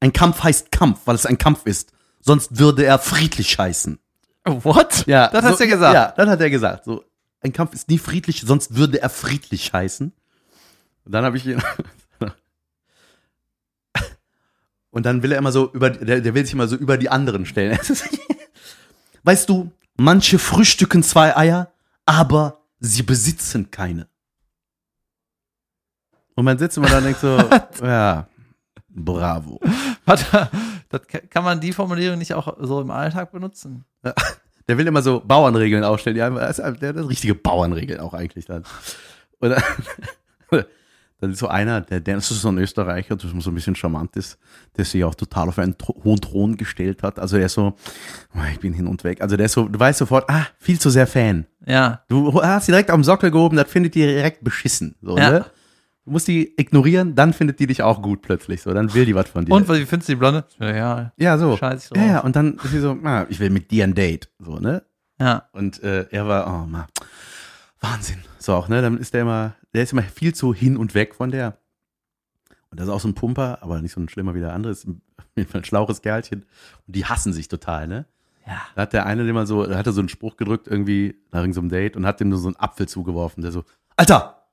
Ein 0.00 0.12
Kampf 0.12 0.42
heißt 0.42 0.72
Kampf, 0.72 1.02
weil 1.04 1.14
es 1.14 1.26
ein 1.26 1.38
Kampf 1.38 1.64
ist. 1.66 1.92
Sonst 2.20 2.58
würde 2.58 2.84
er 2.84 2.98
friedlich 2.98 3.58
heißen. 3.58 3.98
What? 4.44 5.06
Ja, 5.06 5.28
Das 5.28 5.42
so, 5.44 5.50
hast 5.50 5.60
du 5.60 5.66
gesagt. 5.66 5.94
Ja, 5.94 6.12
das 6.16 6.28
hat 6.28 6.40
er 6.40 6.50
gesagt. 6.50 6.84
So, 6.84 7.04
ein 7.40 7.52
Kampf 7.52 7.74
ist 7.74 7.88
nie 7.88 7.98
friedlich, 7.98 8.42
sonst 8.42 8.76
würde 8.76 9.00
er 9.00 9.10
friedlich 9.10 9.72
heißen. 9.72 10.12
Und 11.04 11.12
dann 11.12 11.24
habe 11.24 11.36
ich 11.36 11.46
ihn. 11.46 11.62
Und 14.90 15.06
dann 15.06 15.22
will 15.24 15.32
er 15.32 15.38
immer 15.38 15.50
so 15.50 15.72
über, 15.72 15.90
der, 15.90 16.20
der 16.20 16.34
will 16.34 16.44
sich 16.44 16.54
immer 16.54 16.68
so 16.68 16.76
über 16.76 16.96
die 16.96 17.08
anderen 17.10 17.46
stellen. 17.46 17.76
weißt 19.24 19.48
du, 19.48 19.72
manche 19.96 20.38
frühstücken 20.38 21.02
zwei 21.02 21.36
Eier, 21.36 21.72
aber 22.06 22.60
sie 22.78 23.02
besitzen 23.02 23.72
keine. 23.72 24.06
Und 26.36 26.44
man 26.44 26.58
sitzt 26.58 26.76
immer 26.76 26.88
da 26.88 26.98
und 26.98 27.04
denkt 27.04 27.20
so, 27.20 27.38
ja, 27.84 28.28
bravo. 28.88 29.60
Warte, 30.04 30.48
das 30.98 31.02
kann 31.30 31.44
man 31.44 31.60
die 31.60 31.72
Formulierung 31.72 32.18
nicht 32.18 32.34
auch 32.34 32.56
so 32.60 32.80
im 32.80 32.90
Alltag 32.90 33.32
benutzen? 33.32 33.84
Der 34.66 34.78
will 34.78 34.86
immer 34.86 35.02
so 35.02 35.20
Bauernregeln 35.20 35.84
aufstellen. 35.84 36.16
Ja, 36.16 36.30
das 36.30 36.58
ist 36.58 36.80
der, 36.80 36.94
der 36.94 37.06
richtige 37.06 37.34
Bauernregeln 37.34 38.00
auch 38.00 38.14
eigentlich 38.14 38.46
dann. 38.46 38.64
Und 39.38 39.50
dann, 41.20 41.32
ist 41.32 41.38
so 41.38 41.48
einer, 41.48 41.82
der, 41.82 42.00
der 42.00 42.16
ist 42.16 42.28
so 42.28 42.48
ein 42.48 42.56
Österreicher, 42.56 43.16
der 43.16 43.28
so 43.40 43.50
ein 43.50 43.54
bisschen 43.54 43.76
charmant 43.76 44.16
ist, 44.16 44.38
der 44.78 44.86
sich 44.86 45.04
auch 45.04 45.14
total 45.14 45.48
auf 45.48 45.58
einen 45.58 45.76
hohen 46.02 46.18
Thron 46.18 46.56
gestellt 46.56 47.02
hat. 47.02 47.18
Also 47.18 47.36
der 47.36 47.44
ist 47.46 47.52
so, 47.54 47.74
oh, 48.34 48.38
ich 48.50 48.60
bin 48.60 48.72
hin 48.72 48.86
und 48.86 49.04
weg. 49.04 49.20
Also 49.20 49.36
der 49.36 49.46
ist 49.46 49.52
so, 49.52 49.68
du 49.68 49.78
weißt 49.78 49.98
sofort, 49.98 50.30
ah, 50.30 50.46
viel 50.58 50.80
zu 50.80 50.88
sehr 50.88 51.06
Fan. 51.06 51.46
Ja. 51.66 52.02
Du 52.08 52.42
hast 52.42 52.64
sie 52.64 52.72
direkt 52.72 52.88
am 52.90 53.04
Sockel 53.04 53.30
gehoben, 53.30 53.58
das 53.58 53.70
findet 53.70 53.94
die 53.94 54.00
direkt 54.00 54.42
beschissen. 54.44 54.96
So, 55.02 55.18
Ja. 55.18 55.30
ne? 55.30 55.46
Du 56.04 56.10
musst 56.10 56.28
die 56.28 56.52
ignorieren, 56.60 57.14
dann 57.14 57.32
findet 57.32 57.60
die 57.60 57.66
dich 57.66 57.82
auch 57.82 58.02
gut 58.02 58.20
plötzlich. 58.20 58.60
So, 58.60 58.74
dann 58.74 58.92
will 58.92 59.06
die 59.06 59.14
was 59.14 59.30
von 59.30 59.46
dir. 59.46 59.54
Und 59.54 59.68
wie 59.68 59.86
findest 59.86 60.08
du 60.08 60.12
die 60.12 60.16
Blonde? 60.16 60.44
Ja, 60.58 61.12
ja, 61.16 61.38
so. 61.38 61.56
scheiß 61.56 61.88
drauf. 61.88 61.98
Ja, 61.98 62.04
ja, 62.04 62.20
und 62.20 62.36
dann 62.36 62.58
ist 62.62 62.72
sie 62.72 62.80
so, 62.80 62.98
ah, 63.04 63.24
ich 63.30 63.40
will 63.40 63.48
mit 63.48 63.70
dir 63.70 63.84
ein 63.84 63.94
Date. 63.94 64.30
So, 64.38 64.58
ne? 64.58 64.82
ja. 65.18 65.48
Und 65.52 65.82
äh, 65.82 66.06
er 66.10 66.28
war, 66.28 66.46
oh 66.46 66.66
Mann, 66.66 66.86
Wahnsinn. 67.80 68.18
So 68.38 68.54
auch, 68.54 68.68
ne? 68.68 68.82
Dann 68.82 68.98
ist 68.98 69.14
der 69.14 69.22
immer, 69.22 69.54
der 69.72 69.82
ist 69.82 69.92
immer 69.92 70.02
viel 70.02 70.34
zu 70.34 70.52
hin 70.52 70.76
und 70.76 70.94
weg 70.94 71.14
von 71.14 71.30
der. 71.30 71.58
Und 72.70 72.80
das 72.80 72.88
ist 72.88 72.92
auch 72.92 73.00
so 73.00 73.08
ein 73.08 73.14
Pumper, 73.14 73.58
aber 73.62 73.80
nicht 73.80 73.92
so 73.92 74.00
ein 74.00 74.08
schlimmer 74.08 74.34
wie 74.34 74.40
der 74.40 74.52
andere, 74.52 74.72
ist 74.72 74.86
auf 74.86 75.24
jeden 75.36 75.48
Fall 75.48 75.60
ein 75.62 75.64
schlauches 75.64 76.02
Kerlchen. 76.02 76.44
Und 76.86 76.96
die 76.96 77.06
hassen 77.06 77.32
sich 77.32 77.48
total, 77.48 77.86
ne? 77.86 78.06
Ja. 78.46 78.60
Da 78.74 78.82
hat 78.82 78.92
der 78.92 79.06
eine 79.06 79.26
immer 79.26 79.46
so, 79.46 79.64
da 79.64 79.78
hat 79.78 79.86
er 79.86 79.92
so 79.92 80.00
einen 80.00 80.10
Spruch 80.10 80.36
gedrückt, 80.36 80.66
irgendwie 80.66 81.16
nach 81.32 81.40
irgendeinem 81.40 81.70
Date 81.70 81.96
und 81.96 82.04
hat 82.04 82.20
dem 82.20 82.28
nur 82.28 82.38
so 82.38 82.48
einen 82.48 82.56
Apfel 82.56 82.86
zugeworfen. 82.86 83.42
Der 83.42 83.52
so, 83.52 83.64
Alter, 83.96 84.43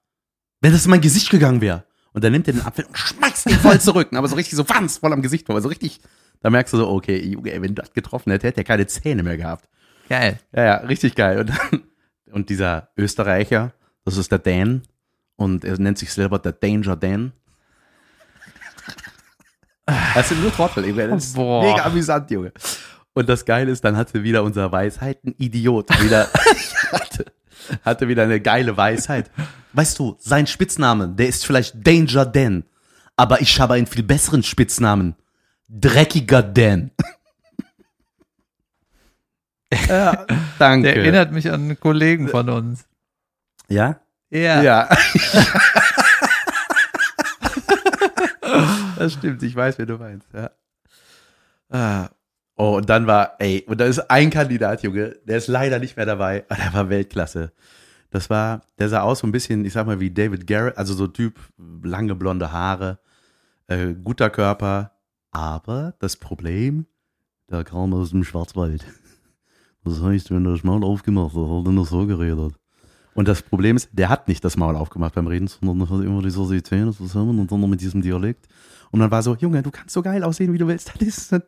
wenn 0.62 0.72
das 0.72 0.86
in 0.86 0.92
mein 0.92 1.02
Gesicht 1.02 1.30
gegangen 1.30 1.62
wäre. 1.62 1.84
Und 2.14 2.24
dann 2.24 2.32
nimmt 2.32 2.48
er 2.48 2.54
den 2.54 2.66
Apfel 2.66 2.86
und 2.86 2.98
schmeißt 2.98 3.50
ihn 3.50 3.58
voll 3.58 3.80
zurück. 3.80 4.10
Aber 4.14 4.28
so 4.28 4.36
richtig 4.36 4.56
so 4.56 4.64
ganz 4.64 4.98
voll 4.98 5.14
am 5.14 5.22
Gesicht, 5.22 5.50
aber 5.50 5.62
so 5.62 5.70
richtig, 5.70 6.02
da 6.42 6.50
merkst 6.50 6.74
du 6.74 6.78
so, 6.78 6.90
okay, 6.90 7.18
Junge, 7.18 7.52
ey, 7.52 7.62
wenn 7.62 7.76
du 7.76 7.82
das 7.82 7.94
getroffen 7.94 8.32
hätte, 8.32 8.48
hätte 8.48 8.62
er 8.62 8.66
keine 8.66 8.88
Zähne 8.88 9.24
mehr 9.24 9.38
gehabt. 9.38 9.68
Geil. 10.10 10.40
Ja, 10.54 10.64
ja, 10.64 10.76
richtig 10.78 11.16
geil. 11.16 11.40
Und, 11.40 11.50
dann, 11.50 11.84
und 12.32 12.50
dieser 12.50 12.90
Österreicher, 12.98 13.74
das 14.04 14.18
ist 14.18 14.32
der 14.32 14.40
Dan. 14.40 14.84
Und 15.38 15.64
er 15.64 15.80
nennt 15.80 15.98
sich 15.98 16.12
selber 16.12 16.38
der 16.38 16.52
Danger 16.52 16.96
Dan. 16.96 17.32
Das 20.14 20.30
sind 20.30 20.42
nur 20.42 20.54
Trottel, 20.54 20.86
Junge. 20.86 21.08
Das 21.08 21.26
ist 21.26 21.36
Boah. 21.36 21.64
mega 21.64 21.86
amüsant, 21.86 22.30
Junge. 22.30 22.52
Und 23.14 23.28
das 23.28 23.46
Geile 23.46 23.72
ist, 23.72 23.84
dann 23.84 23.98
hatte 23.98 24.24
wieder 24.24 24.44
unser 24.44 24.72
Weisheiten-Idiot 24.72 25.90
wieder, 26.02 26.30
hatte, 26.92 27.26
hatte 27.84 28.08
wieder 28.08 28.24
eine 28.24 28.40
geile 28.40 28.78
Weisheit. 28.78 29.32
Weißt 29.74 30.00
du, 30.00 30.18
sein 30.20 30.48
Spitzname, 30.48 31.08
der 31.10 31.28
ist 31.28 31.46
vielleicht 31.46 31.76
Danger 31.86 32.26
Dan. 32.26 32.64
Aber 33.16 33.42
ich 33.42 33.60
habe 33.60 33.76
einen 33.76 33.88
viel 33.88 34.04
besseren 34.04 34.44
Spitznamen. 34.44 35.16
Dreckiger 35.70 36.44
Dan. 36.44 36.92
ja, 39.88 40.26
danke. 40.60 40.88
Der 40.88 40.98
erinnert 40.98 41.32
mich 41.32 41.50
an 41.50 41.62
einen 41.62 41.80
Kollegen 41.80 42.28
von 42.28 42.50
uns. 42.50 42.86
ja? 43.70 44.00
Ja. 44.30 44.62
Ja. 44.62 44.90
das 48.98 49.14
stimmt, 49.14 49.44
ich 49.44 49.56
weiß, 49.56 49.78
wer 49.78 49.86
du 49.86 49.98
meinst, 49.98 50.28
ja. 50.34 50.52
Ah. 51.70 52.10
Oh, 52.56 52.78
und 52.78 52.90
dann 52.90 53.08
war, 53.08 53.36
ey, 53.40 53.64
und 53.68 53.80
da 53.82 53.86
ist 53.86 54.00
ein 54.12 54.30
Kandidat, 54.30 54.84
Junge, 54.84 55.18
der 55.26 55.38
ist 55.38 55.48
leider 55.48 55.80
nicht 55.80 55.98
mehr 55.98 56.06
dabei, 56.06 56.46
aber 56.48 56.62
der 56.62 56.74
war 56.74 56.90
Weltklasse. 56.90 57.52
Das 58.12 58.30
war, 58.30 58.62
der 58.78 58.90
sah 58.90 59.02
aus 59.02 59.20
so 59.20 59.28
ein 59.28 59.32
bisschen, 59.32 59.66
ich 59.66 59.74
sag 59.74 59.88
mal, 59.88 60.00
wie 60.00 60.12
David 60.12 60.46
Garrett, 60.46 60.78
also 60.78 60.94
so 60.94 61.08
Typ, 61.08 61.40
lange 61.82 62.14
blonde 62.14 62.52
Haare, 62.52 63.00
äh, 63.68 63.94
guter 63.94 64.30
Körper, 64.30 64.92
aber 65.32 65.96
das 66.00 66.18
Problem, 66.18 66.86
der 67.50 67.64
kam 67.64 67.94
aus 67.94 68.12
dem 68.12 68.24
Schwarzwald. 68.24 68.86
Das 69.84 70.00
heißt, 70.00 70.30
wenn 70.30 70.46
er 70.46 70.52
das 70.52 70.64
Maul 70.64 70.84
aufgemacht 70.84 71.34
hat, 71.34 71.42
hat 71.42 71.66
er 71.66 71.72
nur 71.72 71.86
so 71.88 72.06
geredet. 72.06 72.54
Und 73.14 73.28
das 73.28 73.42
Problem 73.42 73.76
ist, 73.76 73.90
der 73.92 74.10
hat 74.10 74.28
nicht 74.28 74.44
das 74.44 74.56
Maul 74.56 74.76
aufgemacht 74.76 75.16
beim 75.16 75.28
Reden, 75.28 75.48
sondern 75.48 75.90
hat 75.90 76.06
immer 76.06 76.22
diese 76.22 76.64
Zähne 76.64 76.94
zusammen 76.94 77.40
und 77.40 77.52
dann 77.52 77.60
noch 77.60 77.68
mit 77.68 77.82
diesem 77.82 78.02
Dialekt. 78.02 78.48
Und 78.92 79.00
dann 79.00 79.12
war 79.12 79.22
so, 79.24 79.36
Junge, 79.36 79.64
du 79.64 79.72
kannst 79.72 79.94
so 79.94 80.02
geil 80.02 80.24
aussehen, 80.24 80.54
wie 80.54 80.58
du 80.58 80.68
willst. 80.68 80.94
Das 80.94 81.02
ist, 81.02 81.32
das, 81.32 81.42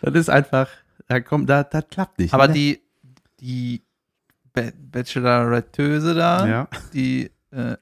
das 0.00 0.14
ist 0.14 0.30
einfach, 0.30 0.68
da 1.06 1.20
kommt, 1.20 1.48
da, 1.48 1.64
das 1.64 1.84
klappt 1.90 2.18
nicht. 2.18 2.32
Aber 2.32 2.48
ne? 2.48 2.54
die, 2.54 2.80
die 3.40 3.83
Ba- 4.54 4.72
Bacheloretteuse 4.92 6.14
da, 6.14 6.46
ja. 6.46 6.68
die 6.94 7.30
äh, 7.50 7.76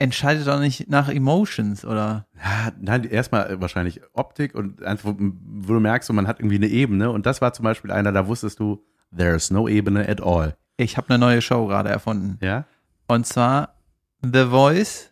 entscheidet 0.00 0.48
doch 0.48 0.58
nicht 0.58 0.88
nach 0.90 1.08
Emotions, 1.08 1.84
oder? 1.84 2.26
Ja, 2.36 2.72
nein, 2.80 3.04
erstmal 3.04 3.60
wahrscheinlich 3.60 4.00
Optik 4.14 4.56
und 4.56 4.82
einfach, 4.82 5.14
wo 5.16 5.72
du 5.74 5.78
merkst, 5.78 6.08
so, 6.08 6.12
man 6.12 6.26
hat 6.26 6.40
irgendwie 6.40 6.56
eine 6.56 6.66
Ebene. 6.66 7.10
Und 7.10 7.24
das 7.26 7.40
war 7.40 7.52
zum 7.52 7.62
Beispiel 7.62 7.92
einer, 7.92 8.10
da 8.10 8.26
wusstest 8.26 8.58
du, 8.58 8.84
there's 9.16 9.52
no 9.52 9.68
Ebene 9.68 10.08
at 10.08 10.20
all. 10.20 10.56
Ich 10.76 10.96
habe 10.96 11.10
eine 11.10 11.18
neue 11.18 11.40
Show 11.40 11.66
gerade 11.68 11.88
erfunden. 11.90 12.38
Ja? 12.40 12.64
Und 13.06 13.26
zwar 13.26 13.74
The 14.22 14.46
Voice 14.46 15.10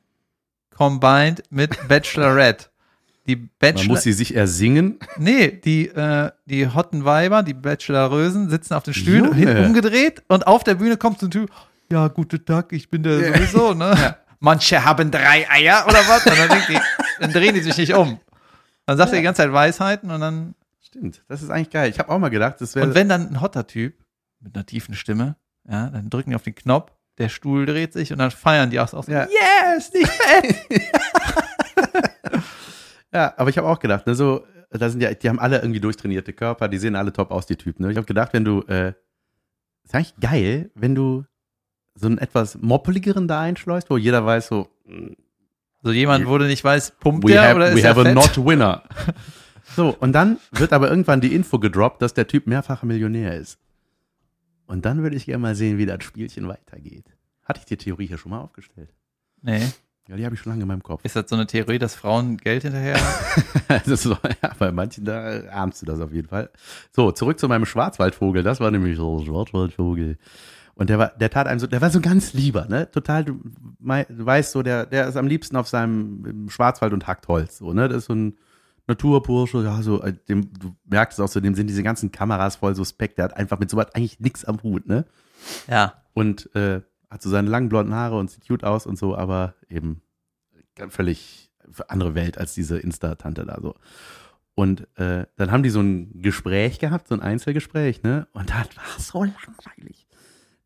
combined 0.74 1.42
mit 1.50 1.76
Bachelorette. 1.86 2.69
Die 3.30 3.36
Man 3.36 3.50
Bachelor 3.60 3.86
muss 3.92 4.02
sie 4.02 4.12
sich 4.12 4.34
ersingen. 4.34 4.98
Nee, 5.16 5.52
die, 5.64 5.86
äh, 5.88 6.30
die 6.46 6.66
hotten 6.66 7.04
Weiber, 7.04 7.44
die 7.44 7.54
Bachelorösen, 7.54 8.50
sitzen 8.50 8.74
auf 8.74 8.82
den 8.82 8.92
Stühlen 8.94 9.26
Junge. 9.38 9.66
umgedreht 9.66 10.22
und 10.26 10.46
auf 10.48 10.64
der 10.64 10.74
Bühne 10.74 10.96
kommt 10.96 11.20
so 11.20 11.26
ein 11.26 11.30
Typ, 11.30 11.48
ja, 11.92 12.08
guten 12.08 12.44
Tag, 12.44 12.72
ich 12.72 12.88
bin 12.90 13.04
der 13.04 13.32
sowieso, 13.34 13.74
ne? 13.74 14.16
Manche 14.40 14.84
haben 14.84 15.10
drei 15.12 15.48
Eier 15.48 15.84
oder 15.86 15.98
was? 16.08 16.26
Und 16.26 16.36
dann, 16.38 16.58
die, 16.68 16.78
dann 17.20 17.32
drehen 17.32 17.54
die 17.54 17.60
sich 17.60 17.76
nicht 17.76 17.94
um. 17.94 18.18
Dann 18.86 18.96
sagt 18.96 19.10
Ja. 19.10 19.16
er 19.16 19.20
die 19.20 19.24
ganze 19.24 19.42
Zeit 19.42 19.52
Weisheiten 19.52 20.10
und 20.10 20.20
dann. 20.20 20.54
Stimmt, 20.80 21.22
das 21.28 21.42
ist 21.42 21.50
eigentlich 21.50 21.70
geil. 21.70 21.88
Ich 21.90 21.98
habe 22.00 22.08
auch 22.08 22.18
mal 22.18 22.30
gedacht, 22.30 22.56
das 22.60 22.74
wäre. 22.74 22.86
Und 22.86 22.94
wenn 22.96 23.08
dann 23.08 23.28
ein 23.28 23.40
hotter 23.40 23.66
Typ 23.66 23.94
mit 24.40 24.56
einer 24.56 24.66
tiefen 24.66 24.94
Stimme, 24.94 25.36
ja, 25.70 25.88
dann 25.90 26.10
drücken 26.10 26.30
die 26.30 26.36
auf 26.36 26.42
den 26.42 26.54
Knopf, 26.56 26.90
der 27.18 27.28
Stuhl 27.28 27.66
dreht 27.66 27.92
sich 27.92 28.12
und 28.12 28.18
dann 28.18 28.30
feiern 28.32 28.70
die 28.70 28.80
auch, 28.80 28.92
auch 28.94 29.04
so, 29.04 29.12
Ja. 29.12 29.26
yes, 29.28 29.92
nicht 29.92 30.08
fett. 30.10 30.56
Ja, 33.12 33.34
aber 33.36 33.50
ich 33.50 33.58
habe 33.58 33.68
auch 33.68 33.78
gedacht, 33.78 34.06
ne, 34.06 34.14
so, 34.14 34.44
da 34.70 34.88
sind 34.88 35.02
ja, 35.02 35.12
die 35.12 35.28
haben 35.28 35.40
alle 35.40 35.60
irgendwie 35.60 35.80
durchtrainierte 35.80 36.32
Körper, 36.32 36.68
die 36.68 36.78
sehen 36.78 36.94
alle 36.96 37.12
top 37.12 37.30
aus, 37.30 37.46
die 37.46 37.56
Typen. 37.56 37.84
Ne? 37.84 37.90
Ich 37.90 37.96
habe 37.96 38.06
gedacht, 38.06 38.32
wenn 38.32 38.44
du, 38.44 38.60
äh, 38.62 38.92
ist 39.84 39.94
eigentlich 39.94 40.14
geil, 40.20 40.70
wenn 40.74 40.94
du 40.94 41.24
so 41.94 42.06
einen 42.06 42.18
etwas 42.18 42.56
moppeligeren 42.58 43.26
da 43.26 43.40
einschleust, 43.40 43.90
wo 43.90 43.96
jeder 43.96 44.24
weiß, 44.24 44.46
so, 44.46 44.68
So 45.82 45.92
jemand, 45.92 46.26
wo 46.26 46.38
du 46.38 46.46
nicht 46.46 46.62
weiß, 46.62 46.92
pumpt 47.00 47.24
we 47.24 47.32
der 47.32 47.42
have, 47.42 47.56
oder 47.56 47.74
we 47.74 47.78
ist 47.78 47.84
er 47.84 47.90
have 47.90 48.00
a 48.00 48.04
fett? 48.04 48.14
not 48.14 48.36
winner. 48.46 48.82
so, 49.76 49.96
und 49.98 50.12
dann 50.12 50.38
wird 50.52 50.72
aber 50.72 50.88
irgendwann 50.90 51.20
die 51.20 51.34
Info 51.34 51.58
gedroppt, 51.58 52.02
dass 52.02 52.14
der 52.14 52.26
Typ 52.26 52.46
mehrfacher 52.46 52.86
Millionär 52.86 53.36
ist. 53.36 53.58
Und 54.66 54.84
dann 54.84 55.02
würde 55.02 55.16
ich 55.16 55.26
gerne 55.26 55.38
mal 55.42 55.54
sehen, 55.56 55.78
wie 55.78 55.86
das 55.86 56.04
Spielchen 56.04 56.46
weitergeht. 56.46 57.06
Hatte 57.44 57.60
ich 57.60 57.66
die 57.66 57.76
Theorie 57.76 58.06
hier 58.06 58.18
schon 58.18 58.30
mal 58.30 58.40
aufgestellt? 58.40 58.90
Nee. 59.42 59.66
Ja, 60.10 60.16
die 60.16 60.24
habe 60.24 60.34
ich 60.34 60.40
schon 60.40 60.50
lange 60.50 60.62
in 60.62 60.68
meinem 60.68 60.82
Kopf. 60.82 61.04
Ist 61.04 61.14
das 61.14 61.30
so 61.30 61.36
eine 61.36 61.46
Theorie, 61.46 61.78
dass 61.78 61.94
Frauen 61.94 62.36
Geld 62.36 62.64
hinterher? 62.64 62.98
Das 63.86 64.02
so, 64.02 64.16
ja, 64.42 64.50
bei 64.58 64.72
manchen 64.72 65.04
da 65.04 65.42
ahmst 65.52 65.82
du 65.82 65.86
das 65.86 66.00
auf 66.00 66.12
jeden 66.12 66.26
Fall. 66.26 66.50
So, 66.90 67.12
zurück 67.12 67.38
zu 67.38 67.46
meinem 67.46 67.64
Schwarzwaldvogel. 67.64 68.42
Das 68.42 68.58
war 68.58 68.72
nämlich 68.72 68.96
so 68.96 69.20
ein 69.20 69.24
Schwarzwaldvogel. 69.24 70.18
Und 70.74 70.90
der 70.90 70.98
war, 70.98 71.12
der 71.16 71.30
tat 71.30 71.46
einem 71.46 71.60
so, 71.60 71.68
der 71.68 71.80
war 71.80 71.90
so 71.90 72.00
ganz 72.00 72.32
lieber, 72.32 72.66
ne? 72.66 72.90
Total, 72.90 73.24
du, 73.24 73.34
du 73.78 74.26
weißt 74.26 74.50
so, 74.50 74.64
der, 74.64 74.86
der 74.86 75.06
ist 75.06 75.16
am 75.16 75.28
liebsten 75.28 75.54
auf 75.54 75.68
seinem 75.68 76.48
Schwarzwald 76.48 76.92
und 76.92 77.06
hackt 77.06 77.28
Holz, 77.28 77.58
so, 77.58 77.72
ne? 77.72 77.88
Das 77.88 77.98
ist 77.98 78.06
so 78.06 78.14
ein 78.14 78.36
Naturbursche, 78.88 79.62
ja, 79.62 79.80
so, 79.80 80.02
äh, 80.02 80.12
dem, 80.28 80.52
du 80.52 80.74
merkst 80.86 81.20
es 81.20 81.24
auch 81.24 81.28
so, 81.28 81.38
dem 81.38 81.54
sind 81.54 81.68
diese 81.68 81.84
ganzen 81.84 82.10
Kameras 82.10 82.56
voll 82.56 82.74
suspekt. 82.74 83.18
Der 83.18 83.26
hat 83.26 83.36
einfach 83.36 83.60
mit 83.60 83.70
sowas 83.70 83.94
eigentlich 83.94 84.18
nichts 84.18 84.44
am 84.44 84.60
Hut, 84.64 84.88
ne? 84.88 85.04
ja. 85.68 85.94
und 86.14 86.52
äh, 86.56 86.80
hat 87.10 87.22
so 87.22 87.28
seine 87.28 87.50
langen 87.50 87.68
blonden 87.68 87.94
Haare 87.94 88.18
und 88.18 88.30
sieht 88.30 88.46
cute 88.46 88.64
aus 88.64 88.86
und 88.86 88.96
so, 88.96 89.16
aber 89.16 89.54
eben 89.68 90.00
völlig 90.88 91.50
andere 91.88 92.14
Welt 92.14 92.38
als 92.38 92.54
diese 92.54 92.78
Insta-Tante 92.78 93.44
da 93.44 93.58
so. 93.60 93.74
Und 94.54 94.86
äh, 94.98 95.26
dann 95.36 95.50
haben 95.50 95.62
die 95.62 95.70
so 95.70 95.80
ein 95.80 96.22
Gespräch 96.22 96.78
gehabt, 96.78 97.08
so 97.08 97.14
ein 97.14 97.20
Einzelgespräch, 97.20 98.02
ne? 98.02 98.26
Und 98.32 98.50
das 98.50 98.76
war 98.76 98.98
so 98.98 99.24
langweilig. 99.24 100.06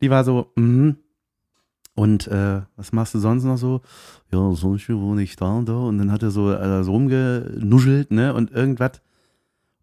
Die 0.01 0.11
war 0.11 0.25
so, 0.25 0.53
mhm. 0.57 0.97
Und 1.95 2.27
äh, 2.27 2.63
was 2.75 2.93
machst 2.93 3.15
du 3.15 3.21
sonst 3.21 3.45
noch 3.45 3.57
so? 3.57 3.81
Ja, 4.33 4.53
sonst 4.53 4.89
wohne 4.89 5.23
ich 5.23 5.37
da 5.37 5.53
und 5.53 5.69
da. 5.69 5.77
Und 5.77 5.99
dann 5.99 6.11
hat 6.11 6.25
er 6.25 6.33
so, 6.33 6.53
äh, 6.53 6.83
so 6.83 6.91
rumgenuschelt, 6.91 8.11
ne? 8.11 8.35
Und 8.35 8.51
irgendwas. 8.51 9.01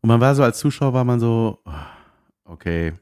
Und 0.02 0.10
man 0.10 0.20
war 0.20 0.36
so 0.36 0.44
als 0.44 0.60
Zuschauer, 0.60 0.94
war 0.94 1.06
man 1.06 1.20
so, 1.20 1.60
okay, 2.44 2.94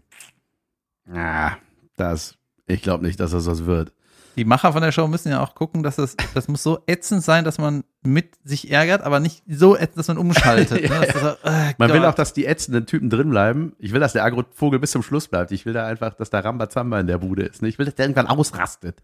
ah, 1.11 1.53
das, 1.95 2.37
ich 2.69 2.81
glaube 2.81 3.05
nicht, 3.05 3.19
dass 3.19 3.31
das 3.31 3.45
was 3.45 3.65
wird. 3.65 3.91
Die 4.35 4.45
Macher 4.45 4.71
von 4.71 4.81
der 4.81 4.91
Show 4.91 5.07
müssen 5.07 5.29
ja 5.29 5.41
auch 5.41 5.55
gucken, 5.55 5.83
dass 5.83 5.97
das, 5.97 6.15
das 6.33 6.47
muss 6.47 6.63
so 6.63 6.79
ätzend 6.87 7.23
sein, 7.23 7.43
dass 7.43 7.57
man 7.57 7.83
mit 8.03 8.35
sich 8.45 8.71
ärgert, 8.71 9.01
aber 9.01 9.19
nicht 9.19 9.43
so 9.47 9.75
ätzend, 9.75 9.97
dass 9.97 10.07
man 10.07 10.17
umschaltet. 10.17 10.81
Ja, 10.83 10.99
ne? 10.99 11.07
das 11.07 11.21
so, 11.21 11.49
äh, 11.49 11.73
Man 11.77 11.91
will 11.91 12.05
auch, 12.05 12.13
dass 12.13 12.31
die 12.31 12.45
ätzenden 12.45 12.85
Typen 12.85 13.09
drin 13.09 13.31
bleiben. 13.31 13.73
Ich 13.79 13.91
will, 13.91 13.99
dass 13.99 14.13
der 14.13 14.23
Agro-Vogel 14.23 14.79
bis 14.79 14.91
zum 14.91 15.03
Schluss 15.03 15.27
bleibt. 15.27 15.51
Ich 15.51 15.65
will 15.65 15.73
da 15.73 15.85
einfach, 15.85 16.13
dass 16.13 16.29
da 16.29 16.39
Rambazamba 16.39 16.99
in 16.99 17.07
der 17.07 17.17
Bude 17.17 17.43
ist. 17.43 17.61
ne? 17.61 17.67
Ich 17.67 17.79
will, 17.79 17.85
dass 17.85 17.95
der 17.95 18.05
irgendwann 18.05 18.27
ausrastet. 18.27 19.01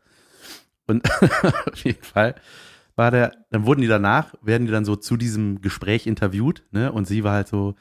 Und 0.87 1.03
auf 1.71 1.83
jeden 1.83 2.03
Fall 2.03 2.35
war 2.95 3.11
der, 3.11 3.33
dann 3.49 3.65
wurden 3.65 3.81
die 3.81 3.87
danach, 3.87 4.35
werden 4.41 4.67
die 4.67 4.71
dann 4.71 4.85
so 4.85 4.95
zu 4.95 5.17
diesem 5.17 5.61
Gespräch 5.61 6.07
interviewt, 6.07 6.63
ne? 6.71 6.91
Und 6.91 7.07
sie 7.07 7.23
war 7.23 7.33
halt 7.33 7.47
so, 7.47 7.75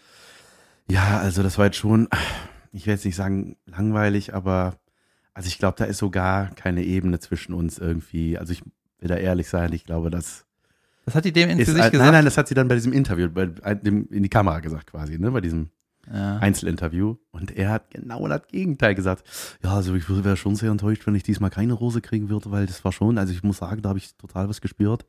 ja, 0.90 1.18
also 1.18 1.42
das 1.42 1.56
war 1.56 1.66
jetzt 1.66 1.76
schon, 1.76 2.08
ich 2.72 2.86
will 2.86 2.94
jetzt 2.94 3.04
nicht 3.04 3.14
sagen 3.14 3.56
langweilig, 3.66 4.34
aber 4.34 4.76
also 5.34 5.46
ich 5.48 5.58
glaube, 5.58 5.76
da 5.78 5.84
ist 5.84 5.98
so 5.98 6.10
gar 6.10 6.50
keine 6.54 6.82
Ebene 6.82 7.18
zwischen 7.20 7.52
uns 7.54 7.78
irgendwie. 7.78 8.38
Also 8.38 8.52
ich 8.52 8.62
will 9.00 9.08
da 9.08 9.16
ehrlich 9.16 9.48
sein, 9.48 9.72
ich 9.72 9.84
glaube, 9.84 10.10
das 10.10 10.46
Das 11.04 11.14
hat 11.14 11.24
die 11.24 11.32
dem 11.32 11.50
ins 11.50 11.58
Gesicht 11.60 11.76
nein, 11.78 11.90
gesagt. 11.90 12.12
nein, 12.12 12.24
das 12.24 12.38
hat 12.38 12.48
sie 12.48 12.54
dann 12.54 12.68
bei 12.68 12.74
diesem 12.76 12.92
Interview, 12.92 13.28
bei 13.28 13.46
dem, 13.74 14.08
in 14.10 14.22
die 14.22 14.28
Kamera 14.30 14.60
gesagt 14.60 14.90
quasi, 14.92 15.18
ne, 15.18 15.30
bei 15.30 15.40
diesem 15.40 15.68
Ja. 16.12 16.36
Einzelinterview. 16.38 17.16
Und 17.30 17.56
er 17.56 17.70
hat 17.70 17.90
genau 17.90 18.26
das 18.28 18.46
Gegenteil 18.48 18.94
gesagt. 18.94 19.24
Ja, 19.62 19.74
also 19.74 19.94
ich 19.94 20.08
wäre 20.08 20.36
schon 20.36 20.54
sehr 20.56 20.70
enttäuscht, 20.70 21.06
wenn 21.06 21.14
ich 21.14 21.22
diesmal 21.22 21.50
keine 21.50 21.72
Rose 21.74 22.00
kriegen 22.00 22.28
würde, 22.28 22.50
weil 22.50 22.66
das 22.66 22.84
war 22.84 22.92
schon, 22.92 23.18
also 23.18 23.32
ich 23.32 23.42
muss 23.42 23.58
sagen, 23.58 23.82
da 23.82 23.88
habe 23.90 23.98
ich 23.98 24.14
total 24.16 24.48
was 24.48 24.60
gespürt. 24.60 25.04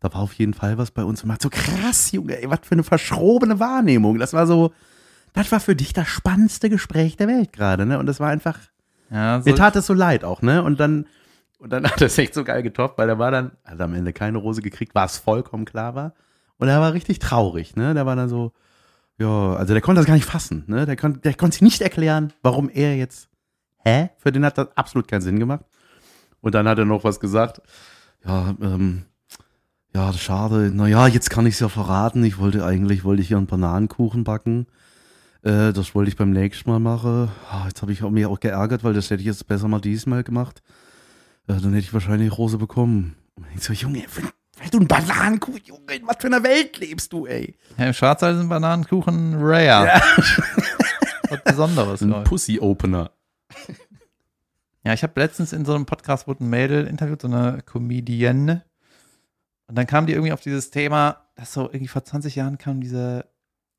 Da 0.00 0.12
war 0.12 0.20
auf 0.20 0.34
jeden 0.34 0.52
Fall 0.54 0.76
was 0.78 0.90
bei 0.90 1.02
uns. 1.02 1.22
Und 1.22 1.28
man 1.28 1.34
hat 1.36 1.42
so 1.42 1.48
krass, 1.50 2.12
Junge, 2.12 2.40
ey, 2.40 2.50
was 2.50 2.60
für 2.62 2.72
eine 2.74 2.82
verschrobene 2.84 3.58
Wahrnehmung. 3.58 4.18
Das 4.18 4.34
war 4.34 4.46
so, 4.46 4.72
das 5.32 5.50
war 5.50 5.60
für 5.60 5.74
dich 5.74 5.94
das 5.94 6.08
spannendste 6.08 6.68
Gespräch 6.68 7.16
der 7.16 7.26
Welt 7.28 7.52
gerade, 7.54 7.86
ne? 7.86 7.98
Und 7.98 8.04
das 8.06 8.20
war 8.20 8.28
einfach, 8.28 8.58
Ja, 9.10 9.40
so, 9.40 9.50
mir 9.50 9.56
tat 9.56 9.76
es 9.76 9.86
so 9.86 9.94
leid 9.94 10.24
auch, 10.24 10.42
ne? 10.42 10.62
Und 10.62 10.80
dann, 10.80 11.06
und 11.58 11.70
dann 11.72 11.84
hat 11.90 12.00
er 12.00 12.06
es 12.06 12.18
echt 12.18 12.34
so 12.34 12.44
geil 12.44 12.62
getoppt, 12.62 12.98
weil 12.98 13.08
er 13.08 13.18
war 13.18 13.30
dann, 13.30 13.52
hat 13.64 13.80
am 13.80 13.94
Ende 13.94 14.12
keine 14.12 14.38
Rose 14.38 14.62
gekriegt, 14.62 14.94
war 14.94 15.06
es 15.06 15.18
vollkommen 15.18 15.64
klar 15.64 15.94
war. 15.94 16.14
Und 16.58 16.68
er 16.68 16.80
war 16.80 16.92
richtig 16.92 17.18
traurig, 17.18 17.76
ne? 17.76 17.94
Der 17.94 18.06
war 18.06 18.16
dann 18.16 18.28
so, 18.28 18.52
ja, 19.18 19.54
also 19.54 19.72
der 19.74 19.82
konnte 19.82 20.00
das 20.00 20.06
gar 20.06 20.14
nicht 20.14 20.26
fassen, 20.26 20.64
ne? 20.66 20.86
Der, 20.86 20.96
kon, 20.96 21.20
der 21.22 21.34
konnte 21.34 21.54
sich 21.54 21.62
nicht 21.62 21.80
erklären, 21.80 22.32
warum 22.42 22.68
er 22.68 22.96
jetzt, 22.96 23.28
hä? 23.84 24.10
Für 24.18 24.32
den 24.32 24.44
hat 24.44 24.58
das 24.58 24.76
absolut 24.76 25.08
keinen 25.08 25.20
Sinn 25.20 25.38
gemacht. 25.38 25.64
Und 26.40 26.54
dann 26.54 26.68
hat 26.68 26.78
er 26.78 26.84
noch 26.84 27.04
was 27.04 27.20
gesagt, 27.20 27.62
ja, 28.24 28.54
ähm, 28.60 29.04
ja, 29.94 30.12
schade, 30.12 30.72
naja, 30.74 31.06
jetzt 31.06 31.30
kann 31.30 31.46
ich 31.46 31.54
es 31.54 31.60
ja 31.60 31.68
verraten. 31.68 32.24
Ich 32.24 32.38
wollte 32.38 32.64
eigentlich, 32.64 33.04
wollte 33.04 33.22
ich 33.22 33.28
hier 33.28 33.36
einen 33.36 33.46
Bananenkuchen 33.46 34.24
backen. 34.24 34.66
Äh, 35.44 35.74
das 35.74 35.94
wollte 35.94 36.08
ich 36.08 36.16
beim 36.16 36.30
nächsten 36.30 36.70
Mal 36.70 36.80
machen. 36.80 37.30
Ah, 37.50 37.66
jetzt 37.66 37.82
habe 37.82 37.92
ich 37.92 38.00
mich 38.00 38.26
auch 38.26 38.40
geärgert, 38.40 38.82
weil 38.82 38.94
das 38.94 39.10
hätte 39.10 39.20
ich 39.20 39.26
jetzt 39.26 39.46
besser 39.46 39.68
mal 39.68 39.80
diesmal 39.80 40.24
gemacht. 40.24 40.62
Äh, 41.46 41.60
dann 41.60 41.74
hätte 41.74 41.78
ich 41.84 41.92
wahrscheinlich 41.92 42.36
Rose 42.36 42.56
bekommen. 42.56 43.14
Und 43.36 43.46
ich 43.54 43.62
so, 43.62 43.74
Junge, 43.74 44.04
wenn, 44.14 44.30
wenn 44.58 44.70
du 44.70 44.78
einen 44.78 44.88
Bananenkuchen, 44.88 45.60
Junge, 45.64 45.94
in 45.94 46.06
was 46.06 46.16
für 46.18 46.28
einer 46.28 46.42
Welt 46.42 46.78
lebst 46.78 47.12
du, 47.12 47.26
ey? 47.26 47.56
ja, 47.76 47.86
Im 47.86 47.92
Schwarzwald 47.92 48.38
sind 48.38 48.48
Bananenkuchen 48.48 49.34
rare. 49.38 50.00
Was 51.30 51.42
Besonderes. 51.42 52.02
Ein. 52.02 52.24
Pussy-Opener. 52.24 53.10
Ja, 54.84 54.92
ich 54.92 55.02
habe 55.02 55.18
letztens 55.20 55.52
in 55.52 55.64
so 55.64 55.74
einem 55.74 55.86
Podcast 55.86 56.26
wurde 56.28 56.44
ein 56.44 56.50
Mädel 56.50 56.86
interviewt, 56.86 57.22
so 57.22 57.28
eine 57.28 57.62
Comedienne. 57.62 58.64
Und 59.66 59.76
dann 59.76 59.86
kam 59.86 60.06
die 60.06 60.12
irgendwie 60.12 60.32
auf 60.32 60.42
dieses 60.42 60.70
Thema, 60.70 61.26
dass 61.34 61.52
so 61.52 61.64
irgendwie 61.64 61.88
vor 61.88 62.04
20 62.04 62.36
Jahren 62.36 62.58
kamen 62.58 62.80
diese 62.80 63.26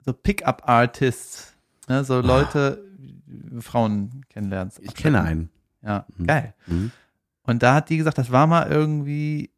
so 0.04 0.14
Pickup-Artists, 0.14 1.55
ne, 1.90 2.04
so 2.04 2.20
Leute, 2.22 2.84
wie 2.98 3.62
Frauen 3.62 4.26
kennenlernen. 4.30 4.72
Ich 4.82 4.94
kenne 4.96 5.22
einen. 5.22 5.50
Ja, 5.82 6.06
Mhm. 6.18 6.26
geil. 6.28 6.54
Mhm. 6.68 6.92
Und 7.44 7.62
da 7.64 7.76
hat 7.76 7.90
die 7.90 7.98
gesagt, 7.98 8.18
das 8.18 8.32
war 8.32 8.48
mal 8.48 8.72
irgendwie, 8.72 9.52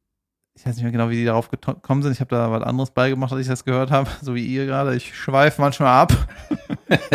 ich 0.54 0.66
weiß 0.66 0.76
nicht 0.76 0.84
mehr 0.84 0.92
genau, 0.92 1.10
wie 1.10 1.16
die 1.16 1.26
darauf 1.26 1.50
gekommen 1.50 2.04
sind. 2.04 2.12
Ich 2.12 2.20
habe 2.20 2.36
da 2.36 2.52
was 2.52 2.64
anderes 2.64 2.92
beigemacht, 2.92 3.32
als 3.32 3.42
ich 3.42 3.48
das 3.48 3.64
gehört 3.64 3.92
habe, 3.92 4.10
so 4.22 4.36
wie 4.36 4.46
ihr 4.46 4.66
gerade. 4.66 4.96
Ich 4.96 5.16
schweife 5.18 5.62
manchmal 5.62 6.02
ab. 6.02 6.14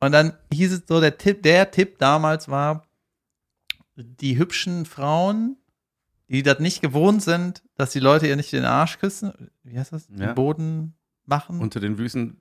Und 0.00 0.12
dann 0.12 0.32
hieß 0.52 0.72
es 0.72 0.82
so, 0.86 1.00
der 1.00 1.18
Tipp, 1.18 1.42
der 1.42 1.70
Tipp 1.70 1.98
damals 1.98 2.48
war, 2.48 2.86
die 3.96 4.38
hübschen 4.38 4.86
Frauen, 4.86 5.56
die 6.28 6.42
das 6.42 6.58
nicht 6.58 6.80
gewohnt 6.80 7.22
sind, 7.22 7.62
dass 7.74 7.90
die 7.90 8.00
Leute 8.00 8.26
ihr 8.26 8.36
nicht 8.36 8.52
den 8.52 8.64
Arsch 8.64 8.98
küssen, 8.98 9.32
wie 9.62 9.78
heißt 9.78 9.92
das? 9.92 10.08
Ja. 10.08 10.26
Den 10.28 10.34
Boden 10.34 10.94
machen? 11.26 11.60
Unter 11.60 11.80
den 11.80 11.96
Füßen 11.96 12.30
weg. 12.30 12.36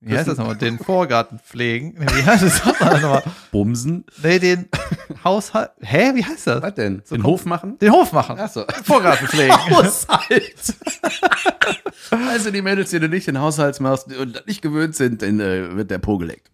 Wie 0.00 0.16
heißt 0.16 0.28
das 0.28 0.38
nochmal? 0.38 0.56
Den 0.56 0.78
Vorgarten 0.78 1.38
pflegen? 1.38 1.94
Wie 1.98 2.22
heißt 2.22 2.42
das 2.42 2.64
nochmal? 2.64 3.22
Bumsen. 3.50 4.04
Nee, 4.22 4.38
den 4.38 4.68
Haushalt. 5.24 5.70
Hä, 5.80 6.12
wie 6.14 6.24
heißt 6.24 6.46
das? 6.46 6.62
Was 6.62 6.74
denn? 6.74 7.02
So 7.04 7.16
den 7.16 7.24
Hof 7.24 7.46
machen? 7.46 7.78
Den 7.78 7.92
Hof 7.92 8.12
machen. 8.12 8.38
Achso. 8.38 8.64
Vorgarten 8.84 9.26
pflegen. 9.26 9.54
Haushalt. 9.70 10.74
also 12.10 12.50
die 12.50 12.62
Mädels, 12.62 12.90
die 12.90 13.00
du 13.00 13.08
nicht 13.08 13.26
den 13.26 13.40
Haushalt 13.40 13.80
machst 13.80 14.14
und 14.14 14.46
nicht 14.46 14.60
gewöhnt 14.60 14.94
sind, 14.94 15.22
dann 15.22 15.40
äh, 15.40 15.74
wird 15.74 15.90
der 15.90 15.98
Po 15.98 16.18
geleckt. 16.18 16.50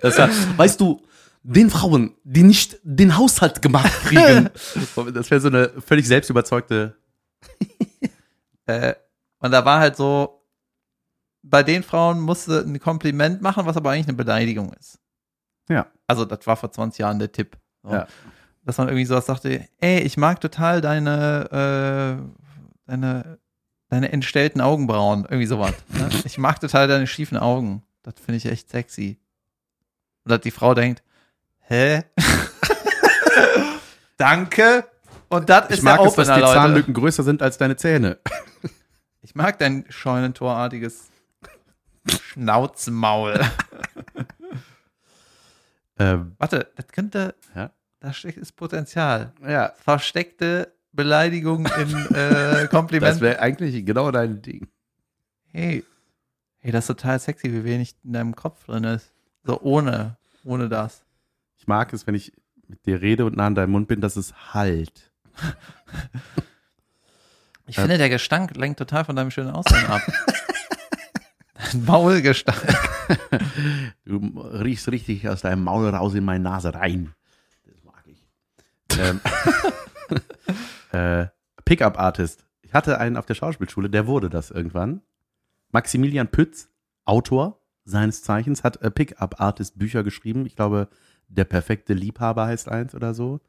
das 0.00 0.18
heißt, 0.18 0.58
weißt 0.58 0.80
du, 0.80 1.02
den 1.42 1.68
Frauen, 1.68 2.16
die 2.24 2.42
nicht 2.42 2.78
den 2.82 3.18
Haushalt 3.18 3.60
gemacht 3.60 3.92
kriegen, 4.06 4.48
das 5.12 5.30
wäre 5.30 5.40
so 5.40 5.48
eine 5.48 5.70
völlig 5.86 6.08
selbstüberzeugte. 6.08 6.96
Äh, 8.66 8.94
und 9.40 9.50
da 9.50 9.62
war 9.66 9.80
halt 9.80 9.96
so, 9.96 10.43
bei 11.46 11.62
den 11.62 11.82
Frauen 11.82 12.20
musste 12.20 12.60
ein 12.60 12.80
Kompliment 12.80 13.42
machen, 13.42 13.66
was 13.66 13.76
aber 13.76 13.90
eigentlich 13.90 14.08
eine 14.08 14.16
Beleidigung 14.16 14.72
ist. 14.72 14.98
Ja. 15.68 15.86
Also 16.06 16.24
das 16.24 16.46
war 16.46 16.56
vor 16.56 16.72
20 16.72 16.98
Jahren 16.98 17.18
der 17.18 17.32
Tipp. 17.32 17.56
So. 17.82 17.92
Ja. 17.92 18.06
Dass 18.64 18.78
man 18.78 18.88
irgendwie 18.88 19.04
sowas 19.04 19.26
sagte, 19.26 19.68
ey, 19.78 20.00
ich 20.00 20.16
mag 20.16 20.40
total 20.40 20.80
deine, 20.80 22.18
äh, 22.18 22.56
deine, 22.86 23.38
deine 23.90 24.10
entstellten 24.10 24.62
Augenbrauen. 24.62 25.24
Irgendwie 25.24 25.46
sowas. 25.46 25.74
Ne? 25.88 26.08
Ich 26.24 26.38
mag 26.38 26.60
total 26.60 26.88
deine 26.88 27.06
schiefen 27.06 27.36
Augen. 27.36 27.82
Das 28.02 28.14
finde 28.16 28.38
ich 28.38 28.46
echt 28.46 28.70
sexy. 28.70 29.18
Und 30.24 30.30
dass 30.30 30.40
die 30.40 30.50
Frau 30.50 30.72
denkt, 30.74 31.02
hä? 31.60 32.04
Danke. 34.16 34.86
Und 35.28 35.50
das 35.50 35.66
Ich 35.68 35.78
ist 35.78 35.82
mag 35.82 35.98
der 35.98 36.06
es, 36.06 36.14
dass 36.14 36.28
die 36.28 36.40
Leute. 36.40 36.54
Zahnlücken 36.54 36.94
größer 36.94 37.22
sind 37.22 37.42
als 37.42 37.58
deine 37.58 37.76
Zähne. 37.76 38.18
Ich 39.20 39.34
mag 39.34 39.58
dein 39.58 39.84
scheunentorartiges 39.90 41.10
Schnauzmaul. 42.08 43.40
Ähm, 45.96 46.34
Warte, 46.38 46.72
das 46.74 46.88
könnte, 46.88 47.36
Ja. 47.54 47.70
da 48.00 48.12
steckt 48.12 48.38
ist 48.38 48.56
Potenzial. 48.56 49.32
ja, 49.46 49.72
Versteckte 49.76 50.72
Beleidigung 50.90 51.66
in 51.66 51.94
äh, 52.06 52.14
das 52.62 52.70
Komplimenten. 52.70 53.20
wäre 53.20 53.38
eigentlich 53.38 53.86
genau 53.86 54.10
dein 54.10 54.42
Ding. 54.42 54.66
Hey, 55.52 55.84
hey, 56.58 56.72
das 56.72 56.84
ist 56.84 56.88
total 56.88 57.20
sexy, 57.20 57.52
wie 57.52 57.62
wenig 57.62 57.94
in 58.02 58.12
deinem 58.12 58.34
Kopf 58.34 58.64
drin 58.66 58.82
ist. 58.82 59.12
So 59.44 59.60
ohne, 59.60 60.16
ohne 60.42 60.68
das. 60.68 61.04
Ich 61.58 61.68
mag 61.68 61.92
es, 61.92 62.08
wenn 62.08 62.16
ich 62.16 62.32
mit 62.66 62.84
dir 62.86 63.00
rede 63.00 63.24
und 63.24 63.36
nah 63.36 63.46
an 63.46 63.54
deinem 63.54 63.70
Mund 63.70 63.86
bin, 63.86 64.00
dass 64.00 64.16
es 64.16 64.52
halt. 64.52 65.12
Ich 67.66 67.76
finde, 67.76 67.96
der 67.96 68.10
Gestank 68.10 68.54
lenkt 68.58 68.78
total 68.78 69.06
von 69.06 69.16
deinem 69.16 69.30
schönen 69.30 69.48
Aussehen 69.50 69.86
ab. 69.86 70.02
Dein 71.72 71.84
Maulgestank. 71.84 72.62
Du 74.04 74.16
riechst 74.40 74.88
richtig 74.90 75.28
aus 75.28 75.42
deinem 75.42 75.64
Maul 75.64 75.88
raus 75.88 76.14
in 76.14 76.24
meine 76.24 76.42
Nase 76.44 76.74
rein. 76.74 77.14
Das 77.66 77.84
mag 77.84 78.04
ich. 78.06 78.24
Ähm, 78.98 79.20
äh, 80.92 81.26
Pickup-Artist. 81.64 82.44
Ich 82.62 82.74
hatte 82.74 82.98
einen 82.98 83.16
auf 83.16 83.26
der 83.26 83.34
Schauspielschule, 83.34 83.90
der 83.90 84.06
wurde 84.06 84.30
das 84.30 84.50
irgendwann. 84.50 85.02
Maximilian 85.72 86.28
Pütz, 86.28 86.68
Autor 87.04 87.60
seines 87.84 88.22
Zeichens, 88.22 88.64
hat 88.64 88.80
äh, 88.82 88.90
Pickup-Artist 88.90 89.78
Bücher 89.78 90.02
geschrieben. 90.02 90.46
Ich 90.46 90.56
glaube, 90.56 90.88
Der 91.28 91.44
perfekte 91.44 91.94
Liebhaber 91.94 92.46
heißt 92.46 92.68
eins 92.68 92.94
oder 92.94 93.14
so. 93.14 93.40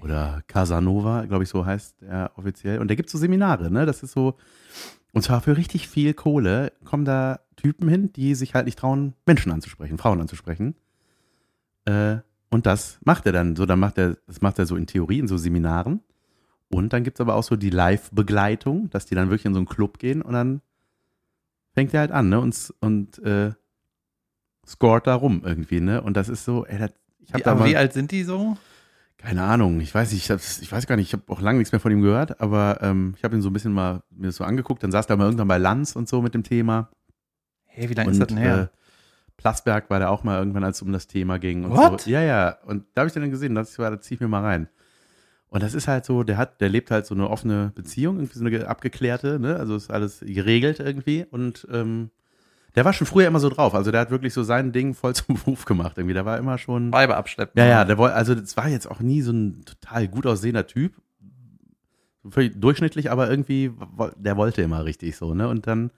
Oder 0.00 0.42
Casanova, 0.48 1.24
glaube 1.26 1.44
ich, 1.44 1.50
so 1.50 1.64
heißt 1.64 2.02
er 2.02 2.32
offiziell. 2.36 2.78
Und 2.78 2.88
der 2.88 2.96
gibt 2.96 3.08
so 3.10 3.18
Seminare, 3.18 3.70
ne? 3.70 3.86
Das 3.86 4.02
ist 4.02 4.12
so, 4.12 4.36
und 5.14 5.22
zwar 5.22 5.40
für 5.40 5.56
richtig 5.56 5.88
viel 5.88 6.12
Kohle 6.12 6.72
kommen 6.84 7.04
da 7.04 7.40
Typen 7.56 7.88
hin, 7.88 8.12
die 8.12 8.34
sich 8.34 8.54
halt 8.54 8.66
nicht 8.66 8.78
trauen, 8.78 9.14
Menschen 9.26 9.52
anzusprechen, 9.52 9.96
Frauen 9.96 10.20
anzusprechen. 10.20 10.74
Äh, 11.84 12.16
und 12.50 12.66
das 12.66 12.98
macht 13.04 13.24
er 13.26 13.32
dann 13.32 13.54
so, 13.56 13.64
dann 13.64 13.78
macht 13.78 13.96
er, 13.96 14.16
das 14.26 14.42
macht 14.42 14.58
er 14.58 14.66
so 14.66 14.76
in 14.76 14.86
Theorie, 14.86 15.20
in 15.20 15.28
so 15.28 15.36
Seminaren. 15.36 16.00
Und 16.68 16.92
dann 16.92 17.04
gibt's 17.04 17.20
aber 17.20 17.36
auch 17.36 17.44
so 17.44 17.54
die 17.54 17.70
Live-Begleitung, 17.70 18.90
dass 18.90 19.06
die 19.06 19.14
dann 19.14 19.30
wirklich 19.30 19.46
in 19.46 19.54
so 19.54 19.60
einen 19.60 19.68
Club 19.68 19.98
gehen 19.98 20.20
und 20.20 20.32
dann 20.32 20.60
fängt 21.74 21.94
er 21.94 22.00
halt 22.00 22.10
an, 22.10 22.28
ne? 22.28 22.40
Und, 22.40 22.74
und 22.80 23.18
äh, 23.20 23.52
scoret 24.66 25.06
da 25.06 25.14
rum 25.14 25.42
irgendwie, 25.44 25.80
ne? 25.80 26.02
Und 26.02 26.16
das 26.16 26.28
ist 26.28 26.44
so, 26.44 26.66
ey, 26.66 26.78
das, 26.78 26.90
ich 27.20 27.32
habe 27.34 27.44
da 27.44 27.54
mal, 27.54 27.68
wie 27.68 27.76
alt 27.76 27.92
sind 27.92 28.10
die 28.10 28.24
so? 28.24 28.56
Keine 29.18 29.42
Ahnung, 29.42 29.80
ich 29.80 29.94
weiß 29.94 30.12
nicht, 30.12 30.28
ich, 30.28 30.62
ich 30.62 30.70
weiß 30.72 30.86
gar 30.86 30.96
nicht, 30.96 31.08
ich 31.08 31.12
habe 31.14 31.24
auch 31.32 31.40
lange 31.40 31.58
nichts 31.58 31.72
mehr 31.72 31.80
von 31.80 31.90
ihm 31.92 32.02
gehört, 32.02 32.40
aber 32.40 32.78
ähm, 32.82 33.14
ich 33.16 33.24
habe 33.24 33.34
ihn 33.34 33.42
so 33.42 33.48
ein 33.50 33.52
bisschen 33.52 33.72
mal 33.72 34.02
mir 34.10 34.26
das 34.26 34.36
so 34.36 34.44
angeguckt, 34.44 34.82
dann 34.82 34.92
saß 34.92 35.06
er 35.06 35.16
mal 35.16 35.24
irgendwann 35.24 35.48
bei 35.48 35.58
Lanz 35.58 35.96
und 35.96 36.08
so 36.08 36.20
mit 36.20 36.34
dem 36.34 36.42
Thema. 36.42 36.90
Hey, 37.66 37.88
wie 37.88 37.94
lange 37.94 38.10
ist 38.10 38.20
das 38.20 38.28
denn 38.28 38.36
her? 38.36 38.70
Äh, 38.72 38.78
Plasberg 39.36 39.90
war 39.90 39.98
da 39.98 40.08
auch 40.08 40.22
mal 40.24 40.38
irgendwann, 40.38 40.62
als 40.64 40.76
es 40.76 40.82
um 40.82 40.92
das 40.92 41.06
Thema 41.06 41.38
ging. 41.38 41.64
Und 41.64 41.70
What? 41.72 42.02
So. 42.02 42.10
Ja, 42.10 42.20
ja. 42.22 42.58
Und 42.66 42.84
da 42.94 43.00
habe 43.00 43.08
ich 43.08 43.14
dann 43.14 43.28
gesehen, 43.30 43.54
das 43.54 43.78
war, 43.78 43.90
da 43.90 44.00
zieh 44.00 44.14
ich 44.14 44.20
mir 44.20 44.28
mal 44.28 44.42
rein. 44.42 44.68
Und 45.48 45.62
das 45.62 45.74
ist 45.74 45.88
halt 45.88 46.04
so, 46.04 46.22
der 46.22 46.36
hat, 46.36 46.60
der 46.60 46.68
lebt 46.68 46.90
halt 46.90 47.06
so 47.06 47.14
eine 47.14 47.28
offene 47.30 47.72
Beziehung, 47.74 48.16
irgendwie 48.16 48.34
so 48.38 48.40
eine 48.40 48.50
ge- 48.50 48.64
abgeklärte, 48.64 49.38
ne? 49.40 49.56
Also 49.56 49.74
ist 49.76 49.90
alles 49.90 50.20
geregelt 50.20 50.80
irgendwie. 50.80 51.24
Und 51.30 51.66
ähm, 51.70 52.10
der 52.74 52.84
war 52.84 52.92
schon 52.92 53.06
früher 53.06 53.26
immer 53.26 53.40
so 53.40 53.48
drauf. 53.48 53.74
Also 53.74 53.90
der 53.90 54.00
hat 54.00 54.10
wirklich 54.10 54.34
so 54.34 54.42
sein 54.42 54.72
Ding 54.72 54.94
voll 54.94 55.14
zum 55.14 55.34
Beruf 55.44 55.64
gemacht 55.64 55.96
irgendwie. 55.96 56.14
Der 56.14 56.24
war 56.24 56.38
immer 56.38 56.58
schon. 56.58 56.92
Weiber 56.92 57.16
abschleppen. 57.16 57.58
Ja, 57.60 57.66
ja, 57.66 57.84
der 57.84 57.98
wollte, 57.98 58.14
also 58.14 58.34
das 58.34 58.56
war 58.56 58.68
jetzt 58.68 58.90
auch 58.90 59.00
nie 59.00 59.22
so 59.22 59.32
ein 59.32 59.64
total 59.64 60.08
gut 60.08 60.26
aussehender 60.26 60.66
Typ. 60.66 60.94
Völlig 62.28 62.58
durchschnittlich, 62.58 63.10
aber 63.10 63.28
irgendwie, 63.28 63.70
der 64.16 64.36
wollte 64.36 64.62
immer 64.62 64.84
richtig 64.84 65.14
so, 65.16 65.34
ne? 65.34 65.46
Und 65.46 65.66
dann 65.66 65.90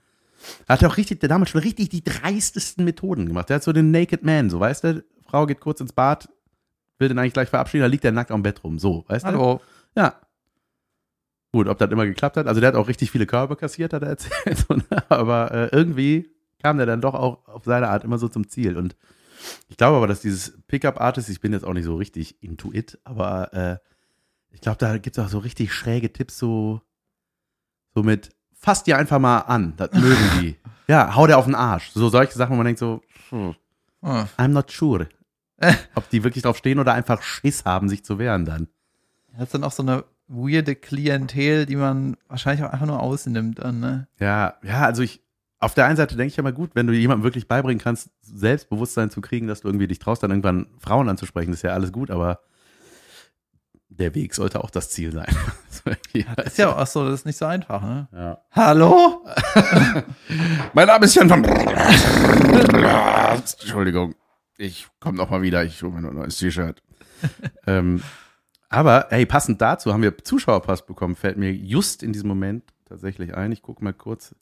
hat 0.67 0.81
er 0.81 0.89
auch 0.89 0.97
richtig, 0.97 1.21
der 1.21 1.29
damals 1.29 1.51
schon 1.51 1.61
richtig 1.61 1.87
die 1.89 2.03
dreistesten 2.03 2.83
Methoden 2.83 3.27
gemacht. 3.27 3.49
Der 3.49 3.55
hat 3.55 3.63
so 3.63 3.71
den 3.71 3.91
Naked 3.91 4.23
Man, 4.23 4.49
so, 4.49 4.59
weißt 4.59 4.83
du? 4.83 5.03
Frau 5.25 5.45
geht 5.45 5.61
kurz 5.61 5.79
ins 5.79 5.93
Bad, 5.93 6.27
will 6.99 7.07
den 7.07 7.17
eigentlich 7.17 7.33
gleich 7.33 7.49
verabschieden, 7.49 7.83
da 7.83 7.87
liegt 7.87 8.03
der 8.03 8.11
nackt 8.11 8.31
am 8.31 8.43
Bett 8.43 8.61
rum, 8.63 8.77
so, 8.77 9.05
weißt 9.07 9.23
du? 9.23 9.29
Hallo. 9.29 9.61
Ja. 9.95 10.15
Gut, 11.53 11.69
ob 11.69 11.77
das 11.77 11.89
immer 11.89 12.05
geklappt 12.05 12.35
hat. 12.35 12.45
Also 12.45 12.59
der 12.59 12.67
hat 12.67 12.75
auch 12.75 12.89
richtig 12.89 13.09
viele 13.09 13.25
Körbe 13.25 13.55
kassiert, 13.55 13.93
hat 13.93 14.03
er 14.03 14.09
erzählt. 14.09 14.65
Ne? 14.69 15.03
Aber 15.09 15.51
äh, 15.51 15.69
irgendwie 15.71 16.29
kam 16.61 16.77
der 16.77 16.85
dann 16.85 17.01
doch 17.01 17.13
auch 17.13 17.47
auf 17.47 17.65
seine 17.65 17.89
Art 17.89 18.03
immer 18.03 18.17
so 18.17 18.27
zum 18.27 18.47
Ziel. 18.47 18.77
Und 18.77 18.95
ich 19.69 19.77
glaube 19.77 19.97
aber, 19.97 20.07
dass 20.07 20.21
dieses 20.21 20.57
Pickup-Artist, 20.67 21.29
ich 21.29 21.41
bin 21.41 21.53
jetzt 21.53 21.63
auch 21.63 21.73
nicht 21.73 21.85
so 21.85 21.95
richtig 21.95 22.41
into 22.43 22.71
it, 22.73 22.99
aber 23.03 23.53
äh, 23.53 23.77
ich 24.49 24.61
glaube, 24.61 24.77
da 24.79 24.97
gibt 24.97 25.17
es 25.17 25.23
auch 25.23 25.29
so 25.29 25.39
richtig 25.39 25.73
schräge 25.73 26.11
Tipps, 26.11 26.37
so, 26.37 26.81
so 27.93 28.03
mit, 28.03 28.31
fass 28.53 28.83
dir 28.83 28.97
einfach 28.97 29.19
mal 29.19 29.39
an, 29.39 29.73
das 29.77 29.91
mögen 29.93 30.29
die. 30.41 30.55
Ja, 30.89 31.15
hau 31.15 31.27
dir 31.27 31.37
auf 31.37 31.43
den 31.43 31.53
Arsch. 31.53 31.91
So 31.91 32.07
solche 32.07 32.31
Sachen, 32.37 32.53
wo 32.53 32.55
man 32.55 32.65
denkt 32.65 32.79
so, 32.79 33.01
hm, 33.29 33.55
Hm. 34.01 34.25
I'm 34.37 34.49
not 34.49 34.71
sure. 34.71 35.09
Ob 35.95 36.09
die 36.09 36.23
wirklich 36.23 36.43
drauf 36.43 36.57
stehen 36.57 36.79
oder 36.79 36.93
einfach 36.93 37.21
Schiss 37.21 37.65
haben, 37.65 37.89
sich 37.89 38.05
zu 38.05 38.19
wehren 38.19 38.45
dann. 38.45 38.67
Das 39.33 39.43
ist 39.47 39.53
dann 39.53 39.63
auch 39.63 39.71
so 39.71 39.83
eine 39.83 40.05
weirde 40.27 40.75
Klientel, 40.75 41.65
die 41.65 41.75
man 41.75 42.15
wahrscheinlich 42.27 42.63
auch 42.63 42.71
einfach 42.71 42.85
nur 42.85 43.01
ausnimmt 43.01 43.59
dann, 43.59 43.79
ne? 43.79 44.07
Ja, 44.19 44.55
ja, 44.63 44.81
also 44.83 45.01
ich, 45.01 45.21
auf 45.59 45.73
der 45.73 45.85
einen 45.85 45.97
Seite 45.97 46.15
denke 46.15 46.29
ich 46.29 46.37
ja 46.37 46.43
mal 46.43 46.53
gut, 46.53 46.71
wenn 46.75 46.87
du 46.87 46.93
jemandem 46.93 47.23
wirklich 47.23 47.47
beibringen 47.47 47.81
kannst, 47.81 48.09
Selbstbewusstsein 48.21 49.09
zu 49.09 49.21
kriegen, 49.21 49.47
dass 49.47 49.61
du 49.61 49.67
irgendwie 49.67 49.87
dich 49.87 49.99
traust, 49.99 50.21
dann 50.23 50.31
irgendwann 50.31 50.67
Frauen 50.79 51.09
anzusprechen, 51.09 51.53
ist 51.53 51.63
ja 51.63 51.71
alles 51.71 51.91
gut, 51.91 52.11
aber 52.11 52.41
der 53.89 54.13
Weg 54.13 54.35
sollte 54.35 54.63
auch 54.63 54.69
das 54.69 54.89
Ziel 54.89 55.11
sein. 55.11 55.33
Das 56.35 56.47
ist 56.47 56.57
ja 56.57 56.75
auch 56.75 56.87
so, 56.87 57.05
das 57.05 57.21
ist 57.21 57.25
nicht 57.25 57.37
so 57.37 57.45
einfach, 57.45 57.81
ne? 57.81 58.09
ja. 58.11 58.39
Hallo? 58.51 59.23
Mein 60.73 60.87
Name 60.87 61.05
ist 61.05 61.15
Jan 61.15 61.29
von. 61.29 61.45
Entschuldigung, 63.31 64.15
ich 64.57 64.87
komme 64.99 65.17
noch 65.17 65.29
mal 65.29 65.41
wieder. 65.43 65.63
Ich 65.63 65.81
hole 65.83 65.93
mir 65.93 66.01
nur 66.01 66.11
ein 66.11 66.17
neues 66.17 66.37
T-Shirt. 66.37 66.81
ähm, 67.67 68.01
aber 68.67 69.07
hey, 69.11 69.25
passend 69.25 69.61
dazu 69.61 69.93
haben 69.93 70.01
wir 70.01 70.17
Zuschauerpass 70.17 70.85
bekommen. 70.85 71.15
Fällt 71.15 71.37
mir 71.37 71.53
just 71.53 72.03
in 72.03 72.11
diesem 72.11 72.27
Moment 72.27 72.63
tatsächlich 72.85 73.35
ein. 73.35 73.53
Ich 73.53 73.61
gucke 73.61 73.81
mal 73.81 73.93
kurz. 73.93 74.35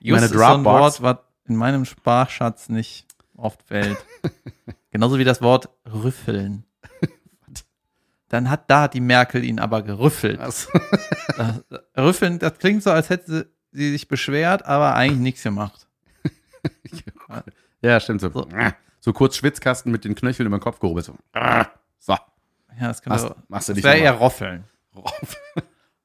Just 0.00 0.14
Meine 0.20 0.26
ist 0.26 0.32
so 0.32 0.42
ein 0.42 0.64
Dropbox. 0.64 1.00
Wort, 1.00 1.02
was 1.02 1.16
in 1.48 1.56
meinem 1.56 1.84
Sprachschatz 1.84 2.68
nicht 2.68 3.06
oft 3.36 3.62
fällt. 3.62 3.98
Genauso 4.90 5.18
wie 5.18 5.24
das 5.24 5.40
Wort 5.42 5.68
rüffeln. 5.90 6.64
Dann 8.28 8.48
hat 8.48 8.70
da 8.70 8.86
die 8.86 9.00
Merkel 9.00 9.44
ihn 9.44 9.58
aber 9.58 9.82
gerüffelt. 9.82 10.38
Das, 10.38 10.68
rüffeln, 11.96 12.38
das 12.38 12.58
klingt 12.58 12.82
so, 12.82 12.90
als 12.90 13.10
hätte 13.10 13.50
sie, 13.72 13.90
sich 13.90 14.06
beschwert, 14.08 14.64
aber 14.66 14.94
eigentlich 14.94 15.20
nichts 15.20 15.42
gemacht. 15.42 15.86
Ja, 17.82 17.98
stimmt 17.98 18.20
so. 18.20 18.30
So. 18.30 18.46
So, 19.00 19.12
kurz 19.14 19.36
Schwitzkasten 19.36 19.90
mit 19.90 20.04
den 20.04 20.14
Knöcheln 20.14 20.46
über 20.46 20.58
den 20.58 20.62
Kopf 20.62 20.80
gehobelt. 20.80 21.06
So. 21.06 21.14
So, 21.98 22.12
Ja, 22.12 22.18
das 22.88 23.02
machst, 23.06 23.24
könnte 23.26 23.42
machst 23.48 23.68
du 23.68 23.72
das 23.72 23.76
dich 23.76 23.84
wäre 23.84 23.96
eher 23.96 24.12
mal. 24.12 24.18
Roffeln. 24.18 24.64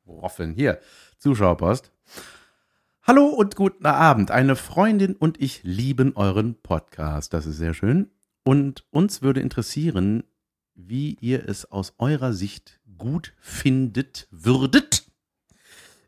Roffeln. 0.07 0.53
Hier, 0.55 0.79
Zuschauerpost. 1.17 1.91
Hallo 3.07 3.27
und 3.27 3.55
guten 3.55 3.85
Abend. 3.85 4.31
Eine 4.31 4.55
Freundin 4.55 5.15
und 5.15 5.39
ich 5.39 5.61
lieben 5.61 6.15
euren 6.15 6.59
Podcast. 6.59 7.35
Das 7.35 7.45
ist 7.45 7.57
sehr 7.57 7.75
schön. 7.75 8.09
Und 8.43 8.83
uns 8.89 9.21
würde 9.21 9.41
interessieren, 9.41 10.23
wie 10.73 11.15
ihr 11.21 11.47
es 11.47 11.71
aus 11.71 11.93
eurer 11.99 12.33
Sicht 12.33 12.79
gut 12.97 13.33
findet 13.39 14.27
würdet. 14.31 15.05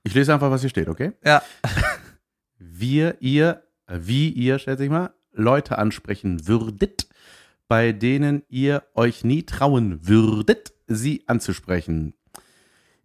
Ich 0.01 0.15
lese 0.15 0.33
einfach, 0.33 0.49
was 0.49 0.61
hier 0.61 0.71
steht, 0.71 0.87
okay? 0.87 1.11
Ja. 1.23 1.43
Wir, 2.57 3.21
ihr, 3.21 3.61
wie 3.87 4.29
ihr, 4.29 4.57
schätze 4.57 4.83
ich 4.83 4.89
mal, 4.89 5.13
Leute 5.31 5.77
ansprechen 5.77 6.47
würdet, 6.47 7.07
bei 7.67 7.91
denen 7.91 8.41
ihr 8.49 8.81
euch 8.95 9.23
nie 9.23 9.43
trauen 9.43 10.07
würdet, 10.07 10.73
sie 10.87 11.25
anzusprechen. 11.27 12.15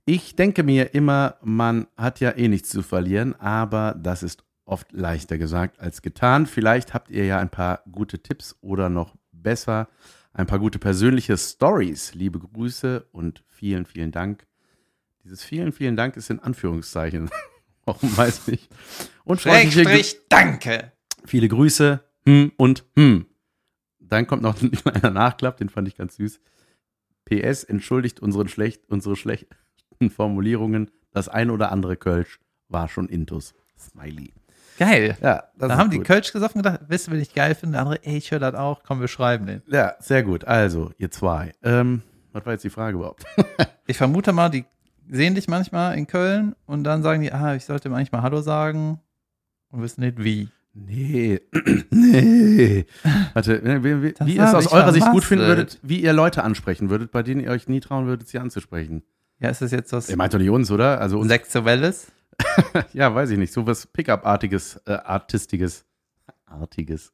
Ich 0.04 0.34
denke 0.34 0.62
mir 0.62 0.94
immer, 0.94 1.36
man 1.42 1.86
hat 1.96 2.20
ja 2.20 2.30
eh 2.30 2.48
nichts 2.48 2.70
zu 2.70 2.82
verlieren, 2.82 3.34
aber 3.40 3.94
das 3.98 4.22
ist 4.22 4.44
oft 4.64 4.92
leichter 4.92 5.38
gesagt 5.38 5.80
als 5.80 6.02
getan. 6.02 6.46
Vielleicht 6.46 6.94
habt 6.94 7.10
ihr 7.10 7.24
ja 7.24 7.38
ein 7.38 7.50
paar 7.50 7.82
gute 7.90 8.18
Tipps 8.20 8.56
oder 8.60 8.88
noch 8.88 9.14
besser 9.30 9.88
ein 10.34 10.46
paar 10.46 10.58
gute 10.58 10.78
persönliche 10.78 11.36
Stories. 11.36 12.14
Liebe 12.14 12.38
Grüße 12.38 13.06
und 13.12 13.44
vielen, 13.48 13.84
vielen 13.84 14.12
Dank. 14.12 14.46
Dieses 15.24 15.44
vielen, 15.44 15.72
vielen 15.72 15.96
Dank 15.96 16.16
ist 16.16 16.30
in 16.30 16.40
Anführungszeichen. 16.40 17.30
Warum 17.84 18.16
weiß 18.16 18.48
ich. 18.48 18.68
Und 19.24 19.40
Schrägstrich, 19.40 20.16
danke. 20.28 20.92
Viele 21.24 21.48
Grüße. 21.48 22.02
Hm 22.26 22.52
und 22.56 22.84
hm. 22.96 23.26
Dann 23.98 24.26
kommt 24.26 24.42
noch 24.42 24.60
ein 24.60 24.70
kleiner 24.72 25.10
Nachklapp, 25.10 25.56
den 25.56 25.68
fand 25.68 25.88
ich 25.88 25.96
ganz 25.96 26.16
süß. 26.16 26.40
PS 27.24 27.64
entschuldigt 27.64 28.20
unseren 28.20 28.48
schlecht, 28.48 28.88
unsere 28.88 29.16
schlechten 30.02 30.10
Formulierungen. 30.10 30.90
Das 31.12 31.28
ein 31.28 31.50
oder 31.50 31.70
andere 31.70 31.96
Kölsch 31.96 32.40
war 32.68 32.88
schon 32.88 33.08
Intus. 33.08 33.54
Smiley. 33.78 34.32
Geil. 34.78 35.16
Ja, 35.20 35.44
Da 35.58 35.76
haben 35.76 35.90
die 35.90 35.98
gut. 35.98 36.06
Kölsch 36.06 36.32
gesoffen 36.32 36.58
und 36.58 36.62
gedacht, 36.64 36.80
wissen 36.88 37.12
wir 37.12 37.18
nicht 37.18 37.34
geil 37.34 37.54
finden. 37.54 37.72
Der 37.74 37.82
andere, 37.82 38.02
ey, 38.04 38.16
ich 38.16 38.30
höre 38.30 38.38
das 38.38 38.54
auch, 38.54 38.82
komm, 38.84 39.00
wir 39.00 39.08
schreiben 39.08 39.46
den. 39.46 39.62
Ja, 39.66 39.94
sehr 40.00 40.22
gut. 40.22 40.44
Also, 40.46 40.90
ihr 40.96 41.10
zwei. 41.10 41.52
Ähm, 41.62 42.02
was 42.32 42.46
war 42.46 42.52
jetzt 42.54 42.64
die 42.64 42.70
Frage 42.70 42.96
überhaupt? 42.96 43.24
Ich 43.88 43.96
vermute 43.96 44.32
mal, 44.32 44.48
die 44.48 44.64
sehen 45.10 45.34
dich 45.34 45.48
manchmal 45.48 45.98
in 45.98 46.06
Köln 46.06 46.54
und 46.66 46.84
dann 46.84 47.02
sagen 47.02 47.20
die, 47.20 47.32
ah, 47.32 47.56
ich 47.56 47.64
sollte 47.64 47.88
ihm 47.88 47.94
eigentlich 47.94 48.12
mal 48.12 48.22
Hallo 48.22 48.40
sagen 48.40 49.00
und 49.70 49.82
wissen 49.82 50.02
nicht 50.02 50.22
wie. 50.22 50.48
Nee, 50.72 51.40
nee. 51.90 52.86
Warte, 53.34 53.60
wie, 53.82 54.02
wie, 54.02 54.12
Das 54.12 54.26
wie 54.26 54.36
ihr 54.36 54.44
es 54.44 54.54
aus 54.54 54.66
ich 54.66 54.72
eurer 54.72 54.92
Sicht 54.92 55.10
gut 55.10 55.24
finden 55.24 55.46
würdet, 55.46 55.80
wie 55.82 56.00
ihr 56.00 56.12
Leute 56.12 56.44
ansprechen 56.44 56.90
würdet, 56.90 57.10
bei 57.10 57.24
denen 57.24 57.40
ihr 57.40 57.50
euch 57.50 57.68
nie 57.68 57.80
trauen 57.80 58.06
würdet, 58.06 58.28
sie 58.28 58.38
anzusprechen. 58.38 59.02
Ja, 59.42 59.50
ist 59.50 59.60
das 59.60 59.70
jetzt 59.72 59.92
was 59.92 60.08
Ihr 60.08 60.16
meint 60.16 60.32
doch 60.32 60.38
nicht 60.38 60.50
uns, 60.50 60.70
oder? 60.70 61.00
Also 61.00 61.18
uns, 61.18 61.28
Sexuelles? 61.28 62.12
ja, 62.92 63.14
weiß 63.14 63.30
ich 63.30 63.38
nicht, 63.38 63.52
so 63.52 63.66
was 63.66 63.86
Pickup-artiges, 63.86 64.76
äh, 64.86 64.92
artistiges, 64.92 65.84
artiges. 66.46 67.12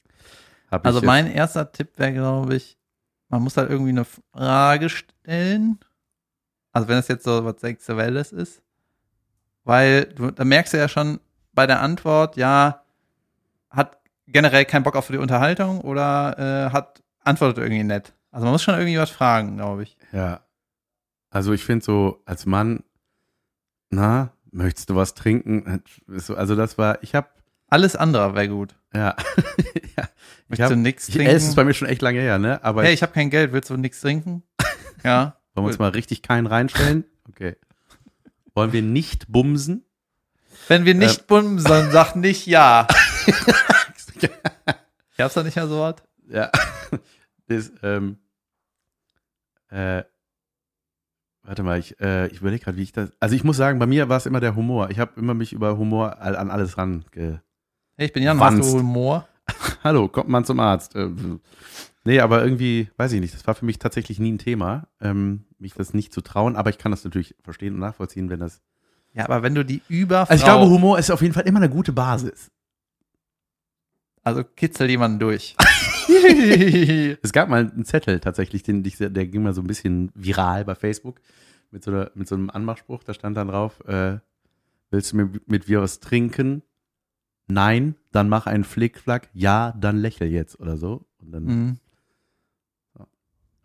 Also 0.70 0.98
jetzt- 0.98 1.06
mein 1.06 1.26
erster 1.32 1.72
Tipp 1.72 1.98
wäre, 1.98 2.12
glaube 2.12 2.54
ich, 2.54 2.78
man 3.30 3.42
muss 3.42 3.56
halt 3.56 3.70
irgendwie 3.70 3.90
eine 3.90 4.04
Frage 4.04 4.88
stellen. 4.90 5.78
Also 6.72 6.88
wenn 6.88 6.98
es 6.98 7.08
jetzt 7.08 7.24
so 7.24 7.44
was 7.44 7.60
Sexuelles 7.60 8.32
ist. 8.32 8.62
Weil 9.64 10.04
du, 10.06 10.30
da 10.30 10.44
merkst 10.44 10.72
du 10.72 10.78
ja 10.78 10.88
schon 10.88 11.20
bei 11.52 11.66
der 11.66 11.80
Antwort, 11.80 12.36
ja, 12.36 12.82
hat 13.70 13.98
generell 14.26 14.64
keinen 14.64 14.82
Bock 14.82 14.96
auf 14.96 15.08
die 15.08 15.18
Unterhaltung 15.18 15.80
oder 15.80 16.68
äh, 16.68 16.72
hat 16.72 17.02
antwortet 17.24 17.58
irgendwie 17.58 17.84
nett. 17.84 18.12
Also 18.30 18.44
man 18.44 18.52
muss 18.52 18.62
schon 18.62 18.74
irgendwie 18.74 18.98
was 18.98 19.10
fragen, 19.10 19.56
glaube 19.56 19.82
ich. 19.82 19.96
Ja. 20.12 20.40
Also 21.30 21.52
ich 21.52 21.64
finde 21.64 21.84
so, 21.84 22.22
als 22.24 22.46
Mann, 22.46 22.82
na, 23.90 24.32
möchtest 24.50 24.90
du 24.90 24.96
was 24.96 25.14
trinken? 25.14 25.82
So, 26.06 26.34
Also 26.36 26.56
das 26.56 26.78
war, 26.78 27.02
ich 27.02 27.14
habe, 27.14 27.28
Alles 27.68 27.96
andere 27.96 28.34
wäre 28.34 28.48
gut. 28.48 28.74
ja. 28.94 29.14
ja. 29.96 30.08
Ich 30.50 30.50
Möchtest 30.50 30.62
hab, 30.62 30.70
du 30.70 30.76
nichts 30.76 31.08
ich, 31.08 31.14
trinken? 31.16 31.34
es 31.36 31.44
ist 31.46 31.56
bei 31.56 31.64
mir 31.64 31.74
schon 31.74 31.88
echt 31.88 32.00
lange 32.00 32.20
her, 32.20 32.38
ne? 32.38 32.64
Aber 32.64 32.82
hey, 32.82 32.94
ich, 32.94 33.02
habe 33.02 33.12
kein 33.12 33.28
Geld, 33.28 33.52
willst 33.52 33.68
du 33.68 33.76
nichts 33.76 34.00
trinken? 34.00 34.42
ja. 35.04 35.36
wollen 35.54 35.66
wir 35.66 35.68
uns 35.68 35.78
mal 35.78 35.90
richtig 35.90 36.22
keinen 36.22 36.46
reinstellen? 36.46 37.04
Okay. 37.28 37.56
Wollen 38.54 38.72
wir 38.72 38.80
nicht 38.80 39.30
bumsen? 39.30 39.84
Wenn 40.66 40.86
wir 40.86 40.92
Ähm. 40.92 40.98
nicht 40.98 41.26
bumsen, 41.26 41.90
sag 41.90 42.16
nicht 42.16 42.46
ja. 42.46 42.88
Gab's 45.18 45.34
da 45.34 45.42
nicht 45.42 45.56
mehr 45.56 45.68
so 45.68 45.78
was? 45.80 45.96
Ja. 46.28 46.50
Das, 47.48 47.70
ähm, 47.82 48.16
äh, 49.70 50.02
warte 51.48 51.62
mal, 51.62 51.78
ich, 51.78 51.98
äh, 52.00 52.28
ich 52.28 52.40
überlege 52.40 52.64
gerade, 52.64 52.76
wie 52.76 52.82
ich 52.82 52.92
das. 52.92 53.10
Also 53.20 53.34
ich 53.34 53.42
muss 53.42 53.56
sagen, 53.56 53.78
bei 53.78 53.86
mir 53.86 54.08
war 54.08 54.18
es 54.18 54.26
immer 54.26 54.40
der 54.40 54.54
Humor. 54.54 54.90
Ich 54.90 54.98
habe 54.98 55.18
immer 55.18 55.34
mich 55.34 55.52
über 55.52 55.76
Humor 55.78 56.20
all- 56.20 56.36
an 56.36 56.50
alles 56.50 56.76
ran. 56.78 57.04
Ge 57.10 57.38
Hey, 57.96 58.06
ich 58.06 58.12
bin 58.12 58.22
Jan, 58.22 58.38
Wanst. 58.38 58.72
du 58.72 58.78
Humor? 58.78 59.26
Hallo, 59.82 60.08
kommt 60.08 60.28
man 60.28 60.44
zum 60.44 60.60
Arzt. 60.60 60.94
Äh, 60.94 61.08
nee, 62.04 62.20
aber 62.20 62.44
irgendwie, 62.44 62.90
weiß 62.96 63.12
ich 63.12 63.20
nicht, 63.20 63.34
das 63.34 63.46
war 63.46 63.54
für 63.54 63.64
mich 63.64 63.78
tatsächlich 63.78 64.20
nie 64.20 64.30
ein 64.30 64.38
Thema, 64.38 64.86
ähm, 65.00 65.44
mich 65.58 65.74
das 65.74 65.94
nicht 65.94 66.12
zu 66.12 66.20
trauen, 66.20 66.54
aber 66.54 66.70
ich 66.70 66.78
kann 66.78 66.92
das 66.92 67.02
natürlich 67.04 67.34
verstehen 67.42 67.74
und 67.74 67.80
nachvollziehen, 67.80 68.28
wenn 68.30 68.38
das. 68.40 68.60
Ja, 69.14 69.24
aber 69.24 69.42
wenn 69.42 69.54
du 69.54 69.64
die 69.64 69.80
über 69.88 70.20
Also 70.20 70.34
ich 70.34 70.44
glaube, 70.44 70.66
Humor 70.70 70.98
ist 70.98 71.10
auf 71.10 71.22
jeden 71.22 71.34
Fall 71.34 71.48
immer 71.48 71.58
eine 71.58 71.70
gute 71.70 71.92
Basis. 71.92 72.50
also 74.22 74.44
kitzel 74.44 74.88
jemanden 74.90 75.18
durch. 75.18 75.56
Es 77.22 77.32
gab 77.32 77.48
mal 77.48 77.70
einen 77.70 77.84
Zettel 77.84 78.20
tatsächlich, 78.20 78.62
den, 78.62 78.82
der 78.82 79.26
ging 79.26 79.42
mal 79.42 79.54
so 79.54 79.60
ein 79.60 79.66
bisschen 79.66 80.10
viral 80.14 80.64
bei 80.64 80.74
Facebook 80.74 81.20
mit 81.70 81.84
so, 81.84 81.90
einer, 81.90 82.10
mit 82.14 82.28
so 82.28 82.34
einem 82.34 82.50
Anmachspruch. 82.50 83.04
Da 83.04 83.14
stand 83.14 83.36
dann 83.36 83.48
drauf: 83.48 83.80
äh, 83.86 84.18
Willst 84.90 85.12
du 85.12 85.16
mit, 85.16 85.48
mit 85.48 85.68
mir 85.68 85.82
was 85.82 86.00
trinken? 86.00 86.62
Nein, 87.46 87.94
dann 88.12 88.28
mach 88.28 88.46
einen 88.46 88.64
Flickflack. 88.64 89.28
Ja, 89.32 89.72
dann 89.78 89.96
lächel 89.98 90.28
jetzt 90.28 90.58
oder 90.60 90.76
so. 90.76 91.06
Und 91.18 91.32
dann, 91.32 91.44
Mhm. 91.44 91.78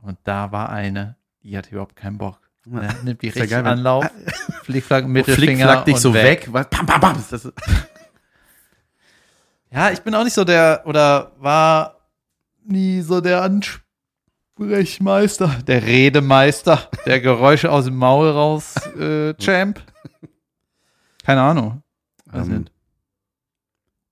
Und 0.01 0.17
da 0.25 0.51
war 0.51 0.69
eine, 0.69 1.15
die 1.43 1.57
hatte 1.57 1.71
überhaupt 1.71 1.95
keinen 1.95 2.17
Bock. 2.17 2.41
Ne? 2.65 2.89
Nimmt 3.05 3.21
die 3.21 3.27
richtig 3.29 3.49
geil, 3.49 3.65
Anlauf, 3.65 4.05
Flickflack, 4.63 5.07
Mittelfinger 5.07 5.55
Flickflack 5.55 5.85
dich 5.85 5.95
und 5.95 6.01
so 6.01 6.13
weg. 6.13 6.53
weg. 6.53 6.69
Pam, 6.69 6.85
pam. 6.85 7.23
Das, 7.29 7.51
Ja, 9.71 9.91
ich 9.91 10.01
bin 10.01 10.13
auch 10.13 10.23
nicht 10.23 10.33
so 10.33 10.43
der, 10.43 10.83
oder 10.85 11.31
war 11.39 12.02
nie 12.65 13.01
so 13.01 13.21
der 13.21 13.41
Ansprechmeister, 13.41 15.47
der 15.67 15.83
Redemeister, 15.85 16.89
der 17.05 17.19
Geräusche 17.21 17.71
aus 17.71 17.85
dem 17.85 17.95
Maul 17.95 18.29
raus, 18.29 18.75
äh, 18.97 19.33
Champ. 19.39 19.81
Keine 21.25 21.41
Ahnung. 21.41 21.81
Weiß 22.25 22.47
ähm, 22.47 22.59
nicht. 22.59 22.71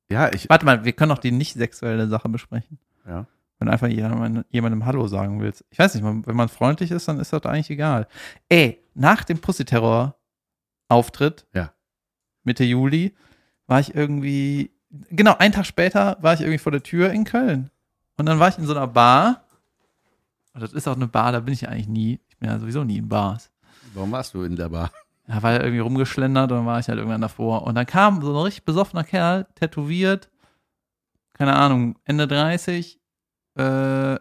ja, 0.10 0.32
ich. 0.34 0.50
Warte 0.50 0.66
mal, 0.66 0.84
wir 0.86 0.94
können 0.94 1.12
auch 1.12 1.20
die 1.20 1.32
nicht 1.32 1.54
sexuelle 1.54 2.08
Sache 2.08 2.30
besprechen. 2.30 2.80
Ja. 3.08 3.26
Wenn 3.60 3.68
du 3.68 3.72
einfach 3.74 3.88
jemandem, 3.88 4.44
jemandem 4.50 4.86
Hallo 4.86 5.08
sagen 5.08 5.40
willst. 5.42 5.64
Ich 5.70 5.78
weiß 5.80 5.94
nicht, 5.96 6.04
wenn 6.04 6.36
man 6.36 6.50
freundlich 6.50 6.92
ist, 6.92 7.08
dann 7.08 7.20
ist 7.20 7.34
das 7.34 7.46
eigentlich 7.46 7.70
egal. 7.70 8.08
Ey, 8.50 8.84
nach 8.96 9.24
dem 9.24 9.40
Pussy-Terror-Auftritt, 9.40 11.46
Ja. 11.54 11.72
Mitte 12.44 12.64
Juli, 12.64 13.16
war 13.68 13.80
ich 13.80 13.96
irgendwie, 13.96 14.72
genau, 15.10 15.36
einen 15.38 15.54
Tag 15.54 15.66
später 15.66 16.18
war 16.22 16.34
ich 16.34 16.42
irgendwie 16.42 16.58
vor 16.58 16.72
der 16.72 16.84
Tür 16.84 17.12
in 17.12 17.24
Köln. 17.24 17.71
Und 18.22 18.28
dann 18.28 18.38
war 18.38 18.50
ich 18.50 18.58
in 18.60 18.68
so 18.68 18.76
einer 18.76 18.86
Bar. 18.86 19.42
Und 20.54 20.62
das 20.62 20.74
ist 20.74 20.88
auch 20.88 20.96
eine 20.96 21.08
Bar, 21.08 21.32
da 21.32 21.40
bin 21.40 21.56
ich 21.56 21.62
ja 21.62 21.70
eigentlich 21.70 21.88
nie. 21.88 22.20
Ich 22.30 22.38
bin 22.38 22.50
ja 22.50 22.60
sowieso 22.60 22.84
nie 22.84 22.98
in 22.98 23.10
Bars. 23.10 23.50
Warum 23.96 24.12
warst 24.12 24.36
du 24.36 24.44
in 24.44 24.56
der 24.56 24.70
Bar? 24.70 24.92
Ja, 25.28 25.42
war 25.42 25.54
ja 25.54 25.64
irgendwie 25.64 25.80
rumgeschlendert 25.80 26.52
und 26.52 26.60
dann 26.60 26.66
war 26.68 26.78
ich 26.78 26.88
halt 26.88 27.00
irgendwann 27.00 27.22
davor. 27.22 27.64
Und 27.64 27.74
dann 27.74 27.88
kam 27.88 28.22
so 28.22 28.30
ein 28.30 28.44
richtig 28.44 28.64
besoffener 28.64 29.04
Kerl, 29.04 29.48
tätowiert, 29.56 30.30
keine 31.34 31.56
Ahnung, 31.56 31.98
Ende 32.06 32.28
30, 32.28 33.00
äh, 33.56 34.20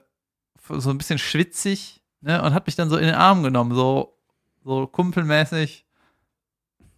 so 0.70 0.90
ein 0.90 0.96
bisschen 0.96 1.18
schwitzig, 1.18 2.02
ne, 2.22 2.42
und 2.42 2.54
hat 2.54 2.66
mich 2.66 2.76
dann 2.76 2.88
so 2.88 2.96
in 2.96 3.04
den 3.04 3.16
Arm 3.16 3.42
genommen, 3.42 3.74
so, 3.74 4.16
so 4.64 4.86
kumpelmäßig 4.86 5.84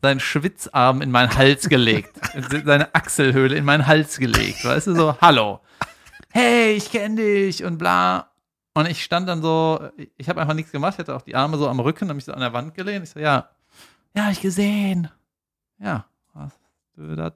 seinen 0.03 0.21
Schwitzarm 0.21 1.03
in 1.03 1.11
meinen 1.11 1.37
Hals 1.37 1.69
gelegt, 1.69 2.15
seine 2.65 2.95
Achselhöhle 2.95 3.57
in 3.57 3.65
meinen 3.65 3.89
Hals 3.89 4.19
gelegt, 4.19 4.65
weißt 4.65 4.87
du, 4.87 4.95
so, 4.95 5.21
hallo, 5.21 5.59
hey, 6.33 6.73
ich 6.75 6.91
kenn 6.91 7.17
dich 7.17 7.65
und 7.65 7.79
bla. 7.79 8.31
Und 8.75 8.89
ich 8.89 9.05
stand 9.05 9.29
dann 9.29 9.43
so, 9.43 9.91
ich 10.17 10.29
habe 10.29 10.41
einfach 10.41 10.55
nichts 10.55 10.73
gemacht, 10.73 10.99
hatte 10.99 11.15
auch 11.15 11.23
die 11.23 11.35
Arme 11.35 11.59
so 11.59 11.69
am 11.69 11.81
Rücken, 11.81 12.09
habe 12.09 12.15
mich 12.15 12.25
so 12.25 12.33
an 12.33 12.41
der 12.41 12.53
Wand 12.53 12.75
gelehnt. 12.75 13.05
Ich 13.05 13.11
so, 13.11 13.21
ja, 13.21 13.51
ja, 14.15 14.25
hab 14.25 14.33
ich 14.33 14.41
gesehen. 14.41 15.09
Ja, 15.79 16.07
du 16.97 17.17
das? 17.17 17.33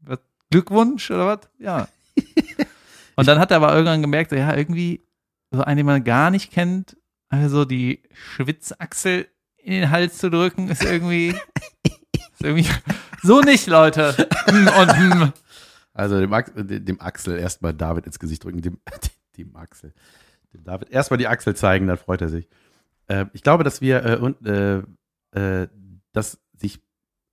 was, 0.00 0.18
Glückwunsch 0.50 1.10
oder 1.10 1.26
was? 1.26 1.48
Ja. 1.58 1.88
Und 3.16 3.28
dann 3.28 3.38
hat 3.38 3.50
er 3.50 3.58
aber 3.58 3.74
irgendwann 3.74 4.02
gemerkt, 4.02 4.30
so, 4.30 4.36
ja, 4.36 4.56
irgendwie, 4.56 5.02
so 5.50 5.62
einen, 5.62 5.78
den 5.78 5.86
man 5.86 6.04
gar 6.04 6.30
nicht 6.30 6.52
kennt, 6.52 6.96
also 7.28 7.64
die 7.64 8.02
Schwitzachsel 8.12 9.28
in 9.58 9.72
den 9.72 9.90
Hals 9.90 10.18
zu 10.18 10.30
drücken, 10.30 10.68
ist 10.68 10.84
irgendwie, 10.84 11.28
ist 12.14 12.42
irgendwie 12.42 12.68
so 13.22 13.40
nicht, 13.40 13.66
Leute. 13.66 14.28
Hm 14.46 14.68
Und 14.68 14.96
hm. 14.96 15.32
Also 15.94 16.18
dem, 16.20 16.32
Ax 16.32 16.52
dem 16.54 17.00
Axel 17.00 17.38
erstmal 17.38 17.74
David 17.74 18.06
ins 18.06 18.18
Gesicht 18.18 18.44
drücken, 18.44 18.62
dem, 18.62 18.78
dem 19.36 19.54
Axel. 19.56 19.92
Dem 20.52 20.64
David 20.64 20.90
erstmal 20.90 21.18
die 21.18 21.26
Axel 21.28 21.54
zeigen, 21.56 21.86
dann 21.86 21.96
freut 21.98 22.20
er 22.22 22.28
sich. 22.28 22.48
Äh, 23.08 23.26
ich 23.32 23.42
glaube, 23.42 23.64
dass 23.64 23.80
wir 23.80 24.04
äh, 24.04 24.16
und, 24.16 24.46
äh, 24.46 24.82
äh, 25.32 25.68
dass 26.12 26.38
sich 26.56 26.80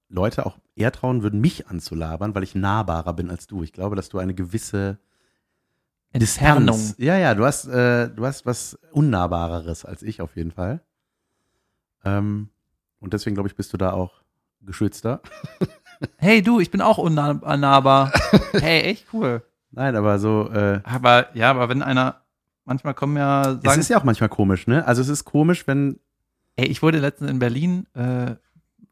Leute 0.10 0.45
auch 0.45 0.57
eher 0.76 0.91
trauen 0.91 1.22
würden, 1.23 1.40
mich 1.41 1.68
anzulabern, 1.68 2.34
weil 2.34 2.44
ich 2.44 2.56
nahbarer 2.56 3.14
bin 3.14 3.30
als 3.30 3.48
du. 3.48 3.61
Ich 3.64 3.73
glaube, 3.73 3.95
dass 3.95 4.10
du 4.10 4.18
eine 4.18 4.34
gewisse 4.34 4.98
Entfernung. 6.11 6.76
Distanz- 6.76 6.95
Ja, 6.98 7.18
ja, 7.18 7.36
du 7.36 7.45
hast, 7.45 7.68
äh, 7.68 8.10
du 8.10 8.26
hast 8.26 8.45
was 8.45 8.80
Unnahbareres 8.91 9.86
als 9.86 10.02
ich 10.02 10.22
auf 10.22 10.36
jeden 10.36 10.52
Fall. 10.52 10.81
Ähm, 12.03 12.49
und 12.99 13.14
deswegen 13.14 13.36
glaube 13.36 13.48
ich, 13.49 13.56
bist 13.56 13.72
du 13.73 13.77
da 13.77 13.91
auch 13.91 14.23
geschützter. 14.61 15.22
Hey 16.17 16.41
du, 16.41 16.59
ich 16.59 16.71
bin 16.71 16.81
auch 16.81 16.97
unnahbar. 16.97 18.13
Hey, 18.53 18.81
echt 18.81 19.07
cool. 19.13 19.43
Nein, 19.71 19.95
aber 19.95 20.17
so, 20.19 20.49
äh, 20.49 20.81
Aber 20.84 21.35
ja, 21.35 21.51
aber 21.51 21.69
wenn 21.69 21.81
einer, 21.81 22.21
manchmal 22.65 22.93
kommen 22.93 23.17
ja 23.17 23.51
es 23.51 23.63
sagen, 23.63 23.81
ist 23.81 23.89
ja 23.89 23.97
auch 23.99 24.03
manchmal 24.03 24.30
komisch, 24.30 24.65
ne? 24.67 24.85
Also 24.88 25.01
es 25.01 25.09
ist 25.09 25.26
komisch, 25.26 25.67
wenn 25.67 25.99
ey, 26.55 26.67
ich 26.67 26.81
wurde 26.81 26.99
letztens 26.99 27.30
in 27.30 27.39
Berlin, 27.39 27.85
äh, 27.93 28.35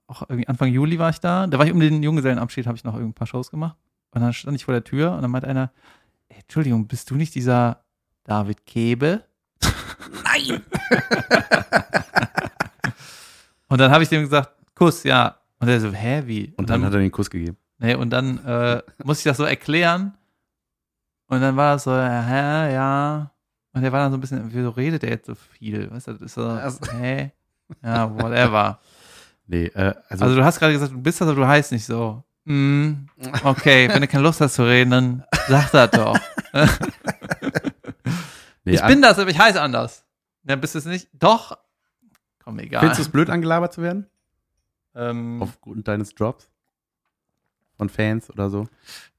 auch 0.07 0.23
irgendwie 0.23 0.47
Anfang 0.47 0.69
Juli 0.69 0.99
war 0.99 1.09
ich 1.09 1.19
da, 1.19 1.47
da 1.47 1.57
war 1.57 1.65
ich 1.65 1.73
um 1.73 1.79
den 1.79 2.01
Junggesellenabschied, 2.03 2.67
habe 2.67 2.77
ich 2.77 2.83
noch 2.83 2.95
ein 2.95 3.13
paar 3.13 3.27
Shows 3.27 3.51
gemacht 3.51 3.77
und 4.11 4.21
dann 4.21 4.33
stand 4.33 4.55
ich 4.55 4.65
vor 4.65 4.73
der 4.73 4.83
Tür 4.83 5.13
und 5.13 5.21
dann 5.21 5.31
meinte 5.31 5.47
einer, 5.47 5.71
ey, 6.29 6.39
Entschuldigung, 6.41 6.87
bist 6.87 7.09
du 7.09 7.15
nicht 7.15 7.35
dieser 7.35 7.83
David 8.23 8.65
Kebe? 8.65 9.23
Nein! 10.23 10.61
und 13.67 13.81
dann 13.81 13.91
habe 13.91 14.03
ich 14.03 14.09
dem 14.09 14.21
gesagt, 14.21 14.51
Kuss, 14.75 15.03
ja. 15.03 15.37
Und 15.59 15.67
er 15.67 15.79
so, 15.81 15.91
hä, 15.91 16.23
wie? 16.25 16.53
Und 16.57 16.69
dann 16.69 16.83
hat 16.85 16.93
er 16.93 16.99
den 16.99 17.11
Kuss 17.11 17.29
gegeben. 17.29 17.57
Nee, 17.79 17.95
und 17.95 18.09
dann 18.11 18.43
äh, 18.45 18.81
musste 19.03 19.21
ich 19.21 19.31
das 19.31 19.37
so 19.37 19.43
erklären. 19.43 20.17
Und 21.27 21.41
dann 21.41 21.55
war 21.55 21.73
das 21.73 21.83
so, 21.83 21.91
hä, 21.91 22.73
ja. 22.73 23.31
Und 23.73 23.83
er 23.83 23.91
war 23.91 23.99
dann 24.01 24.11
so 24.11 24.17
ein 24.17 24.21
bisschen, 24.21 24.43
wieso 24.53 24.69
redet 24.69 25.03
er 25.03 25.09
jetzt 25.11 25.27
so 25.27 25.35
viel? 25.35 25.91
Weißt 25.91 26.07
du, 26.07 26.13
das 26.13 26.21
ist 26.21 26.33
so, 26.35 26.45
Also- 26.47 26.79
hä? 26.93 27.31
Ja, 27.83 28.09
whatever. 28.13 28.79
Nee, 29.45 29.65
äh, 29.67 29.93
also, 30.09 30.23
Also 30.25 30.35
du 30.37 30.43
hast 30.43 30.59
gerade 30.59 30.73
gesagt, 30.73 30.91
du 30.93 31.01
bist 31.01 31.19
das, 31.21 31.27
aber 31.27 31.35
du 31.41 31.47
heißt 31.47 31.71
nicht 31.71 31.85
so. 31.85 32.23
Mm, 32.45 32.93
okay, 33.43 33.89
wenn 33.89 34.01
du 34.01 34.07
keine 34.07 34.23
Lust 34.23 34.39
hast 34.41 34.55
zu 34.55 34.63
reden, 34.65 34.91
dann 34.91 35.23
sag 35.49 35.69
das 35.71 35.91
doch. 35.91 36.17
nee, 38.63 38.73
ich 38.75 38.85
bin 38.85 39.01
das, 39.01 39.19
aber 39.19 39.29
ich 39.29 39.37
heiße 39.37 39.61
anders. 39.61 40.05
Ja, 40.43 40.55
bist 40.55 40.75
du 40.75 40.79
es 40.79 40.85
nicht? 40.85 41.09
Doch. 41.13 41.57
Komm, 42.43 42.59
egal. 42.59 42.79
Findest 42.81 42.99
du 42.99 43.03
es 43.03 43.09
blöd, 43.09 43.29
angelabert 43.29 43.73
zu 43.73 43.81
werden? 43.81 44.07
Ähm, 44.97 45.41
Aufgrund 45.41 45.87
deines 45.87 46.15
Drops? 46.15 46.49
Von 47.77 47.89
Fans 47.89 48.29
oder 48.29 48.49
so? 48.49 48.67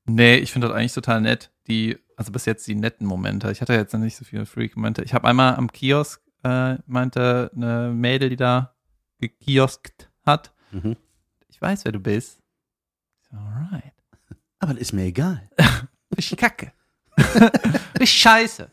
nee, 0.05 0.37
ich 0.37 0.53
finde 0.53 0.69
das 0.69 0.77
eigentlich 0.77 0.95
total 0.95 1.21
nett. 1.21 1.51
Die, 1.69 1.99
also 2.17 2.33
bis 2.33 2.45
jetzt 2.47 2.67
die 2.67 2.75
netten 2.75 3.07
Momente. 3.07 3.51
Ich 3.53 3.61
hatte 3.61 3.75
jetzt 3.75 3.93
noch 3.93 4.01
nicht 4.01 4.17
so 4.17 4.25
viele 4.25 4.47
Freak-Momente. 4.47 5.03
Ich 5.05 5.15
habe 5.15 5.29
einmal 5.29 5.55
am 5.57 5.71
Kiosk, 5.71 6.21
äh, 6.43 6.77
meinte 6.87 7.51
eine 7.55 7.91
Mädel, 7.93 8.31
die 8.31 8.37
da 8.37 8.75
gekioskt 9.21 10.11
hat. 10.25 10.53
Mhm. 10.73 10.97
Ich 11.49 11.61
weiß, 11.61 11.85
wer 11.85 11.93
du 11.93 12.01
bist. 12.01 12.41
Ich 13.23 13.33
Alright. 13.37 13.93
Aber 14.59 14.73
das 14.73 14.83
ist 14.83 14.93
mir 14.93 15.05
egal. 15.05 15.49
Richtig 16.17 16.39
kacke. 16.39 16.73
Richtig 17.17 18.11
scheiße. 18.13 18.71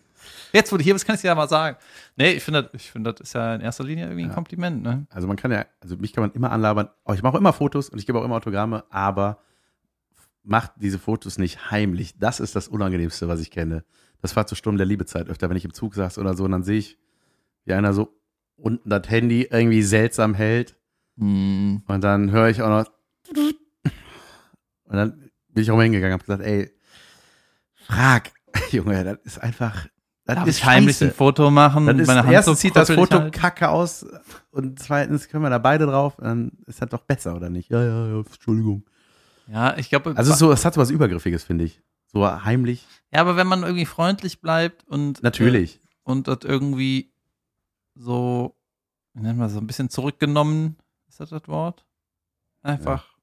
Jetzt, 0.55 0.71
wo 0.71 0.77
du 0.77 0.83
hier 0.83 0.93
bist, 0.93 1.05
kann 1.05 1.15
ich 1.15 1.21
dir 1.21 1.27
ja 1.27 1.35
mal 1.35 1.49
sagen. 1.49 1.77
Nee, 2.15 2.31
ich 2.33 2.43
finde, 2.43 2.63
das- 2.63 2.71
ich 2.81 2.89
finde, 2.91 3.13
das 3.13 3.21
ist 3.21 3.33
ja 3.33 3.55
in 3.55 3.61
erster 3.61 3.83
Linie 3.83 4.05
irgendwie 4.05 4.23
ein 4.23 4.29
Ja. 4.29 4.33
Kompliment, 4.35 4.81
ne? 4.81 5.05
Also 5.09 5.27
man 5.27 5.35
kann 5.37 5.51
ja, 5.51 5.65
also 5.81 5.97
mich 5.97 6.13
kann 6.13 6.21
man 6.23 6.31
immer 6.31 6.51
anlabern. 6.51 6.89
Oh, 7.03 7.13
ich 7.13 7.21
mache 7.21 7.35
auch 7.35 7.39
immer 7.39 7.53
Fotos 7.53 7.89
und 7.89 7.99
ich 7.99 8.05
gebe 8.05 8.19
auch 8.19 8.23
immer 8.23 8.35
Autogramme, 8.35 8.83
aber 8.89 9.39
macht 10.43 10.71
diese 10.77 10.97
Fotos 10.99 11.37
nicht 11.37 11.71
heimlich. 11.71 12.17
Das 12.19 12.39
ist 12.39 12.55
das 12.55 12.67
Unangenehmste, 12.67 13.27
was 13.27 13.39
ich 13.41 13.51
kenne. 13.51 13.83
Das 14.21 14.35
war 14.35 14.47
zur 14.47 14.57
Stunde 14.57 14.77
der 14.79 14.85
Liebezeit 14.87 15.27
öfter, 15.29 15.49
wenn 15.49 15.57
ich 15.57 15.65
im 15.65 15.73
Zug 15.73 15.93
saß 15.95 16.17
oder 16.19 16.35
so, 16.35 16.45
und 16.45 16.51
dann 16.51 16.63
sehe 16.63 16.77
ich, 16.79 16.97
wie 17.65 17.73
einer 17.73 17.93
so 17.93 18.17
unten 18.55 18.89
das 18.89 19.09
Handy 19.09 19.47
irgendwie 19.51 19.81
seltsam 19.83 20.33
hält 20.35 20.77
Hm. 21.17 21.83
und 21.87 22.01
dann 22.03 22.31
höre 22.31 22.49
ich 22.49 22.61
auch 22.61 22.69
noch 22.69 22.85
und 24.85 24.95
dann 24.95 25.31
bin 25.49 25.63
ich 25.63 25.71
auch 25.71 25.75
mal 25.75 25.83
hingegangen 25.83 26.13
und 26.13 26.21
habe 26.21 26.37
gesagt, 26.37 26.43
ey, 26.49 26.71
frag, 27.73 28.31
Junge, 28.71 29.03
das 29.03 29.17
ist 29.23 29.37
einfach, 29.39 29.87
das 30.25 30.35
Darf 30.37 30.47
ist 30.47 30.57
ich 30.57 30.65
heimlich 30.65 31.01
ein 31.03 31.11
Foto 31.11 31.51
machen? 31.51 31.85
Dann 31.85 31.99
ist, 31.99 32.07
meine 32.07 32.23
Hand 32.23 32.33
erstens 32.33 32.57
so 32.59 32.61
sieht 32.61 32.75
das 32.75 32.89
Foto 32.89 33.19
halt? 33.19 33.33
kacke 33.33 33.69
aus 33.69 34.05
und 34.51 34.79
zweitens 34.79 35.27
können 35.27 35.43
wir 35.43 35.51
da 35.51 35.59
beide 35.59 35.85
drauf, 35.85 36.15
dann 36.17 36.51
ist 36.65 36.81
das 36.81 36.89
doch 36.89 37.03
besser, 37.03 37.35
oder 37.35 37.49
nicht? 37.49 37.69
Ja, 37.69 37.83
ja, 37.83 38.07
ja, 38.07 38.17
Entschuldigung. 38.17 38.83
Ja, 39.47 39.77
ich 39.77 39.89
glaube, 39.89 40.13
Also 40.17 40.33
so, 40.33 40.51
es 40.51 40.65
hat 40.65 40.73
so 40.73 40.81
was 40.81 40.89
Übergriffiges, 40.89 41.43
finde 41.43 41.65
ich. 41.65 41.81
So 42.07 42.25
heimlich. 42.43 42.87
ja, 43.11 43.21
aber 43.21 43.35
wenn 43.35 43.45
man 43.45 43.61
irgendwie 43.63 43.85
freundlich 43.85 44.41
bleibt 44.41 44.87
und 44.87 45.21
Natürlich. 45.21 45.75
äh, 45.75 45.79
und 46.03 46.27
das 46.27 46.39
irgendwie 46.43 47.11
so, 47.93 48.55
wie 49.13 49.21
nennen 49.21 49.37
wir 49.37 49.45
das, 49.45 49.53
so 49.53 49.59
ein 49.59 49.67
bisschen 49.67 49.89
zurückgenommen, 49.89 50.77
ist 51.07 51.19
das 51.19 51.29
das 51.29 51.47
Wort? 51.47 51.85
Einfach 52.63 53.13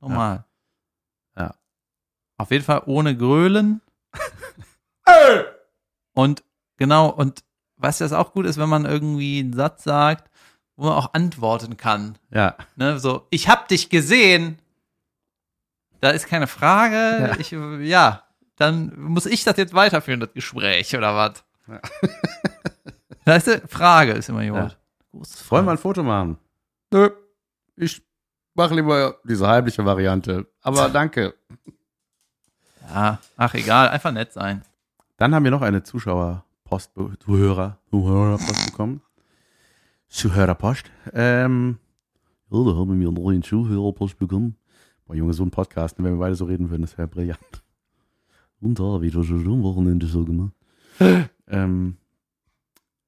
normal. 0.00 0.44
Ja. 1.36 1.54
Auf 2.36 2.50
jeden 2.50 2.64
Fall 2.64 2.82
ohne 2.86 3.16
Grölen. 3.16 3.80
und 6.14 6.42
genau, 6.78 7.10
und 7.10 7.44
was 7.76 7.98
das 7.98 8.12
auch 8.14 8.32
gut 8.32 8.46
ist, 8.46 8.58
wenn 8.58 8.68
man 8.70 8.86
irgendwie 8.86 9.38
einen 9.40 9.52
Satz 9.52 9.84
sagt, 9.84 10.30
wo 10.76 10.84
man 10.86 10.94
auch 10.94 11.12
antworten 11.12 11.76
kann. 11.76 12.16
Ja. 12.30 12.56
Ne, 12.76 12.98
so, 12.98 13.26
ich 13.30 13.48
hab 13.48 13.68
dich 13.68 13.90
gesehen. 13.90 14.58
Da 16.00 16.10
ist 16.10 16.26
keine 16.28 16.46
Frage. 16.46 16.94
Ja. 16.94 17.36
Ich, 17.38 17.50
ja, 17.86 18.22
dann 18.56 18.98
muss 18.98 19.26
ich 19.26 19.44
das 19.44 19.56
jetzt 19.56 19.74
weiterführen, 19.74 20.20
das 20.20 20.32
Gespräch, 20.32 20.96
oder 20.96 21.14
was? 21.14 21.44
Ja. 21.68 21.80
Da 23.24 23.36
ist 23.36 23.48
eine 23.48 23.60
Frage, 23.68 24.12
ist 24.12 24.28
immer 24.28 24.40
Ja. 24.40 24.44
jemand. 24.54 24.78
Große 25.12 25.50
Wollen 25.50 25.64
wir 25.66 25.72
ein 25.72 25.78
Foto 25.78 26.02
machen? 26.02 26.38
Nö. 26.92 27.10
Ich 27.76 28.02
mache 28.54 28.74
lieber 28.74 29.16
diese 29.24 29.46
heimliche 29.46 29.84
Variante. 29.84 30.46
Aber 30.62 30.88
danke. 30.92 31.34
Ja, 32.88 33.18
ach 33.36 33.54
egal, 33.54 33.88
einfach 33.88 34.12
nett 34.12 34.32
sein. 34.32 34.62
Dann 35.18 35.34
haben 35.34 35.44
wir 35.44 35.50
noch 35.50 35.62
eine 35.62 35.82
Zuschauerpost, 36.68 36.92
Zuhörer, 37.24 37.78
Zuhörerpost 37.90 38.66
bekommen. 38.66 39.00
Zuhörerpost. 40.08 40.84
Ähm, 41.12 41.78
ja, 42.50 42.64
da 42.64 42.76
haben 42.76 43.00
wir 43.00 43.10
noch 43.10 43.30
einen 43.30 43.42
Zuhörerpost 43.42 44.18
bekommen. 44.18 44.56
Boah, 45.06 45.16
Junge, 45.16 45.32
so 45.32 45.44
ein 45.44 45.50
Podcast, 45.50 45.96
wenn 45.98 46.04
wir 46.04 46.18
beide 46.18 46.34
so 46.34 46.44
reden 46.44 46.68
würden, 46.68 46.82
das 46.82 46.98
wäre 46.98 47.08
brillant. 47.08 47.62
Und 48.60 48.78
da 48.78 49.00
wieder 49.00 49.22
so 49.22 49.34
am 49.34 49.62
Wochenende 49.62 50.06
so 50.06 50.24
gemacht. 50.24 50.52
ähm, 51.48 51.96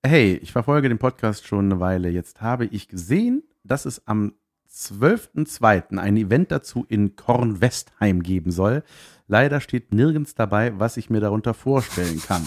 hey, 0.02 0.36
ich 0.36 0.52
verfolge 0.52 0.88
den 0.88 0.98
Podcast 0.98 1.46
schon 1.46 1.66
eine 1.66 1.80
Weile. 1.80 2.08
Jetzt 2.08 2.40
habe 2.40 2.66
ich 2.66 2.88
gesehen, 2.88 3.42
dass 3.62 3.84
es 3.84 4.06
am 4.06 4.32
12.02. 4.72 5.98
ein 5.98 6.16
Event 6.16 6.50
dazu 6.50 6.86
in 6.88 7.16
Kornwestheim 7.16 8.22
geben 8.22 8.52
soll. 8.52 8.84
Leider 9.26 9.60
steht 9.60 9.92
nirgends 9.92 10.34
dabei, 10.34 10.78
was 10.78 10.96
ich 10.96 11.10
mir 11.10 11.20
darunter 11.20 11.52
vorstellen 11.52 12.22
kann. 12.22 12.46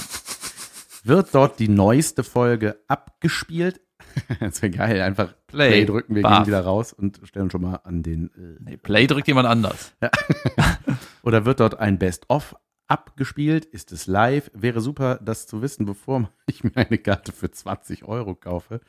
Wird 1.04 1.34
dort 1.36 1.60
die 1.60 1.68
neueste 1.70 2.24
Folge 2.24 2.78
abgespielt? 2.88 3.82
das 4.40 4.62
wäre 4.62 4.72
geil, 4.72 5.02
einfach 5.02 5.34
Play, 5.48 5.70
Play. 5.70 5.86
drücken, 5.86 6.16
wir 6.16 6.24
Baff. 6.24 6.40
gehen 6.40 6.48
wieder 6.48 6.62
raus 6.62 6.94
und 6.94 7.20
stellen 7.24 7.50
schon 7.50 7.62
mal 7.62 7.76
an 7.84 8.04
den. 8.04 8.28
Äh, 8.36 8.64
Nee, 8.64 8.78
Play 8.78 9.08
drückt 9.08 9.28
jemand 9.28 9.48
anders. 9.48 9.94
oder 11.24 11.46
wird 11.46 11.60
dort 11.60 11.80
ein 11.80 11.98
Best-of 12.00 12.56
abgespielt? 12.88 13.66
Ist 13.66 13.92
es 13.92 14.08
live? 14.08 14.52
Wäre 14.54 14.82
super, 14.82 15.20
das 15.24 15.48
zu 15.48 15.62
wissen, 15.62 15.86
bevor 15.86 16.30
ich 16.48 16.64
mir 16.64 16.76
eine 16.76 16.98
Karte 16.98 17.32
für 17.32 17.52
20 17.52 18.06
Euro 18.06 18.36
kaufe 18.36 18.82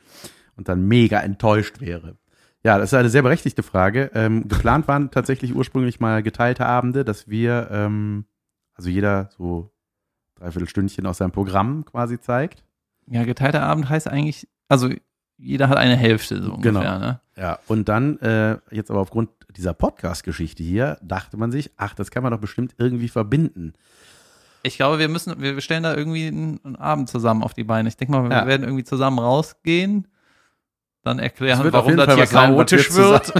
und 0.55 0.69
dann 0.69 0.87
mega 0.87 1.19
enttäuscht 1.19 1.81
wäre. 1.81 2.17
Ja, 2.63 2.77
das 2.79 2.89
ist 2.89 2.93
eine 2.95 3.09
sehr 3.09 3.21
berechtigte 3.21 3.61
Frage. 3.61 4.09
Ähm, 4.15 4.47
geplant 4.47 4.87
waren 4.87 5.11
tatsächlich 5.11 5.53
ursprünglich 5.53 5.99
mal 5.99 6.23
geteilte 6.23 6.65
Abende, 6.65 7.05
dass 7.05 7.27
wir, 7.29 7.67
ähm, 7.71 8.25
also 8.73 8.89
jeder 8.89 9.29
so 9.37 9.71
dreiviertel 10.45 10.69
Stündchen 10.69 11.05
aus 11.07 11.17
seinem 11.17 11.31
Programm 11.31 11.85
quasi 11.85 12.19
zeigt. 12.19 12.63
Ja, 13.07 13.23
geteilter 13.23 13.63
Abend 13.63 13.89
heißt 13.89 14.07
eigentlich, 14.07 14.47
also 14.69 14.89
jeder 15.37 15.69
hat 15.69 15.77
eine 15.77 15.95
Hälfte 15.95 16.41
so 16.41 16.55
Genau. 16.57 16.79
ungefähr, 16.79 16.99
ne? 16.99 17.19
Ja, 17.35 17.59
und 17.67 17.89
dann, 17.89 18.17
äh, 18.19 18.57
jetzt 18.71 18.89
aber 18.89 18.99
aufgrund 19.01 19.29
dieser 19.55 19.73
Podcast-Geschichte 19.73 20.63
hier, 20.63 20.97
dachte 21.01 21.35
man 21.37 21.51
sich, 21.51 21.71
ach, 21.77 21.93
das 21.93 22.09
kann 22.11 22.23
man 22.23 22.31
doch 22.31 22.39
bestimmt 22.39 22.73
irgendwie 22.77 23.09
verbinden. 23.09 23.73
Ich 24.63 24.77
glaube, 24.77 24.97
wir 24.99 25.09
müssen, 25.09 25.39
wir 25.41 25.59
stellen 25.61 25.83
da 25.83 25.95
irgendwie 25.95 26.27
einen, 26.27 26.59
einen 26.63 26.75
Abend 26.77 27.09
zusammen 27.09 27.43
auf 27.43 27.53
die 27.53 27.63
Beine. 27.63 27.89
Ich 27.89 27.97
denke 27.97 28.11
mal, 28.13 28.29
wir 28.29 28.35
Ja. 28.35 28.47
werden 28.47 28.63
irgendwie 28.63 28.83
zusammen 28.83 29.19
rausgehen, 29.19 30.07
dann 31.05 31.19
erklären, 31.19 31.61
auf 31.61 31.71
warum 31.71 31.97
das 31.97 32.15
hier 32.15 32.25
sein, 32.25 32.51
chaotisch 32.51 32.89
wir 32.95 33.11
wird. 33.11 33.33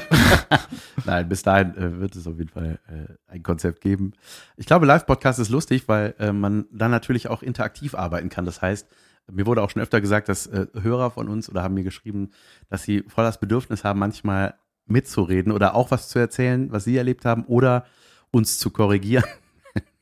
Nein, 1.06 1.28
bis 1.28 1.44
dahin 1.44 1.76
äh, 1.76 2.00
wird 2.00 2.16
es 2.16 2.28
auf 2.28 2.38
jeden 2.38 2.50
Fall 2.50 2.80
äh, 2.88 3.14
ein 3.32 3.44
Konzept 3.44 3.82
geben. 3.82 4.14
Ich 4.56 4.66
glaube, 4.66 4.86
Live-Podcast 4.86 5.40
ist 5.40 5.50
lustig, 5.50 5.88
weil 5.88 6.16
äh, 6.20 6.32
man 6.32 6.66
dann 6.72 6.92
natürlich 6.92 7.28
auch 7.28 7.42
interaktiv 7.42 7.96
arbeiten 7.96 8.30
kann. 8.30 8.46
Das 8.46 8.62
heißt, 8.62 8.88
mir 9.32 9.46
wurde 9.46 9.64
auch 9.64 9.70
schon 9.70 9.82
öfter 9.82 10.02
gesagt, 10.02 10.30
dass 10.30 10.48
äh, 10.48 10.68
Hörer 10.80 11.12
von 11.12 11.28
uns 11.28 11.50
oder 11.50 11.64
haben 11.64 11.74
mir 11.74 11.84
geschrieben, 11.84 12.30
dass 12.70 12.84
sie 12.84 13.04
voll 13.08 13.24
das 13.24 13.40
Bedürfnis 13.40 13.84
haben, 13.84 14.00
manchmal 14.00 14.56
mitzureden 14.86 15.52
oder 15.52 15.74
auch 15.74 15.90
was 15.90 16.10
zu 16.10 16.20
erzählen, 16.20 16.72
was 16.72 16.84
sie 16.84 16.96
erlebt 16.96 17.26
haben 17.26 17.46
oder 17.46 17.86
uns 18.30 18.60
zu 18.60 18.70
korrigieren, 18.70 19.26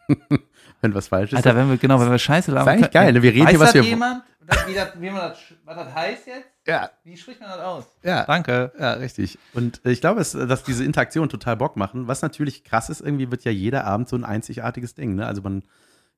wenn 0.82 0.94
was 0.94 1.08
falsch 1.08 1.32
ist. 1.32 1.38
Alter, 1.38 1.56
wenn 1.56 1.70
wir, 1.70 1.78
genau, 1.78 2.00
wenn 2.02 2.12
wir 2.12 2.20
Scheiße 2.20 2.52
das 2.52 2.64
ist 2.64 2.68
eigentlich 2.68 2.92
geil. 2.92 3.14
Ne? 3.14 3.22
Wir 3.22 3.32
reden 3.32 3.46
weiß 3.46 3.52
hier, 3.52 3.60
was 3.60 3.74
das 3.74 3.84
wir 3.84 3.90
jemand? 3.90 4.24
Das, 4.46 4.68
wie, 4.68 4.74
das, 4.74 4.90
wie 5.00 5.10
man 5.10 5.30
das, 5.30 5.38
was 5.64 5.76
das 5.78 5.96
heißt 5.96 6.28
jetzt? 6.28 6.53
Ja, 6.66 6.90
Wie 7.04 7.18
spricht 7.18 7.42
man 7.42 7.50
das 7.50 7.60
aus? 7.60 7.86
ja. 8.04 8.26
Danke. 8.26 8.72
Ja, 8.80 8.94
richtig. 8.94 9.38
Und 9.54 9.82
äh, 9.86 9.92
ich 9.92 10.00
glaube, 10.02 10.22
es, 10.22 10.32
dass 10.32 10.64
diese 10.64 10.86
Interaktionen 10.86 11.30
total 11.30 11.58
Bock 11.58 11.76
machen. 11.76 12.08
Was 12.08 12.22
natürlich 12.22 12.64
krass 12.64 12.90
ist, 12.90 13.02
irgendwie 13.02 13.30
wird 13.32 13.44
ja 13.44 13.52
jeder 13.52 13.84
Abend 13.86 14.08
so 14.08 14.16
ein 14.16 14.24
einzigartiges 14.24 14.96
Ding. 14.96 15.16
Ne? 15.16 15.26
Also 15.28 15.42
man, 15.42 15.64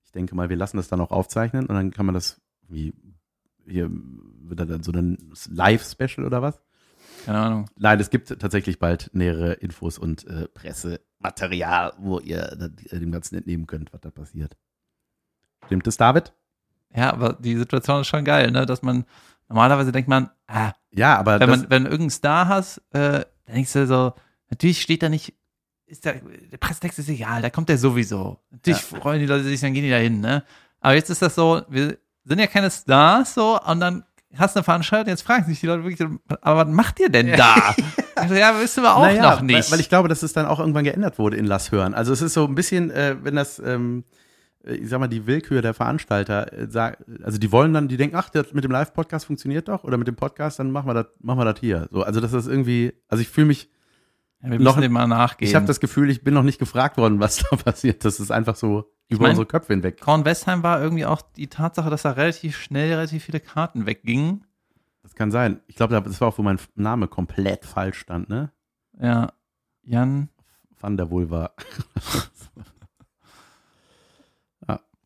ich 0.06 0.12
denke 0.12 0.36
mal, 0.36 0.50
wir 0.50 0.56
lassen 0.58 0.78
das 0.78 0.88
dann 0.88 1.02
auch 1.02 1.10
aufzeichnen 1.12 1.66
und 1.66 1.74
dann 1.76 1.90
kann 1.92 2.06
man 2.06 2.14
das 2.14 2.40
wie 2.68 2.94
hier 3.68 3.90
wird 3.92 4.60
da 4.60 4.66
dann 4.66 4.84
so 4.84 4.92
ein 4.92 5.34
Live-Special 5.50 6.26
oder 6.26 6.44
was? 6.44 6.62
Keine 7.26 7.40
Ahnung. 7.40 7.70
Nein, 7.78 8.00
es 8.00 8.12
gibt 8.12 8.28
tatsächlich 8.40 8.78
bald 8.78 9.10
nähere 9.14 9.54
Infos 9.54 9.98
und 9.98 10.28
äh, 10.28 10.48
Pressematerial, 10.50 11.94
wo 11.98 12.20
ihr 12.20 12.56
da- 12.56 12.68
dem 13.00 13.12
Ganzen 13.12 13.36
entnehmen 13.36 13.66
könnt, 13.66 13.92
was 13.94 14.02
da 14.02 14.12
passiert. 14.12 14.56
Stimmt 15.66 15.88
es, 15.88 15.98
David? 15.98 16.34
Ja, 16.96 17.12
aber 17.12 17.34
die 17.34 17.56
Situation 17.58 18.02
ist 18.02 18.08
schon 18.08 18.24
geil, 18.24 18.52
ne? 18.52 18.66
Dass 18.68 18.84
man, 18.84 19.06
normalerweise 19.48 19.92
denkt 19.92 20.10
man, 20.10 20.30
ah, 20.48 20.72
Ja, 20.92 21.18
aber 21.18 21.40
wenn 21.40 21.50
man, 21.50 21.70
wenn 21.70 21.84
du 21.84 21.90
irgendeinen 21.90 22.10
Star 22.10 22.48
hast, 22.48 22.78
äh, 22.92 23.24
dann 23.46 23.56
denkst 23.56 23.74
du 23.74 23.88
so, 23.88 24.14
natürlich 24.50 24.82
steht 24.82 25.04
da 25.04 25.10
nicht, 25.10 25.34
ist 25.88 26.06
der, 26.06 26.16
der 26.52 26.58
Pressetext 26.58 27.00
ist 27.00 27.10
egal, 27.10 27.42
da 27.42 27.50
kommt 27.50 27.70
der 27.70 27.78
sowieso. 27.78 28.40
Natürlich 28.50 28.82
freuen 28.82 29.20
die 29.20 29.28
Leute 29.28 29.44
sich, 29.44 29.62
dann 29.62 29.74
gehen 29.74 29.84
die 29.84 29.92
da 29.92 29.98
hin, 29.98 30.20
ne? 30.20 30.44
Aber 30.80 30.96
jetzt 30.96 31.10
ist 31.10 31.22
das 31.22 31.36
so, 31.36 31.62
wir 31.70 31.98
sind 32.24 32.40
ja 32.40 32.48
keine 32.48 32.72
Stars 32.72 33.36
so 33.36 33.60
und 33.62 33.80
dann 33.80 34.04
hast 34.38 34.56
du 34.56 34.60
eine 34.60 34.64
Veranstaltung, 34.64 35.10
jetzt 35.10 35.22
fragen 35.22 35.46
sich 35.46 35.60
die 35.60 35.68
Leute 35.68 35.84
wirklich, 35.84 36.10
aber 36.42 36.66
was 36.66 36.74
macht 36.74 37.00
ihr 37.00 37.10
denn 37.10 37.32
da? 37.38 37.76
Also, 38.16 38.34
ja, 38.34 38.60
wissen 38.60 38.84
wir 38.84 38.96
auch 38.96 39.02
Naja, 39.02 39.32
noch 39.36 39.42
nicht. 39.42 39.66
Weil, 39.66 39.74
weil 39.74 39.80
ich 39.80 39.90
glaube, 39.90 40.08
dass 40.10 40.24
es 40.24 40.34
dann 40.34 40.46
auch 40.46 40.60
irgendwann 40.60 40.84
geändert 40.86 41.20
wurde 41.20 41.38
in 41.38 41.46
Lass 41.46 41.72
hören. 41.72 41.94
Also 41.94 42.14
es 42.14 42.22
ist 42.22 42.34
so 42.34 42.46
ein 42.46 42.56
bisschen, 42.56 42.90
äh, 42.92 43.18
wenn 43.22 43.36
das, 43.36 43.60
ähm, 43.60 44.04
äh, 44.10 44.16
ich 44.68 44.90
sag 44.90 45.00
mal, 45.00 45.08
die 45.08 45.28
Willkür 45.28 45.62
der 45.62 45.74
Veranstalter 45.74 46.52
äh, 46.54 46.96
also 47.24 47.38
die 47.38 47.52
wollen 47.52 47.74
dann, 47.74 47.88
die 47.88 47.98
denken, 47.98 48.16
ach, 48.16 48.30
das 48.30 48.54
mit 48.54 48.64
dem 48.64 48.72
Live-Podcast 48.72 49.26
funktioniert 49.26 49.68
doch, 49.68 49.84
oder 49.84 49.98
mit 49.98 50.08
dem 50.08 50.16
Podcast, 50.16 50.60
dann 50.60 50.72
machen 50.72 50.88
wir 50.88 50.94
das, 50.94 51.06
machen 51.20 51.40
wir 51.40 51.46
das 51.46 51.60
hier. 51.60 51.88
So, 51.92 52.04
also 52.04 52.20
das 52.20 52.34
ist 52.34 52.48
irgendwie, 52.48 52.94
also 53.08 53.22
ich 53.22 53.30
fühle 53.30 53.48
mich, 53.48 53.70
ja, 54.42 54.50
wir 54.52 54.60
noch- 54.60 54.74
müssen 54.76 54.82
dem 54.82 54.92
mal 54.94 55.08
nachgehen. 55.08 55.48
ich 55.50 55.56
habe 55.56 55.66
das 55.66 55.80
Gefühl, 55.80 56.10
ich 56.10 56.24
bin 56.24 56.34
noch 56.34 56.44
nicht 56.44 56.60
gefragt 56.60 56.98
worden, 56.98 57.20
was 57.20 57.38
da 57.50 57.56
passiert. 57.56 58.04
Das 58.06 58.20
ist 58.20 58.32
einfach 58.32 58.56
so 58.56 58.92
über 59.08 59.24
mein- 59.24 59.32
unsere 59.32 59.46
Köpfe 59.46 59.74
hinweg. 59.74 60.00
Korn 60.02 60.26
Westheim 60.26 60.64
war 60.64 60.82
irgendwie 60.82 61.06
auch 61.06 61.22
die 61.22 61.48
Tatsache, 61.48 61.90
dass 61.90 62.02
da 62.04 62.12
relativ 62.12 62.58
schnell 62.58 62.90
relativ 62.94 63.24
viele 63.24 63.40
Karten 63.40 63.86
weggingen. 63.86 64.46
Das 65.04 65.14
kann 65.14 65.30
sein. 65.30 65.60
Ich 65.68 65.76
glaube, 65.76 65.94
das 66.02 66.20
war 66.22 66.28
auch, 66.30 66.38
wo 66.40 66.42
mein 66.42 66.60
Name 66.74 67.08
komplett 67.08 67.66
falsch 67.66 68.00
stand, 68.00 68.28
ne? 68.30 68.52
Ja. 69.00 69.32
Jan 69.84 70.30
Van 70.80 70.98
der 70.98 71.12
Vulva. 71.12 71.52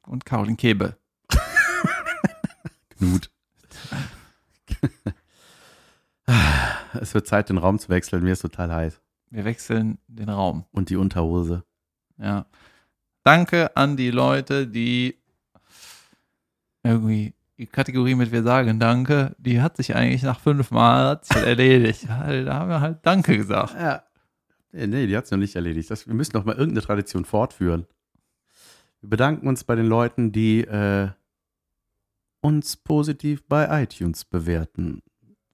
und 0.10 0.26
Caroline 0.26 0.58
Kebe. 0.58 0.98
Knut. 2.98 3.32
es 7.00 7.14
wird 7.14 7.28
Zeit, 7.28 7.50
den 7.50 7.58
Raum 7.58 7.80
zu 7.80 7.90
wechseln. 7.90 8.24
Mir 8.24 8.34
ist 8.34 8.42
total 8.42 8.74
heiß. 8.74 9.00
Wir 9.30 9.46
wechseln 9.46 10.00
den 10.08 10.30
Raum. 10.30 10.66
Und 10.72 10.90
die 10.90 10.96
Unterhose. 10.96 11.64
Ja. 12.18 12.46
Danke 13.24 13.76
an 13.78 13.96
die 13.96 14.12
Leute, 14.12 14.68
die 14.68 15.20
irgendwie 16.84 17.34
die 17.58 17.68
Kategorie 17.68 18.16
mit 18.16 18.32
wir 18.32 18.42
sagen 18.42 18.80
Danke, 18.80 19.36
die 19.38 19.62
hat 19.62 19.78
sich 19.78 19.96
eigentlich 19.96 20.24
nach 20.24 20.40
fünf 20.40 20.72
Mal 20.72 21.10
hat 21.10 21.26
sich 21.26 21.36
halt 21.36 21.48
erledigt. 21.48 22.06
Da 22.08 22.54
haben 22.54 22.70
wir 22.70 22.82
halt 22.82 23.00
Danke 23.04 23.38
gesagt. 23.38 23.76
Ja. 23.76 24.04
Nee, 24.72 24.88
nee 24.88 25.08
die 25.08 25.18
hat 25.18 25.26
es 25.26 25.32
noch 25.32 25.38
nicht 25.38 25.56
erledigt. 25.56 25.92
Das, 25.92 26.08
wir 26.08 26.14
müssen 26.14 26.36
noch 26.36 26.46
mal 26.46 26.56
irgendeine 26.56 26.86
Tradition 26.86 27.26
fortführen. 27.26 27.86
Wir 29.02 29.10
bedanken 29.10 29.48
uns 29.48 29.64
bei 29.64 29.76
den 29.76 29.86
Leuten, 29.86 30.32
die 30.32 30.62
äh, 30.62 31.10
uns 32.42 32.78
positiv 32.78 33.44
bei 33.48 33.84
iTunes 33.84 34.26
bewerten. 34.26 35.02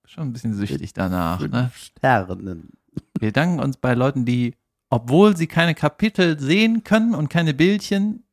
Schon 0.06 0.30
ein 0.30 0.34
bisschen 0.34 0.54
süchtig 0.54 0.94
danach. 0.94 1.40
Ne? 1.40 1.72
Sternen. 1.76 2.70
Wir 3.20 3.32
danken 3.32 3.60
uns 3.60 3.78
bei 3.78 3.94
Leuten, 3.94 4.26
die, 4.26 4.56
obwohl 4.90 5.36
sie 5.36 5.48
keine 5.48 5.76
Kapitel 5.76 6.40
sehen 6.40 6.84
können 6.84 7.14
und 7.14 7.30
keine 7.30 7.54
Bildchen, 7.54 8.24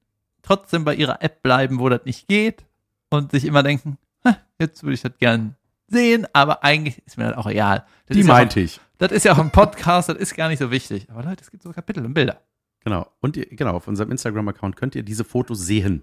trotzdem 0.43 0.85
bei 0.85 0.95
ihrer 0.95 1.23
App 1.23 1.43
bleiben, 1.43 1.79
wo 1.79 1.89
das 1.89 2.05
nicht 2.05 2.29
geht 2.29 2.65
und 3.11 3.33
sich 3.33 3.45
immer 3.45 3.63
denken, 3.63 3.99
"Ha, 4.25 4.37
jetzt 4.59 4.83
würde 4.83 4.95
ich 4.95 5.03
das 5.03 5.17
gern 5.19 5.57
sehen, 5.89 6.27
aber 6.33 6.65
eigentlich 6.65 7.03
ist 7.07 7.19
mir 7.19 7.29
das 7.29 7.37
auch 7.37 7.47
egal. 7.47 7.85
Das 8.07 8.17
Die 8.17 8.23
ja 8.23 8.29
meinte 8.29 8.61
ich. 8.61 8.79
Auch, 8.79 8.83
das 8.99 9.13
ist 9.13 9.25
ja 9.25 9.33
auch 9.33 9.39
ein 9.39 9.51
Podcast, 9.51 10.09
das 10.09 10.17
ist 10.17 10.35
gar 10.37 10.49
nicht 10.49 10.59
so 10.59 10.71
wichtig. 10.71 11.09
Aber 11.11 11.23
Leute, 11.23 11.43
es 11.43 11.51
gibt 11.51 11.63
so 11.63 11.73
Kapitel 11.73 12.05
und 12.05 12.15
Bilder. 12.15 12.41
Genau. 12.85 13.11
Und 13.21 13.37
ihr, 13.37 13.47
genau, 13.47 13.73
auf 13.73 13.89
unserem 13.89 14.11
Instagram-Account 14.11 14.77
könnt 14.77 14.95
ihr 14.95 15.03
diese 15.03 15.25
Fotos 15.25 15.61
sehen. 15.61 16.03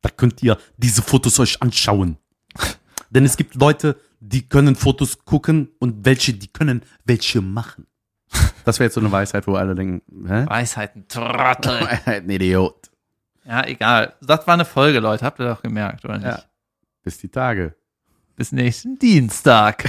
Da 0.00 0.08
könnt 0.10 0.42
ihr 0.42 0.58
diese 0.76 1.02
Fotos 1.02 1.38
euch 1.38 1.62
anschauen. 1.62 2.18
Denn 3.10 3.24
es 3.24 3.36
gibt 3.36 3.54
Leute, 3.54 3.96
die 4.20 4.48
können 4.48 4.74
Fotos 4.74 5.24
gucken 5.24 5.70
und 5.78 6.04
welche, 6.04 6.32
die 6.34 6.48
können 6.48 6.82
welche 7.04 7.40
machen. 7.40 7.86
Das 8.64 8.78
wäre 8.78 8.86
jetzt 8.86 8.94
so 8.94 9.00
eine 9.00 9.10
Weisheit, 9.10 9.48
wo 9.48 9.56
alle 9.56 9.74
denken, 9.74 10.02
hä? 10.28 10.46
Weisheiten, 10.46 11.08
Trottel. 11.08 11.84
Ein 12.04 12.30
Idiot. 12.30 12.90
ja, 13.44 13.66
egal. 13.66 14.14
Das 14.22 14.46
war 14.46 14.54
eine 14.54 14.64
Folge, 14.64 15.00
Leute. 15.00 15.24
Habt 15.24 15.40
ihr 15.40 15.48
doch 15.48 15.62
gemerkt, 15.62 16.04
oder 16.04 16.18
nicht? 16.18 16.28
Ja. 16.28 16.44
Bis 17.02 17.18
die 17.18 17.28
Tage. 17.28 17.74
Bis 18.36 18.52
nächsten 18.52 19.00
Dienstag. 19.00 19.88